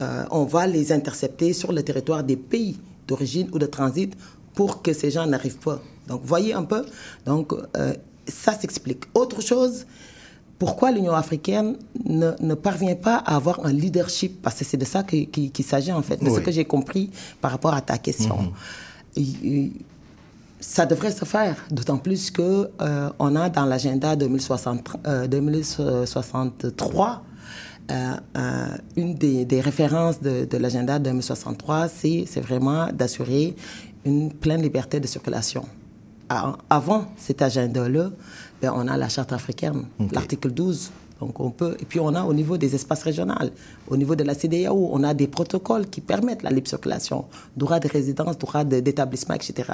euh, 0.00 0.24
on 0.30 0.44
va 0.44 0.66
les 0.66 0.92
intercepter 0.92 1.52
sur 1.52 1.72
le 1.72 1.82
territoire 1.82 2.22
des 2.24 2.36
pays 2.36 2.78
d'origine 3.06 3.48
ou 3.52 3.58
de 3.58 3.66
transit 3.66 4.12
pour 4.54 4.82
que 4.82 4.92
ces 4.92 5.10
gens 5.10 5.26
n'arrivent 5.26 5.58
pas. 5.58 5.80
Donc, 6.08 6.22
voyez 6.24 6.52
un 6.54 6.64
peu. 6.64 6.84
Donc, 7.26 7.52
euh, 7.52 7.92
ça 8.26 8.52
s'explique. 8.58 9.04
Autre 9.14 9.40
chose, 9.40 9.86
pourquoi 10.58 10.90
l'Union 10.90 11.12
africaine 11.14 11.76
ne, 12.04 12.32
ne 12.40 12.54
parvient 12.54 12.94
pas 12.96 13.16
à 13.16 13.36
avoir 13.36 13.64
un 13.64 13.72
leadership? 13.72 14.42
Parce 14.42 14.56
que 14.58 14.64
c'est 14.64 14.76
de 14.76 14.84
ça 14.84 15.02
qui- 15.02 15.26
qu'il 15.28 15.64
s'agit, 15.64 15.92
en 15.92 16.02
fait, 16.02 16.16
de 16.22 16.28
ce 16.28 16.40
que 16.40 16.50
j'ai 16.50 16.64
compris 16.64 17.10
par 17.40 17.50
rapport 17.52 17.74
à 17.74 17.80
ta 17.80 17.96
question. 17.98 18.52
Et- 19.16 19.22
et 19.44 19.72
ça 20.60 20.84
devrait 20.84 21.12
se 21.12 21.24
faire, 21.24 21.56
d'autant 21.70 21.96
plus 21.96 22.30
que 22.30 22.68
euh, 22.82 23.08
on 23.18 23.34
a 23.34 23.48
dans 23.48 23.64
l'agenda 23.64 24.14
2060 24.16 24.84
euh, 25.06 25.26
2063 25.26 27.22
euh, 27.90 28.14
euh, 28.36 28.66
une 28.96 29.14
des, 29.14 29.44
des 29.44 29.60
références 29.60 30.20
de, 30.20 30.44
de 30.44 30.56
l'agenda 30.58 30.98
2063, 30.98 31.88
c'est 31.88 32.40
vraiment 32.40 32.88
d'assurer 32.92 33.54
une 34.04 34.32
pleine 34.32 34.62
liberté 34.62 35.00
de 35.00 35.06
circulation. 35.06 35.64
A- 36.28 36.56
Avant 36.68 37.06
cet 37.16 37.42
agenda-là, 37.42 38.10
ben, 38.62 38.72
on 38.74 38.86
a 38.88 38.96
la 38.96 39.08
charte 39.08 39.32
africaine, 39.32 39.84
l'article 40.12 40.50
12. 40.52 40.90
On 41.20 41.50
peut, 41.50 41.76
et 41.78 41.84
puis 41.84 42.00
on 42.00 42.14
a 42.14 42.24
au 42.24 42.32
niveau 42.32 42.56
des 42.56 42.74
espaces 42.74 43.02
régionaux, 43.02 43.34
au 43.88 43.96
niveau 43.96 44.16
de 44.16 44.24
la 44.24 44.34
CDAO, 44.34 44.90
on 44.92 45.02
a 45.04 45.12
des 45.12 45.26
protocoles 45.26 45.86
qui 45.88 46.00
permettent 46.00 46.42
la 46.42 46.50
libre 46.50 46.68
circulation, 46.68 47.26
droit 47.56 47.78
de 47.78 47.88
résidence, 47.88 48.38
droit 48.38 48.64
d'établissement, 48.64 49.34
etc. 49.34 49.70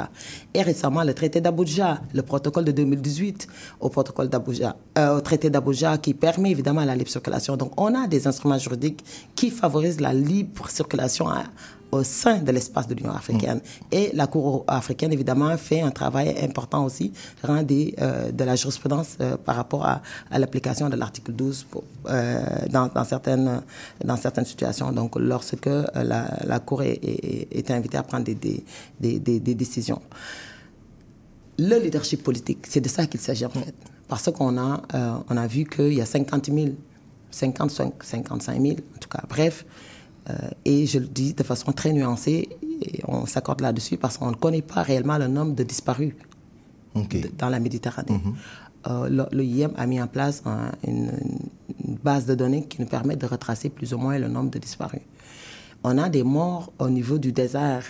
Et 0.54 0.62
récemment, 0.62 1.04
le 1.04 1.14
traité 1.14 1.40
d'Abuja, 1.40 2.00
le 2.12 2.22
protocole 2.22 2.64
de 2.64 2.72
2018 2.72 3.46
au 3.80 3.88
protocole 3.88 4.28
d'Abuja, 4.28 4.76
euh, 4.98 5.20
traité 5.20 5.48
d'Abuja 5.50 5.98
qui 5.98 6.14
permet 6.14 6.50
évidemment 6.50 6.84
la 6.84 6.96
libre 6.96 7.10
circulation. 7.10 7.56
Donc 7.56 7.72
on 7.80 7.94
a 7.94 8.06
des 8.06 8.26
instruments 8.26 8.58
juridiques 8.58 9.04
qui 9.34 9.50
favorisent 9.50 10.00
la 10.00 10.12
libre 10.12 10.68
circulation 10.68 11.28
au 11.92 12.02
sein 12.02 12.38
de 12.38 12.50
l'espace 12.52 12.86
de 12.86 12.94
l'Union 12.94 13.12
africaine. 13.12 13.60
Et 13.92 14.10
la 14.14 14.26
Cour 14.26 14.64
africaine, 14.66 15.12
évidemment, 15.12 15.56
fait 15.56 15.80
un 15.80 15.90
travail 15.90 16.34
important 16.42 16.84
aussi, 16.84 17.12
rend 17.42 17.62
des, 17.62 17.94
euh, 18.00 18.30
de 18.32 18.44
la 18.44 18.56
jurisprudence 18.56 19.16
euh, 19.20 19.36
par 19.36 19.56
rapport 19.56 19.84
à, 19.86 20.02
à 20.30 20.38
l'application 20.38 20.88
de 20.88 20.96
l'article 20.96 21.32
12 21.32 21.64
pour, 21.70 21.84
euh, 22.08 22.40
dans, 22.70 22.88
dans, 22.88 23.04
certaines, 23.04 23.62
dans 24.04 24.16
certaines 24.16 24.44
situations. 24.44 24.92
Donc, 24.92 25.16
lorsque 25.16 25.66
la, 25.66 26.38
la 26.44 26.60
Cour 26.60 26.82
est, 26.82 26.98
est, 27.02 27.48
est 27.56 27.70
invitée 27.70 27.98
à 27.98 28.02
prendre 28.02 28.24
des, 28.24 28.34
des, 28.34 29.18
des, 29.18 29.54
décisions. 29.54 30.00
Le 31.58 31.78
leadership 31.78 32.22
politique, 32.22 32.66
c'est 32.68 32.80
de 32.80 32.88
ça 32.88 33.06
qu'il 33.06 33.20
s'agit 33.20 33.46
en 33.46 33.50
fait. 33.50 33.74
Parce 34.08 34.30
qu'on 34.30 34.56
a, 34.58 34.82
on 35.28 35.36
a 35.36 35.46
vu 35.46 35.64
qu'il 35.64 35.94
y 35.94 36.00
a 36.00 36.06
50 36.06 36.46
000, 36.46 36.68
55, 37.30 38.02
55 38.02 38.60
000, 38.60 38.74
en 38.74 38.98
tout 39.00 39.08
cas, 39.08 39.22
bref. 39.28 39.64
Euh, 40.28 40.34
et 40.64 40.86
je 40.86 40.98
le 40.98 41.06
dis 41.06 41.34
de 41.34 41.42
façon 41.44 41.70
très 41.72 41.92
nuancée, 41.92 42.48
et 42.82 43.00
on 43.06 43.26
s'accorde 43.26 43.60
là-dessus 43.60 43.96
parce 43.96 44.18
qu'on 44.18 44.30
ne 44.30 44.34
connaît 44.36 44.62
pas 44.62 44.82
réellement 44.82 45.18
le 45.18 45.28
nombre 45.28 45.54
de 45.54 45.62
disparus 45.62 46.14
de- 47.22 47.30
dans 47.38 47.48
la 47.48 47.60
Méditerranée. 47.60 48.08
Euh, 48.88 49.08
le- 49.08 49.28
L'OIM 49.32 49.70
a 49.76 49.86
mis 49.86 50.00
en 50.00 50.06
place 50.08 50.42
un- 50.46 50.72
une, 50.86 51.12
une 51.86 51.94
base 52.02 52.26
de 52.26 52.34
données 52.34 52.64
qui 52.64 52.80
nous 52.80 52.86
permet 52.88 53.16
de 53.16 53.26
retracer 53.26 53.68
plus 53.68 53.92
ou 53.94 53.98
moins 53.98 54.18
le 54.18 54.28
nombre 54.28 54.50
de 54.50 54.58
disparus. 54.58 55.00
On 55.84 55.96
a 55.98 56.08
des 56.08 56.22
morts 56.24 56.72
au 56.78 56.88
niveau 56.88 57.18
du 57.18 57.30
désert 57.32 57.84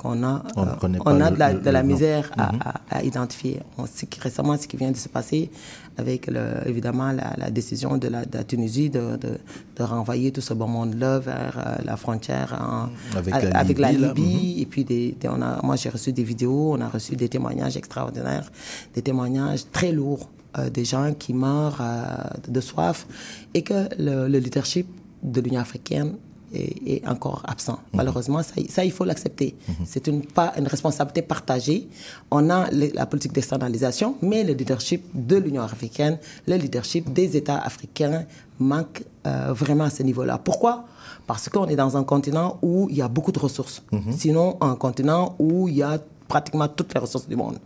qu'on 0.00 0.22
a, 0.22 0.42
On 0.56 0.62
euh, 0.62 0.98
on 1.04 1.20
a 1.20 1.30
de 1.30 1.38
la, 1.38 1.52
le- 1.52 1.60
de 1.60 1.70
la 1.70 1.82
le 1.82 1.88
nom. 1.88 1.94
misère 1.94 2.30
à, 2.36 2.52
Mhm. 2.52 2.58
à- 2.64 2.96
à 2.98 3.02
identifier. 3.02 3.60
On 3.78 3.86
sait 3.86 4.08
récemment 4.20 4.56
ce 4.56 4.66
qui 4.66 4.76
vient 4.76 4.90
de 4.90 4.96
se 4.96 5.08
passer 5.08 5.50
avec 5.96 6.26
le- 6.26 6.66
évidemment 6.66 7.12
la, 7.12 7.34
la 7.36 7.50
décision 7.50 7.96
de 7.98 8.08
la, 8.08 8.24
de 8.24 8.36
la 8.38 8.44
Tunisie 8.44 8.90
de, 8.90 9.16
de- 9.16 9.38
de 9.76 9.82
renvoyer 9.82 10.32
tout 10.32 10.40
ce 10.40 10.54
beau 10.54 10.66
monde-là 10.66 11.18
vers 11.20 11.54
euh, 11.58 11.82
la 11.84 11.96
frontière 11.96 12.50
en- 12.60 13.16
Avec 13.18 13.32
la 13.52 13.58
avec 13.58 13.78
la 13.78 13.92
Libye. 13.92 14.06
Libye. 14.24 14.62
Et 14.62 14.66
puis 14.66 14.84
des, 14.84 15.16
des- 15.20 15.28
on 15.28 15.40
a, 15.42 15.60
moi 15.62 15.76
j'ai 15.76 15.88
reçu 15.90 16.12
des 16.12 16.24
vidéos, 16.24 16.72
on 16.76 16.80
a 16.80 16.88
reçu 16.88 17.14
des 17.16 17.28
témoignages 17.28 17.76
extraordinaires, 17.76 18.50
des 18.94 19.02
témoignages 19.02 19.64
très 19.70 19.92
lourds 19.92 20.28
euh, 20.58 20.70
des 20.70 20.84
gens 20.84 21.12
qui 21.18 21.32
meurent 21.34 21.78
euh, 21.80 22.04
de 22.48 22.60
soif 22.60 23.06
et 23.54 23.62
que 23.62 23.88
le, 23.98 24.28
le 24.28 24.38
leadership 24.38 24.86
de 25.22 25.40
l'Union 25.40 25.60
africaine 25.60 26.12
est, 26.54 26.92
est 26.96 27.08
encore 27.08 27.42
absent. 27.46 27.78
Malheureusement, 27.92 28.42
ça, 28.42 28.54
ça, 28.68 28.84
il 28.84 28.92
faut 28.92 29.04
l'accepter. 29.04 29.56
C'est 29.84 30.06
une, 30.06 30.22
pas 30.22 30.52
une 30.58 30.66
responsabilité 30.66 31.22
partagée. 31.22 31.88
On 32.30 32.50
a 32.50 32.70
la 32.70 33.06
politique 33.06 33.32
d'externalisation, 33.32 34.16
mais 34.22 34.44
le 34.44 34.52
leadership 34.52 35.04
de 35.14 35.36
l'Union 35.36 35.62
africaine, 35.62 36.18
le 36.46 36.56
leadership 36.56 37.12
des 37.12 37.36
États 37.36 37.58
africains 37.58 38.24
manque 38.58 39.02
euh, 39.26 39.52
vraiment 39.52 39.84
à 39.84 39.90
ce 39.90 40.02
niveau-là. 40.02 40.38
Pourquoi? 40.38 40.84
Parce 41.26 41.48
qu'on 41.48 41.66
est 41.66 41.76
dans 41.76 41.96
un 41.96 42.04
continent 42.04 42.58
où 42.62 42.88
il 42.90 42.96
y 42.96 43.02
a 43.02 43.08
beaucoup 43.08 43.32
de 43.32 43.38
ressources. 43.38 43.82
Sinon, 44.16 44.56
un 44.60 44.74
continent 44.76 45.34
où 45.38 45.68
il 45.68 45.76
y 45.76 45.82
a 45.82 45.98
pratiquement 46.28 46.68
toutes 46.68 46.92
les 46.94 47.00
ressources 47.00 47.26
du 47.26 47.36
monde. 47.36 47.58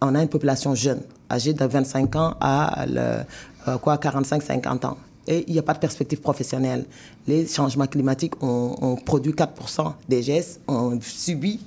On 0.00 0.14
a 0.14 0.22
une 0.22 0.28
population 0.28 0.74
jeune, 0.74 1.00
âgée 1.30 1.52
de 1.52 1.64
25 1.64 2.16
ans 2.16 2.34
à 2.40 2.84
le, 2.86 3.24
euh, 3.68 3.78
quoi, 3.78 3.96
45-50 3.96 4.86
ans. 4.86 4.96
Et 5.26 5.44
il 5.46 5.52
n'y 5.52 5.58
a 5.58 5.62
pas 5.62 5.74
de 5.74 5.78
perspective 5.78 6.20
professionnelle. 6.20 6.84
Les 7.26 7.46
changements 7.46 7.86
climatiques 7.86 8.42
ont, 8.42 8.96
produit 9.04 9.32
4% 9.32 9.92
des 10.08 10.22
gestes, 10.22 10.60
ont 10.66 10.98
subi 11.00 11.60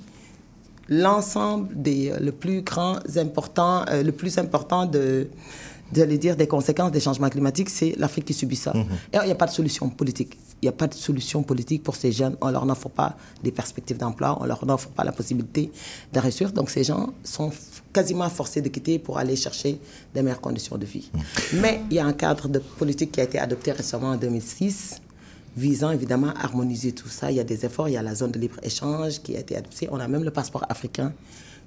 l'ensemble 0.88 1.68
des 1.74 2.10
euh, 2.10 2.18
le 2.20 2.32
plus 2.32 2.62
grands 2.62 2.98
importants, 3.16 3.84
euh, 3.90 4.02
le 4.04 4.12
plus 4.12 4.38
important 4.38 4.86
de, 4.86 5.28
j'allais 5.92 6.18
dire, 6.18 6.36
des 6.36 6.46
conséquences 6.46 6.92
des 6.92 7.00
changements 7.00 7.28
climatiques, 7.28 7.70
c'est 7.70 7.94
l'Afrique 7.96 8.26
qui 8.26 8.34
subit 8.34 8.56
ça. 8.56 8.72
Et 9.12 9.18
il 9.22 9.26
n'y 9.26 9.32
a 9.32 9.34
pas 9.34 9.46
de 9.46 9.52
solution 9.52 9.88
politique. 9.88 10.36
Il 10.62 10.66
n'y 10.66 10.68
a 10.68 10.72
pas 10.72 10.86
de 10.86 10.94
solution 10.94 11.42
politique 11.42 11.82
pour 11.82 11.96
ces 11.96 12.12
jeunes. 12.12 12.36
On 12.40 12.50
leur 12.50 12.68
offre 12.68 12.88
pas 12.88 13.16
des 13.42 13.52
perspectives 13.52 13.98
d'emploi, 13.98 14.38
on 14.40 14.44
leur 14.44 14.68
offre 14.68 14.88
pas 14.88 15.04
la 15.04 15.12
possibilité 15.12 15.70
de 16.12 16.18
réussir. 16.18 16.52
Donc 16.52 16.70
ces 16.70 16.84
gens 16.84 17.12
sont 17.24 17.50
quasiment 17.92 18.28
forcés 18.28 18.62
de 18.62 18.68
quitter 18.68 18.98
pour 18.98 19.18
aller 19.18 19.36
chercher 19.36 19.80
des 20.14 20.22
meilleures 20.22 20.40
conditions 20.40 20.76
de 20.76 20.86
vie. 20.86 21.10
Mais 21.54 21.80
il 21.90 21.96
y 21.96 21.98
a 21.98 22.06
un 22.06 22.12
cadre 22.12 22.48
de 22.48 22.58
politique 22.58 23.12
qui 23.12 23.20
a 23.20 23.24
été 23.24 23.38
adopté 23.38 23.72
récemment 23.72 24.10
en 24.10 24.16
2006 24.16 25.00
visant 25.56 25.90
évidemment 25.90 26.28
à 26.36 26.44
harmoniser 26.44 26.92
tout 26.92 27.08
ça. 27.08 27.30
Il 27.30 27.36
y 27.36 27.40
a 27.40 27.44
des 27.44 27.64
efforts, 27.64 27.88
il 27.88 27.92
y 27.92 27.96
a 27.96 28.02
la 28.02 28.14
zone 28.14 28.30
de 28.30 28.38
libre-échange 28.38 29.20
qui 29.22 29.36
a 29.36 29.40
été 29.40 29.56
adoptée. 29.56 29.88
On 29.90 29.98
a 29.98 30.06
même 30.06 30.22
le 30.22 30.30
passeport 30.30 30.64
africain, 30.68 31.12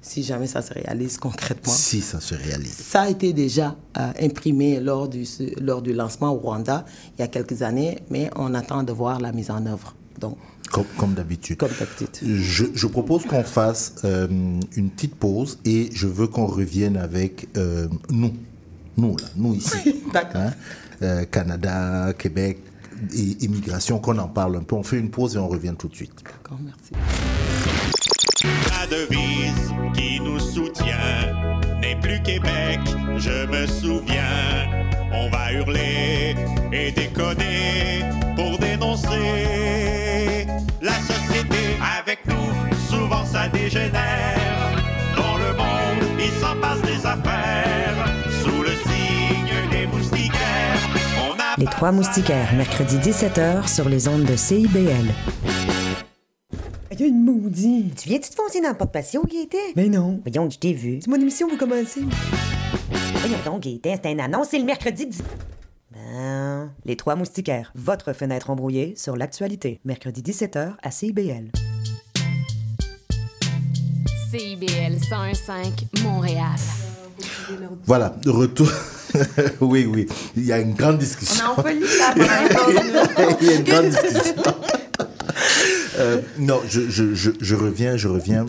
si 0.02 0.24
jamais 0.24 0.48
ça 0.48 0.62
se 0.62 0.74
réalise 0.74 1.18
concrètement. 1.18 1.74
Si 1.74 2.02
ça 2.02 2.20
se 2.20 2.36
réalise. 2.36 2.74
Ça 2.74 3.02
a 3.02 3.10
été 3.10 3.34
déjà 3.34 3.76
euh, 3.98 4.12
imprimé 4.22 4.80
lors 4.80 5.08
du, 5.08 5.26
lors 5.60 5.82
du 5.82 5.94
lancement 5.94 6.32
au 6.32 6.38
Rwanda 6.38 6.86
il 7.18 7.22
y 7.22 7.24
a 7.24 7.28
quelques 7.28 7.62
années, 7.62 8.00
mais 8.10 8.30
on 8.36 8.54
attend 8.54 8.84
de 8.84 8.92
voir 8.94 9.20
la 9.20 9.32
mise 9.32 9.52
en 9.52 9.66
œuvre. 9.66 9.96
Donc, 10.20 10.38
Comme, 10.72 10.86
comme 10.98 11.14
d'habitude. 11.14 11.58
Comme 11.58 11.72
d'habitude. 11.80 12.10
Je, 12.22 12.66
je 12.74 12.88
propose 12.88 13.26
qu'on 13.26 13.44
fasse 13.44 13.96
euh, 14.04 14.28
une 14.76 14.90
petite 14.90 15.16
pause 15.16 15.60
et 15.66 15.90
je 15.94 16.08
veux 16.08 16.28
qu'on 16.28 16.46
revienne 16.48 16.98
avec 16.98 17.48
euh, 17.58 17.88
nous. 18.10 18.34
Nous, 18.98 19.16
là, 19.18 19.28
nous 19.38 19.56
ici. 19.56 20.02
Hein, 20.14 20.52
euh, 21.02 21.24
Canada, 21.26 22.12
Québec, 22.18 22.62
et 23.14 23.46
immigration, 23.46 24.00
qu'on 24.00 24.18
en 24.18 24.28
parle 24.28 24.58
un 24.58 24.64
peu. 24.64 24.76
On 24.76 24.84
fait 24.84 25.00
une 25.00 25.10
pause 25.10 25.36
et 25.36 25.40
on 25.40 25.48
revient 25.48 25.74
tout 25.78 25.88
de 25.88 25.96
suite. 25.96 26.12
D'accord, 26.26 26.60
merci. 26.62 27.79
La 28.44 28.88
devise 28.88 29.74
qui 29.94 30.20
nous 30.22 30.40
soutient 30.40 31.34
n'est 31.82 31.98
plus 31.98 32.22
Québec, 32.22 32.80
je 33.18 33.46
me 33.46 33.68
souviens. 33.68 34.66
On 35.12 35.30
va 35.30 35.52
hurler 35.52 36.36
et 36.72 36.92
déconner 36.92 38.06
pour 38.38 38.58
dénoncer 38.58 40.48
la 40.82 40.94
société 40.94 41.78
avec 42.00 42.20
nous. 42.28 42.78
Souvent 42.90 43.26
ça 43.26 43.50
dégénère. 43.50 44.38
Dans 45.18 45.38
le 45.38 45.54
monde, 45.58 46.08
il 46.18 46.32
s'en 46.40 46.56
passe 46.62 46.82
des 46.84 47.06
affaires. 47.06 48.06
Sous 48.42 48.62
le 48.62 48.72
signe 48.88 49.70
des 49.70 49.86
moustiquaires, 49.88 50.80
on 51.28 51.34
a 51.34 51.56
Les 51.58 51.66
Trois 51.66 51.92
Moustiquaires, 51.92 52.54
mercredi 52.56 52.98
17h 53.00 53.68
sur 53.68 53.90
les 53.90 54.08
ondes 54.08 54.24
de 54.24 54.38
CIBL. 54.38 55.14
Il 56.92 57.00
y 57.00 57.04
a 57.04 57.08
une 57.08 57.24
maudite. 57.24 57.96
Tu 58.02 58.10
viens-tu 58.10 58.30
te 58.32 58.36
foncer 58.36 58.62
dans 58.62 58.70
le 58.70 58.76
porte-patio, 58.76 59.24
Gaëtan? 59.24 59.58
Mais 59.76 59.90
non. 59.90 60.20
Voyons, 60.26 60.50
je 60.50 60.58
t'ai 60.58 60.74
vu. 60.74 61.00
C'est 61.02 61.10
mon 61.10 61.20
émission, 61.20 61.48
vous 61.48 61.58
commencez. 61.58 62.02
Voyons 63.14 63.38
donc, 63.46 63.62
Gaëtan, 63.62 63.96
c'est 64.04 64.10
un 64.12 64.20
annonce, 64.20 64.48
c'est 64.50 64.60
le 64.60 64.66
mercredi 64.66 65.06
10... 65.06 65.24
Ben... 65.92 66.72
Les 66.86 66.96
Trois 66.96 67.16
Moustiquaires, 67.16 67.72
votre 67.76 68.14
fenêtre 68.14 68.50
embrouillée 68.50 68.96
sur 68.96 69.16
l'actualité. 69.16 69.80
Mercredi 69.86 70.22
17h 70.22 70.74
à 70.82 70.92
CIBL. 70.92 71.52
CIBL 74.32 74.96
101.5 74.98 76.04
Montréal. 76.04 76.56
Voilà, 77.86 78.16
de 78.24 78.30
retour. 78.30 78.70
oui, 79.62 79.86
oui. 79.92 80.08
Il 80.36 80.46
y 80.46 80.52
a 80.52 80.60
une 80.60 80.74
grande 80.74 80.98
discussion. 81.00 81.46
On 81.58 81.58
est 81.58 81.60
en 81.60 81.64
folie, 81.64 81.80
là, 81.82 82.14
pendant 82.16 82.68
les 82.70 83.36
Il 83.42 83.48
y 83.48 83.50
a 83.52 83.56
une 83.56 83.64
grande 83.64 83.86
discussion. 83.90 84.36
Euh, 85.98 86.22
non, 86.38 86.62
je, 86.68 86.90
je, 86.90 87.14
je, 87.14 87.32
je 87.40 87.56
reviens, 87.56 87.98
je 87.98 88.08
reviens 88.08 88.46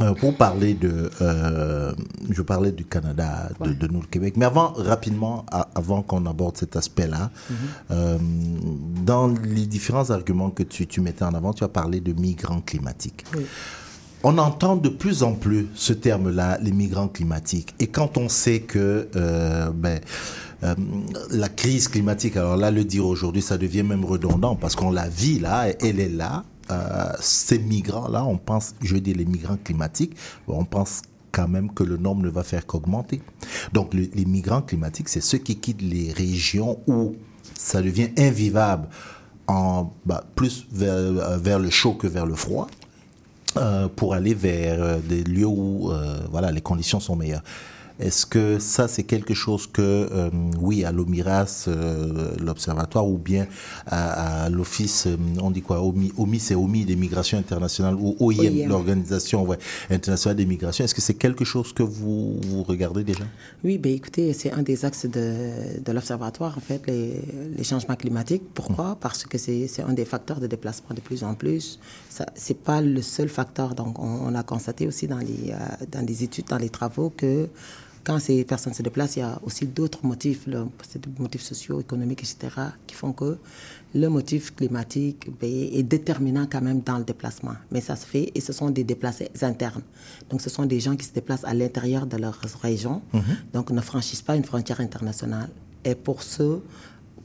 euh, 0.00 0.12
pour 0.14 0.36
parler 0.36 0.74
de. 0.74 1.08
euh, 1.20 1.92
je 2.30 2.42
parlais 2.42 2.72
du 2.72 2.84
Canada, 2.84 3.48
de, 3.60 3.72
de 3.72 3.86
nous, 3.86 4.00
le 4.00 4.06
Québec. 4.08 4.34
Mais 4.36 4.44
avant, 4.46 4.72
rapidement, 4.76 5.44
a- 5.52 5.68
avant 5.76 6.02
qu'on 6.02 6.26
aborde 6.26 6.56
cet 6.56 6.74
aspect-là, 6.74 7.30
euh, 7.92 8.18
dans 9.04 9.28
les 9.28 9.66
différents 9.66 10.10
arguments 10.10 10.50
que 10.50 10.64
tu, 10.64 10.86
tu 10.88 11.00
mettais 11.00 11.24
en 11.24 11.34
avant, 11.34 11.52
tu 11.52 11.62
as 11.62 11.68
parlé 11.68 12.00
de 12.00 12.12
migrants 12.12 12.60
climatiques. 12.60 13.24
On 14.26 14.38
entend 14.38 14.76
de 14.76 14.88
plus 14.88 15.22
en 15.22 15.34
plus 15.34 15.66
ce 15.74 15.92
terme-là, 15.92 16.58
les 16.62 16.72
migrants 16.72 17.08
climatiques. 17.08 17.74
Et 17.78 17.88
quand 17.88 18.16
on 18.16 18.30
sait 18.30 18.60
que 18.60 19.06
euh, 19.16 19.70
ben, 19.70 20.00
euh, 20.62 20.74
la 21.30 21.50
crise 21.50 21.88
climatique, 21.88 22.38
alors 22.38 22.56
là, 22.56 22.70
le 22.70 22.84
dire 22.84 23.04
aujourd'hui, 23.06 23.42
ça 23.42 23.58
devient 23.58 23.82
même 23.82 24.02
redondant 24.04 24.56
parce 24.56 24.76
qu'on 24.76 24.90
la 24.90 25.08
vit 25.10 25.38
là, 25.40 25.66
elle 25.80 26.00
est 26.00 26.08
là. 26.08 26.44
Euh, 26.70 27.12
ces 27.20 27.58
migrants-là, 27.58 28.24
on 28.24 28.38
pense, 28.38 28.74
je 28.82 28.96
dis 28.96 29.12
les 29.12 29.26
migrants 29.26 29.58
climatiques, 29.62 30.16
on 30.48 30.64
pense 30.64 31.02
quand 31.30 31.46
même 31.48 31.70
que 31.74 31.84
le 31.84 31.98
nombre 31.98 32.22
ne 32.22 32.30
va 32.30 32.42
faire 32.42 32.64
qu'augmenter. 32.66 33.20
Donc 33.74 33.92
le- 33.92 34.08
les 34.14 34.24
migrants 34.24 34.62
climatiques, 34.62 35.10
c'est 35.10 35.20
ceux 35.20 35.36
qui 35.38 35.56
quittent 35.56 35.82
les 35.82 36.12
régions 36.12 36.78
où 36.86 37.16
ça 37.58 37.82
devient 37.82 38.08
invivable, 38.16 38.88
en, 39.46 39.92
bah, 40.06 40.24
plus 40.34 40.66
vers, 40.72 41.58
le 41.58 41.68
chaud 41.68 41.92
que 41.92 42.06
vers 42.06 42.24
le 42.24 42.34
froid 42.34 42.66
pour 43.96 44.14
aller 44.14 44.34
vers 44.34 44.82
euh, 44.82 44.98
des 44.98 45.22
lieux 45.24 45.46
où 45.46 45.90
euh, 45.90 46.18
voilà, 46.30 46.50
les 46.50 46.60
conditions 46.60 47.00
sont 47.00 47.16
meilleures. 47.16 47.42
Est-ce 48.00 48.26
que 48.26 48.58
ça, 48.58 48.88
c'est 48.88 49.04
quelque 49.04 49.34
chose 49.34 49.68
que, 49.68 49.80
euh, 49.82 50.28
oui, 50.60 50.84
à 50.84 50.90
l'OMIRAS, 50.90 51.66
euh, 51.68 52.34
l'Observatoire, 52.40 53.06
ou 53.06 53.18
bien 53.18 53.46
à, 53.86 54.44
à 54.44 54.50
l'Office, 54.50 55.06
euh, 55.06 55.16
on 55.40 55.52
dit 55.52 55.62
quoi 55.62 55.80
OMI, 55.80 56.12
OMI 56.16 56.40
c'est 56.40 56.56
OMI 56.56 56.84
des 56.84 56.96
migrations 56.96 57.38
internationales, 57.38 57.94
ou 57.94 58.16
OIM, 58.18 58.36
OIM. 58.38 58.68
l'Organisation 58.68 59.44
ouais, 59.44 59.58
internationale 59.90 60.36
des 60.36 60.44
migrations. 60.44 60.84
Est-ce 60.84 60.94
que 60.94 61.00
c'est 61.00 61.14
quelque 61.14 61.44
chose 61.44 61.72
que 61.72 61.84
vous, 61.84 62.40
vous 62.48 62.64
regardez 62.64 63.04
déjà? 63.04 63.24
Oui, 63.62 63.78
ben 63.78 63.92
écoutez, 63.92 64.32
c'est 64.32 64.50
un 64.52 64.62
des 64.62 64.84
axes 64.84 65.06
de, 65.06 65.80
de 65.84 65.92
l'Observatoire, 65.92 66.58
en 66.58 66.60
fait, 66.60 66.82
les, 66.88 67.22
les 67.56 67.64
changements 67.64 67.96
climatiques. 67.96 68.42
Pourquoi? 68.54 68.98
Parce 69.00 69.24
que 69.24 69.38
c'est 69.38 69.68
c'est 69.68 69.82
un 69.82 69.92
des 69.92 70.04
facteurs 70.04 70.40
de 70.40 70.48
déplacement 70.48 70.94
de 70.94 71.00
plus 71.00 71.22
en 71.22 71.34
plus. 71.34 71.78
Ce 72.10 72.22
n'est 72.24 72.58
pas 72.58 72.80
le 72.80 73.02
seul 73.02 73.28
facteur. 73.28 73.74
Donc, 73.76 73.98
on, 74.00 74.04
on 74.28 74.34
a 74.34 74.42
constaté 74.42 74.88
aussi 74.88 75.06
dans 75.06 75.18
les, 75.18 75.52
euh, 75.52 75.56
dans 75.92 76.04
les 76.04 76.24
études, 76.24 76.46
dans 76.48 76.58
les 76.58 76.70
travaux, 76.70 77.10
que 77.16 77.48
quand 78.04 78.18
ces 78.18 78.44
personnes 78.44 78.74
se 78.74 78.82
déplacent, 78.82 79.16
il 79.16 79.20
y 79.20 79.22
a 79.22 79.40
aussi 79.42 79.66
d'autres 79.66 80.04
motifs, 80.04 80.46
là, 80.46 80.66
des 80.94 81.00
motifs 81.18 81.42
sociaux, 81.42 81.80
économiques, 81.80 82.20
etc., 82.20 82.54
qui 82.86 82.94
font 82.94 83.12
que 83.12 83.38
le 83.94 84.08
motif 84.08 84.54
climatique 84.54 85.30
ben, 85.40 85.50
est 85.50 85.82
déterminant 85.82 86.46
quand 86.50 86.60
même 86.60 86.80
dans 86.80 86.98
le 86.98 87.04
déplacement. 87.04 87.54
Mais 87.70 87.80
ça 87.80 87.96
se 87.96 88.04
fait 88.04 88.30
et 88.34 88.40
ce 88.40 88.52
sont 88.52 88.70
des 88.70 88.84
déplacés 88.84 89.30
internes. 89.40 89.82
Donc 90.28 90.42
ce 90.42 90.50
sont 90.50 90.66
des 90.66 90.80
gens 90.80 90.96
qui 90.96 91.06
se 91.06 91.12
déplacent 91.12 91.44
à 91.44 91.54
l'intérieur 91.54 92.06
de 92.06 92.16
leur 92.18 92.38
région, 92.62 93.00
donc 93.52 93.70
ne 93.70 93.80
franchissent 93.80 94.22
pas 94.22 94.36
une 94.36 94.44
frontière 94.44 94.80
internationale. 94.80 95.48
Et 95.84 95.94
pour 95.94 96.22
ce, 96.22 96.60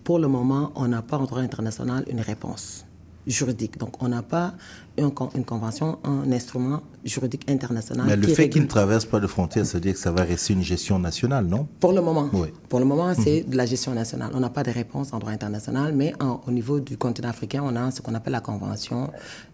pour 0.03 0.19
le 0.19 0.27
moment, 0.27 0.71
on 0.75 0.87
n'a 0.87 1.01
pas 1.01 1.17
en 1.17 1.25
droit 1.25 1.41
international 1.41 2.05
une 2.09 2.21
réponse 2.21 2.85
juridique. 3.27 3.77
Donc 3.77 4.01
on 4.01 4.07
n'a 4.09 4.21
pas 4.23 4.53
une 4.97 5.11
convention, 5.45 5.97
un 6.03 6.29
instrument 6.31 6.81
juridique 7.05 7.49
international. 7.49 8.05
Mais 8.07 8.15
le 8.17 8.27
qui 8.27 8.35
fait 8.35 8.49
qu'ils 8.49 8.63
ne 8.63 8.67
traversent 8.67 9.05
pas 9.05 9.19
de 9.19 9.27
frontières, 9.27 9.65
ça 9.65 9.73
veut 9.75 9.81
dire 9.81 9.93
que 9.93 9.99
ça 9.99 10.11
va 10.11 10.23
rester 10.23 10.53
une 10.53 10.63
gestion 10.63 10.99
nationale, 10.99 11.45
non? 11.45 11.67
Pour 11.79 11.93
le 11.93 12.01
moment. 12.01 12.29
Oui. 12.33 12.49
Pour 12.67 12.79
le 12.79 12.85
moment, 12.85 13.13
c'est 13.13 13.41
de 13.43 13.55
la 13.55 13.65
gestion 13.65 13.93
nationale. 13.93 14.31
On 14.33 14.39
n'a 14.41 14.49
pas 14.49 14.63
de 14.63 14.71
réponse 14.71 15.13
en 15.13 15.19
droit 15.19 15.31
international, 15.31 15.93
mais 15.95 16.13
en- 16.21 16.41
au 16.47 16.51
niveau 16.51 16.79
du 16.79 16.97
continent 16.97 17.29
africain, 17.29 17.61
on 17.63 17.75
a 17.75 17.91
ce 17.91 18.01
qu'on 18.01 18.13
appelle 18.13 18.33
la 18.33 18.41
Convention 18.41 19.09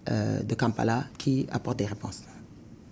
euh, 0.09 0.41
de 0.41 0.55
Kampala 0.55 1.03
qui 1.17 1.45
apporte 1.51 1.77
des 1.79 1.85
réponses. 1.85 2.21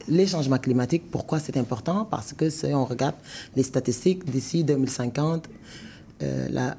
Les 0.10 0.28
changements 0.28 0.58
climatiques, 0.58 1.10
pourquoi 1.10 1.40
c'est 1.40 1.56
important? 1.58 2.06
Parce 2.06 2.34
que 2.34 2.50
si 2.50 2.66
on 2.68 2.84
regarde 2.86 3.16
les 3.56 3.64
statistiques 3.64 4.30
d'ici 4.30 4.64
2050, 4.64 5.48
euh, 6.22 6.48
la- 6.52 6.76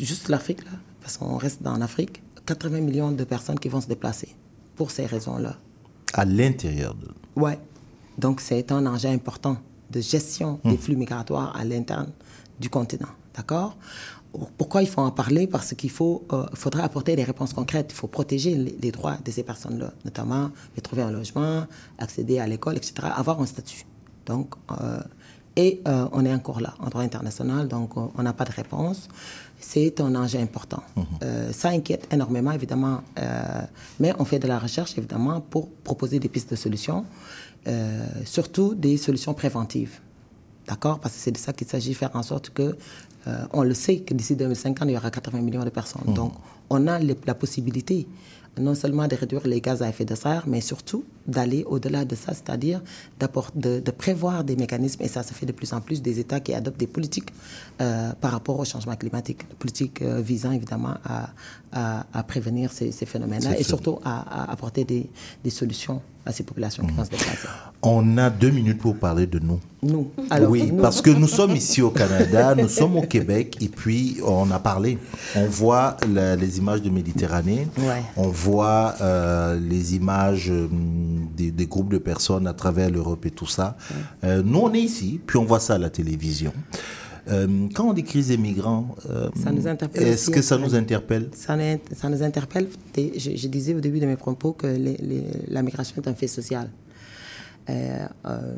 juste 0.00 0.28
l'Afrique, 0.28 0.60
parce 1.02 1.16
qu'on 1.16 1.36
reste 1.36 1.62
dans 1.62 1.76
l'Afrique, 1.76 2.22
80 2.48 2.80
millions 2.80 3.12
de 3.12 3.24
personnes 3.24 3.58
qui 3.58 3.68
vont 3.68 3.82
se 3.82 3.88
déplacer 3.88 4.30
pour 4.74 4.90
ces 4.90 5.04
raisons-là. 5.04 5.56
À 6.14 6.24
l'intérieur 6.24 6.94
de... 6.94 7.08
Ouais. 7.36 7.58
Donc, 8.16 8.40
c'est 8.40 8.72
un 8.72 8.86
enjeu 8.86 9.10
important 9.10 9.58
de 9.90 10.00
gestion 10.00 10.58
des 10.64 10.78
flux 10.78 10.96
migratoires 10.96 11.54
à 11.54 11.64
l'interne 11.64 12.10
du 12.58 12.70
continent. 12.70 13.12
D'accord? 13.36 13.76
Pourquoi 14.56 14.82
il 14.82 14.88
faut 14.88 15.02
en 15.02 15.10
parler? 15.10 15.46
Parce 15.46 15.74
qu'il 15.74 15.90
faut, 15.90 16.26
euh, 16.32 16.46
faudra 16.54 16.84
apporter 16.84 17.16
des 17.16 17.24
réponses 17.24 17.52
concrètes. 17.52 17.88
Il 17.90 17.96
faut 17.96 18.08
protéger 18.08 18.54
les, 18.54 18.76
les 18.80 18.92
droits 18.92 19.18
de 19.22 19.30
ces 19.30 19.42
personnes-là, 19.42 19.92
notamment 20.06 20.50
les 20.74 20.80
trouver 20.80 21.02
un 21.02 21.10
logement, 21.10 21.66
accéder 21.98 22.38
à 22.38 22.46
l'école, 22.46 22.76
etc., 22.78 23.08
avoir 23.14 23.42
un 23.42 23.46
statut. 23.46 23.84
Donc, 24.24 24.54
euh, 24.70 25.00
et 25.56 25.82
euh, 25.88 26.08
on 26.12 26.24
est 26.24 26.32
encore 26.32 26.60
là, 26.60 26.74
en 26.78 26.88
droit 26.88 27.02
international, 27.02 27.66
donc 27.66 27.96
on 27.96 28.22
n'a 28.22 28.32
pas 28.32 28.44
de 28.44 28.52
réponse. 28.52 29.08
C'est 29.60 30.00
un 30.00 30.14
enjeu 30.14 30.38
important. 30.38 30.82
Euh, 31.22 31.52
ça 31.52 31.70
inquiète 31.70 32.06
énormément, 32.12 32.52
évidemment, 32.52 33.00
euh, 33.18 33.62
mais 33.98 34.12
on 34.18 34.24
fait 34.24 34.38
de 34.38 34.46
la 34.46 34.58
recherche, 34.58 34.96
évidemment, 34.96 35.40
pour 35.40 35.68
proposer 35.70 36.18
des 36.20 36.28
pistes 36.28 36.50
de 36.50 36.56
solutions, 36.56 37.04
euh, 37.66 38.06
surtout 38.24 38.74
des 38.74 38.96
solutions 38.96 39.34
préventives. 39.34 40.00
D'accord? 40.66 41.00
Parce 41.00 41.14
que 41.14 41.20
c'est 41.20 41.32
de 41.32 41.38
ça 41.38 41.52
qu'il 41.52 41.66
s'agit, 41.66 41.94
faire 41.94 42.14
en 42.14 42.22
sorte 42.22 42.50
que, 42.50 42.76
on 43.52 43.62
le 43.62 43.74
sait, 43.74 43.98
que 43.98 44.14
d'ici 44.14 44.36
2050, 44.36 44.88
il 44.88 44.94
y 44.94 44.96
aura 44.96 45.10
80 45.10 45.42
millions 45.42 45.64
de 45.64 45.68
personnes. 45.68 46.14
Donc, 46.14 46.32
on 46.70 46.86
a 46.86 46.98
la 46.98 47.34
possibilité 47.34 48.08
non 48.58 48.74
seulement 48.74 49.06
de 49.06 49.16
réduire 49.16 49.46
les 49.46 49.60
gaz 49.60 49.82
à 49.82 49.88
effet 49.88 50.06
de 50.06 50.14
serre, 50.14 50.44
mais 50.46 50.62
surtout 50.62 51.04
d'aller 51.28 51.62
au-delà 51.68 52.04
de 52.04 52.14
ça, 52.16 52.32
c'est-à-dire 52.34 52.80
de, 53.54 53.80
de 53.80 53.90
prévoir 53.90 54.42
des 54.42 54.56
mécanismes, 54.56 55.02
et 55.02 55.08
ça 55.08 55.22
se 55.22 55.32
fait 55.34 55.46
de 55.46 55.52
plus 55.52 55.72
en 55.72 55.80
plus, 55.80 56.02
des 56.02 56.18
États 56.18 56.40
qui 56.40 56.54
adoptent 56.54 56.80
des 56.80 56.86
politiques 56.86 57.30
euh, 57.80 58.10
par 58.20 58.32
rapport 58.32 58.58
au 58.58 58.64
changement 58.64 58.96
climatique, 58.96 59.46
politiques 59.58 60.02
euh, 60.02 60.20
visant 60.20 60.50
évidemment 60.52 60.94
à, 61.04 61.28
à- 61.72 62.06
à 62.14 62.22
prévenir 62.22 62.72
ces, 62.72 62.90
ces 62.92 63.06
phénomènes-là, 63.06 63.58
et 63.58 63.62
surtout 63.62 63.98
à, 64.04 64.44
à 64.48 64.50
apporter 64.52 64.84
des, 64.84 65.08
des 65.44 65.50
solutions 65.50 66.00
à 66.24 66.32
ces 66.32 66.42
populations 66.42 66.84
qui 66.86 66.92
vont 66.92 67.04
se 67.04 67.10
déplacer. 67.10 67.48
On 67.82 68.18
a 68.18 68.28
deux 68.28 68.50
minutes 68.50 68.78
pour 68.78 68.96
parler 68.96 69.26
de 69.26 69.38
nous. 69.38 69.60
Nous. 69.82 70.10
Alors, 70.30 70.50
oui, 70.50 70.70
nous- 70.72 70.82
parce 70.82 71.00
que 71.00 71.10
nous 71.10 71.28
sommes 71.28 71.54
ici 71.56 71.80
au 71.80 71.90
Canada, 71.90 72.54
nous 72.54 72.68
sommes 72.68 72.96
au 72.96 73.02
Québec, 73.02 73.56
et 73.62 73.68
puis 73.68 74.18
on 74.26 74.50
a 74.50 74.58
parlé. 74.58 74.98
On 75.36 75.46
voit 75.46 75.96
la- 76.12 76.36
les 76.36 76.58
images 76.58 76.82
de 76.82 76.90
Méditerranée, 76.90 77.66
Ouais. 77.78 78.02
on 78.16 78.28
voit 78.28 78.94
euh, 79.00 79.58
les 79.60 79.94
images 79.94 80.50
euh, 80.50 80.68
des, 81.36 81.50
des 81.50 81.66
groupes 81.66 81.90
de 81.92 81.98
personnes 81.98 82.46
à 82.46 82.52
travers 82.54 82.90
l'Europe 82.90 83.24
et 83.26 83.30
tout 83.30 83.46
ça. 83.46 83.76
Euh, 84.24 84.42
nous, 84.44 84.58
on 84.60 84.72
est 84.72 84.80
ici, 84.80 85.20
puis 85.26 85.36
on 85.38 85.44
voit 85.44 85.60
ça 85.60 85.74
à 85.74 85.78
la 85.78 85.90
télévision. 85.90 86.52
Euh, 87.30 87.68
quand 87.74 87.84
on 87.90 87.92
dit 87.92 88.04
crise 88.04 88.28
des 88.28 88.38
migrants, 88.38 88.94
euh, 89.10 89.28
est-ce 89.94 90.22
aussi. 90.30 90.30
que 90.30 90.40
ça 90.42 90.56
nous 90.56 90.74
interpelle? 90.74 91.28
Ça, 91.34 91.56
nous- 91.56 91.78
ça 91.94 92.08
nous 92.08 92.22
interpelle. 92.22 92.68
Je, 92.96 93.36
je 93.36 93.48
disais 93.48 93.74
au 93.74 93.80
début 93.80 94.00
de 94.00 94.06
mes 94.06 94.16
propos 94.16 94.52
que 94.52 94.66
les- 94.66 94.96
les- 94.96 95.26
la 95.48 95.62
migration 95.62 95.96
est 96.00 96.08
un 96.08 96.14
fait 96.14 96.26
social. 96.26 96.70
Euh, 97.68 98.06
euh, 98.26 98.54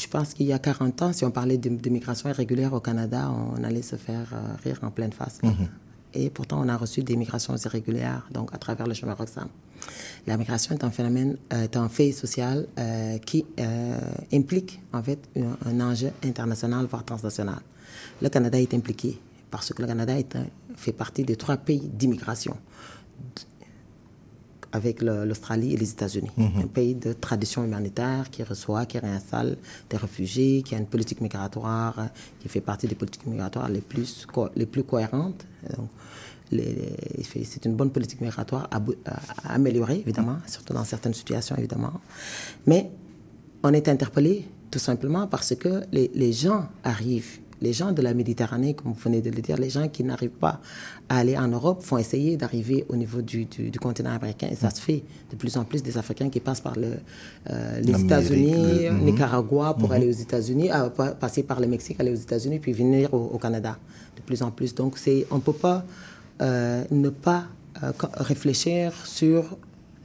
je 0.00 0.06
pense 0.06 0.32
qu'il 0.32 0.46
y 0.46 0.52
a 0.54 0.58
40 0.58 1.02
ans, 1.02 1.12
si 1.12 1.24
on 1.26 1.30
parlait 1.30 1.58
de, 1.58 1.68
de 1.68 1.90
migration 1.90 2.28
irrégulière 2.30 2.72
au 2.72 2.80
Canada, 2.80 3.30
on 3.54 3.62
allait 3.64 3.82
se 3.82 3.96
faire 3.96 4.32
euh, 4.32 4.54
rire 4.64 4.78
en 4.82 4.90
pleine 4.90 5.12
face. 5.12 5.38
Mhm. 5.42 5.68
Et 6.14 6.30
pourtant, 6.30 6.62
on 6.64 6.68
a 6.68 6.76
reçu 6.76 7.02
des 7.02 7.16
migrations 7.16 7.54
irrégulières, 7.56 8.26
donc 8.32 8.54
à 8.54 8.58
travers 8.58 8.86
le 8.86 8.94
chemin 8.94 9.12
Roxham. 9.14 9.48
La 10.26 10.36
migration 10.36 10.74
est 10.74 10.84
un 10.84 10.90
phénomène, 10.90 11.36
euh, 11.52 11.64
est 11.64 11.76
un 11.76 11.88
fait 11.88 12.12
social 12.12 12.66
euh, 12.78 13.18
qui 13.18 13.44
euh, 13.58 13.98
implique 14.32 14.80
en 14.92 15.02
fait 15.02 15.18
un, 15.36 15.56
un 15.68 15.80
enjeu 15.80 16.10
international, 16.24 16.86
voire 16.86 17.04
transnational. 17.04 17.60
Le 18.20 18.28
Canada 18.28 18.58
est 18.60 18.72
impliqué 18.74 19.18
parce 19.50 19.72
que 19.72 19.82
le 19.82 19.88
Canada 19.88 20.16
est 20.18 20.34
un- 20.36 20.46
fait 20.76 20.92
partie 20.92 21.24
des 21.24 21.36
trois 21.36 21.56
pays 21.56 21.80
d'immigration 21.92 22.56
avec 24.74 25.02
l'Australie 25.02 25.74
et 25.74 25.76
les 25.76 25.90
États-Unis. 25.90 26.30
Mhm. 26.36 26.62
Un 26.62 26.66
pays 26.66 26.94
de 26.94 27.12
tradition 27.12 27.62
humanitaire 27.62 28.30
qui 28.30 28.42
reçoit, 28.42 28.86
qui 28.86 28.98
réinstalle 28.98 29.58
des 29.90 29.98
réfugiés, 29.98 30.62
qui 30.62 30.74
a 30.74 30.78
une 30.78 30.86
politique 30.86 31.20
migratoire 31.20 32.08
qui 32.40 32.48
fait 32.48 32.62
partie 32.62 32.86
des 32.86 32.94
politiques 32.94 33.26
migratoires 33.26 33.68
les 33.68 33.82
plus, 33.82 34.24
co- 34.32 34.48
les 34.56 34.64
plus 34.64 34.82
cohérentes. 34.82 35.44
Donc, 35.76 35.88
c'est 37.44 37.64
une 37.64 37.74
bonne 37.74 37.90
politique 37.90 38.20
migratoire 38.20 38.68
à, 38.70 38.78
bou- 38.78 38.94
à- 39.06 39.20
à 39.50 39.54
améliorer, 39.54 39.98
évidemment, 40.00 40.36
surtout 40.46 40.72
dans 40.74 40.84
certaines 40.84 41.14
situations, 41.14 41.56
évidemment. 41.56 41.92
Mais 42.66 42.90
on 43.62 43.72
est 43.72 43.88
interpellé 43.88 44.44
tout 44.70 44.78
simplement 44.78 45.26
parce 45.26 45.54
que 45.54 45.82
les, 45.92 46.10
les 46.14 46.32
gens 46.32 46.66
arrivent, 46.84 47.38
les 47.60 47.72
gens 47.72 47.92
de 47.92 48.02
la 48.02 48.12
Méditerranée, 48.12 48.74
comme 48.74 48.92
vous 48.92 48.98
venez 48.98 49.20
de 49.20 49.30
le 49.30 49.40
dire, 49.40 49.56
les 49.56 49.70
gens 49.70 49.86
qui 49.88 50.02
n'arrivent 50.02 50.30
pas 50.30 50.60
à 51.08 51.18
aller 51.18 51.36
en 51.38 51.46
Europe 51.46 51.82
font 51.82 51.96
essayer 51.98 52.36
d'arriver 52.36 52.84
au 52.88 52.96
niveau 52.96 53.22
du, 53.22 53.44
du- 53.44 53.70
du 53.70 53.78
continent 53.78 54.10
américain. 54.10 54.48
Et 54.50 54.56
ça 54.56 54.70
se 54.70 54.80
fait 54.80 55.04
de 55.30 55.36
plus 55.36 55.56
en 55.56 55.64
plus 55.64 55.80
des 55.82 55.96
Africains 55.96 56.28
qui 56.28 56.40
passent 56.40 56.60
par 56.60 56.76
le, 56.76 56.94
euh, 57.50 57.80
les 57.80 58.00
États-Unis, 58.00 58.52
le- 58.86 58.90
mhm. 58.92 59.04
Nicaragua 59.04 59.74
pour 59.78 59.90
Mhm. 59.90 59.94
aller 59.94 60.08
aux 60.08 60.20
États-Unis, 60.26 60.72
euh, 60.72 60.88
pa- 60.90 61.12
passer 61.12 61.44
par 61.44 61.60
le 61.60 61.68
Mexique, 61.68 62.00
aller 62.00 62.10
aux 62.10 62.22
États-Unis, 62.26 62.58
puis 62.58 62.72
venir 62.72 63.12
au, 63.14 63.30
au 63.34 63.38
Canada 63.38 63.78
de 64.16 64.22
plus 64.22 64.42
en 64.42 64.50
plus. 64.50 64.74
Donc 64.74 64.96
on 65.30 65.36
ne 65.36 65.40
peut 65.40 65.52
pas 65.52 65.84
euh, 66.42 66.84
ne 66.90 67.08
pas 67.08 67.44
euh, 67.82 67.92
réfléchir 68.14 68.92
sur 69.06 69.56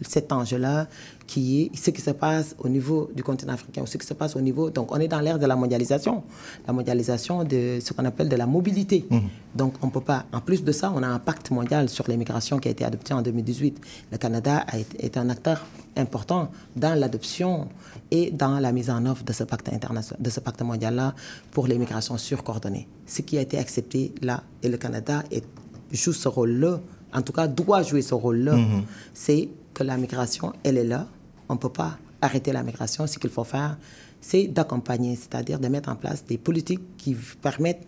cet 0.02 0.32
enjeu-là 0.32 0.88
qui 1.26 1.64
est 1.64 1.76
ce 1.76 1.92
qui 1.92 2.02
se 2.02 2.12
passe 2.12 2.56
au 2.58 2.70
niveau 2.70 3.12
du 3.14 3.22
continent 3.22 3.54
africain, 3.54 3.82
ou 3.82 3.86
ce 3.86 3.98
qui 3.98 4.08
se 4.08 4.14
passe 4.14 4.36
au 4.36 4.42
niveau... 4.42 4.70
Donc, 4.70 4.92
on 4.96 5.00
est 5.00 5.10
dans 5.10 5.20
l'ère 5.20 5.38
de 5.38 5.46
la 5.46 5.56
mondialisation, 5.56 6.24
la 6.66 6.74
mondialisation 6.74 7.44
de 7.44 7.80
ce 7.82 7.94
qu'on 7.94 8.06
appelle 8.06 8.30
de 8.30 8.36
la 8.36 8.48
mobilité. 8.48 9.06
Donc, 9.54 9.74
on 9.82 9.90
peut 9.90 10.02
pas... 10.02 10.26
En 10.32 10.40
plus 10.40 10.64
de 10.64 10.72
ça, 10.72 10.92
on 10.96 11.04
a 11.04 11.08
un 11.08 11.20
pacte 11.20 11.52
mondial 11.52 11.90
sur 11.90 12.08
l'immigration 12.08 12.60
qui 12.60 12.70
a 12.70 12.72
été 12.72 12.86
adopté 12.86 13.14
en 13.14 13.22
2018. 13.22 13.82
Le 14.12 14.18
Canada 14.18 14.64
a 14.68 14.78
été, 14.78 15.06
est 15.06 15.18
un 15.18 15.30
acteur 15.30 15.66
important 15.98 16.50
dans 16.76 16.98
l'adoption 16.98 17.68
et 18.10 18.32
dans 18.32 18.60
la 18.60 18.72
mise 18.72 18.90
en 18.90 19.06
œuvre 19.06 19.24
de 19.24 19.34
ce 19.34 19.44
pacte 19.44 19.70
international, 19.70 20.22
de 20.22 20.30
ce 20.30 20.40
pacte 20.40 20.62
mondial-là 20.62 21.14
pour 21.52 21.68
l'immigration 21.68 22.18
surcoordonnée. 22.18 22.88
Ce 23.06 23.22
qui 23.22 23.38
a 23.38 23.42
été 23.42 23.58
accepté 23.58 24.14
là, 24.22 24.44
et 24.64 24.70
le 24.70 24.78
Canada 24.78 25.24
est, 25.32 25.44
joue 25.92 26.14
ce 26.14 26.28
rôle-là, 26.28 26.80
en 27.14 27.22
tout 27.22 27.34
cas 27.34 27.48
doit 27.48 27.84
jouer 27.84 28.02
ce 28.02 28.14
rôle-là, 28.14 28.56
Mhm. 28.56 28.84
c'est 29.14 29.50
que 29.74 29.84
la 29.84 29.98
migration, 29.98 30.54
elle 30.64 30.78
est 30.78 30.84
là. 30.84 31.08
On 31.50 31.54
ne 31.54 31.60
peut 31.60 31.70
pas 31.70 31.98
arrêter 32.22 32.52
la 32.52 32.64
migration. 32.64 33.06
Ce 33.08 33.18
qu'il 33.20 33.30
faut 33.30 33.44
faire, 33.44 33.78
c'est 34.22 34.48
d'accompagner, 34.48 35.16
c'est-à-dire 35.16 35.60
de 35.60 35.68
mettre 35.68 35.90
en 35.90 35.96
place 35.96 36.26
des 36.26 36.38
politiques 36.38 36.82
qui 36.98 37.16
permettent 37.42 37.86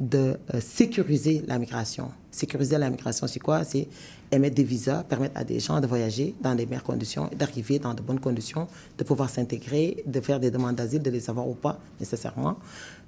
de 0.00 0.36
euh, 0.54 0.60
sécuriser 0.60 1.42
la 1.46 1.58
migration. 1.58 2.10
Sécuriser 2.30 2.78
la 2.78 2.90
migration, 2.90 3.26
c'est 3.28 3.38
quoi? 3.38 3.62
C'est 3.64 3.86
émettre 4.32 4.56
des 4.56 4.64
visas, 4.64 5.04
permettre 5.04 5.36
à 5.38 5.44
des 5.44 5.60
gens 5.60 5.80
de 5.80 5.86
voyager 5.86 6.34
dans 6.40 6.54
des 6.56 6.66
meilleures 6.66 6.82
conditions, 6.82 7.30
d'arriver 7.36 7.78
dans 7.78 7.94
de 7.94 8.02
bonnes 8.02 8.18
conditions, 8.18 8.66
de 8.98 9.04
pouvoir 9.04 9.30
s'intégrer, 9.30 10.02
de 10.06 10.20
faire 10.20 10.40
des 10.40 10.50
demandes 10.50 10.74
d'asile, 10.74 11.00
de 11.02 11.10
les 11.10 11.30
avoir 11.30 11.46
ou 11.48 11.54
pas 11.54 11.78
nécessairement. 12.00 12.56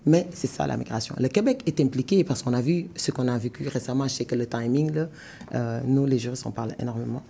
Mais 0.06 0.26
c'est 0.32 0.46
ça 0.46 0.66
la 0.66 0.76
migration. 0.76 1.14
Le 1.18 1.28
Québec 1.28 1.62
est 1.66 1.80
impliqué 1.80 2.22
parce 2.22 2.42
qu'on 2.42 2.52
a 2.54 2.60
vu 2.60 2.86
ce 2.94 3.10
qu'on 3.10 3.26
a 3.26 3.36
vécu 3.36 3.66
récemment. 3.66 4.04
Je 4.04 4.14
sais 4.14 4.24
que 4.24 4.36
le 4.36 4.46
timing, 4.46 4.92
là, 4.94 5.08
euh, 5.54 5.80
nous 5.84 6.06
les 6.06 6.18
juristes, 6.18 6.46
on 6.46 6.52
parle 6.52 6.74
énormément. 6.80 7.22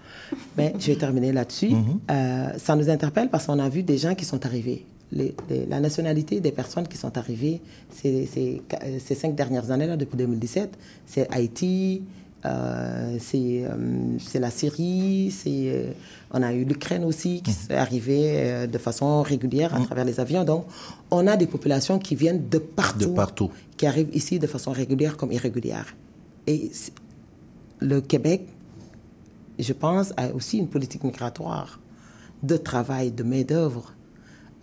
Mais 0.59 0.75
je 0.79 0.89
vais 0.93 0.97
terminer 0.97 1.33
là-dessus. 1.33 1.71
Euh, 2.11 2.49
ça 2.59 2.77
nous 2.77 2.91
interpelle 2.91 3.31
parce 3.31 3.47
qu'on 3.47 3.59
a 3.59 3.69
vu 3.69 3.83
des 3.83 3.97
gens 3.97 4.15
qui 4.15 4.25
sont 4.27 4.45
arrivés. 4.45 4.85
Les- 5.13 5.35
les- 5.49 5.67
la 5.67 5.81
nationalité 5.81 6.41
des 6.41 6.51
personnes 6.53 6.87
qui 6.89 6.97
sont 6.99 7.17
arrivées 7.17 7.61
ces, 7.91 8.27
ces, 8.27 8.61
euh, 8.83 8.99
ces 9.03 9.15
cinq 9.15 9.35
dernières 9.35 9.71
années, 9.71 9.87
là, 9.87 9.97
depuis 9.97 10.17
2017, 10.19 10.77
c'est 11.07 11.33
Haïti, 11.33 12.03
euh, 12.47 13.17
c'est 13.21 13.65
euh, 13.65 14.19
c'est 14.19 14.39
la 14.39 14.51
Syrie, 14.51 15.31
c'est 15.31 15.71
euh, 15.73 15.93
on 16.31 16.43
a 16.43 16.53
eu 16.53 16.65
l'Ukraine 16.65 17.05
aussi 17.05 17.43
qui 17.43 17.51
est 17.51 17.75
arrivée 17.75 18.25
euh, 18.35 18.67
de 18.67 18.79
façon 18.79 19.23
régulière 19.23 19.75
à 19.75 19.81
travers 19.81 20.05
les 20.05 20.21
avions. 20.21 20.45
Donc, 20.45 20.67
on 21.11 21.27
a 21.27 21.37
des 21.37 21.47
populations 21.47 21.99
qui 21.99 22.15
viennent 22.15 22.49
de 22.49 22.59
partout, 22.59 22.99
De 23.11 23.15
partout. 23.15 23.51
qui 23.77 23.87
arrivent 23.87 24.15
ici 24.15 24.39
de 24.39 24.47
façon 24.47 24.73
régulière 24.73 25.17
comme 25.17 25.33
irrégulière. 25.33 25.87
Et 26.47 26.71
le 27.81 28.01
Québec, 28.01 28.47
je 29.59 29.73
pense, 29.73 30.13
a 30.17 30.33
aussi 30.33 30.59
une 30.59 30.69
politique 30.69 31.05
migratoire 31.05 31.81
de 32.43 32.57
travail, 32.57 33.11
de 33.11 33.23
main-d'œuvre. 33.23 33.93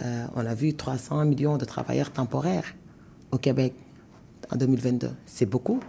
Euh, 0.02 0.26
on 0.36 0.46
a 0.46 0.54
vu 0.54 0.74
300 0.74 1.26
millions 1.26 1.58
de 1.58 1.66
travailleurs 1.66 2.12
temporaires 2.12 2.74
au 3.32 3.38
Québec 3.38 3.74
en 4.52 4.56
2022. 4.58 5.10
C'est 5.26 5.46
beaucoup. 5.46 5.80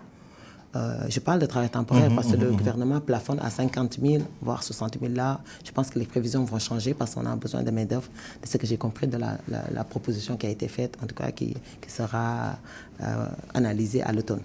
Euh, 0.77 1.05
je 1.09 1.21
parle 1.21 1.39
de 1.39 1.47
travail 1.47 1.71
temporaire 1.71 2.11
Mhm, 2.11 2.17
parce 2.17 2.29
que 2.29 2.33
le 2.37 2.47
mhm, 2.47 2.51
mhm. 2.53 2.57
gouvernement 2.57 3.01
plafonne 3.01 3.39
à 3.41 3.51
50 3.51 3.99
000, 4.03 4.23
voire 4.43 4.63
60 4.63 4.99
000 5.01 5.13
là. 5.15 5.41
Je 5.65 5.71
pense 5.71 5.91
que 5.91 5.99
les 5.99 6.05
prévisions 6.07 6.45
vont 6.45 6.59
changer 6.59 6.95
parce 6.95 7.15
qu'on 7.15 7.27
a 7.27 7.37
besoin 7.37 7.63
de 7.63 7.71
main-d'œuvre. 7.71 8.09
C'est 8.43 8.53
ce 8.53 8.59
que 8.59 8.67
j'ai 8.67 8.77
compris 8.77 9.07
de 9.07 9.17
la, 9.17 9.39
la- 9.49 9.65
la 9.73 9.85
proposition 9.85 10.37
qui 10.37 10.47
a 10.47 10.51
été 10.51 10.67
faite, 10.69 10.97
en 11.03 11.07
tout 11.07 11.15
cas 11.15 11.31
qui, 11.31 11.55
qui 11.81 11.91
sera 11.91 12.57
euh, 13.03 13.27
analysée 13.55 14.03
à 14.03 14.13
l'automne. 14.13 14.41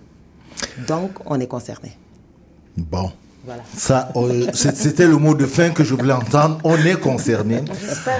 Donc, 0.88 1.12
on 1.26 1.40
est 1.40 1.48
concerné. 1.48 1.98
Bon. 2.78 3.12
Voilà. 3.46 3.64
Ça, 3.76 4.12
euh, 4.18 4.48
c'était 4.54 5.08
le 5.08 5.16
mot 5.18 5.34
de 5.34 5.46
fin 5.46 5.70
que 5.70 5.84
je 5.84 5.96
voulais 5.96 6.14
entendre. 6.14 6.60
On 6.64 6.76
est 6.76 7.00
concerné. 7.00 7.62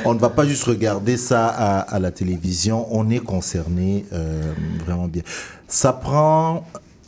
On 0.06 0.14
ne 0.14 0.20
va 0.20 0.30
pas 0.30 0.46
juste 0.46 0.64
regarder 0.64 1.18
ça 1.18 1.48
à, 1.48 1.80
à 1.82 2.00
la 2.00 2.10
télévision. 2.12 2.88
On 2.90 3.10
est 3.10 3.20
concerné 3.20 4.06
euh, 4.14 4.54
vraiment 4.86 5.08
bien. 5.08 5.22
Ça 5.68 5.92
prend 5.94 6.66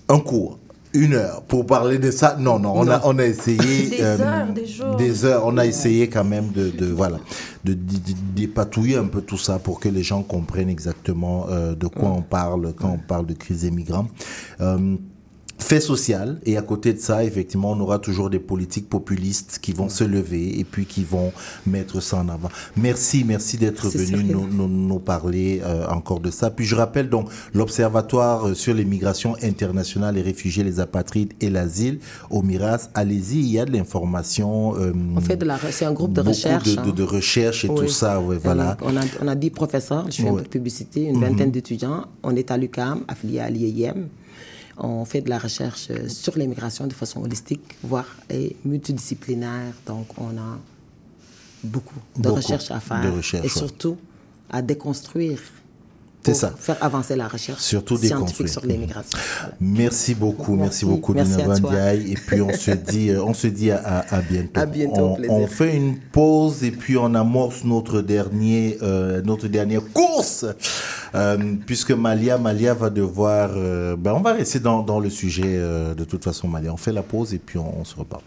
un 0.09 0.19
cours. 0.19 0.59
Une 0.93 1.13
heure 1.13 1.41
pour 1.43 1.65
parler 1.65 1.99
de 1.99 2.11
ça. 2.11 2.35
Non, 2.37 2.59
non, 2.59 2.73
on, 2.75 2.87
A, 2.89 3.01
on 3.05 3.17
a 3.19 3.23
essayé. 3.25 3.57
Des 3.89 4.01
heures, 4.01 4.47
des 4.53 4.65
jours. 4.67 4.95
Des 4.97 5.25
heures. 5.25 5.43
On 5.45 5.57
a 5.57 5.65
essayé 5.65 6.09
quand 6.09 6.23
même 6.25 6.49
de, 6.51 6.69
de 6.69 6.85
voilà, 6.87 7.17
de, 7.63 7.73
de- 7.73 7.79
de 7.79 8.13
dépatouiller 8.35 8.97
un 8.97 9.05
peu 9.05 9.21
tout 9.21 9.37
ça 9.37 9.57
pour 9.59 9.79
que 9.79 9.87
les 9.89 10.03
gens 10.03 10.21
comprennent 10.21 10.69
exactement 10.69 11.45
euh, 11.49 11.75
de 11.75 11.87
quoi 11.87 12.09
on 12.09 12.21
parle 12.21 12.73
quand 12.73 12.89
on 12.89 12.97
parle 12.97 13.25
de 13.25 13.33
crise 13.33 13.61
des 13.61 13.71
migrants. 13.71 14.07
Euh, 14.59 14.95
fait 15.63 15.79
social 15.79 16.39
et 16.45 16.57
à 16.57 16.61
côté 16.61 16.93
de 16.93 16.99
ça 16.99 17.23
effectivement 17.23 17.71
on 17.71 17.79
aura 17.79 17.99
toujours 17.99 18.29
des 18.29 18.39
politiques 18.39 18.89
populistes 18.89 19.59
qui 19.61 19.73
vont 19.73 19.89
se 19.89 20.03
lever 20.03 20.59
et 20.59 20.63
puis 20.63 20.85
qui 20.85 21.03
vont 21.03 21.31
mettre 21.65 22.01
ça 22.01 22.17
en 22.17 22.29
avant 22.29 22.49
merci 22.75 23.23
merci 23.25 23.57
d'être 23.57 23.87
venu 23.89 24.23
nous, 24.23 24.47
nous, 24.47 24.67
nous 24.67 24.99
parler 24.99 25.61
euh, 25.63 25.85
encore 25.87 26.19
de 26.19 26.31
ça 26.31 26.49
puis 26.49 26.65
je 26.65 26.75
rappelle 26.75 27.09
donc 27.09 27.29
l'observatoire 27.53 28.47
euh, 28.49 28.53
sur 28.53 28.73
les 28.73 28.85
migrations 28.85 29.35
internationales 29.43 30.15
les 30.15 30.21
réfugiés 30.21 30.63
les 30.63 30.79
apatrides 30.79 31.33
et 31.41 31.49
l'asile 31.49 31.99
au 32.29 32.41
Miras 32.41 32.89
allez-y 32.95 33.39
il 33.39 33.51
y 33.51 33.59
a 33.59 33.65
de 33.65 33.71
l'information 33.71 34.75
euh, 34.77 34.93
On 35.15 35.21
fait 35.21 35.37
de 35.37 35.45
la, 35.45 35.57
c'est 35.71 35.85
un 35.85 35.93
groupe 35.93 36.13
de 36.13 36.21
recherche. 36.21 36.63
de, 36.65 36.75
de, 36.75 36.79
hein. 36.89 36.93
de 36.95 37.03
recherche 37.03 37.65
et 37.65 37.69
Oui. 37.69 37.75
tout 37.81 37.87
ça 37.87 38.19
ouais, 38.19 38.37
voilà 38.37 38.77
On 38.81 38.97
a, 38.97 39.01
on 39.21 39.27
a 39.27 39.35
10 39.35 39.49
professeurs, 39.51 40.05
je 40.09 40.21
fais 40.21 40.27
un 40.27 40.31
Ouais. 40.31 40.37
peu 40.39 40.43
de 40.43 40.49
publicité, 40.49 41.03
une 41.03 41.17
Mhm. 41.17 41.23
vingtaine 41.29 41.51
d'étudiants. 41.51 42.05
On 42.23 42.35
est 42.35 42.51
à 42.51 42.57
l'UCAM, 42.57 43.03
affilié 43.07 43.39
à 43.39 43.49
l'IEM. 43.49 44.07
On 44.83 45.05
fait 45.05 45.21
de 45.21 45.29
la 45.29 45.37
recherche 45.37 45.87
euh, 45.91 46.09
sur 46.09 46.37
l'immigration 46.37 46.87
de 46.87 46.93
façon 46.93 47.21
holistique, 47.21 47.61
voire 47.83 48.07
et 48.29 48.55
multidisciplinaire. 48.65 49.73
Donc, 49.85 50.07
on 50.17 50.29
a 50.37 50.57
beaucoup 51.63 51.93
de 52.17 52.23
Beaucoup 52.23 52.35
recherche 52.37 52.71
à 52.71 52.79
faire. 52.79 53.13
recherche, 53.15 53.43
et 53.45 53.47
ouais. 53.47 53.49
surtout, 53.49 53.97
à 54.49 54.61
déconstruire. 54.63 55.39
C'est 56.23 56.35
ça. 56.35 56.53
Faire 56.55 56.77
avancer 56.83 57.15
la 57.15 57.27
recherche 57.27 57.61
Surtout 57.61 57.97
scientifique 57.97 58.47
sur 58.49 58.63
l'immigration. 58.63 59.17
Voilà. 59.39 59.55
Merci 59.59 60.13
beaucoup, 60.13 60.55
merci, 60.55 60.85
Merci. 60.85 60.85
beaucoup, 60.85 61.13
Merci. 61.13 61.37
Bandiaï. 61.43 62.11
Et 62.11 62.15
puis 62.15 62.41
on 62.41 62.53
se 62.53 62.71
dit, 62.91 63.09
euh, 63.09 63.23
on 63.23 63.33
se 63.33 63.47
dit 63.47 63.71
à, 63.71 64.05
bientôt. 64.29 64.59
À 64.59 64.65
bientôt, 64.67 65.17
on, 65.29 65.41
on 65.43 65.47
fait 65.47 65.75
une 65.75 65.97
pause 66.11 66.63
et 66.63 66.69
puis 66.69 66.95
on 66.95 67.15
amorce 67.15 67.63
notre 67.63 68.01
dernier, 68.01 68.77
euh, 68.83 69.23
notre 69.23 69.47
dernière 69.47 69.81
course, 69.93 70.45
Euh, 71.13 71.55
puisque 71.65 71.91
Malia, 71.91 72.37
Malia 72.37 72.73
va 72.73 72.89
devoir. 72.89 73.51
euh, 73.55 73.95
ben 73.97 74.13
on 74.13 74.21
va 74.21 74.33
rester 74.33 74.59
dans, 74.59 74.81
dans 74.83 74.99
le 74.99 75.09
sujet 75.09 75.43
euh, 75.57 75.93
de 75.93 76.03
toute 76.05 76.23
façon, 76.23 76.47
Malia. 76.47 76.73
On 76.73 76.77
fait 76.77 76.93
la 76.93 77.03
pause 77.03 77.33
et 77.33 77.39
puis 77.39 77.57
on, 77.59 77.79
on 77.79 77.83
se 77.85 77.95
reparle. 77.95 78.23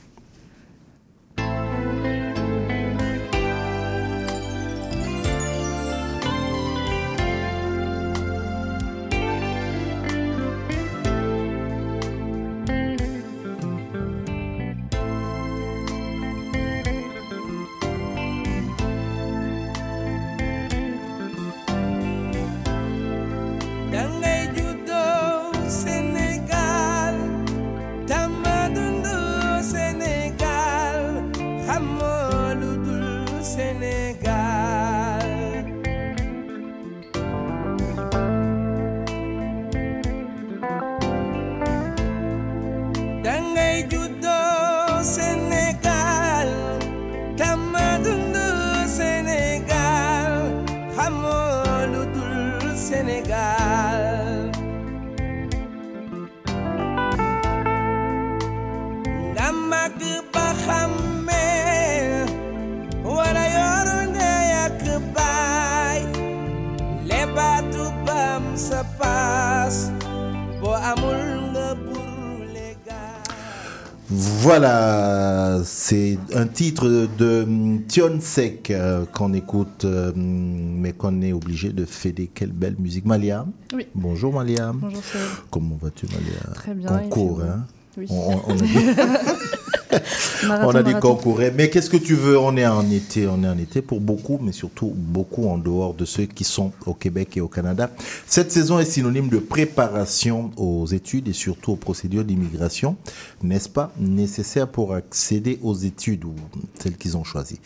Sek 78.35 78.73
euh, 78.73 79.05
qu'on 79.13 79.33
écoute, 79.33 79.85
euh, 79.85 80.11
mais 80.17 80.93
qu'on 80.93 81.23
est 81.23 81.33
obligé 81.33 81.69
de 81.69 81.85
fêter. 81.85 82.29
Quelle 82.35 82.51
belle 82.51 82.75
musique. 82.81 83.05
Malia 83.05 83.47
Oui. 83.73 83.87
Bonjour 83.95 84.33
Malia. 84.33 84.73
Bonjour, 84.75 85.01
Cyril. 85.05 85.25
Comment 85.53 85.79
vas-tu 85.81 86.07
Malia? 86.07 86.53
Très 86.55 86.75
bien, 86.75 86.89
Concours, 86.89 87.43
hein? 87.43 87.65
Oui. 87.97 88.07
On, 88.11 88.33
on- 88.35 88.43
on 88.49 88.53
a 88.55 88.57
dit, 88.57 88.75
Marathon, 90.49 90.67
on 90.69 90.75
a 90.75 90.83
dit 90.83 90.91
marathon. 90.95 91.15
concours. 91.15 91.41
Mais 91.55 91.71
qu'est-ce 91.71 91.89
que 91.89 91.97
tu 91.97 92.17
veux? 92.17 92.37
On 92.37 92.57
est 92.57 92.67
en 92.67 92.91
été, 92.91 93.29
on 93.29 93.41
est 93.45 93.49
en 93.49 93.57
été 93.57 93.83
pour 93.83 94.01
beaucoup, 94.01 94.41
mais 94.43 94.51
surtout 94.51 94.93
beaucoup 94.93 95.47
en 95.49 95.57
dehors 95.57 95.95
de 95.95 96.05
ceux 96.05 96.25
qui 96.25 96.43
sont 96.43 96.73
au 96.87 96.95
Québec 96.95 97.37
et 97.37 97.41
au 97.41 97.47
Canada. 97.47 97.89
Cette 98.27 98.51
saison 98.51 98.81
est 98.81 98.85
synonyme 98.85 99.29
de 99.29 99.39
préparation 99.39 100.51
aux 100.57 100.87
études 100.87 101.29
et 101.29 101.33
surtout 101.33 101.71
aux 101.71 101.77
procédures 101.77 102.25
d'immigration, 102.25 102.97
n'est-ce 103.45 103.69
pas 103.69 103.93
Nécessaire 104.01 104.67
pour 104.67 104.93
accéder 104.93 105.61
aux 105.63 105.77
études 105.77 106.25
ou 106.25 106.35
celles 106.81 106.97
qu'ils 106.97 107.17
ont 107.17 107.23
choisies? 107.23 107.61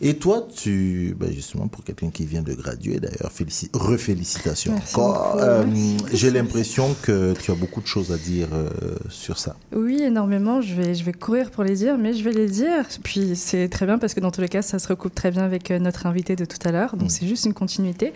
Et 0.00 0.14
toi, 0.16 0.46
tu, 0.54 1.16
ben 1.18 1.32
justement, 1.32 1.66
pour 1.66 1.82
quelqu'un 1.82 2.10
qui 2.10 2.24
vient 2.24 2.42
de 2.42 2.54
graduer 2.54 3.00
d'ailleurs, 3.00 3.32
félici- 3.36 3.68
refélicitations 3.74 4.74
encore. 4.76 5.36
Euh, 5.40 5.64
J'ai 6.12 6.30
l'impression 6.30 6.94
que 7.02 7.34
tu 7.40 7.50
as 7.50 7.54
beaucoup 7.54 7.80
de 7.80 7.86
choses 7.86 8.12
à 8.12 8.16
dire 8.16 8.48
euh, 8.52 8.68
sur 9.08 9.38
ça. 9.38 9.56
Oui, 9.74 10.00
énormément. 10.02 10.60
Je 10.60 10.74
vais, 10.74 10.94
je 10.94 11.02
vais 11.02 11.12
courir 11.12 11.50
pour 11.50 11.64
les 11.64 11.74
dire, 11.74 11.98
mais 11.98 12.14
je 12.14 12.22
vais 12.22 12.32
les 12.32 12.48
dire. 12.48 12.86
Puis 13.02 13.34
c'est 13.34 13.68
très 13.68 13.86
bien 13.86 13.98
parce 13.98 14.14
que 14.14 14.20
dans 14.20 14.30
tous 14.30 14.40
les 14.40 14.48
cas, 14.48 14.62
ça 14.62 14.78
se 14.78 14.86
recoupe 14.88 15.14
très 15.14 15.30
bien 15.32 15.42
avec 15.42 15.70
euh, 15.70 15.78
notre 15.80 16.06
invité 16.06 16.36
de 16.36 16.44
tout 16.44 16.58
à 16.64 16.70
l'heure. 16.70 16.96
Donc 16.96 17.10
c'est 17.10 17.26
juste 17.26 17.44
une 17.44 17.54
continuité. 17.54 18.12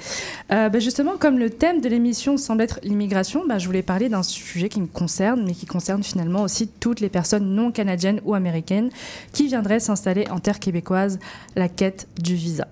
Euh, 0.53 0.69
bah, 0.69 0.79
justement, 0.79 1.17
comme 1.19 1.39
le 1.39 1.51
thème 1.51 1.81
de 1.81 1.89
l'émission 1.89 2.37
semble 2.37 2.63
être 2.63 2.79
l'immigration, 2.85 3.43
bah, 3.49 3.59
je 3.59 3.67
voulais 3.67 3.83
parler 3.83 4.09
d'un 4.09 4.23
sujet 4.23 4.69
qui 4.69 4.81
me 4.81 4.87
concerne, 4.87 5.45
mais 5.45 5.53
qui 5.53 5.67
concerne 5.67 6.03
finalement 6.03 6.43
aussi 6.43 6.69
toutes 6.69 7.01
les 7.01 7.09
personnes 7.09 7.55
non 7.55 7.73
canadiennes 7.73 8.21
ou 8.25 8.35
américaines 8.35 8.91
qui 9.33 9.49
viendraient 9.49 9.81
s'installer 9.81 10.29
en 10.31 10.39
terre 10.39 10.61
québécoise, 10.61 11.19
la 11.57 11.69
quête 11.77 12.09
du 12.21 12.35
visa. 12.35 12.69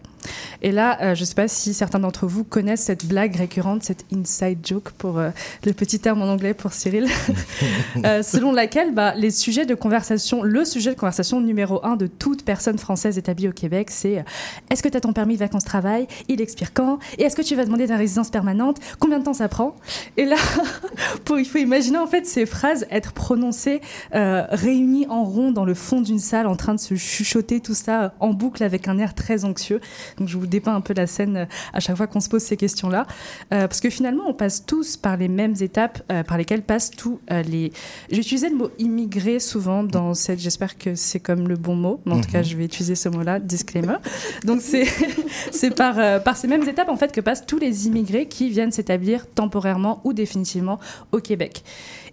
Et 0.63 0.73
là, 0.73 0.99
euh, 1.01 1.15
je 1.15 1.21
ne 1.21 1.25
sais 1.25 1.35
pas 1.35 1.49
si 1.49 1.75
certains 1.75 1.99
d'entre 1.99 2.27
vous 2.27 2.45
connaissent 2.45 2.83
cette 2.83 3.07
blague 3.07 3.37
récurrente, 3.37 3.83
cette 3.83 4.05
inside 4.13 4.59
joke 4.65 4.91
pour 4.91 5.19
euh, 5.19 5.31
le 5.65 5.73
petit 5.73 5.99
terme 5.99 6.23
en 6.23 6.27
anglais 6.27 6.55
pour 6.55 6.73
Cyril, 6.73 7.09
euh, 8.05 8.23
selon 8.23 8.53
laquelle 8.53 8.95
bah, 8.95 9.15
les 9.17 9.31
sujets 9.31 9.67
de 9.67 9.75
conversation, 9.75 10.43
le 10.43 10.65
sujet 10.65 10.91
de 10.91 10.99
conversation 10.99 11.41
numéro 11.41 11.85
un 11.85 11.97
de 11.97 12.07
toute 12.07 12.45
personne 12.45 12.79
française 12.79 13.19
établie 13.19 13.49
au 13.49 13.53
Québec, 13.53 13.91
c'est 13.91 14.25
est-ce 14.71 14.83
que 14.83 14.89
tu 14.89 14.97
as 14.97 15.01
ton 15.01 15.13
permis 15.13 15.35
de 15.35 15.41
vacances-travail 15.41 16.07
Il 16.29 16.41
expire 16.41 16.73
quand? 16.75 16.99
Et 17.19 17.23
est-ce 17.25 17.37
que 17.37 17.43
tu 17.43 17.55
vas 17.55 17.65
demander 17.65 17.87
ta 17.87 17.97
résidence 17.97 18.31
permanente? 18.31 18.79
Combien 18.99 19.19
de 19.19 19.25
temps 19.25 19.35
ça 19.35 19.49
prend? 19.49 19.75
Et 20.17 20.25
là, 20.25 20.37
pour, 21.25 21.39
il 21.39 21.47
faut 21.47 21.59
imaginer 21.59 21.99
en 21.99 22.07
fait 22.07 22.27
ces 22.27 22.47
phrases 22.47 22.87
être 22.91 23.13
prononcées 23.13 23.81
réunies 24.13 25.07
en 25.09 25.25
rond 25.25 25.53
dans 25.53 25.65
le 25.65 25.75
fond 25.75 26.01
d'une 26.01 26.19
salle 26.19 26.47
en 26.47 26.57
train 26.57 26.75
de 26.75 26.81
se 26.81 26.95
chuchoter 26.95 27.61
tout 27.61 27.75
ça 27.75 28.15
en 28.21 28.33
boucle 28.33 28.63
avec 28.63 28.89
un 28.89 28.99
air 28.99 29.15
très 29.15 29.45
anxieux. 29.45 29.81
Donc 30.21 30.29
je 30.29 30.37
vous 30.37 30.47
dépeins 30.47 30.75
un 30.77 30.81
peu 30.83 30.95
la 30.95 31.07
scène 31.07 31.37
euh, 31.37 31.45
à 31.73 31.81
chaque 31.81 31.97
fois 31.97 32.07
qu'on 32.07 32.21
se 32.21 32.29
pose 32.29 32.43
ces 32.43 32.57
questions-là. 32.57 33.07
Euh, 33.53 33.67
parce 33.67 33.81
que 33.81 33.91
finalement, 33.91 34.25
on 34.29 34.35
passe 34.35 34.65
tous 34.67 34.97
par 34.97 35.17
les 35.17 35.29
mêmes 35.29 35.55
étapes 35.61 36.03
euh, 36.13 36.23
par 36.23 36.37
lesquelles 36.37 36.63
passent 36.63 36.91
tous 36.91 37.19
euh, 37.31 37.43
les... 37.43 37.73
J'ai 38.11 38.21
utilisé 38.21 38.51
le 38.51 38.57
mot 38.57 38.71
immigré 38.79 39.41
souvent 39.41 39.83
dans 39.83 40.15
cette... 40.15 40.39
J'espère 40.39 40.77
que 40.79 40.95
c'est 40.95 41.21
comme 41.21 41.49
le 41.49 41.57
bon 41.57 41.75
mot. 41.75 42.01
Mais 42.05 42.13
en 42.13 42.21
tout 42.21 42.31
cas, 42.31 42.39
Mhm. 42.41 42.45
je 42.45 42.57
vais 42.57 42.65
utiliser 42.67 42.95
ce 42.95 43.09
mot-là, 43.09 43.39
disclaimer. 43.41 43.97
Donc 44.45 44.61
c'est 44.61 44.85
c'est 45.51 45.75
par, 45.75 46.23
par 46.23 46.37
ces 46.37 46.49
mêmes 46.49 46.69
étapes 46.69 46.89
en 46.91 46.97
fait 46.97 47.13
que 47.13 47.21
passent 47.21 47.47
tous 47.47 47.59
les 47.59 47.87
immigrés 47.87 48.27
qui 48.27 48.51
viennent 48.51 48.73
s'établir 48.73 49.27
temporairement 49.27 50.01
ou 50.05 50.13
définitivement 50.13 50.79
au 51.13 51.19
Québec. 51.19 51.65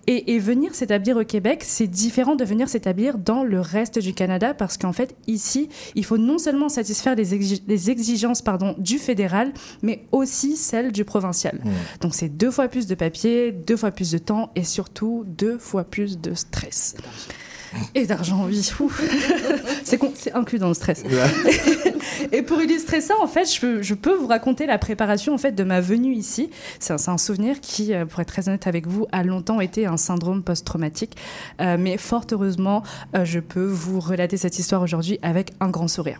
Et, 0.09 0.33
et 0.35 0.39
venir 0.39 0.73
s'établir 0.73 1.17
au 1.17 1.25
Québec, 1.25 1.63
c'est 1.65 1.85
différent 1.87 2.35
de 2.35 2.45
venir 2.45 2.69
s'établir 2.69 3.17
dans 3.17 3.43
le 3.43 3.59
reste 3.59 3.99
du 3.99 4.13
Canada 4.13 4.53
parce 4.53 4.77
qu'en 4.77 4.93
fait, 4.93 5.15
ici, 5.27 5.67
il 5.95 6.05
faut 6.05 6.17
non 6.17 6.37
seulement 6.37 6.69
satisfaire 6.69 7.13
les, 7.15 7.37
exi- 7.37 7.61
les 7.67 7.89
exigences 7.89 8.41
pardon, 8.41 8.73
du 8.77 8.99
fédéral, 8.99 9.51
mais 9.81 10.05
aussi 10.13 10.55
celles 10.55 10.93
du 10.93 11.03
provincial. 11.03 11.59
Donc 11.99 12.15
c'est 12.15 12.29
deux 12.29 12.51
fois 12.51 12.69
plus 12.69 12.87
de 12.87 12.95
papier, 12.95 13.51
deux 13.51 13.75
fois 13.75 13.91
plus 13.91 14.11
de 14.11 14.17
temps 14.17 14.49
et 14.55 14.63
surtout 14.63 15.25
deux 15.27 15.57
fois 15.57 15.83
plus 15.83 16.17
de 16.19 16.33
stress. 16.33 16.95
Et 17.95 18.05
d'argent, 18.05 18.45
oui. 18.45 18.61
C'est 19.83 20.33
inclus 20.33 20.59
dans 20.59 20.67
le 20.67 20.73
stress. 20.73 21.03
Et 22.31 22.41
pour 22.41 22.61
illustrer 22.61 23.01
ça, 23.01 23.13
en 23.21 23.27
fait, 23.27 23.45
je 23.45 23.59
peux, 23.59 23.81
je 23.81 23.93
peux 23.93 24.13
vous 24.13 24.27
raconter 24.27 24.65
la 24.65 24.77
préparation 24.77 25.33
en 25.33 25.37
fait 25.37 25.51
de 25.51 25.63
ma 25.63 25.81
venue 25.81 26.13
ici. 26.13 26.49
C'est 26.79 26.93
un, 26.93 26.97
c'est 26.97 27.11
un 27.11 27.17
souvenir 27.17 27.61
qui, 27.61 27.93
euh, 27.93 28.05
pour 28.05 28.19
être 28.19 28.27
très 28.27 28.47
honnête 28.49 28.67
avec 28.67 28.87
vous, 28.87 29.07
a 29.11 29.23
longtemps 29.23 29.61
été 29.61 29.85
un 29.85 29.97
syndrome 29.97 30.43
post-traumatique. 30.43 31.15
Euh, 31.61 31.77
mais 31.79 31.97
fort 31.97 32.25
heureusement, 32.31 32.83
euh, 33.15 33.25
je 33.25 33.39
peux 33.39 33.65
vous 33.65 33.99
relater 33.99 34.37
cette 34.37 34.59
histoire 34.59 34.81
aujourd'hui 34.81 35.19
avec 35.21 35.51
un 35.59 35.69
grand 35.69 35.87
sourire. 35.87 36.19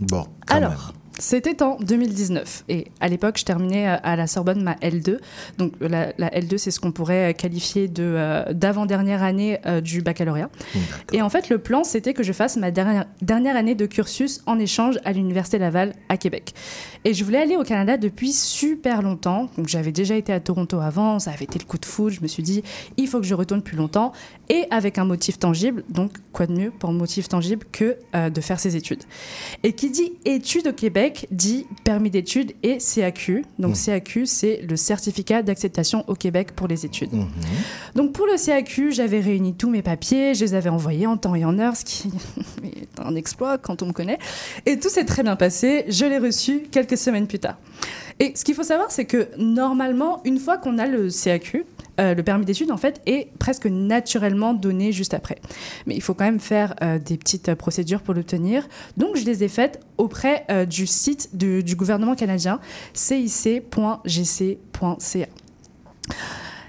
Bon. 0.00 0.26
quand 0.46 0.56
Alors, 0.56 0.92
c'était 1.18 1.62
en 1.62 1.76
2019 1.76 2.64
et 2.68 2.88
à 3.00 3.08
l'époque, 3.08 3.38
je 3.38 3.44
terminais 3.44 3.88
euh, 3.88 3.96
à 4.02 4.16
la 4.16 4.26
Sorbonne 4.26 4.62
ma 4.62 4.74
L2. 4.74 5.18
Donc 5.58 5.74
la, 5.80 6.12
la 6.18 6.28
L2, 6.30 6.58
c'est 6.58 6.70
ce 6.70 6.80
qu'on 6.80 6.92
pourrait 6.92 7.30
euh, 7.30 7.32
qualifier 7.32 7.88
de 7.88 8.02
euh, 8.02 8.52
d'avant-dernière 8.52 9.22
année 9.22 9.58
euh, 9.66 9.80
du 9.80 10.02
baccalauréat. 10.02 10.50
Et 11.12 11.22
en 11.22 11.28
fait, 11.28 11.48
le 11.48 11.58
plan, 11.58 11.84
c'était 11.84 12.14
que 12.14 12.22
je 12.22 12.32
fasse 12.32 12.56
ma 12.56 12.70
dernière, 12.70 13.06
dernière 13.22 13.56
année 13.56 13.74
de 13.74 13.86
cursus 13.86 14.42
en 14.46 14.58
échange 14.58 14.98
à 15.04 15.12
l'Université 15.12 15.58
Laval 15.58 15.94
à 16.08 16.16
Québec. 16.16 16.52
Et 17.04 17.14
je 17.14 17.24
voulais 17.24 17.38
aller 17.38 17.56
au 17.56 17.62
Canada 17.62 17.96
depuis 17.96 18.32
super 18.32 19.02
longtemps. 19.02 19.48
Donc 19.56 19.68
j'avais 19.68 19.92
déjà 19.92 20.16
été 20.16 20.32
à 20.32 20.40
Toronto 20.40 20.80
avant, 20.80 21.18
ça 21.18 21.30
avait 21.30 21.44
été 21.44 21.58
le 21.58 21.64
coup 21.64 21.78
de 21.78 21.84
foudre. 21.84 22.16
Je 22.16 22.22
me 22.22 22.26
suis 22.26 22.42
dit, 22.42 22.62
il 22.96 23.06
faut 23.06 23.20
que 23.20 23.26
je 23.26 23.34
retourne 23.34 23.62
plus 23.62 23.76
longtemps 23.76 24.12
et 24.48 24.66
avec 24.70 24.98
un 24.98 25.04
motif 25.04 25.38
tangible. 25.38 25.84
Donc 25.88 26.12
quoi 26.32 26.46
de 26.46 26.52
mieux 26.52 26.70
pour 26.70 26.92
motif 26.92 27.28
tangible 27.28 27.64
que 27.72 27.96
euh, 28.14 28.30
de 28.30 28.40
faire 28.40 28.60
ses 28.60 28.76
études. 28.76 29.02
Et 29.62 29.72
qui 29.72 29.90
dit 29.90 30.12
études 30.24 30.68
au 30.68 30.72
Québec 30.72 31.26
dit 31.30 31.66
permis 31.84 32.10
d'études 32.10 32.52
et 32.62 32.78
CAQ. 32.80 33.44
Donc 33.58 33.76
CAQ, 33.76 34.26
c'est 34.26 34.60
le 34.68 34.76
certificat 34.76 35.42
d'acceptation 35.42 36.04
au 36.08 36.14
Québec 36.14 36.52
pour 36.52 36.68
les 36.68 36.84
études. 36.84 37.10
Donc 37.94 38.12
pour 38.12 38.26
le 38.26 38.36
CAQ, 38.36 38.92
j'avais 38.92 39.20
réuni 39.20 39.54
tous 39.54 39.70
mes 39.70 39.82
papiers, 39.82 40.34
je 40.34 40.44
les 40.44 40.54
avais 40.54 40.70
envoyés 40.70 41.06
en 41.06 41.16
temps 41.16 41.34
et 41.34 41.44
en 41.44 41.58
heure, 41.58 41.76
ce 41.76 41.84
qui 41.84 42.10
est 42.64 43.00
un 43.00 43.14
exploit 43.14 43.58
quand 43.58 43.82
on 43.82 43.86
me 43.86 43.92
connaît. 43.92 44.18
Et 44.66 44.78
tout 44.78 44.88
s'est 44.88 45.04
très 45.04 45.22
bien 45.22 45.36
passé. 45.36 45.84
Je 45.88 46.04
l'ai 46.04 46.18
reçu 46.18 46.64
quelques 46.70 46.98
semaines 46.98 47.26
plus 47.26 47.38
tard. 47.38 47.56
Et 48.20 48.32
ce 48.36 48.44
qu'il 48.44 48.54
faut 48.54 48.62
savoir, 48.62 48.90
c'est 48.90 49.06
que 49.06 49.28
normalement, 49.38 50.20
une 50.24 50.38
fois 50.38 50.56
qu'on 50.56 50.78
a 50.78 50.86
le 50.86 51.10
CAQ, 51.10 51.64
euh, 52.00 52.14
le 52.14 52.22
permis 52.22 52.44
d'études, 52.44 52.70
en 52.70 52.76
fait, 52.76 53.00
est 53.06 53.28
presque 53.38 53.66
naturellement 53.66 54.54
donné 54.54 54.92
juste 54.92 55.14
après. 55.14 55.38
Mais 55.86 55.94
il 55.94 56.02
faut 56.02 56.14
quand 56.14 56.24
même 56.24 56.40
faire 56.40 56.74
euh, 56.82 56.98
des 56.98 57.16
petites 57.16 57.50
euh, 57.50 57.54
procédures 57.54 58.02
pour 58.02 58.14
l'obtenir. 58.14 58.66
Donc, 58.96 59.16
je 59.16 59.24
les 59.24 59.44
ai 59.44 59.48
faites 59.48 59.80
auprès 59.96 60.44
du 60.68 60.88
site 60.88 61.36
du 61.36 61.76
gouvernement 61.76 62.16
canadien, 62.16 62.58
cic.gc.ca. 62.94 63.68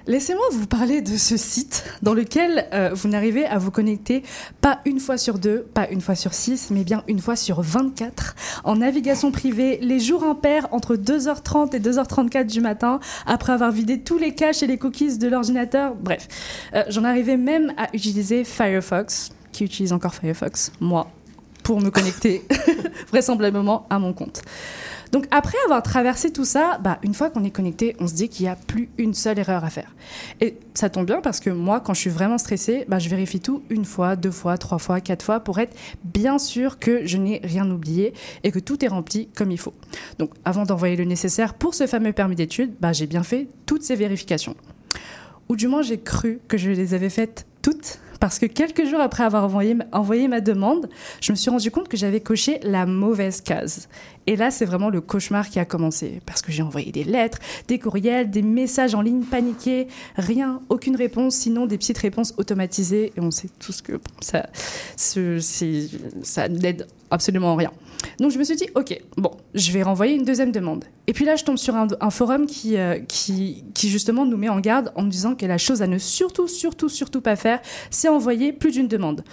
Laissez-moi 0.08 0.44
vous 0.52 0.68
parler 0.68 1.02
de 1.02 1.18
ce 1.18 1.36
site 1.36 1.84
dans 2.04 2.14
lequel 2.14 2.68
euh, 2.74 2.92
vous 2.94 3.08
n'arrivez 3.08 3.46
à 3.46 3.58
vous 3.58 3.72
connecter 3.72 4.22
pas 4.62 4.80
une 4.86 5.00
fois 5.00 5.18
sur 5.18 5.40
deux, 5.40 5.66
pas 5.74 5.90
une 5.90 6.00
fois 6.00 6.14
sur 6.14 6.36
six, 6.36 6.70
mais 6.70 6.84
bien 6.84 7.04
une 7.08 7.20
fois 7.20 7.36
sur 7.36 7.62
24 7.64 8.36
en 8.66 8.76
navigation 8.76 9.32
privée, 9.32 9.80
les 9.82 10.00
jours 10.00 10.24
impairs 10.24 10.68
entre 10.72 10.96
2h30 10.96 11.76
et 11.76 11.80
2h34 11.80 12.46
du 12.46 12.62
matin, 12.62 13.00
après 13.26 13.54
avoir 13.54 13.72
vidé 13.72 14.02
tous 14.02 14.20
les 14.20 14.36
caches 14.36 14.62
et 14.62 14.68
les 14.68 14.78
cookies 14.78 15.18
de 15.18 15.28
l'ordinateur. 15.28 15.96
Bref, 15.96 16.28
Euh, 16.76 16.84
j'en 16.90 17.04
arrivais 17.04 17.38
même 17.38 17.74
à 17.78 17.88
utiliser 17.94 18.44
Firefox. 18.44 19.32
Qui 19.52 19.64
utilise 19.64 19.94
encore 19.94 20.14
Firefox 20.14 20.72
Moi, 20.80 21.08
pour 21.64 21.82
me 21.82 21.90
connecter 21.90 22.46
vraisemblablement 23.10 23.88
à 23.90 23.98
mon 23.98 24.14
compte. 24.14 24.42
Donc 25.16 25.28
après 25.32 25.58
avoir 25.64 25.82
traversé 25.82 26.30
tout 26.34 26.44
ça, 26.44 26.78
bah, 26.84 27.00
une 27.02 27.14
fois 27.14 27.30
qu'on 27.30 27.46
est 27.46 27.50
connecté, 27.50 27.96
on 28.02 28.08
se 28.08 28.14
dit 28.14 28.28
qu'il 28.28 28.48
n'y 28.48 28.50
a 28.50 28.58
plus 28.58 28.90
une 28.98 29.14
seule 29.14 29.40
erreur 29.40 29.64
à 29.64 29.70
faire. 29.70 29.96
Et 30.42 30.58
ça 30.74 30.90
tombe 30.90 31.06
bien 31.06 31.22
parce 31.22 31.40
que 31.40 31.50
moi, 31.50 31.80
quand 31.80 31.94
je 31.94 32.02
suis 32.02 32.10
vraiment 32.10 32.38
stressée, 32.38 32.84
bah, 32.90 33.00
je 33.00 33.08
vérifie 33.08 33.40
tout 33.40 33.64
une 33.70 33.86
fois, 33.86 34.18
deux 34.18 34.30
fois, 34.30 34.58
trois 34.58 34.78
fois, 34.78 35.00
quatre 35.00 35.24
fois 35.24 35.40
pour 35.40 35.58
être 35.60 35.74
bien 36.04 36.38
sûr 36.38 36.80
que 36.80 37.06
je 37.06 37.16
n'ai 37.16 37.40
rien 37.46 37.72
oublié 37.72 38.14
et 38.44 38.52
que 38.52 38.60
tout 38.60 38.84
est 38.84 38.90
rempli 38.90 39.30
comme 39.38 39.52
il 39.52 39.58
faut. 39.58 39.74
Donc 40.20 40.32
avant 40.44 40.66
d'envoyer 40.66 40.98
le 40.98 41.06
nécessaire 41.06 41.54
pour 41.54 41.76
ce 41.76 41.88
fameux 41.88 42.12
permis 42.12 42.36
d'études, 42.36 42.74
bah, 42.82 42.92
j'ai 42.92 43.08
bien 43.08 43.24
fait 43.24 43.48
toutes 43.66 43.84
ces 43.84 43.96
vérifications. 43.96 44.58
Ou 45.48 45.56
du 45.56 45.70
moins 45.70 45.82
j'ai 45.82 45.98
cru 45.98 46.42
que 46.50 46.58
je 46.58 46.72
les 46.72 46.94
avais 46.94 47.10
faites 47.10 47.46
toutes 47.62 48.00
parce 48.20 48.40
que 48.40 48.46
quelques 48.46 48.86
jours 48.86 49.00
après 49.00 49.24
avoir 49.24 49.44
envoyé, 49.44 50.28
ma 50.28 50.42
demande, 50.42 50.90
je 51.22 51.32
me 51.32 51.36
suis 51.36 51.50
rendu 51.50 51.72
compte 51.72 51.88
que 51.88 51.98
j'avais 51.98 52.22
coché 52.22 52.60
la 52.64 52.86
mauvaise 52.86 53.42
case. 53.42 53.88
Et 54.28 54.36
là, 54.36 54.50
c'est 54.50 54.66
vraiment 54.66 54.90
le 54.90 55.02
cauchemar 55.02 55.50
qui 55.50 55.60
a 55.60 55.66
commencé. 55.66 56.22
Parce 56.26 56.42
que 56.42 56.52
j'ai 56.52 56.64
envoyé 56.64 56.92
des 56.92 57.04
lettres, 57.04 57.38
des 57.68 57.78
courriels, 57.78 58.30
des 58.32 58.42
messages 58.42 58.96
en 58.96 59.02
ligne 59.02 59.24
paniqués, 59.24 59.88
rien, 60.16 60.62
aucune 60.70 60.96
réponse, 60.96 61.36
sinon 61.36 61.68
des 61.68 61.78
petites 61.78 62.00
réponses 62.00 62.34
automatisées. 62.38 63.14
Et 63.16 63.20
on 63.20 63.32
sait 63.32 63.50
tous 63.60 63.82
que 63.82 64.00
ça, 64.22 64.48
ça 64.96 66.50
n'aide 66.50 66.88
absolument 67.16 67.54
en 67.54 67.56
rien. 67.56 67.72
Donc 68.20 68.32
je 68.32 68.38
me 68.38 68.44
suis 68.44 68.56
dit, 68.56 68.68
ok, 68.76 69.00
bon, 69.18 69.32
je 69.54 69.72
vais 69.72 69.84
renvoyer 69.84 70.16
une 70.16 70.24
deuxième 70.24 70.52
demande. 70.52 70.86
Et 71.08 71.14
puis 71.14 71.26
là, 71.26 71.36
je 71.36 71.44
tombe 71.44 71.58
sur 71.58 71.76
un, 71.76 71.88
un 72.00 72.10
forum 72.10 72.46
qui, 72.46 72.78
euh, 72.78 73.00
qui, 73.08 73.64
qui 73.74 73.90
justement 73.90 74.26
nous 74.26 74.38
met 74.38 74.50
en 74.50 74.60
garde 74.60 74.92
en 74.96 75.04
me 75.04 75.10
disant 75.10 75.36
que 75.36 75.46
la 75.46 75.58
chose 75.58 75.82
à 75.82 75.88
ne 75.88 75.98
surtout, 75.98 76.48
surtout, 76.48 76.90
surtout 76.90 77.22
pas 77.22 77.36
faire, 77.36 77.60
c'est 77.90 78.08
envoyer 78.08 78.54
plus 78.54 78.72
d'une 78.72 78.88
demande. 78.88 79.24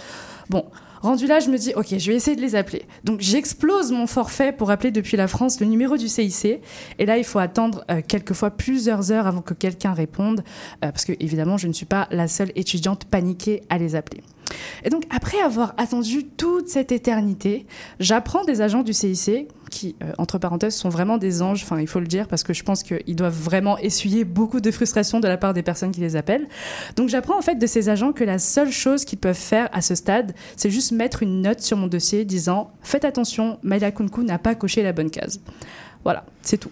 Bon, 0.49 0.65
rendu 1.01 1.27
là, 1.27 1.41
je 1.41 1.49
me 1.49 1.59
dis, 1.59 1.73
ok, 1.75 1.99
je 1.99 2.11
vais 2.11 2.17
essayer 2.17 2.37
de 2.37 2.41
les 2.41 2.55
appeler. 2.55 2.83
Donc 3.05 3.21
j'explose 3.21 3.93
mon 3.93 4.07
forfait 4.07 4.53
pour 4.53 4.71
appeler 4.71 4.91
depuis 4.91 5.17
la 5.17 5.29
France 5.29 5.61
le 5.61 5.67
numéro 5.67 5.97
du 5.97 6.09
CIC. 6.09 6.61
Et 6.99 7.07
là, 7.07 7.19
il 7.19 7.25
faut 7.25 7.39
attendre 7.39 7.85
euh, 7.91 8.01
quelquefois 8.07 8.51
plusieurs 8.51 9.13
heures 9.13 9.27
avant 9.27 9.43
que 9.43 9.55
quelqu'un 9.55 9.93
réponde, 9.93 10.41
euh, 10.85 10.91
parce 10.91 11.05
que 11.05 11.13
évidemment, 11.21 11.57
je 11.59 11.69
ne 11.69 11.73
suis 11.73 11.87
pas 11.87 12.09
la 12.11 12.29
seule 12.29 12.53
étudiante 12.55 13.05
paniquée 13.05 13.63
à 13.69 13.79
les 13.79 13.95
appeler. 13.95 14.23
Et 14.85 14.91
donc, 14.91 15.05
après 15.11 15.41
avoir 15.41 15.75
attendu 15.77 16.25
toute 16.25 16.69
cette 16.69 16.93
éternité, 16.93 17.67
j'apprends 18.01 18.45
des 18.45 18.61
agents 18.61 18.83
du 18.83 18.93
CIC 18.93 19.49
qui, 19.71 19.97
euh, 20.03 20.13
entre 20.19 20.39
parenthèses, 20.39 20.75
sont 20.75 20.91
vraiment 20.91 21.17
des 21.17 21.41
anges, 21.41 21.63
enfin, 21.65 21.81
il 21.81 21.87
faut 21.87 22.01
le 22.01 22.07
dire, 22.07 22.29
parce 22.29 22.43
que 22.43 22.53
je 22.53 22.63
pense 22.63 22.83
qu'ils 22.83 23.17
doivent 23.17 23.39
vraiment 23.39 23.79
essuyer 23.79 24.25
beaucoup 24.25 24.61
de 24.61 24.71
frustration 24.71 25.21
de 25.21 25.29
la 25.29 25.39
part 25.39 25.55
des 25.55 25.63
personnes 25.63 25.93
qui 25.93 26.01
les 26.01 26.17
appellent. 26.17 26.47
Donc, 26.97 27.09
j'apprends 27.09 27.39
en 27.39 27.43
fait 27.43 27.57
de 27.57 27.67
ces 27.67 27.89
agents 27.89 28.13
que 28.13 28.25
la 28.25 28.39
seule 28.39 28.71
chose 28.71 29.05
qu'ils 29.05 29.19
peuvent 29.19 29.35
faire 29.35 29.69
à 29.73 29.81
ce 29.81 29.95
stade, 29.95 30.35
c'est 30.57 30.71
juste 30.71 30.93
mettre 30.93 31.23
une 31.23 31.41
note 31.41 31.61
sur 31.61 31.77
mon 31.77 31.87
dossier 31.87 32.25
disant 32.25 32.73
Faites 32.83 33.05
attention, 33.05 33.59
Maïla 33.63 33.93
Kunku 33.93 34.23
n'a 34.23 34.39
pas 34.39 34.55
coché 34.55 34.83
la 34.83 34.93
bonne 34.93 35.11
case. 35.11 35.41
Voilà, 36.05 36.25
c'est 36.43 36.59
tout. 36.59 36.71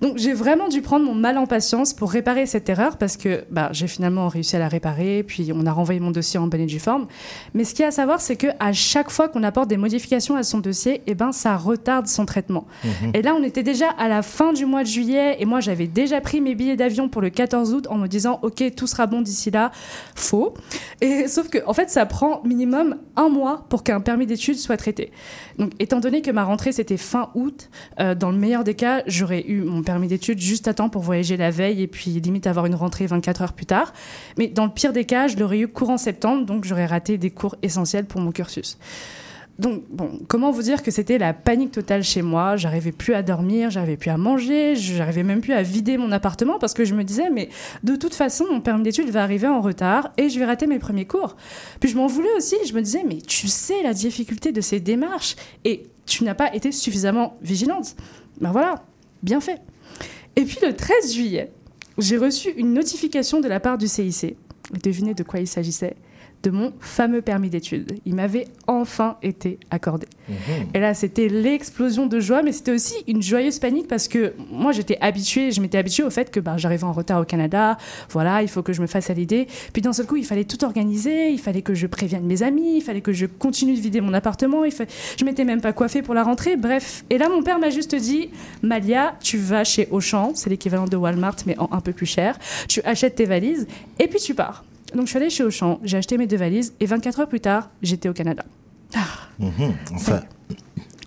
Donc 0.00 0.18
j'ai 0.18 0.32
vraiment 0.32 0.68
dû 0.68 0.82
prendre 0.82 1.04
mon 1.04 1.14
mal 1.14 1.38
en 1.38 1.46
patience 1.46 1.94
pour 1.94 2.10
réparer 2.10 2.46
cette 2.46 2.68
erreur 2.68 2.96
parce 2.96 3.16
que 3.16 3.44
bah, 3.50 3.68
j'ai 3.72 3.86
finalement 3.86 4.28
réussi 4.28 4.56
à 4.56 4.58
la 4.58 4.68
réparer, 4.68 5.22
puis 5.22 5.52
on 5.54 5.66
a 5.66 5.72
renvoyé 5.72 6.00
mon 6.00 6.10
dossier 6.10 6.38
en 6.38 6.46
bonne 6.46 6.60
et 6.60 6.66
due 6.66 6.80
forme. 6.80 7.06
Mais 7.54 7.64
ce 7.64 7.74
qu'il 7.74 7.82
y 7.82 7.84
a 7.84 7.88
à 7.88 7.92
savoir, 7.92 8.20
c'est 8.20 8.36
que 8.36 8.48
à 8.58 8.72
chaque 8.72 9.10
fois 9.10 9.28
qu'on 9.28 9.42
apporte 9.42 9.68
des 9.68 9.76
modifications 9.76 10.36
à 10.36 10.42
son 10.42 10.58
dossier, 10.58 11.02
eh 11.06 11.14
ben, 11.14 11.32
ça 11.32 11.56
retarde 11.56 12.06
son 12.06 12.26
traitement. 12.26 12.66
Mhm. 12.84 13.10
Et 13.14 13.22
là, 13.22 13.34
on 13.38 13.42
était 13.42 13.62
déjà 13.62 13.90
à 13.90 14.08
la 14.08 14.22
fin 14.22 14.52
du 14.52 14.66
mois 14.66 14.82
de 14.82 14.88
juillet 14.88 15.36
et 15.38 15.44
moi, 15.44 15.60
j'avais 15.60 15.86
déjà 15.86 16.20
pris 16.20 16.40
mes 16.40 16.54
billets 16.54 16.76
d'avion 16.76 17.08
pour 17.08 17.22
le 17.22 17.30
14 17.30 17.74
août 17.74 17.86
en 17.90 17.98
me 17.98 18.06
disant, 18.08 18.38
OK, 18.42 18.62
tout 18.74 18.86
sera 18.86 19.06
bon 19.06 19.20
d'ici 19.20 19.50
là. 19.50 19.70
Faux. 20.14 20.54
Et 21.00 21.28
sauf 21.28 21.48
que, 21.48 21.58
en 21.66 21.74
fait, 21.74 21.90
ça 21.90 22.06
prend 22.06 22.42
minimum 22.44 22.96
un 23.16 23.28
mois 23.28 23.66
pour 23.68 23.82
qu'un 23.82 24.00
permis 24.00 24.26
d'études 24.26 24.56
soit 24.56 24.76
traité. 24.76 25.12
Donc, 25.58 25.72
étant 25.78 26.00
donné 26.00 26.22
que 26.22 26.30
ma 26.30 26.44
rentrée, 26.44 26.72
c'était 26.72 26.96
fin 26.96 27.30
août, 27.34 27.68
euh, 28.00 28.14
dans 28.14 28.30
le 28.30 28.38
meilleur 28.38 28.64
des 28.64 28.74
cas, 28.74 29.02
j'aurais 29.06 29.44
eu 29.46 29.51
mon 29.60 29.82
permis 29.82 30.08
d'études 30.08 30.38
juste 30.38 30.68
à 30.68 30.74
temps 30.74 30.88
pour 30.88 31.02
voyager 31.02 31.36
la 31.36 31.50
veille 31.50 31.82
et 31.82 31.86
puis 31.86 32.10
limite 32.10 32.46
avoir 32.46 32.66
une 32.66 32.74
rentrée 32.74 33.06
24 33.06 33.42
heures 33.42 33.52
plus 33.52 33.66
tard. 33.66 33.92
Mais 34.38 34.48
dans 34.48 34.64
le 34.64 34.72
pire 34.72 34.92
des 34.92 35.04
cas, 35.04 35.28
je 35.28 35.36
l'aurais 35.36 35.58
eu 35.58 35.68
courant 35.68 35.98
septembre, 35.98 36.46
donc 36.46 36.64
j'aurais 36.64 36.86
raté 36.86 37.18
des 37.18 37.30
cours 37.30 37.56
essentiels 37.62 38.06
pour 38.06 38.20
mon 38.20 38.32
cursus. 38.32 38.78
Donc, 39.58 39.84
comment 40.28 40.50
vous 40.50 40.62
dire 40.62 40.82
que 40.82 40.90
c'était 40.90 41.18
la 41.18 41.34
panique 41.34 41.72
totale 41.72 42.02
chez 42.02 42.22
moi? 42.22 42.56
J'arrivais 42.56 42.90
plus 42.90 43.14
à 43.14 43.22
dormir, 43.22 43.70
j'arrivais 43.70 43.98
plus 43.98 44.10
à 44.10 44.16
manger, 44.16 44.74
j'arrivais 44.74 45.22
même 45.22 45.40
plus 45.40 45.52
à 45.52 45.62
vider 45.62 45.98
mon 45.98 46.10
appartement 46.10 46.58
parce 46.58 46.72
que 46.72 46.84
je 46.84 46.94
me 46.94 47.04
disais, 47.04 47.28
mais 47.30 47.50
de 47.82 47.94
toute 47.94 48.14
façon, 48.14 48.46
mon 48.50 48.60
permis 48.60 48.82
d'études 48.82 49.10
va 49.10 49.22
arriver 49.22 49.46
en 49.46 49.60
retard 49.60 50.10
et 50.16 50.30
je 50.30 50.38
vais 50.38 50.46
rater 50.46 50.66
mes 50.66 50.78
premiers 50.78 51.04
cours. 51.04 51.36
Puis 51.80 51.90
je 51.90 51.96
m'en 51.96 52.06
voulais 52.06 52.32
aussi, 52.36 52.56
je 52.66 52.72
me 52.72 52.80
disais, 52.80 53.04
mais 53.06 53.18
tu 53.18 53.46
sais 53.46 53.82
la 53.82 53.92
difficulté 53.92 54.52
de 54.52 54.60
ces 54.60 54.80
démarches 54.80 55.36
et 55.64 55.84
tu 56.06 56.24
n'as 56.24 56.34
pas 56.34 56.54
été 56.54 56.72
suffisamment 56.72 57.36
vigilante. 57.42 57.94
Ben 58.40 58.52
voilà, 58.52 58.82
bien 59.22 59.40
fait. 59.40 59.60
Et 60.36 60.44
puis 60.44 60.58
le 60.62 60.74
13 60.74 61.14
juillet, 61.14 61.52
j'ai 61.98 62.16
reçu 62.16 62.50
une 62.50 62.72
notification 62.72 63.40
de 63.40 63.48
la 63.48 63.60
part 63.60 63.78
du 63.78 63.88
CIC. 63.88 64.36
Devinez 64.82 65.14
de 65.14 65.22
quoi 65.22 65.40
il 65.40 65.46
s'agissait 65.46 65.96
de 66.42 66.50
mon 66.50 66.72
fameux 66.80 67.22
permis 67.22 67.50
d'études. 67.50 67.98
Il 68.04 68.14
m'avait 68.14 68.46
enfin 68.66 69.16
été 69.22 69.58
accordé. 69.70 70.06
Et 70.74 70.80
là, 70.80 70.94
c'était 70.94 71.28
l'explosion 71.28 72.06
de 72.06 72.20
joie, 72.20 72.42
mais 72.42 72.52
c'était 72.52 72.72
aussi 72.72 72.94
une 73.06 73.22
joyeuse 73.22 73.58
panique 73.58 73.88
parce 73.88 74.08
que 74.08 74.34
moi, 74.50 74.72
j'étais 74.72 74.98
habituée, 75.00 75.50
je 75.50 75.60
m'étais 75.60 75.78
habituée 75.78 76.04
au 76.04 76.10
fait 76.10 76.30
que 76.30 76.40
bah, 76.40 76.56
j'arrivais 76.56 76.84
en 76.84 76.92
retard 76.92 77.20
au 77.20 77.24
Canada, 77.24 77.76
voilà, 78.10 78.42
il 78.42 78.48
faut 78.48 78.62
que 78.62 78.72
je 78.72 78.80
me 78.80 78.86
fasse 78.86 79.10
à 79.10 79.14
l'idée. 79.14 79.46
Puis 79.72 79.82
d'un 79.82 79.92
seul 79.92 80.06
coup, 80.06 80.16
il 80.16 80.24
fallait 80.24 80.44
tout 80.44 80.64
organiser, 80.64 81.30
il 81.30 81.38
fallait 81.38 81.62
que 81.62 81.74
je 81.74 81.86
prévienne 81.86 82.24
mes 82.24 82.42
amis, 82.42 82.76
il 82.76 82.82
fallait 82.82 83.00
que 83.00 83.12
je 83.12 83.26
continue 83.26 83.74
de 83.74 83.80
vider 83.80 84.00
mon 84.00 84.14
appartement, 84.14 84.64
il 84.64 84.72
fa... 84.72 84.84
je 85.18 85.24
m'étais 85.24 85.44
même 85.44 85.60
pas 85.60 85.72
coiffée 85.72 86.02
pour 86.02 86.14
la 86.14 86.22
rentrée, 86.22 86.56
bref. 86.56 87.04
Et 87.10 87.18
là, 87.18 87.28
mon 87.28 87.42
père 87.42 87.58
m'a 87.58 87.70
juste 87.70 87.94
dit, 87.94 88.30
Malia, 88.62 89.14
tu 89.22 89.38
vas 89.38 89.64
chez 89.64 89.88
Auchan, 89.90 90.32
c'est 90.34 90.50
l'équivalent 90.50 90.86
de 90.86 90.96
Walmart, 90.96 91.36
mais 91.46 91.58
en 91.58 91.68
un 91.72 91.80
peu 91.80 91.92
plus 91.92 92.06
cher, 92.06 92.38
tu 92.68 92.80
achètes 92.82 93.16
tes 93.16 93.24
valises, 93.24 93.66
et 93.98 94.08
puis 94.08 94.18
tu 94.18 94.34
pars. 94.34 94.64
Donc 94.94 95.06
je 95.06 95.10
suis 95.10 95.16
allée 95.18 95.30
chez 95.30 95.44
Auchan, 95.44 95.78
j'ai 95.82 95.96
acheté 95.96 96.18
mes 96.18 96.26
deux 96.26 96.36
valises, 96.36 96.74
et 96.80 96.86
24 96.86 97.20
heures 97.20 97.28
plus 97.28 97.40
tard, 97.40 97.70
j'étais 97.82 98.08
au 98.08 98.12
Canada. 98.12 98.44
Mhm, 99.38 99.50
Enfin, 99.94 100.20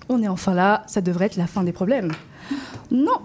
On 0.10 0.22
est 0.22 0.28
enfin 0.28 0.54
là, 0.54 0.84
ça 0.88 1.02
devrait 1.02 1.26
être 1.28 1.36
la 1.38 1.48
fin 1.48 1.64
des 1.64 1.72
problèmes. 1.72 2.12
Non, 2.92 3.20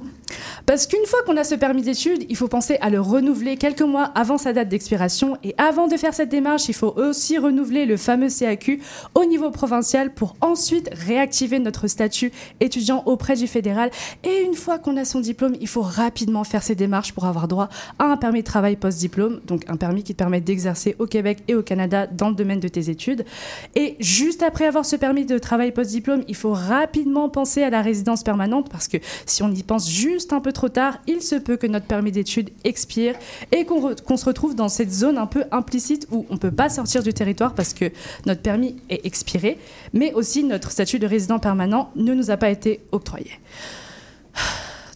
parce 0.66 0.86
qu'une 0.86 1.04
fois 1.06 1.20
qu'on 1.24 1.36
a 1.36 1.44
ce 1.44 1.54
permis 1.54 1.82
d'études, 1.82 2.24
il 2.28 2.36
faut 2.36 2.48
penser 2.48 2.78
à 2.80 2.90
le 2.90 3.00
renouveler 3.00 3.56
quelques 3.56 3.82
mois 3.82 4.04
avant 4.14 4.38
sa 4.38 4.52
date 4.52 4.68
d'expiration. 4.68 5.36
Et 5.42 5.54
avant 5.58 5.88
de 5.88 5.96
faire 5.96 6.14
cette 6.14 6.28
démarche, 6.28 6.68
il 6.68 6.74
faut 6.74 6.94
aussi 6.96 7.38
renouveler 7.38 7.86
le 7.86 7.96
fameux 7.96 8.28
CAQ 8.28 8.80
au 9.14 9.24
niveau 9.24 9.50
provincial 9.50 10.12
pour 10.12 10.34
ensuite 10.40 10.90
réactiver 10.92 11.58
notre 11.58 11.86
statut 11.88 12.32
étudiant 12.60 13.02
auprès 13.06 13.36
du 13.36 13.46
fédéral. 13.46 13.90
Et 14.24 14.42
une 14.42 14.54
fois 14.54 14.78
qu'on 14.78 14.96
a 14.96 15.04
son 15.04 15.20
diplôme, 15.20 15.54
il 15.60 15.68
faut 15.68 15.82
rapidement 15.82 16.44
faire 16.44 16.62
ces 16.62 16.74
démarches 16.74 17.12
pour 17.12 17.24
avoir 17.24 17.48
droit 17.48 17.68
à 17.98 18.04
un 18.04 18.16
permis 18.16 18.40
de 18.40 18.46
travail 18.46 18.76
post-diplôme, 18.76 19.40
donc 19.46 19.64
un 19.68 19.76
permis 19.76 20.02
qui 20.02 20.14
te 20.14 20.18
permet 20.18 20.40
d'exercer 20.40 20.96
au 20.98 21.06
Québec 21.06 21.38
et 21.48 21.54
au 21.54 21.62
Canada 21.62 22.06
dans 22.06 22.28
le 22.28 22.34
domaine 22.34 22.60
de 22.60 22.68
tes 22.68 22.90
études. 22.90 23.24
Et 23.74 23.96
juste 24.00 24.42
après 24.42 24.66
avoir 24.66 24.84
ce 24.84 24.96
permis 24.96 25.26
de 25.26 25.38
travail 25.38 25.72
post-diplôme, 25.72 26.24
il 26.28 26.36
faut 26.36 26.52
rapidement 26.52 27.28
penser 27.28 27.62
à 27.62 27.70
la 27.70 27.82
résidence 27.82 28.22
permanente 28.22 28.68
parce 28.70 28.88
que 28.88 28.98
si 29.26 29.42
on 29.42 29.50
y 29.50 29.62
pense 29.62 29.88
juste 29.88 30.19
un 30.32 30.40
peu 30.40 30.52
trop 30.52 30.68
tard, 30.68 30.98
il 31.06 31.22
se 31.22 31.34
peut 31.34 31.56
que 31.56 31.66
notre 31.66 31.86
permis 31.86 32.12
d'études 32.12 32.50
expire 32.64 33.14
et 33.52 33.64
qu'on 33.64 34.16
se 34.16 34.24
retrouve 34.24 34.54
dans 34.54 34.68
cette 34.68 34.92
zone 34.92 35.18
un 35.18 35.26
peu 35.26 35.44
implicite 35.50 36.06
où 36.10 36.26
on 36.30 36.34
ne 36.34 36.38
peut 36.38 36.50
pas 36.50 36.68
sortir 36.68 37.02
du 37.02 37.12
territoire 37.12 37.54
parce 37.54 37.74
que 37.74 37.90
notre 38.26 38.42
permis 38.42 38.76
est 38.88 39.04
expiré, 39.04 39.58
mais 39.92 40.12
aussi 40.12 40.44
notre 40.44 40.70
statut 40.70 40.98
de 40.98 41.06
résident 41.06 41.38
permanent 41.38 41.90
ne 41.96 42.14
nous 42.14 42.30
a 42.30 42.36
pas 42.36 42.50
été 42.50 42.80
octroyé. 42.92 43.30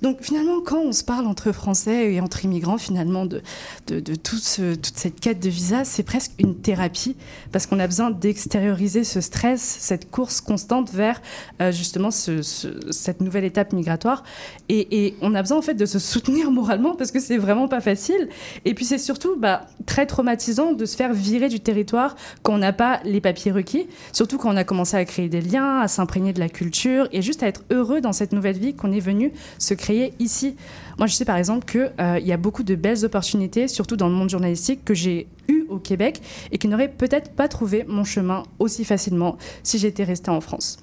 Donc 0.05 0.19
finalement, 0.21 0.61
quand 0.63 0.81
on 0.81 0.93
se 0.93 1.03
parle 1.03 1.27
entre 1.27 1.51
Français 1.51 2.13
et 2.13 2.21
entre 2.21 2.45
immigrants, 2.45 2.77
finalement, 2.77 3.25
de, 3.25 3.41
toute 3.89 4.43
cette 4.43 5.19
quête 5.19 5.41
de 5.41 5.49
visa, 5.49 5.85
c'est 5.85 6.03
presque 6.03 6.33
une 6.39 6.57
thérapie 6.57 7.17
parce 7.53 7.65
qu'on 7.67 7.81
a 7.81 7.87
besoin 7.87 8.11
d'extérioriser 8.11 9.03
ce 9.03 9.23
stress, 9.23 9.63
cette 9.63 10.11
course 10.11 10.43
constante 10.43 10.93
vers 10.93 11.23
euh, 11.63 11.73
justement 11.73 12.11
ce- 12.11 12.43
ce- 12.43 12.91
cette 12.91 13.23
nouvelle 13.23 13.45
étape 13.45 13.73
migratoire. 13.73 14.25
Et, 14.69 15.07
et 15.07 15.17
on 15.23 15.35
a 15.35 15.41
besoin 15.41 15.57
en 15.57 15.63
fait 15.63 15.73
de 15.73 15.87
se 15.87 15.99
soutenir 15.99 16.51
moralement 16.51 16.95
parce 16.95 17.11
que 17.11 17.19
c'est 17.19 17.39
vraiment 17.39 17.67
pas 17.67 17.81
facile. 17.81 18.29
Et 18.67 18.75
puis 18.75 18.85
c'est 18.85 18.99
surtout 18.99 19.37
bah, 19.39 19.63
très 19.87 20.05
traumatisant 20.05 20.73
de 20.75 20.85
se 20.85 20.97
faire 20.97 21.15
virer 21.15 21.49
du 21.49 21.61
territoire 21.61 22.15
quand 22.43 22.53
on 22.53 22.59
n'a 22.59 22.75
pas 22.75 23.01
les 23.07 23.23
papiers 23.23 23.53
requis, 23.53 23.87
surtout 24.13 24.37
quand 24.37 24.53
on 24.53 24.57
a 24.59 24.65
commencé 24.65 24.99
à 24.99 25.05
créer 25.07 25.31
des 25.31 25.41
liens, 25.41 25.81
à 25.81 25.89
s'imprégner 25.89 26.35
de 26.35 26.41
la 26.41 26.51
culture 26.51 27.09
et 27.11 27.23
juste 27.23 27.43
à 27.43 27.47
être 27.47 27.63
heureux 27.71 28.03
dans 28.03 28.13
cette 28.13 28.33
nouvelle 28.35 28.59
vie 28.59 28.75
qu'on 28.75 28.93
est 28.93 29.01
venu 29.01 29.33
se 29.59 29.73
créer 29.73 29.94
ici. 30.19 30.57
Moi, 30.99 31.07
je 31.07 31.15
sais 31.15 31.25
par 31.25 31.37
exemple 31.37 31.65
qu'il 31.67 32.27
y 32.27 32.33
a 32.33 32.37
beaucoup 32.37 32.63
de 32.63 32.75
belles 32.75 33.05
opportunités, 33.05 33.69
surtout 33.69 33.97
dans 33.97 34.09
le 34.09 34.15
monde 34.15 34.31
journalistique, 34.31 34.85
que 34.85 34.95
j'ai 34.95 35.27
eu 35.49 35.65
au 35.69 35.79
Québec 35.79 36.21
et 36.53 36.59
qui 36.59 36.69
n'auraient 36.69 36.89
peut-être 36.93 37.31
pas 37.33 37.49
trouvé 37.49 37.85
mon 37.87 38.05
chemin 38.05 38.43
aussi 38.59 38.85
facilement 38.85 39.37
si 39.63 39.79
j'étais 39.79 40.05
restée 40.05 40.31
en 40.31 40.41
France. 40.41 40.79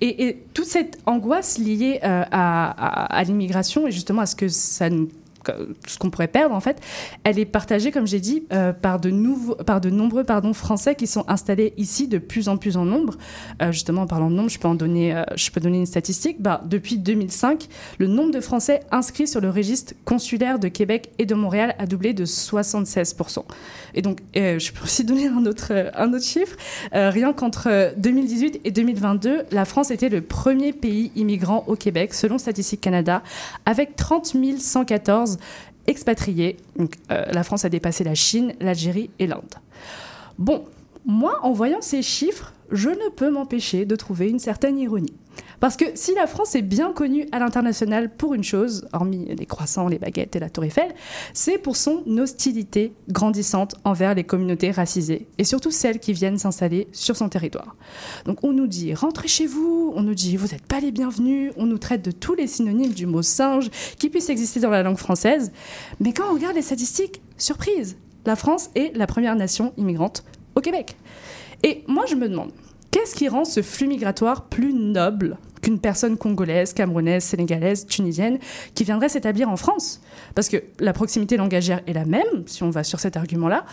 Et, 0.00 0.38
toute 0.52 0.66
cette 0.66 0.98
angoisse 1.06 1.58
liée 1.58 2.00
euh, 2.04 2.22
à, 2.30 2.70
à- 2.70 3.16
à 3.18 3.24
l'immigration 3.24 3.86
et 3.86 3.92
justement 3.92 4.22
à 4.22 4.26
ce 4.26 4.36
que 4.36 4.48
ça 4.48 4.90
nous 4.90 5.08
ce 5.86 5.98
qu'on 5.98 6.10
pourrait 6.10 6.28
perdre 6.28 6.54
en 6.54 6.60
fait, 6.60 6.80
elle 7.24 7.38
est 7.38 7.44
partagée 7.44 7.90
comme 7.90 8.06
j'ai 8.06 8.20
dit 8.20 8.44
euh, 8.52 8.72
par 8.72 9.00
de 9.00 9.10
nouveaux, 9.10 9.54
par 9.54 9.80
de 9.80 9.90
nombreux 9.90 10.24
français 10.52 10.94
qui 10.94 11.06
sont 11.06 11.24
installés 11.28 11.74
ici 11.76 12.08
de 12.08 12.18
plus 12.18 12.48
en 12.48 12.56
plus 12.56 12.76
en 12.76 12.84
nombre. 12.84 13.14
Euh, 13.62 13.72
justement 13.72 14.02
en 14.02 14.06
parlant 14.06 14.30
de 14.30 14.34
nombre, 14.34 14.50
je 14.50 14.58
peux 14.58 14.68
en 14.68 14.74
donner, 14.74 15.14
euh, 15.14 15.24
je 15.36 15.50
peux 15.50 15.60
donner 15.60 15.78
une 15.78 15.86
statistique. 15.86 16.40
Bah, 16.40 16.62
depuis 16.66 16.98
2005, 16.98 17.66
le 17.98 18.06
nombre 18.06 18.32
de 18.32 18.40
Français 18.40 18.80
inscrits 18.90 19.28
sur 19.28 19.40
le 19.40 19.50
registre 19.50 19.94
consulaire 20.04 20.58
de 20.58 20.68
Québec 20.68 21.10
et 21.18 21.26
de 21.26 21.34
Montréal 21.34 21.74
a 21.78 21.86
doublé 21.86 22.12
de 22.12 22.24
76% 22.24 23.44
Et 23.94 24.02
donc 24.02 24.20
je 24.34 24.72
peux 24.72 24.84
aussi 24.84 25.04
donner 25.04 25.28
un 25.28 25.46
autre 25.46 25.72
un 25.94 26.12
autre 26.12 26.24
chiffre. 26.24 26.56
Rien 26.92 27.32
qu'entre 27.32 27.68
euh, 27.68 27.92
2018 27.96 28.60
et 28.64 28.70
2022, 28.70 29.44
la 29.50 29.64
France 29.64 29.90
était 29.90 30.08
le 30.08 30.20
premier 30.20 30.72
pays 30.72 31.12
immigrant 31.16 31.64
au 31.66 31.76
Québec 31.76 32.14
selon 32.14 32.38
Statistique 32.38 32.80
Canada 32.80 33.22
avec 33.64 33.96
30 33.96 34.36
114 34.58 35.35
expatriés. 35.86 36.56
Euh, 37.10 37.24
la 37.32 37.42
France 37.42 37.64
a 37.64 37.68
dépassé 37.68 38.04
la 38.04 38.14
Chine, 38.14 38.54
l'Algérie 38.60 39.10
et 39.18 39.26
l'Inde. 39.26 39.54
Bon, 40.38 40.64
moi, 41.04 41.38
en 41.42 41.52
voyant 41.52 41.80
ces 41.80 42.02
chiffres, 42.02 42.52
je 42.70 42.90
ne 42.90 43.10
peux 43.10 43.30
m'empêcher 43.30 43.84
de 43.84 43.96
trouver 43.96 44.28
une 44.28 44.38
certaine 44.38 44.78
ironie. 44.78 45.14
Parce 45.60 45.76
que 45.76 45.84
si 45.94 46.14
la 46.14 46.26
France 46.26 46.54
est 46.54 46.62
bien 46.62 46.92
connue 46.92 47.26
à 47.32 47.38
l'international 47.38 48.14
pour 48.14 48.34
une 48.34 48.44
chose, 48.44 48.86
hormis 48.92 49.26
les 49.26 49.46
croissants, 49.46 49.88
les 49.88 49.98
baguettes 49.98 50.36
et 50.36 50.38
la 50.38 50.50
tour 50.50 50.64
Eiffel, 50.64 50.94
c'est 51.32 51.58
pour 51.58 51.76
son 51.76 52.04
hostilité 52.18 52.92
grandissante 53.08 53.74
envers 53.84 54.14
les 54.14 54.24
communautés 54.24 54.70
racisées, 54.70 55.28
et 55.38 55.44
surtout 55.44 55.70
celles 55.70 55.98
qui 55.98 56.12
viennent 56.12 56.38
s'installer 56.38 56.88
sur 56.92 57.16
son 57.16 57.28
territoire. 57.28 57.76
Donc 58.24 58.44
on 58.44 58.52
nous 58.52 58.66
dit 58.66 58.94
rentrez 58.94 59.28
chez 59.28 59.46
vous, 59.46 59.92
on 59.96 60.02
nous 60.02 60.14
dit 60.14 60.36
vous 60.36 60.48
n'êtes 60.48 60.66
pas 60.66 60.80
les 60.80 60.92
bienvenus, 60.92 61.52
on 61.56 61.66
nous 61.66 61.78
traite 61.78 62.04
de 62.04 62.10
tous 62.10 62.34
les 62.34 62.46
synonymes 62.46 62.92
du 62.92 63.06
mot 63.06 63.22
singe 63.22 63.70
qui 63.98 64.10
puissent 64.10 64.30
exister 64.30 64.60
dans 64.60 64.70
la 64.70 64.82
langue 64.82 64.98
française, 64.98 65.52
mais 66.00 66.12
quand 66.12 66.30
on 66.30 66.34
regarde 66.34 66.54
les 66.54 66.62
statistiques, 66.62 67.22
surprise, 67.38 67.96
la 68.24 68.36
France 68.36 68.70
est 68.74 68.96
la 68.96 69.06
première 69.06 69.36
nation 69.36 69.72
immigrante 69.76 70.24
au 70.54 70.60
Québec. 70.60 70.96
Et 71.62 71.84
moi 71.86 72.04
je 72.06 72.14
me 72.14 72.28
demande, 72.28 72.52
Qu'est-ce 72.96 73.14
qui 73.14 73.28
rend 73.28 73.44
ce 73.44 73.60
flux 73.60 73.88
migratoire 73.88 74.46
plus 74.46 74.72
noble 74.72 75.36
qu'une 75.60 75.78
personne 75.78 76.16
congolaise, 76.16 76.72
camerounaise, 76.72 77.24
sénégalaise, 77.24 77.84
tunisienne 77.84 78.38
qui 78.74 78.84
viendrait 78.84 79.10
s'établir 79.10 79.50
en 79.50 79.58
France? 79.58 80.00
Parce 80.34 80.48
que 80.48 80.62
la 80.80 80.94
proximité 80.94 81.36
langagière 81.36 81.82
est 81.86 81.92
la 81.92 82.06
même, 82.06 82.44
si 82.46 82.62
on 82.62 82.70
va 82.70 82.84
sur 82.84 82.98
cet 82.98 83.18
argument-là. 83.18 83.66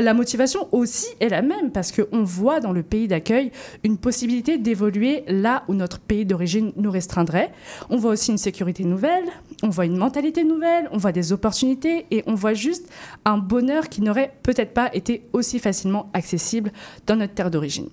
La 0.00 0.14
motivation 0.14 0.66
aussi 0.72 1.08
est 1.20 1.28
la 1.28 1.42
même, 1.42 1.72
parce 1.72 1.92
qu'on 1.92 2.24
voit 2.24 2.60
dans 2.60 2.72
le 2.72 2.82
pays 2.82 3.06
d'accueil 3.06 3.52
une 3.84 3.98
possibilité 3.98 4.56
d'évoluer 4.56 5.24
là 5.28 5.64
où 5.68 5.74
notre 5.74 5.98
pays 6.00 6.24
d'origine 6.24 6.72
nous 6.76 6.90
restreindrait. 6.90 7.52
On 7.90 7.98
voit 7.98 8.12
aussi 8.12 8.30
une 8.30 8.38
sécurité 8.38 8.84
nouvelle, 8.84 9.26
on 9.62 9.68
voit 9.68 9.84
une 9.84 9.98
mentalité 9.98 10.42
nouvelle, 10.42 10.88
on 10.90 10.96
voit 10.96 11.12
des 11.12 11.34
opportunités 11.34 12.06
et 12.10 12.24
on 12.26 12.34
voit 12.34 12.54
juste 12.54 12.88
un 13.26 13.36
bonheur 13.36 13.90
qui 13.90 14.00
n'aurait 14.00 14.32
peut-être 14.42 14.72
pas 14.72 14.88
été 14.94 15.28
aussi 15.34 15.58
facilement 15.58 16.08
accessible 16.14 16.72
dans 17.06 17.16
notre 17.16 17.34
terre 17.34 17.50
d'origine. 17.50 17.90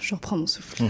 Je 0.00 0.14
reprends 0.14 0.36
mon 0.36 0.46
souffle. 0.46 0.84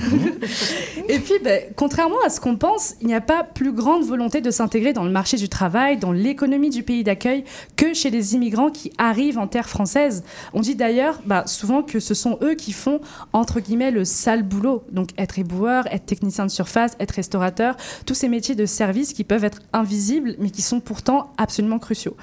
Et 1.09 1.19
puis, 1.20 1.35
ben, 1.43 1.62
contrairement 1.74 2.20
à 2.27 2.28
ce 2.28 2.39
qu'on 2.39 2.57
pense, 2.57 2.97
il 3.01 3.07
n'y 3.07 3.15
a 3.15 3.23
pas 3.23 3.44
plus 3.44 3.73
grande 3.73 4.05
volonté 4.05 4.43
de 4.43 4.51
s'intégrer 4.51 4.93
dans 4.93 5.05
le 5.05 5.11
marché 5.11 5.39
du 5.39 5.48
travail, 5.48 5.97
dans 5.97 6.12
l'économie 6.12 6.69
du 6.69 6.82
pays 6.82 7.03
d'accueil, 7.03 7.44
que 7.77 7.94
chez 7.94 8.11
les 8.11 8.35
immigrants 8.35 8.70
qui 8.70 8.93
arrivent 8.98 9.39
en 9.39 9.47
terre 9.47 9.70
française. 9.70 10.23
On 10.53 10.61
dit 10.61 10.74
d'ailleurs 10.74 11.20
bah, 11.24 11.44
souvent 11.47 11.82
que 11.82 11.98
ce 11.98 12.12
sont 12.12 12.39
eux 12.43 12.55
qui 12.55 12.73
font, 12.73 13.01
entre 13.32 13.61
guillemets, 13.61 13.90
le 13.90 14.05
sale 14.05 14.43
boulot. 14.43 14.85
Donc 14.93 15.11
être 15.16 15.39
éboueur, 15.39 15.86
être 15.90 16.05
technicien 16.05 16.44
de 16.44 16.51
surface, 16.51 16.93
être 17.01 17.12
restaurateur, 17.12 17.77
tous 18.05 18.15
ces 18.15 18.28
métiers 18.28 18.55
de 18.55 18.66
service 18.66 19.15
qui 19.15 19.24
peuvent 19.24 19.44
être 19.44 19.62
invisibles, 19.73 20.36
mais 20.39 20.51
qui 20.51 20.62
sont 20.62 20.81
pourtant 20.81 21.32
absolument 21.39 21.78
cruciaux. 21.78 22.16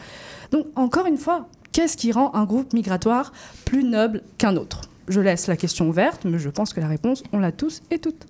Donc, 0.51 0.67
encore 0.75 1.07
une 1.07 1.17
fois, 1.17 1.47
qu'est-ce 1.71 1.97
qui 1.97 2.11
rend 2.11 2.35
un 2.35 2.45
groupe 2.45 2.73
migratoire 2.73 3.33
plus 3.65 3.83
noble 3.83 4.21
qu'un 4.37 4.57
autre? 4.57 4.81
Je 5.07 5.19
laisse 5.19 5.47
la 5.47 5.57
question 5.57 5.87
ouverte, 5.87 6.25
mais 6.25 6.39
je 6.39 6.49
pense 6.49 6.73
que 6.73 6.79
la 6.79 6.87
réponse, 6.87 7.23
on 7.33 7.39
l'a 7.39 7.51
tous 7.51 7.81
et 7.91 7.99
toutes. 7.99 8.25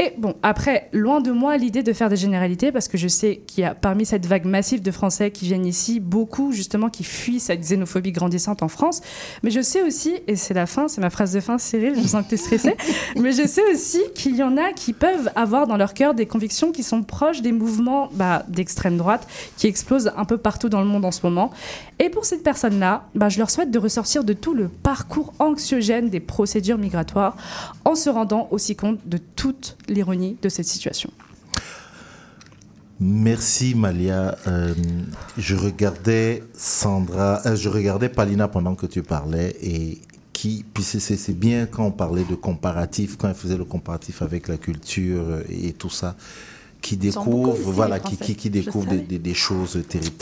Et 0.00 0.14
bon, 0.16 0.34
après, 0.42 0.88
loin 0.94 1.20
de 1.20 1.30
moi 1.30 1.58
l'idée 1.58 1.82
de 1.82 1.92
faire 1.92 2.08
des 2.08 2.16
généralités, 2.16 2.72
parce 2.72 2.88
que 2.88 2.96
je 2.96 3.06
sais 3.06 3.42
qu'il 3.46 3.64
y 3.64 3.66
a 3.66 3.74
parmi 3.74 4.06
cette 4.06 4.24
vague 4.24 4.46
massive 4.46 4.80
de 4.80 4.90
Français 4.90 5.30
qui 5.30 5.44
viennent 5.44 5.66
ici, 5.66 6.00
beaucoup 6.00 6.52
justement 6.52 6.88
qui 6.88 7.04
fuient 7.04 7.38
cette 7.38 7.60
xénophobie 7.60 8.10
grandissante 8.10 8.62
en 8.62 8.68
France. 8.68 9.02
Mais 9.42 9.50
je 9.50 9.60
sais 9.60 9.82
aussi, 9.82 10.14
et 10.26 10.36
c'est 10.36 10.54
la 10.54 10.64
fin, 10.64 10.88
c'est 10.88 11.02
ma 11.02 11.10
phrase 11.10 11.34
de 11.34 11.40
fin, 11.40 11.58
Cyril, 11.58 11.96
je 12.02 12.08
sens 12.08 12.24
que 12.24 12.30
tu 12.30 12.34
es 12.36 12.38
stressé, 12.38 12.76
mais 13.16 13.32
je 13.32 13.46
sais 13.46 13.60
aussi 13.70 14.00
qu'il 14.14 14.36
y 14.36 14.42
en 14.42 14.56
a 14.56 14.72
qui 14.72 14.94
peuvent 14.94 15.30
avoir 15.36 15.66
dans 15.66 15.76
leur 15.76 15.92
cœur 15.92 16.14
des 16.14 16.24
convictions 16.24 16.72
qui 16.72 16.82
sont 16.82 17.02
proches 17.02 17.42
des 17.42 17.52
mouvements 17.52 18.08
bah, 18.14 18.44
d'extrême 18.48 18.96
droite 18.96 19.28
qui 19.58 19.66
explosent 19.66 20.12
un 20.16 20.24
peu 20.24 20.38
partout 20.38 20.70
dans 20.70 20.80
le 20.80 20.86
monde 20.86 21.04
en 21.04 21.12
ce 21.12 21.20
moment. 21.24 21.50
Et 21.98 22.08
pour 22.08 22.24
cette 22.24 22.42
personne-là, 22.42 23.04
bah, 23.14 23.28
je 23.28 23.38
leur 23.38 23.50
souhaite 23.50 23.70
de 23.70 23.78
ressortir 23.78 24.24
de 24.24 24.32
tout 24.32 24.54
le 24.54 24.68
parcours 24.68 25.34
anxiogène 25.38 26.08
des 26.08 26.20
procédures 26.20 26.78
migratoires 26.78 27.36
en 27.84 27.94
se 27.94 28.08
rendant 28.08 28.48
aussi 28.50 28.76
compte 28.76 28.98
de 29.04 29.18
toute 29.18 29.76
l'ironie 29.90 30.36
de 30.40 30.48
cette 30.48 30.66
situation. 30.66 31.10
Merci 33.00 33.74
Malia. 33.74 34.36
Euh, 34.46 34.74
je 35.38 35.56
regardais 35.56 36.42
Sandra, 36.54 37.40
euh, 37.46 37.56
je 37.56 37.68
regardais 37.68 38.08
Palina 38.10 38.46
pendant 38.48 38.74
que 38.74 38.86
tu 38.86 39.02
parlais 39.02 39.56
et 39.62 39.98
qui, 40.34 40.64
puis 40.74 40.82
c'est- 40.82 41.32
bien 41.32 41.66
quand 41.66 41.84
on 41.84 41.90
parlait 41.92 42.24
de 42.24 42.34
comparatif, 42.34 43.16
quand 43.16 43.28
elle 43.28 43.34
faisait 43.34 43.56
le 43.56 43.64
comparatif 43.64 44.20
avec 44.22 44.48
la 44.48 44.58
culture 44.58 45.38
et 45.48 45.72
tout 45.72 45.90
ça, 45.90 46.14
qui 46.80 46.96
voilà, 47.74 47.98
qui, 48.00 48.16
découvre 48.50 48.86
des, 48.86 48.96
savais. 48.96 49.06
des- 49.06 49.18
des 49.18 49.34
choses 49.34 49.78
terribles. 49.88 50.14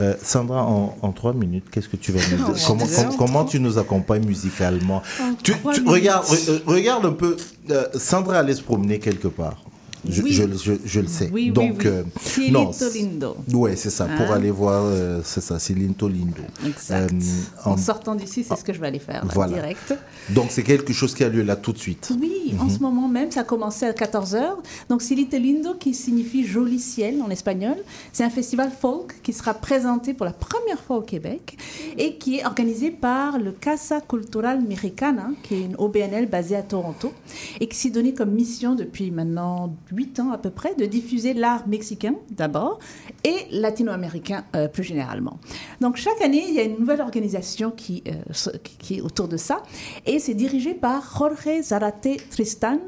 Euh, 0.00 0.14
Sandra, 0.22 0.64
en, 0.66 0.96
en 1.02 1.12
trois 1.12 1.32
minutes, 1.32 1.64
qu'est-ce 1.70 1.88
que 1.88 1.96
tu 1.96 2.12
vas 2.12 2.20
nous 2.30 2.36
dire 2.54 2.64
comment, 2.66 2.84
désolé. 2.86 3.08
com- 3.08 3.16
comment 3.18 3.44
tu 3.44 3.60
nous 3.60 3.78
accompagnes 3.78 4.24
musicalement 4.26 5.02
En 5.20 5.34
tu, 5.34 5.52
tu- 5.52 5.58
minutes. 5.80 5.88
regarde, 5.88 6.24
re- 6.26 6.50
euh, 6.50 6.58
regarde 6.66 7.06
un 7.06 7.12
peu, 7.12 7.36
euh, 7.70 7.84
Sandra 7.94 8.38
allait 8.38 8.54
se 8.54 8.62
promener 8.62 8.98
quelque 8.98 9.28
part. 9.28 9.62
Je, 10.08 10.22
Oui. 10.22 10.32
je, 10.32 10.42
je- 10.56 10.72
je 10.84 11.00
le 11.00 11.06
sais. 11.06 11.30
Oui, 11.32 11.50
Donc, 11.50 11.76
oui. 11.80 11.86
euh, 11.86 12.02
non, 12.50 12.70
lindo. 12.94 13.36
Ouais, 13.52 13.76
c'est 13.76 13.90
ça, 13.90 14.06
pour 14.06 14.26
Hein? 14.32 14.34
aller 14.36 14.50
voir, 14.50 14.82
euh, 14.84 15.20
c'est 15.24 15.40
ça, 15.40 15.58
c'est 15.58 15.74
Linto 15.74 16.08
Lindo. 16.08 16.42
Exact. 16.66 17.12
Euh, 17.12 17.16
En 17.64 17.72
en- 17.72 17.76
sortant 17.76 18.14
d'ici, 18.14 18.42
c'est 18.42 18.56
ce 18.56 18.64
que 18.64 18.72
je 18.72 18.80
vais 18.80 18.88
aller 18.88 18.98
faire, 18.98 19.24
là, 19.24 19.30
Voilà. 19.32 19.54
direct. 19.54 19.94
Donc, 20.30 20.46
c'est 20.50 20.64
quelque 20.64 20.92
chose 20.92 21.14
qui 21.14 21.22
a 21.22 21.28
lieu 21.28 21.42
là 21.42 21.54
tout 21.56 21.72
de 21.72 21.78
suite. 21.78 22.12
Oui, 22.20 22.54
en 22.58 22.64
Mhm. 22.64 22.70
ce 22.70 22.78
moment 22.80 23.08
même, 23.08 23.30
ça 23.30 23.40
a 23.40 23.44
commencé 23.44 23.86
à 23.86 23.92
14h. 23.92 24.56
Donc, 24.88 25.02
Silite 25.02 25.32
Lindo, 25.34 25.74
qui 25.74 25.94
signifie 25.94 26.44
joli 26.44 26.80
ciel 26.80 27.22
en 27.22 27.30
espagnol, 27.30 27.76
c'est 28.12 28.24
un 28.24 28.30
festival 28.30 28.70
folk 28.76 29.14
qui 29.22 29.32
sera 29.32 29.54
présenté 29.54 30.14
pour 30.14 30.26
la 30.26 30.32
première 30.32 30.80
fois 30.80 30.96
au 30.98 31.02
Québec 31.02 31.56
et 31.96 32.16
qui 32.16 32.38
est 32.38 32.44
organisé 32.44 32.90
par 32.90 33.38
le 33.38 33.52
Casa 33.52 34.00
Cultural 34.00 34.60
Mexicana, 34.62 35.30
qui 35.42 35.54
est 35.54 35.60
une 35.62 35.76
OBNL 35.78 36.26
basée 36.28 36.56
à 36.56 36.62
Toronto 36.62 37.12
et 37.60 37.68
qui 37.68 37.76
s'est 37.76 37.90
donné 37.90 38.14
comme 38.14 38.30
mission 38.32 38.74
depuis 38.74 39.10
maintenant 39.10 39.74
8 39.92 40.20
ans 40.20 40.32
à 40.32 40.38
peu 40.38 40.50
près 40.50 40.74
de 40.74 40.86
diffuser 40.86 41.34
l'art 41.34 41.66
mexicain 41.68 42.14
d'abord 42.30 42.78
et 43.24 43.46
latino-américain 43.50 44.44
euh, 44.56 44.68
plus 44.68 44.82
généralement. 44.82 45.38
Donc, 45.80 45.96
chaque 45.96 46.20
année, 46.22 46.44
il 46.48 46.54
y 46.54 46.60
a 46.60 46.64
une 46.64 46.78
nouvelle 46.78 47.00
organisation 47.00 47.70
qui, 47.70 48.02
euh, 48.08 48.50
qui 48.78 48.96
est 48.96 49.00
autour 49.00 49.28
de 49.28 49.36
ça 49.36 49.62
et 50.06 50.18
c'est 50.18 50.34
dirigé 50.34 50.74
par 50.74 51.02
Jorge 51.18 51.62
Zarate 51.62 52.08
Tristan 52.30 52.78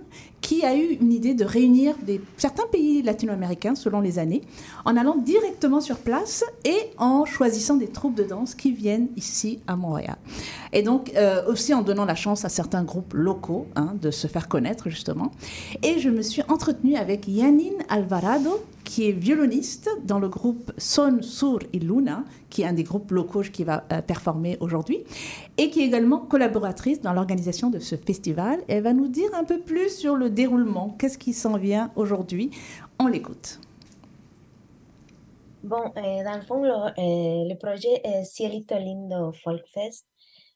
qui 0.44 0.62
a 0.62 0.76
eu 0.76 0.98
une 1.00 1.10
idée 1.10 1.32
de 1.32 1.46
réunir 1.46 1.94
certains 2.36 2.66
pays 2.66 3.00
latino-américains 3.00 3.74
selon 3.74 4.02
les 4.02 4.18
années 4.18 4.42
en 4.84 4.94
allant 4.94 5.16
directement 5.16 5.80
sur 5.80 5.96
place 5.96 6.44
et 6.66 6.76
en 6.98 7.24
choisissant 7.24 7.76
des 7.76 7.86
troupes 7.86 8.14
de 8.14 8.24
danse 8.24 8.54
qui 8.54 8.70
viennent 8.70 9.08
ici 9.16 9.60
à 9.66 9.74
Montréal. 9.74 10.18
Et 10.74 10.82
donc 10.82 11.12
euh, 11.16 11.46
aussi 11.46 11.72
en 11.72 11.80
donnant 11.80 12.04
la 12.04 12.14
chance 12.14 12.44
à 12.44 12.50
certains 12.50 12.84
groupes 12.84 13.14
locaux 13.14 13.66
hein, 13.74 13.94
de 14.02 14.10
se 14.10 14.26
faire 14.26 14.46
connaître 14.46 14.90
justement. 14.90 15.32
Et 15.82 15.98
je 15.98 16.10
me 16.10 16.20
suis 16.20 16.42
entretenue 16.48 16.96
avec 16.96 17.26
Yanine 17.26 17.82
Alvarado 17.88 18.60
qui 18.84 19.08
est 19.08 19.12
violoniste 19.12 19.88
dans 20.04 20.18
le 20.18 20.28
groupe 20.28 20.72
Son 20.78 21.22
Sur 21.22 21.58
y 21.72 21.78
Luna, 21.78 22.24
qui 22.50 22.62
est 22.62 22.66
un 22.66 22.72
des 22.72 22.84
groupes 22.84 23.10
locaux 23.10 23.42
qui 23.42 23.64
va 23.64 23.84
euh, 23.90 24.02
performer 24.02 24.56
aujourd'hui, 24.60 25.04
et 25.56 25.70
qui 25.70 25.80
est 25.80 25.86
également 25.86 26.18
collaboratrice 26.18 27.00
dans 27.00 27.12
l'organisation 27.12 27.70
de 27.70 27.78
ce 27.78 27.96
festival. 27.96 28.60
Elle 28.68 28.82
va 28.82 28.92
nous 28.92 29.08
dire 29.08 29.30
un 29.34 29.44
peu 29.44 29.58
plus 29.58 29.88
sur 29.88 30.14
le 30.14 30.30
déroulement, 30.30 30.94
qu'est-ce 30.98 31.18
qui 31.18 31.32
s'en 31.32 31.56
vient 31.56 31.90
aujourd'hui? 31.96 32.50
On 33.00 33.06
l'écoute. 33.06 33.58
Bon, 35.62 35.90
eh, 35.96 36.22
dans 36.22 36.36
le 36.36 36.42
fond, 36.42 36.62
le, 36.62 37.48
le 37.48 37.54
projet 37.56 38.02
Cielito 38.24 38.76
Lindo 38.76 39.32
Folk 39.32 39.62
Fest 39.72 40.06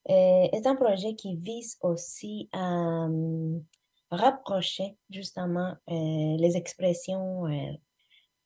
est 0.07 0.67
un 0.67 0.75
projet 0.75 1.15
qui 1.15 1.37
vise 1.37 1.77
aussi 1.83 2.49
à 2.53 3.05
hum, 3.07 3.63
rapprocher 4.11 4.97
justement 5.11 5.75
les 5.89 6.57
expressions 6.57 7.47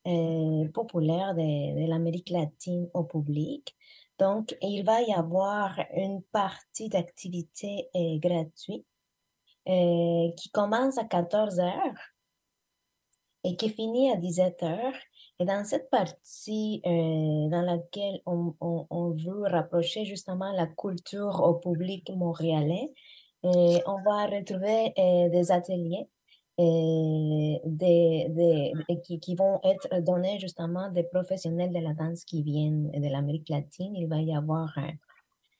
eh, 0.04 0.62
eh, 0.64 0.68
populaires 0.68 1.34
de, 1.34 1.82
de 1.84 1.88
l'Amérique 1.88 2.30
latine 2.30 2.88
au 2.94 3.04
public. 3.04 3.76
Donc, 4.18 4.56
il 4.62 4.84
va 4.84 5.02
y 5.02 5.12
avoir 5.12 5.78
une 5.96 6.22
partie 6.32 6.88
d'activité 6.88 7.88
eh, 7.94 8.18
gratuite 8.18 8.86
eh, 9.66 10.32
qui 10.36 10.50
commence 10.50 10.98
à 10.98 11.04
14 11.04 11.60
heures 11.60 11.98
et 13.44 13.56
qui 13.56 13.68
finit 13.70 14.10
à 14.12 14.16
17 14.16 14.62
heures. 14.62 14.94
Et 15.38 15.44
dans 15.44 15.64
cette 15.64 15.90
partie 15.90 16.80
euh, 16.86 17.48
dans 17.48 17.62
laquelle 17.62 18.20
on, 18.26 18.54
on- 18.60 18.86
on 18.90 19.10
veut 19.10 19.42
rapprocher 19.48 20.04
justement 20.04 20.52
la 20.52 20.66
culture 20.68 21.40
au 21.42 21.54
public 21.54 22.08
montréalais, 22.10 22.92
euh, 23.44 23.78
on 23.86 24.00
va 24.04 24.26
retrouver 24.26 24.92
euh, 24.98 25.28
des 25.30 25.50
ateliers 25.50 26.08
euh, 26.60 27.58
des, 27.64 28.26
des- 28.30 28.72
et 28.88 29.00
qui, 29.00 29.18
qui 29.18 29.34
vont 29.34 29.58
être 29.64 29.88
donnés 30.02 30.38
justement 30.38 30.90
des 30.90 31.04
professionnels 31.04 31.72
de 31.72 31.78
la 31.80 31.94
danse 31.94 32.24
qui 32.24 32.42
viennent 32.42 32.90
de 32.90 33.08
l'Amérique 33.08 33.48
latine. 33.48 33.94
Il 33.96 34.06
va 34.06 34.20
y 34.20 34.34
avoir 34.34 34.72
un, 34.76 34.92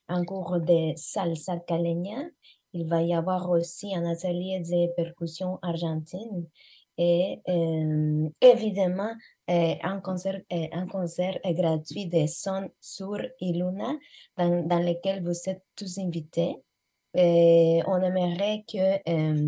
un 0.08 0.24
cours 0.24 0.60
de 0.60 0.92
salsa 0.96 1.58
caleña. 1.58 2.24
Il 2.74 2.86
va 2.86 3.02
y 3.02 3.14
avoir 3.14 3.50
aussi 3.50 3.94
un 3.94 4.04
atelier 4.04 4.60
de 4.60 4.92
percussion 4.94 5.58
argentine 5.62 6.46
et 6.98 7.40
euh, 7.48 8.28
évidemment 8.40 9.12
euh, 9.50 9.74
un 9.82 10.00
concert, 10.00 10.40
euh, 10.52 10.66
un 10.72 10.86
concert 10.86 11.38
gratuit 11.44 12.06
de 12.06 12.26
Son 12.26 12.70
sur 12.80 13.18
y 13.40 13.52
Luna 13.52 13.92
dans, 14.36 14.66
dans 14.66 14.78
lequel 14.78 15.22
vous 15.22 15.32
êtes 15.46 15.62
tous 15.74 15.98
invités. 15.98 16.56
Et 17.14 17.82
on 17.86 17.96
aimerait 18.02 18.64
que 18.70 19.46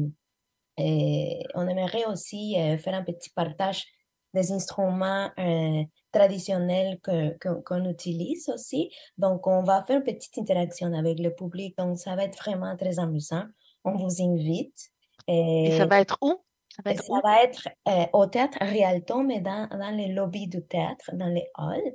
et 0.76 1.40
on 1.54 1.66
aimerait 1.68 2.04
aussi 2.06 2.56
euh, 2.58 2.76
faire 2.78 2.94
un 2.94 3.04
petit 3.04 3.30
partage 3.30 3.84
des 4.32 4.50
instruments 4.50 5.30
euh, 5.38 5.84
traditionnels 6.10 6.98
que, 7.00 7.36
que- 7.38 7.60
qu'on 7.62 7.84
utilise 7.88 8.48
aussi. 8.48 8.90
Donc, 9.16 9.46
on 9.46 9.62
va 9.62 9.84
faire 9.84 9.98
une 9.98 10.02
petite 10.04 10.36
interaction 10.38 10.92
avec 10.92 11.20
le 11.20 11.32
public. 11.34 11.76
Donc, 11.78 11.98
ça 11.98 12.16
va 12.16 12.24
être 12.24 12.36
vraiment 12.38 12.76
très 12.76 12.98
amusant. 12.98 13.44
On 13.84 13.92
vous 13.96 14.22
invite. 14.22 14.90
Et 15.28 15.74
ça 15.78 15.86
va 15.86 16.00
être 16.00 16.18
où? 16.20 16.42
Ça 16.68 16.82
va 16.84 16.90
être 16.92 17.04
ça 17.04 17.12
où? 17.12 17.20
va 17.22 17.42
être 17.44 17.68
euh, 17.88 18.06
au 18.12 18.26
théâtre 18.26 18.58
Rialto, 18.60 19.22
mais 19.22 19.40
dans, 19.40 19.68
dans 19.68 19.90
les 19.96 20.08
lobbies 20.08 20.48
du 20.48 20.62
théâtre, 20.66 21.10
dans 21.12 21.28
les 21.28 21.46
halls. 21.54 21.94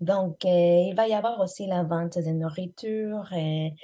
Donc, 0.00 0.46
euh, 0.46 0.48
il 0.88 0.94
va 0.96 1.06
y 1.06 1.12
avoir 1.12 1.38
aussi 1.40 1.66
la 1.66 1.82
vente 1.82 2.16
de 2.18 2.30
nourriture 2.30 3.30
et, 3.34 3.74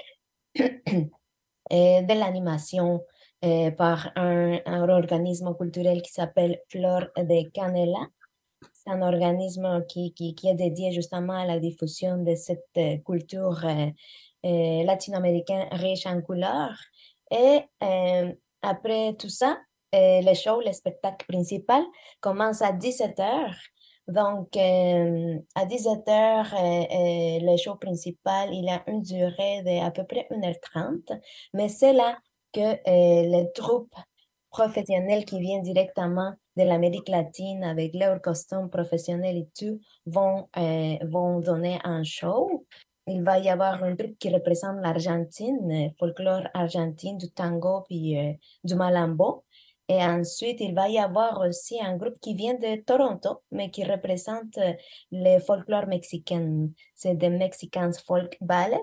et 0.54 2.02
de 2.02 2.14
l'animation 2.18 3.04
euh, 3.44 3.70
par 3.70 4.10
un, 4.16 4.88
organisme 4.88 5.54
culturel 5.54 6.02
qui 6.02 6.12
s'appelle 6.12 6.60
Flor 6.70 7.02
de 7.16 7.50
Canela. 7.50 8.06
C'est 8.72 8.90
un 8.90 9.02
organisme 9.02 9.84
qui, 9.86 10.14
qui, 10.14 10.48
est 10.48 10.54
dédié 10.54 10.92
justement 10.92 11.34
à 11.34 11.46
la 11.46 11.58
diffusion 11.58 12.18
de 12.18 12.34
cette 12.34 12.64
euh, 12.76 12.96
culture 12.98 13.64
euh, 13.64 13.90
euh, 14.46 14.84
latino-américaine 14.84 15.68
riche 15.72 16.06
en 16.06 16.20
couleurs. 16.22 16.78
Et 17.30 17.60
après 18.62 19.14
tout 19.18 19.28
ça, 19.28 19.58
le 19.92 20.34
show, 20.34 20.60
le 20.60 20.72
spectacle 20.72 21.26
principal 21.26 21.82
commence 22.20 22.62
à 22.62 22.72
17h. 22.72 23.52
Donc, 24.06 24.56
à 24.56 25.64
17h, 25.66 27.40
le 27.42 27.56
show 27.56 27.74
principal, 27.76 28.54
il 28.54 28.68
a 28.68 28.84
une 28.86 29.02
durée 29.02 29.62
de 29.62 29.84
à 29.84 29.90
peu 29.90 30.04
près 30.04 30.28
1h30, 30.30 31.18
mais 31.54 31.68
c'est 31.68 31.94
là 31.94 32.18
que 32.54 32.60
euh, 32.60 33.22
les 33.28 33.50
troupes 33.54 33.94
professionnelles 34.50 35.24
qui 35.24 35.40
viennent 35.40 35.62
directement 35.62 36.32
de 36.56 36.62
l'Amérique 36.62 37.08
latine 37.08 37.64
avec 37.64 37.94
leurs 37.94 38.20
costumes 38.20 38.70
professionnels 38.70 39.36
et 39.36 39.48
tout 39.58 39.80
vont, 40.06 40.48
euh, 40.56 40.96
vont 41.02 41.40
donner 41.40 41.78
un 41.82 42.04
show. 42.04 42.64
Il 43.06 43.22
va 43.22 43.38
y 43.38 43.50
avoir 43.50 43.82
un 43.82 43.96
truc 43.96 44.16
qui 44.18 44.30
représente 44.32 44.80
l'Argentine, 44.80 45.70
euh, 45.70 45.90
folklore 45.98 46.48
argentine, 46.54 47.18
du 47.18 47.30
tango 47.30 47.82
puis 47.88 48.16
du 48.62 48.74
malambo. 48.76 49.44
Et 49.88 50.02
ensuite, 50.02 50.60
il 50.60 50.74
va 50.74 50.88
y 50.88 50.98
avoir 50.98 51.40
aussi 51.40 51.78
un 51.78 51.96
groupe 51.96 52.18
qui 52.20 52.34
vient 52.34 52.54
de 52.54 52.82
Toronto, 52.82 53.42
mais 53.50 53.70
qui 53.70 53.84
représente 53.84 54.58
le 55.12 55.38
folklore 55.40 55.86
mexicain. 55.88 56.70
C'est 56.94 57.18
The 57.18 57.24
Mexicans 57.24 57.92
Folk 58.06 58.38
Ballet. 58.40 58.80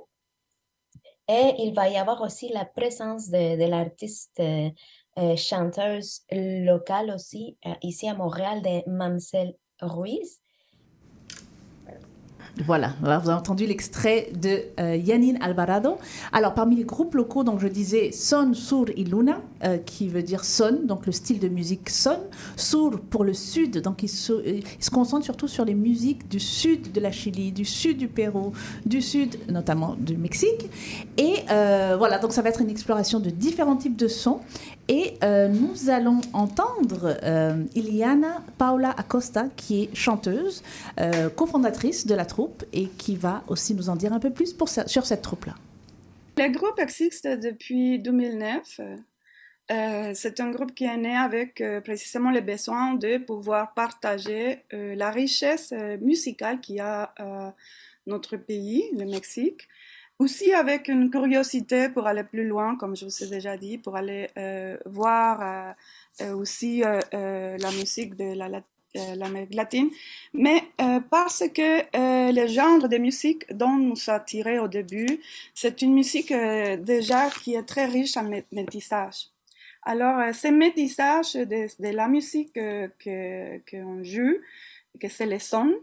Et 1.27 1.55
il 1.59 1.73
va 1.73 1.89
y 1.89 1.97
avoir 1.97 2.21
aussi 2.21 2.49
la 2.49 2.65
présence 2.65 3.29
de, 3.29 3.69
l'artiste 3.69 4.39
euh, 4.39 4.69
euh, 5.17 5.35
chanteuse 5.35 6.21
locale 6.31 7.11
aussi, 7.11 7.57
euh, 7.65 7.73
ici 7.81 8.07
à 8.07 8.15
Montréal, 8.15 8.61
de 8.61 8.89
Mamselle 8.89 9.55
Ruiz. 9.81 10.41
Voilà, 12.65 12.93
vous 13.01 13.07
avez 13.07 13.31
entendu 13.31 13.65
l'extrait 13.65 14.29
de 14.35 14.63
euh, 14.79 14.95
Yanin 14.97 15.35
Alvarado. 15.41 15.97
Alors, 16.33 16.53
parmi 16.53 16.75
les 16.75 16.83
groupes 16.83 17.15
locaux, 17.15 17.43
donc 17.43 17.59
je 17.59 17.67
disais 17.67 18.11
Son, 18.11 18.53
Sur 18.53 18.89
y 18.89 19.05
Luna, 19.05 19.41
euh, 19.63 19.77
qui 19.77 20.07
veut 20.09 20.23
dire 20.23 20.43
son, 20.43 20.81
donc 20.83 21.05
le 21.05 21.11
style 21.11 21.39
de 21.39 21.47
musique 21.47 21.89
son. 21.89 22.17
Sur 22.57 22.99
pour 22.99 23.23
le 23.23 23.33
sud, 23.33 23.81
donc 23.81 24.03
il 24.03 24.09
se, 24.09 24.33
euh, 24.33 24.59
il 24.77 24.83
se 24.83 24.89
concentre 24.89 25.23
surtout 25.23 25.47
sur 25.47 25.63
les 25.63 25.75
musiques 25.75 26.27
du 26.27 26.39
sud 26.39 26.91
de 26.91 26.99
la 26.99 27.11
Chili, 27.11 27.51
du 27.51 27.63
sud 27.63 27.97
du 27.97 28.07
Pérou, 28.07 28.51
du 28.85 29.01
sud 29.01 29.37
notamment 29.49 29.95
du 29.97 30.17
Mexique. 30.17 30.69
Et 31.17 31.35
euh, 31.51 31.95
voilà, 31.97 32.19
donc 32.19 32.33
ça 32.33 32.41
va 32.41 32.49
être 32.49 32.61
une 32.61 32.69
exploration 32.69 33.19
de 33.19 33.29
différents 33.29 33.77
types 33.77 33.95
de 33.95 34.07
sons. 34.07 34.39
Et 34.87 35.13
euh, 35.23 35.47
nous 35.47 35.89
allons 35.89 36.21
entendre 36.33 37.17
euh, 37.23 37.63
Iliana 37.75 38.43
Paula 38.57 38.91
Acosta, 38.91 39.45
qui 39.55 39.83
est 39.83 39.95
chanteuse, 39.95 40.63
euh, 40.99 41.29
cofondatrice 41.29 42.05
de 42.07 42.15
la 42.15 42.25
troupe, 42.25 42.63
et 42.73 42.87
qui 42.87 43.15
va 43.15 43.43
aussi 43.47 43.73
nous 43.73 43.89
en 43.89 43.95
dire 43.95 44.13
un 44.13 44.19
peu 44.19 44.31
plus 44.31 44.55
sur 44.87 45.05
cette 45.05 45.21
troupe-là. 45.21 45.55
Le 46.37 46.49
groupe 46.51 46.79
existe 46.79 47.27
depuis 47.27 47.99
2009. 47.99 48.81
Euh, 49.71 50.11
c'est 50.13 50.39
un 50.39 50.51
groupe 50.51 50.73
qui 50.73 50.85
est 50.85 50.97
né 50.97 51.15
avec 51.15 51.63
précisément 51.83 52.31
le 52.31 52.41
besoin 52.41 52.95
de 52.95 53.17
pouvoir 53.17 53.73
partager 53.73 54.63
la 54.71 55.11
richesse 55.11 55.73
musicale 56.01 56.59
qu'il 56.59 56.75
y 56.75 56.79
a 56.79 57.13
notre 58.07 58.37
pays, 58.37 58.83
le 58.97 59.05
Mexique. 59.05 59.67
Aussi 60.21 60.53
avec 60.53 60.87
une 60.87 61.09
curiosité 61.09 61.89
pour 61.89 62.05
aller 62.05 62.23
plus 62.23 62.45
loin, 62.53 62.75
comme 62.79 62.95
je 62.95 63.05
vous 63.05 63.23
ai 63.23 63.27
déjà 63.27 63.57
dit, 63.57 63.77
pour 63.79 63.95
aller 64.01 64.23
euh, 64.37 64.77
voir 64.85 65.31
euh, 65.41 65.71
euh, 66.23 66.35
aussi 66.41 66.71
la 66.81 67.71
musique 67.79 68.15
de 68.15 68.29
la, 68.41 68.47
la- 68.47 69.15
l'Amérique 69.15 69.55
latine, 69.55 69.89
mais 70.33 70.59
parce 71.09 71.43
que 71.57 71.69
le 72.39 72.45
genre 72.57 72.87
de 72.93 72.97
musique 72.97 73.43
dont 73.61 73.77
nous 73.89 74.01
a 74.15 74.19
tiré 74.19 74.59
au 74.59 74.67
début, 74.67 75.13
c'est 75.61 75.81
une 75.81 75.93
musique 75.93 76.33
déjà 76.93 77.21
qui 77.41 77.55
est 77.55 77.63
très 77.73 77.85
riche 77.85 78.15
en 78.17 78.25
mé- 78.31 78.43
métissage. 78.51 79.19
Alors, 79.83 80.17
ce 80.35 80.49
métissage 80.49 81.33
de, 81.33 81.67
la 82.01 82.07
musique 82.07 82.55
euh, 82.57 82.87
que 82.99 83.57
qu'on 83.69 84.03
joue, 84.03 84.35
que 84.99 85.09
c'est 85.09 85.25
les 85.25 85.39
sons, 85.39 85.73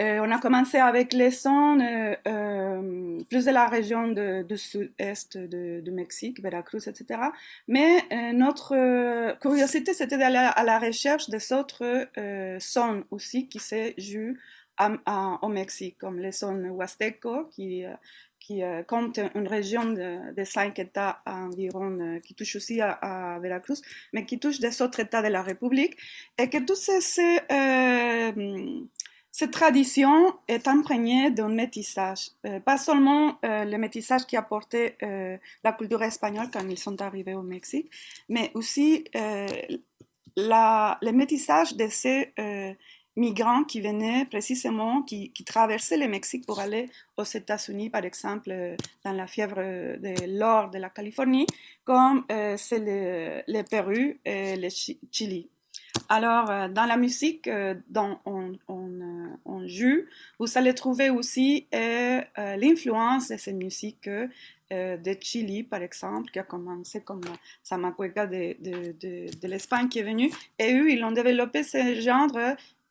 euh, 0.00 0.20
on 0.22 0.30
a 0.30 0.38
commencé 0.38 0.78
avec 0.78 1.12
les 1.12 1.30
sons 1.30 1.78
euh, 1.78 2.16
euh, 2.26 3.18
plus 3.28 3.44
de 3.44 3.50
la 3.50 3.66
région 3.66 4.08
de- 4.08 4.56
sud-est 4.56 5.36
de, 5.36 5.90
Mexique, 5.90 6.40
Veracruz, 6.40 6.88
etc. 6.88 7.20
Mais 7.68 7.98
euh, 8.10 8.32
notre 8.32 8.74
euh, 8.74 9.34
curiosité, 9.34 9.92
c'était 9.92 10.16
d'aller 10.16 10.38
à 10.54 10.64
la 10.64 10.78
recherche 10.78 11.28
des 11.28 11.52
autres 11.52 12.08
sons 12.58 13.04
aussi 13.10 13.48
qui 13.48 13.58
se 13.58 13.92
jouent 13.98 14.36
au 15.42 15.48
Mexique, 15.48 15.98
comme 15.98 16.18
les 16.18 16.32
sons 16.32 16.56
huasteco, 16.56 17.44
qui, 17.52 17.84
qui 18.40 18.62
compte 18.88 19.20
une 19.34 19.46
région 19.46 19.84
de, 19.92 20.44
cinq 20.44 20.78
États 20.78 21.20
environ, 21.26 22.18
qui 22.24 22.34
touche 22.34 22.56
aussi 22.56 22.80
à, 22.80 22.92
à 22.92 23.38
Veracruz, 23.40 23.80
mais 24.14 24.24
qui 24.24 24.38
touche 24.40 24.58
des 24.58 24.80
autres 24.80 25.00
États 25.00 25.22
de 25.22 25.28
la 25.28 25.42
République, 25.42 25.96
et 26.38 26.48
que 26.48 26.58
tous 26.64 26.76
ces, 26.76 27.38
cette 29.34 29.50
tradition 29.52 30.34
est 30.46 30.68
imprégnée 30.68 31.30
d'un 31.30 31.48
métissage, 31.48 32.22
Euh, 32.44 32.60
pas 32.60 32.76
seulement 32.76 33.38
euh, 33.44 33.64
le 33.64 33.78
métissage 33.78 34.26
qui 34.26 34.36
a 34.36 34.42
porté 34.42 34.80
euh, 35.02 35.38
la 35.64 35.72
culture 35.72 36.02
espagnole 36.02 36.48
quand 36.52 36.68
ils 36.68 36.78
sont 36.78 37.00
arrivés 37.00 37.34
au 37.34 37.42
Mexique, 37.42 37.90
mais 38.28 38.50
aussi 38.54 39.04
le 40.36 41.10
métissage 41.12 41.74
de 41.76 41.88
ces 41.88 42.32
migrants 43.16 43.64
qui 43.64 43.80
venaient 43.80 44.26
précisément, 44.26 45.02
qui, 45.02 45.32
traversaient 45.46 45.98
le 45.98 46.08
Mexique 46.08 46.46
pour 46.46 46.58
aller 46.60 46.90
aux 47.16 47.24
États-Unis, 47.24 47.90
par 47.90 48.04
exemple, 48.04 48.50
dans 49.04 49.12
la 49.12 49.26
fièvre 49.26 49.56
de 50.06 50.14
l'or 50.38 50.70
de 50.70 50.78
la 50.78 50.90
Californie, 50.90 51.46
comme 51.84 52.24
c'est 52.56 52.78
le, 52.88 53.42
le 53.46 53.62
Pérou 53.62 54.14
et 54.24 54.56
le 54.56 54.68
Chi- 54.70 54.98
Chili. 55.10 55.51
Alors, 56.08 56.50
euh, 56.50 56.68
dans 56.68 56.84
la 56.84 56.96
musique 56.96 57.48
euh, 57.48 57.74
dont 57.88 58.18
on, 58.26 58.52
on, 58.68 58.88
euh, 58.88 59.26
on 59.44 59.66
joue, 59.66 60.02
vous 60.38 60.58
allez 60.58 60.74
trouver 60.74 61.10
aussi 61.10 61.66
l'influence 61.72 63.28
de 63.28 63.36
cette 63.36 63.54
musique 63.54 64.08
de 64.70 65.16
Chili, 65.20 65.62
par 65.62 65.82
exemple, 65.82 66.30
qui 66.30 66.38
a 66.38 66.44
commencé 66.44 67.02
comme 67.02 67.20
Samacueca 67.62 68.26
de, 68.26 68.56
de, 68.60 68.92
de, 69.00 69.40
de 69.40 69.48
l'Espagne 69.48 69.88
qui 69.88 69.98
est 69.98 70.02
venue. 70.02 70.30
Et 70.58 70.74
eux, 70.74 70.90
ils 70.90 71.04
ont 71.04 71.12
développé 71.12 71.62
ce 71.62 72.00
genre 72.00 72.30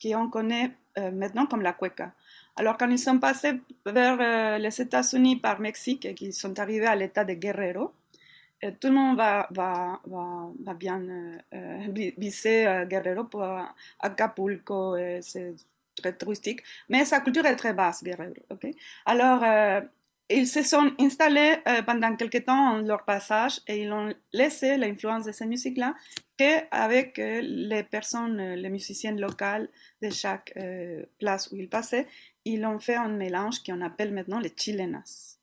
qu'on 0.02 0.30
connaît 0.30 0.72
maintenant 0.98 1.48
comme 1.48 1.62
la 1.62 1.74
cueca. 1.74 2.12
Alors, 2.56 2.78
quand 2.78 2.90
ils 2.90 3.00
sont 3.00 3.18
passés 3.18 3.62
vers 3.86 4.60
les 4.60 4.82
États-Unis 4.82 5.38
par 5.38 5.60
Mexique 5.60 6.06
et 6.06 6.14
qu'ils 6.14 6.34
sont 6.34 6.60
arrivés 6.60 6.86
à 6.86 6.96
l'état 6.96 7.24
de 7.24 7.34
Guerrero, 7.34 7.92
tout 8.80 8.88
le 8.88 8.94
monde 8.94 9.18
va, 9.18 9.48
bien 10.76 11.02
euh, 11.02 11.38
euh, 11.54 11.88
vi- 11.90 12.14
viser 12.18 12.68
euh, 12.68 12.86
Guerrero 12.86 13.24
pour 13.26 13.44
euh, 13.44 13.62
Acapulco, 14.00 14.96
euh, 14.96 15.20
c'est 15.22 15.56
très 15.96 16.16
touristique, 16.18 16.62
mais 16.90 17.06
sa 17.06 17.20
culture 17.22 17.46
est 17.46 17.56
très 17.56 17.74
basse, 17.74 18.04
Guerrero. 18.04 18.34
ok? 18.50 18.68
Alors, 19.06 19.44
euh, 19.44 19.82
ils 20.30 20.48
se 20.48 20.64
sont 20.64 20.92
installés 21.00 21.58
euh, 21.68 21.82
pendant 21.82 22.16
quelque 22.16 22.38
temps 22.38 22.74
en 22.76 22.78
leur 22.78 23.04
passage 23.04 23.60
et 23.68 23.82
ils 23.84 23.92
ont 23.92 24.14
laissé 24.32 24.78
l'influence 24.78 25.26
de 25.26 25.32
cette 25.32 25.48
musique-là 25.50 25.94
qu'avec 26.38 27.20
euh, 27.20 27.42
les 27.42 27.84
personnes, 27.84 28.40
euh, 28.40 28.56
les 28.56 28.70
musiciennes 28.70 29.20
locales 29.20 29.68
de 30.02 30.10
chaque 30.10 30.54
euh, 30.58 31.04
place 31.20 31.52
où 31.52 31.58
ils 31.58 31.68
passaient, 31.70 32.08
ils 32.46 32.66
ont 32.66 32.80
fait 32.80 32.96
un 32.96 33.10
mélange 33.10 33.62
qu'on 33.64 33.82
appelle 33.82 34.14
maintenant 34.14 34.40
les 34.40 34.54
chilenas. 34.56 35.38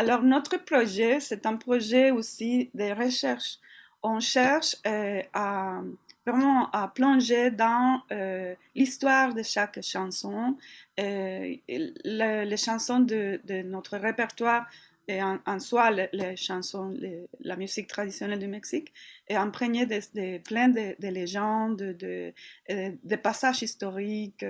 Alors, 0.00 0.22
notre 0.22 0.58
projet, 0.64 1.18
c'est 1.18 1.44
un 1.44 1.56
projet 1.56 2.12
aussi 2.12 2.70
de 2.72 2.84
recherche. 3.04 3.58
On 4.04 4.20
cherche 4.20 4.76
euh, 4.86 5.20
à 5.32 5.80
vraiment 6.24 6.70
à 6.70 6.86
plonger 6.86 7.50
dans 7.50 8.02
euh, 8.12 8.54
l'histoire 8.76 9.34
de 9.34 9.42
chaque 9.42 9.82
chanson, 9.82 10.56
euh, 11.00 11.52
les 11.66 12.56
chansons 12.56 13.00
de, 13.00 13.40
notre 13.64 13.96
répertoire 13.96 14.68
et 15.08 15.20
en, 15.20 15.58
soi 15.58 15.90
le- 15.90 16.08
les 16.12 16.36
chansons, 16.36 16.94
la 17.40 17.56
musique 17.56 17.88
traditionnelle 17.88 18.38
du 18.38 18.46
Mexique 18.46 18.92
est 19.26 19.34
imprégnée 19.34 19.86
de, 19.86 20.38
plein 20.38 20.68
de, 20.68 20.94
de 21.00 21.08
légendes, 21.08 21.76
de, 21.98 23.16
passages 23.16 23.62
historiques. 23.62 24.44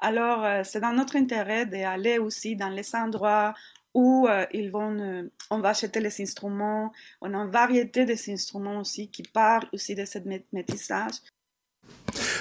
Alors, 0.00 0.66
c'est 0.66 0.80
dans 0.80 0.92
notre 0.92 1.16
intérêt 1.16 1.64
d'aller 1.64 2.18
aussi 2.18 2.54
dans 2.54 2.68
les 2.68 2.94
endroits 2.94 3.54
où 3.94 4.26
euh, 4.28 4.44
euh, 4.52 5.30
on 5.50 5.60
va 5.60 5.70
acheter 5.70 6.00
les 6.00 6.20
instruments, 6.20 6.92
on 7.20 7.32
a 7.32 7.36
une 7.36 7.50
variété 7.50 8.04
des 8.04 8.30
instruments 8.30 8.80
aussi 8.80 9.08
qui 9.08 9.22
parlent 9.22 9.68
aussi 9.72 9.94
de 9.94 10.04
ce 10.04 10.18
mé- 10.18 10.44
métissage. 10.52 11.14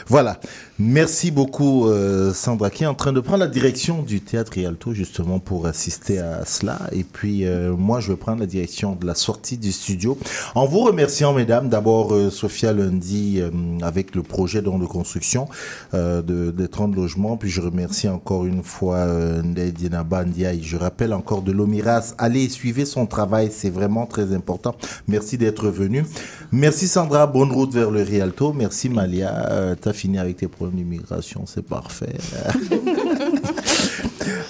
Voilà. 0.08 0.40
Merci 0.80 1.30
beaucoup, 1.30 1.88
euh, 1.88 2.34
Sandra, 2.34 2.72
qui 2.72 2.84
est 2.84 2.88
en 2.88 2.96
train 2.96 3.14
de 3.14 3.20
prendre 3.20 3.40
la 3.40 3.48
direction 3.48 4.02
du 4.02 4.22
théâtre 4.22 4.54
Rialto, 4.56 4.92
justement, 4.92 5.38
pour 5.40 5.68
assister 5.68 6.18
à 6.18 6.46
cela. 6.46 6.80
Et 6.92 7.04
puis, 7.04 7.46
euh, 7.46 7.76
moi, 7.76 8.00
je 8.00 8.12
vais 8.12 8.18
prendre 8.18 8.40
la 8.40 8.48
direction 8.48 8.96
de 8.96 9.06
la 9.06 9.14
sortie 9.14 9.58
du 9.58 9.72
studio. 9.72 10.18
En 10.56 10.66
vous 10.66 10.80
remerciant, 10.80 11.32
mesdames, 11.32 11.70
d'abord, 11.70 12.14
euh, 12.14 12.32
Sophia 12.32 12.74
Lundi, 12.74 13.40
euh, 13.40 13.52
avec 13.84 14.16
le 14.16 14.24
projet 14.24 14.64
donc, 14.64 14.82
de 14.82 14.88
construction 14.88 15.48
euh, 15.94 16.24
de, 16.24 16.50
des 16.50 16.68
30 16.68 16.96
logements. 16.96 17.38
Puis, 17.38 17.52
je 17.52 17.62
remercie 17.62 18.10
encore 18.10 18.46
une 18.46 18.64
fois 18.64 18.98
euh, 18.98 19.44
Ndeye 19.44 19.74
Dienaba 19.74 20.26
Ndiaye. 20.26 20.64
Je 20.64 20.76
rappelle 20.78 21.14
encore 21.14 21.44
de 21.44 21.52
l'Omiras. 21.52 22.16
Allez, 22.18 22.50
suivez 22.50 22.86
son 22.86 23.06
travail, 23.06 23.50
c'est 23.52 23.70
vraiment 23.70 24.08
très 24.08 24.34
important. 24.34 24.76
Merci 25.08 25.38
d'être 25.38 25.70
venu. 25.70 26.04
Merci, 26.52 26.88
Sandra. 26.88 27.28
Bonne 27.28 27.52
route 27.52 27.74
vers 27.74 27.92
le 27.92 28.02
Rialto. 28.02 28.54
Merci, 28.54 28.90
Malia. 28.90 29.76
T'as 29.94 30.00
fini 30.00 30.18
avec 30.18 30.38
tes 30.38 30.48
problèmes 30.48 30.78
d'immigration, 30.80 31.46
c'est 31.46 31.62
parfait. 31.62 32.18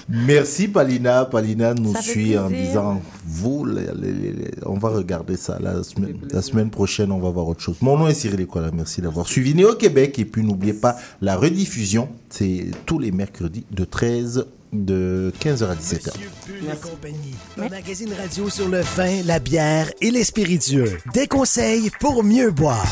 Merci 0.09 0.67
Palina. 0.69 1.25
Palina 1.25 1.73
nous 1.73 1.93
Ça 1.93 2.01
suit 2.01 2.37
en 2.37 2.49
disant 2.49 3.01
vous, 3.25 3.65
les- 3.65 3.81
les- 3.99 4.13
les- 4.13 4.31
les- 4.31 4.51
on 4.65 4.75
va 4.77 4.89
regarder 4.89 5.35
ça 5.35 5.57
la 5.59 5.83
semaine, 5.83 6.15
la 6.31 6.41
semaine 6.41 6.69
prochaine, 6.69 7.11
on 7.11 7.19
va 7.19 7.29
voir 7.29 7.47
autre 7.49 7.59
chose. 7.61 7.75
Mon 7.81 7.97
nom 7.97 8.07
est 8.07 8.13
Cyril 8.13 8.39
Ecola, 8.41 8.69
merci 8.73 9.01
d'avoir 9.01 9.27
suivi 9.27 9.53
Néo 9.53 9.75
Québec 9.75 10.17
et 10.19 10.25
puis 10.25 10.43
n'oubliez 10.43 10.73
pas 10.73 10.95
la 11.21 11.35
rediffusion, 11.35 12.07
c'est 12.29 12.67
tous 12.85 12.99
les 12.99 13.11
mercredis 13.11 13.65
de 13.71 13.83
13 13.83 14.45
de 14.71 15.31
15h 15.41 15.65
à 15.69 15.75
17h. 15.75 16.13
Bulle 16.47 16.55
et 16.71 16.75
compagnie. 16.77 17.35
Un 17.61 17.67
magazine 17.69 18.09
radio 18.17 18.49
sur 18.49 18.69
le 18.69 18.79
vin, 18.95 19.21
la 19.25 19.39
bière 19.39 19.91
et 20.01 20.09
les 20.09 20.23
spiritueux. 20.23 20.97
Des 21.13 21.27
conseils 21.27 21.91
pour 21.99 22.23
mieux 22.23 22.49
boire. 22.51 22.85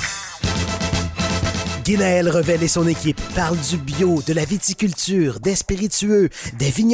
Guinaël 1.83 2.29
Revel 2.29 2.61
et 2.61 2.67
son 2.67 2.87
équipe 2.87 3.19
parlent 3.33 3.57
du 3.69 3.77
bio, 3.77 4.21
de 4.27 4.33
la 4.33 4.45
viticulture, 4.45 5.39
des 5.39 5.55
spiritueux, 5.55 6.29
des 6.59 6.69
vignobles 6.69 6.91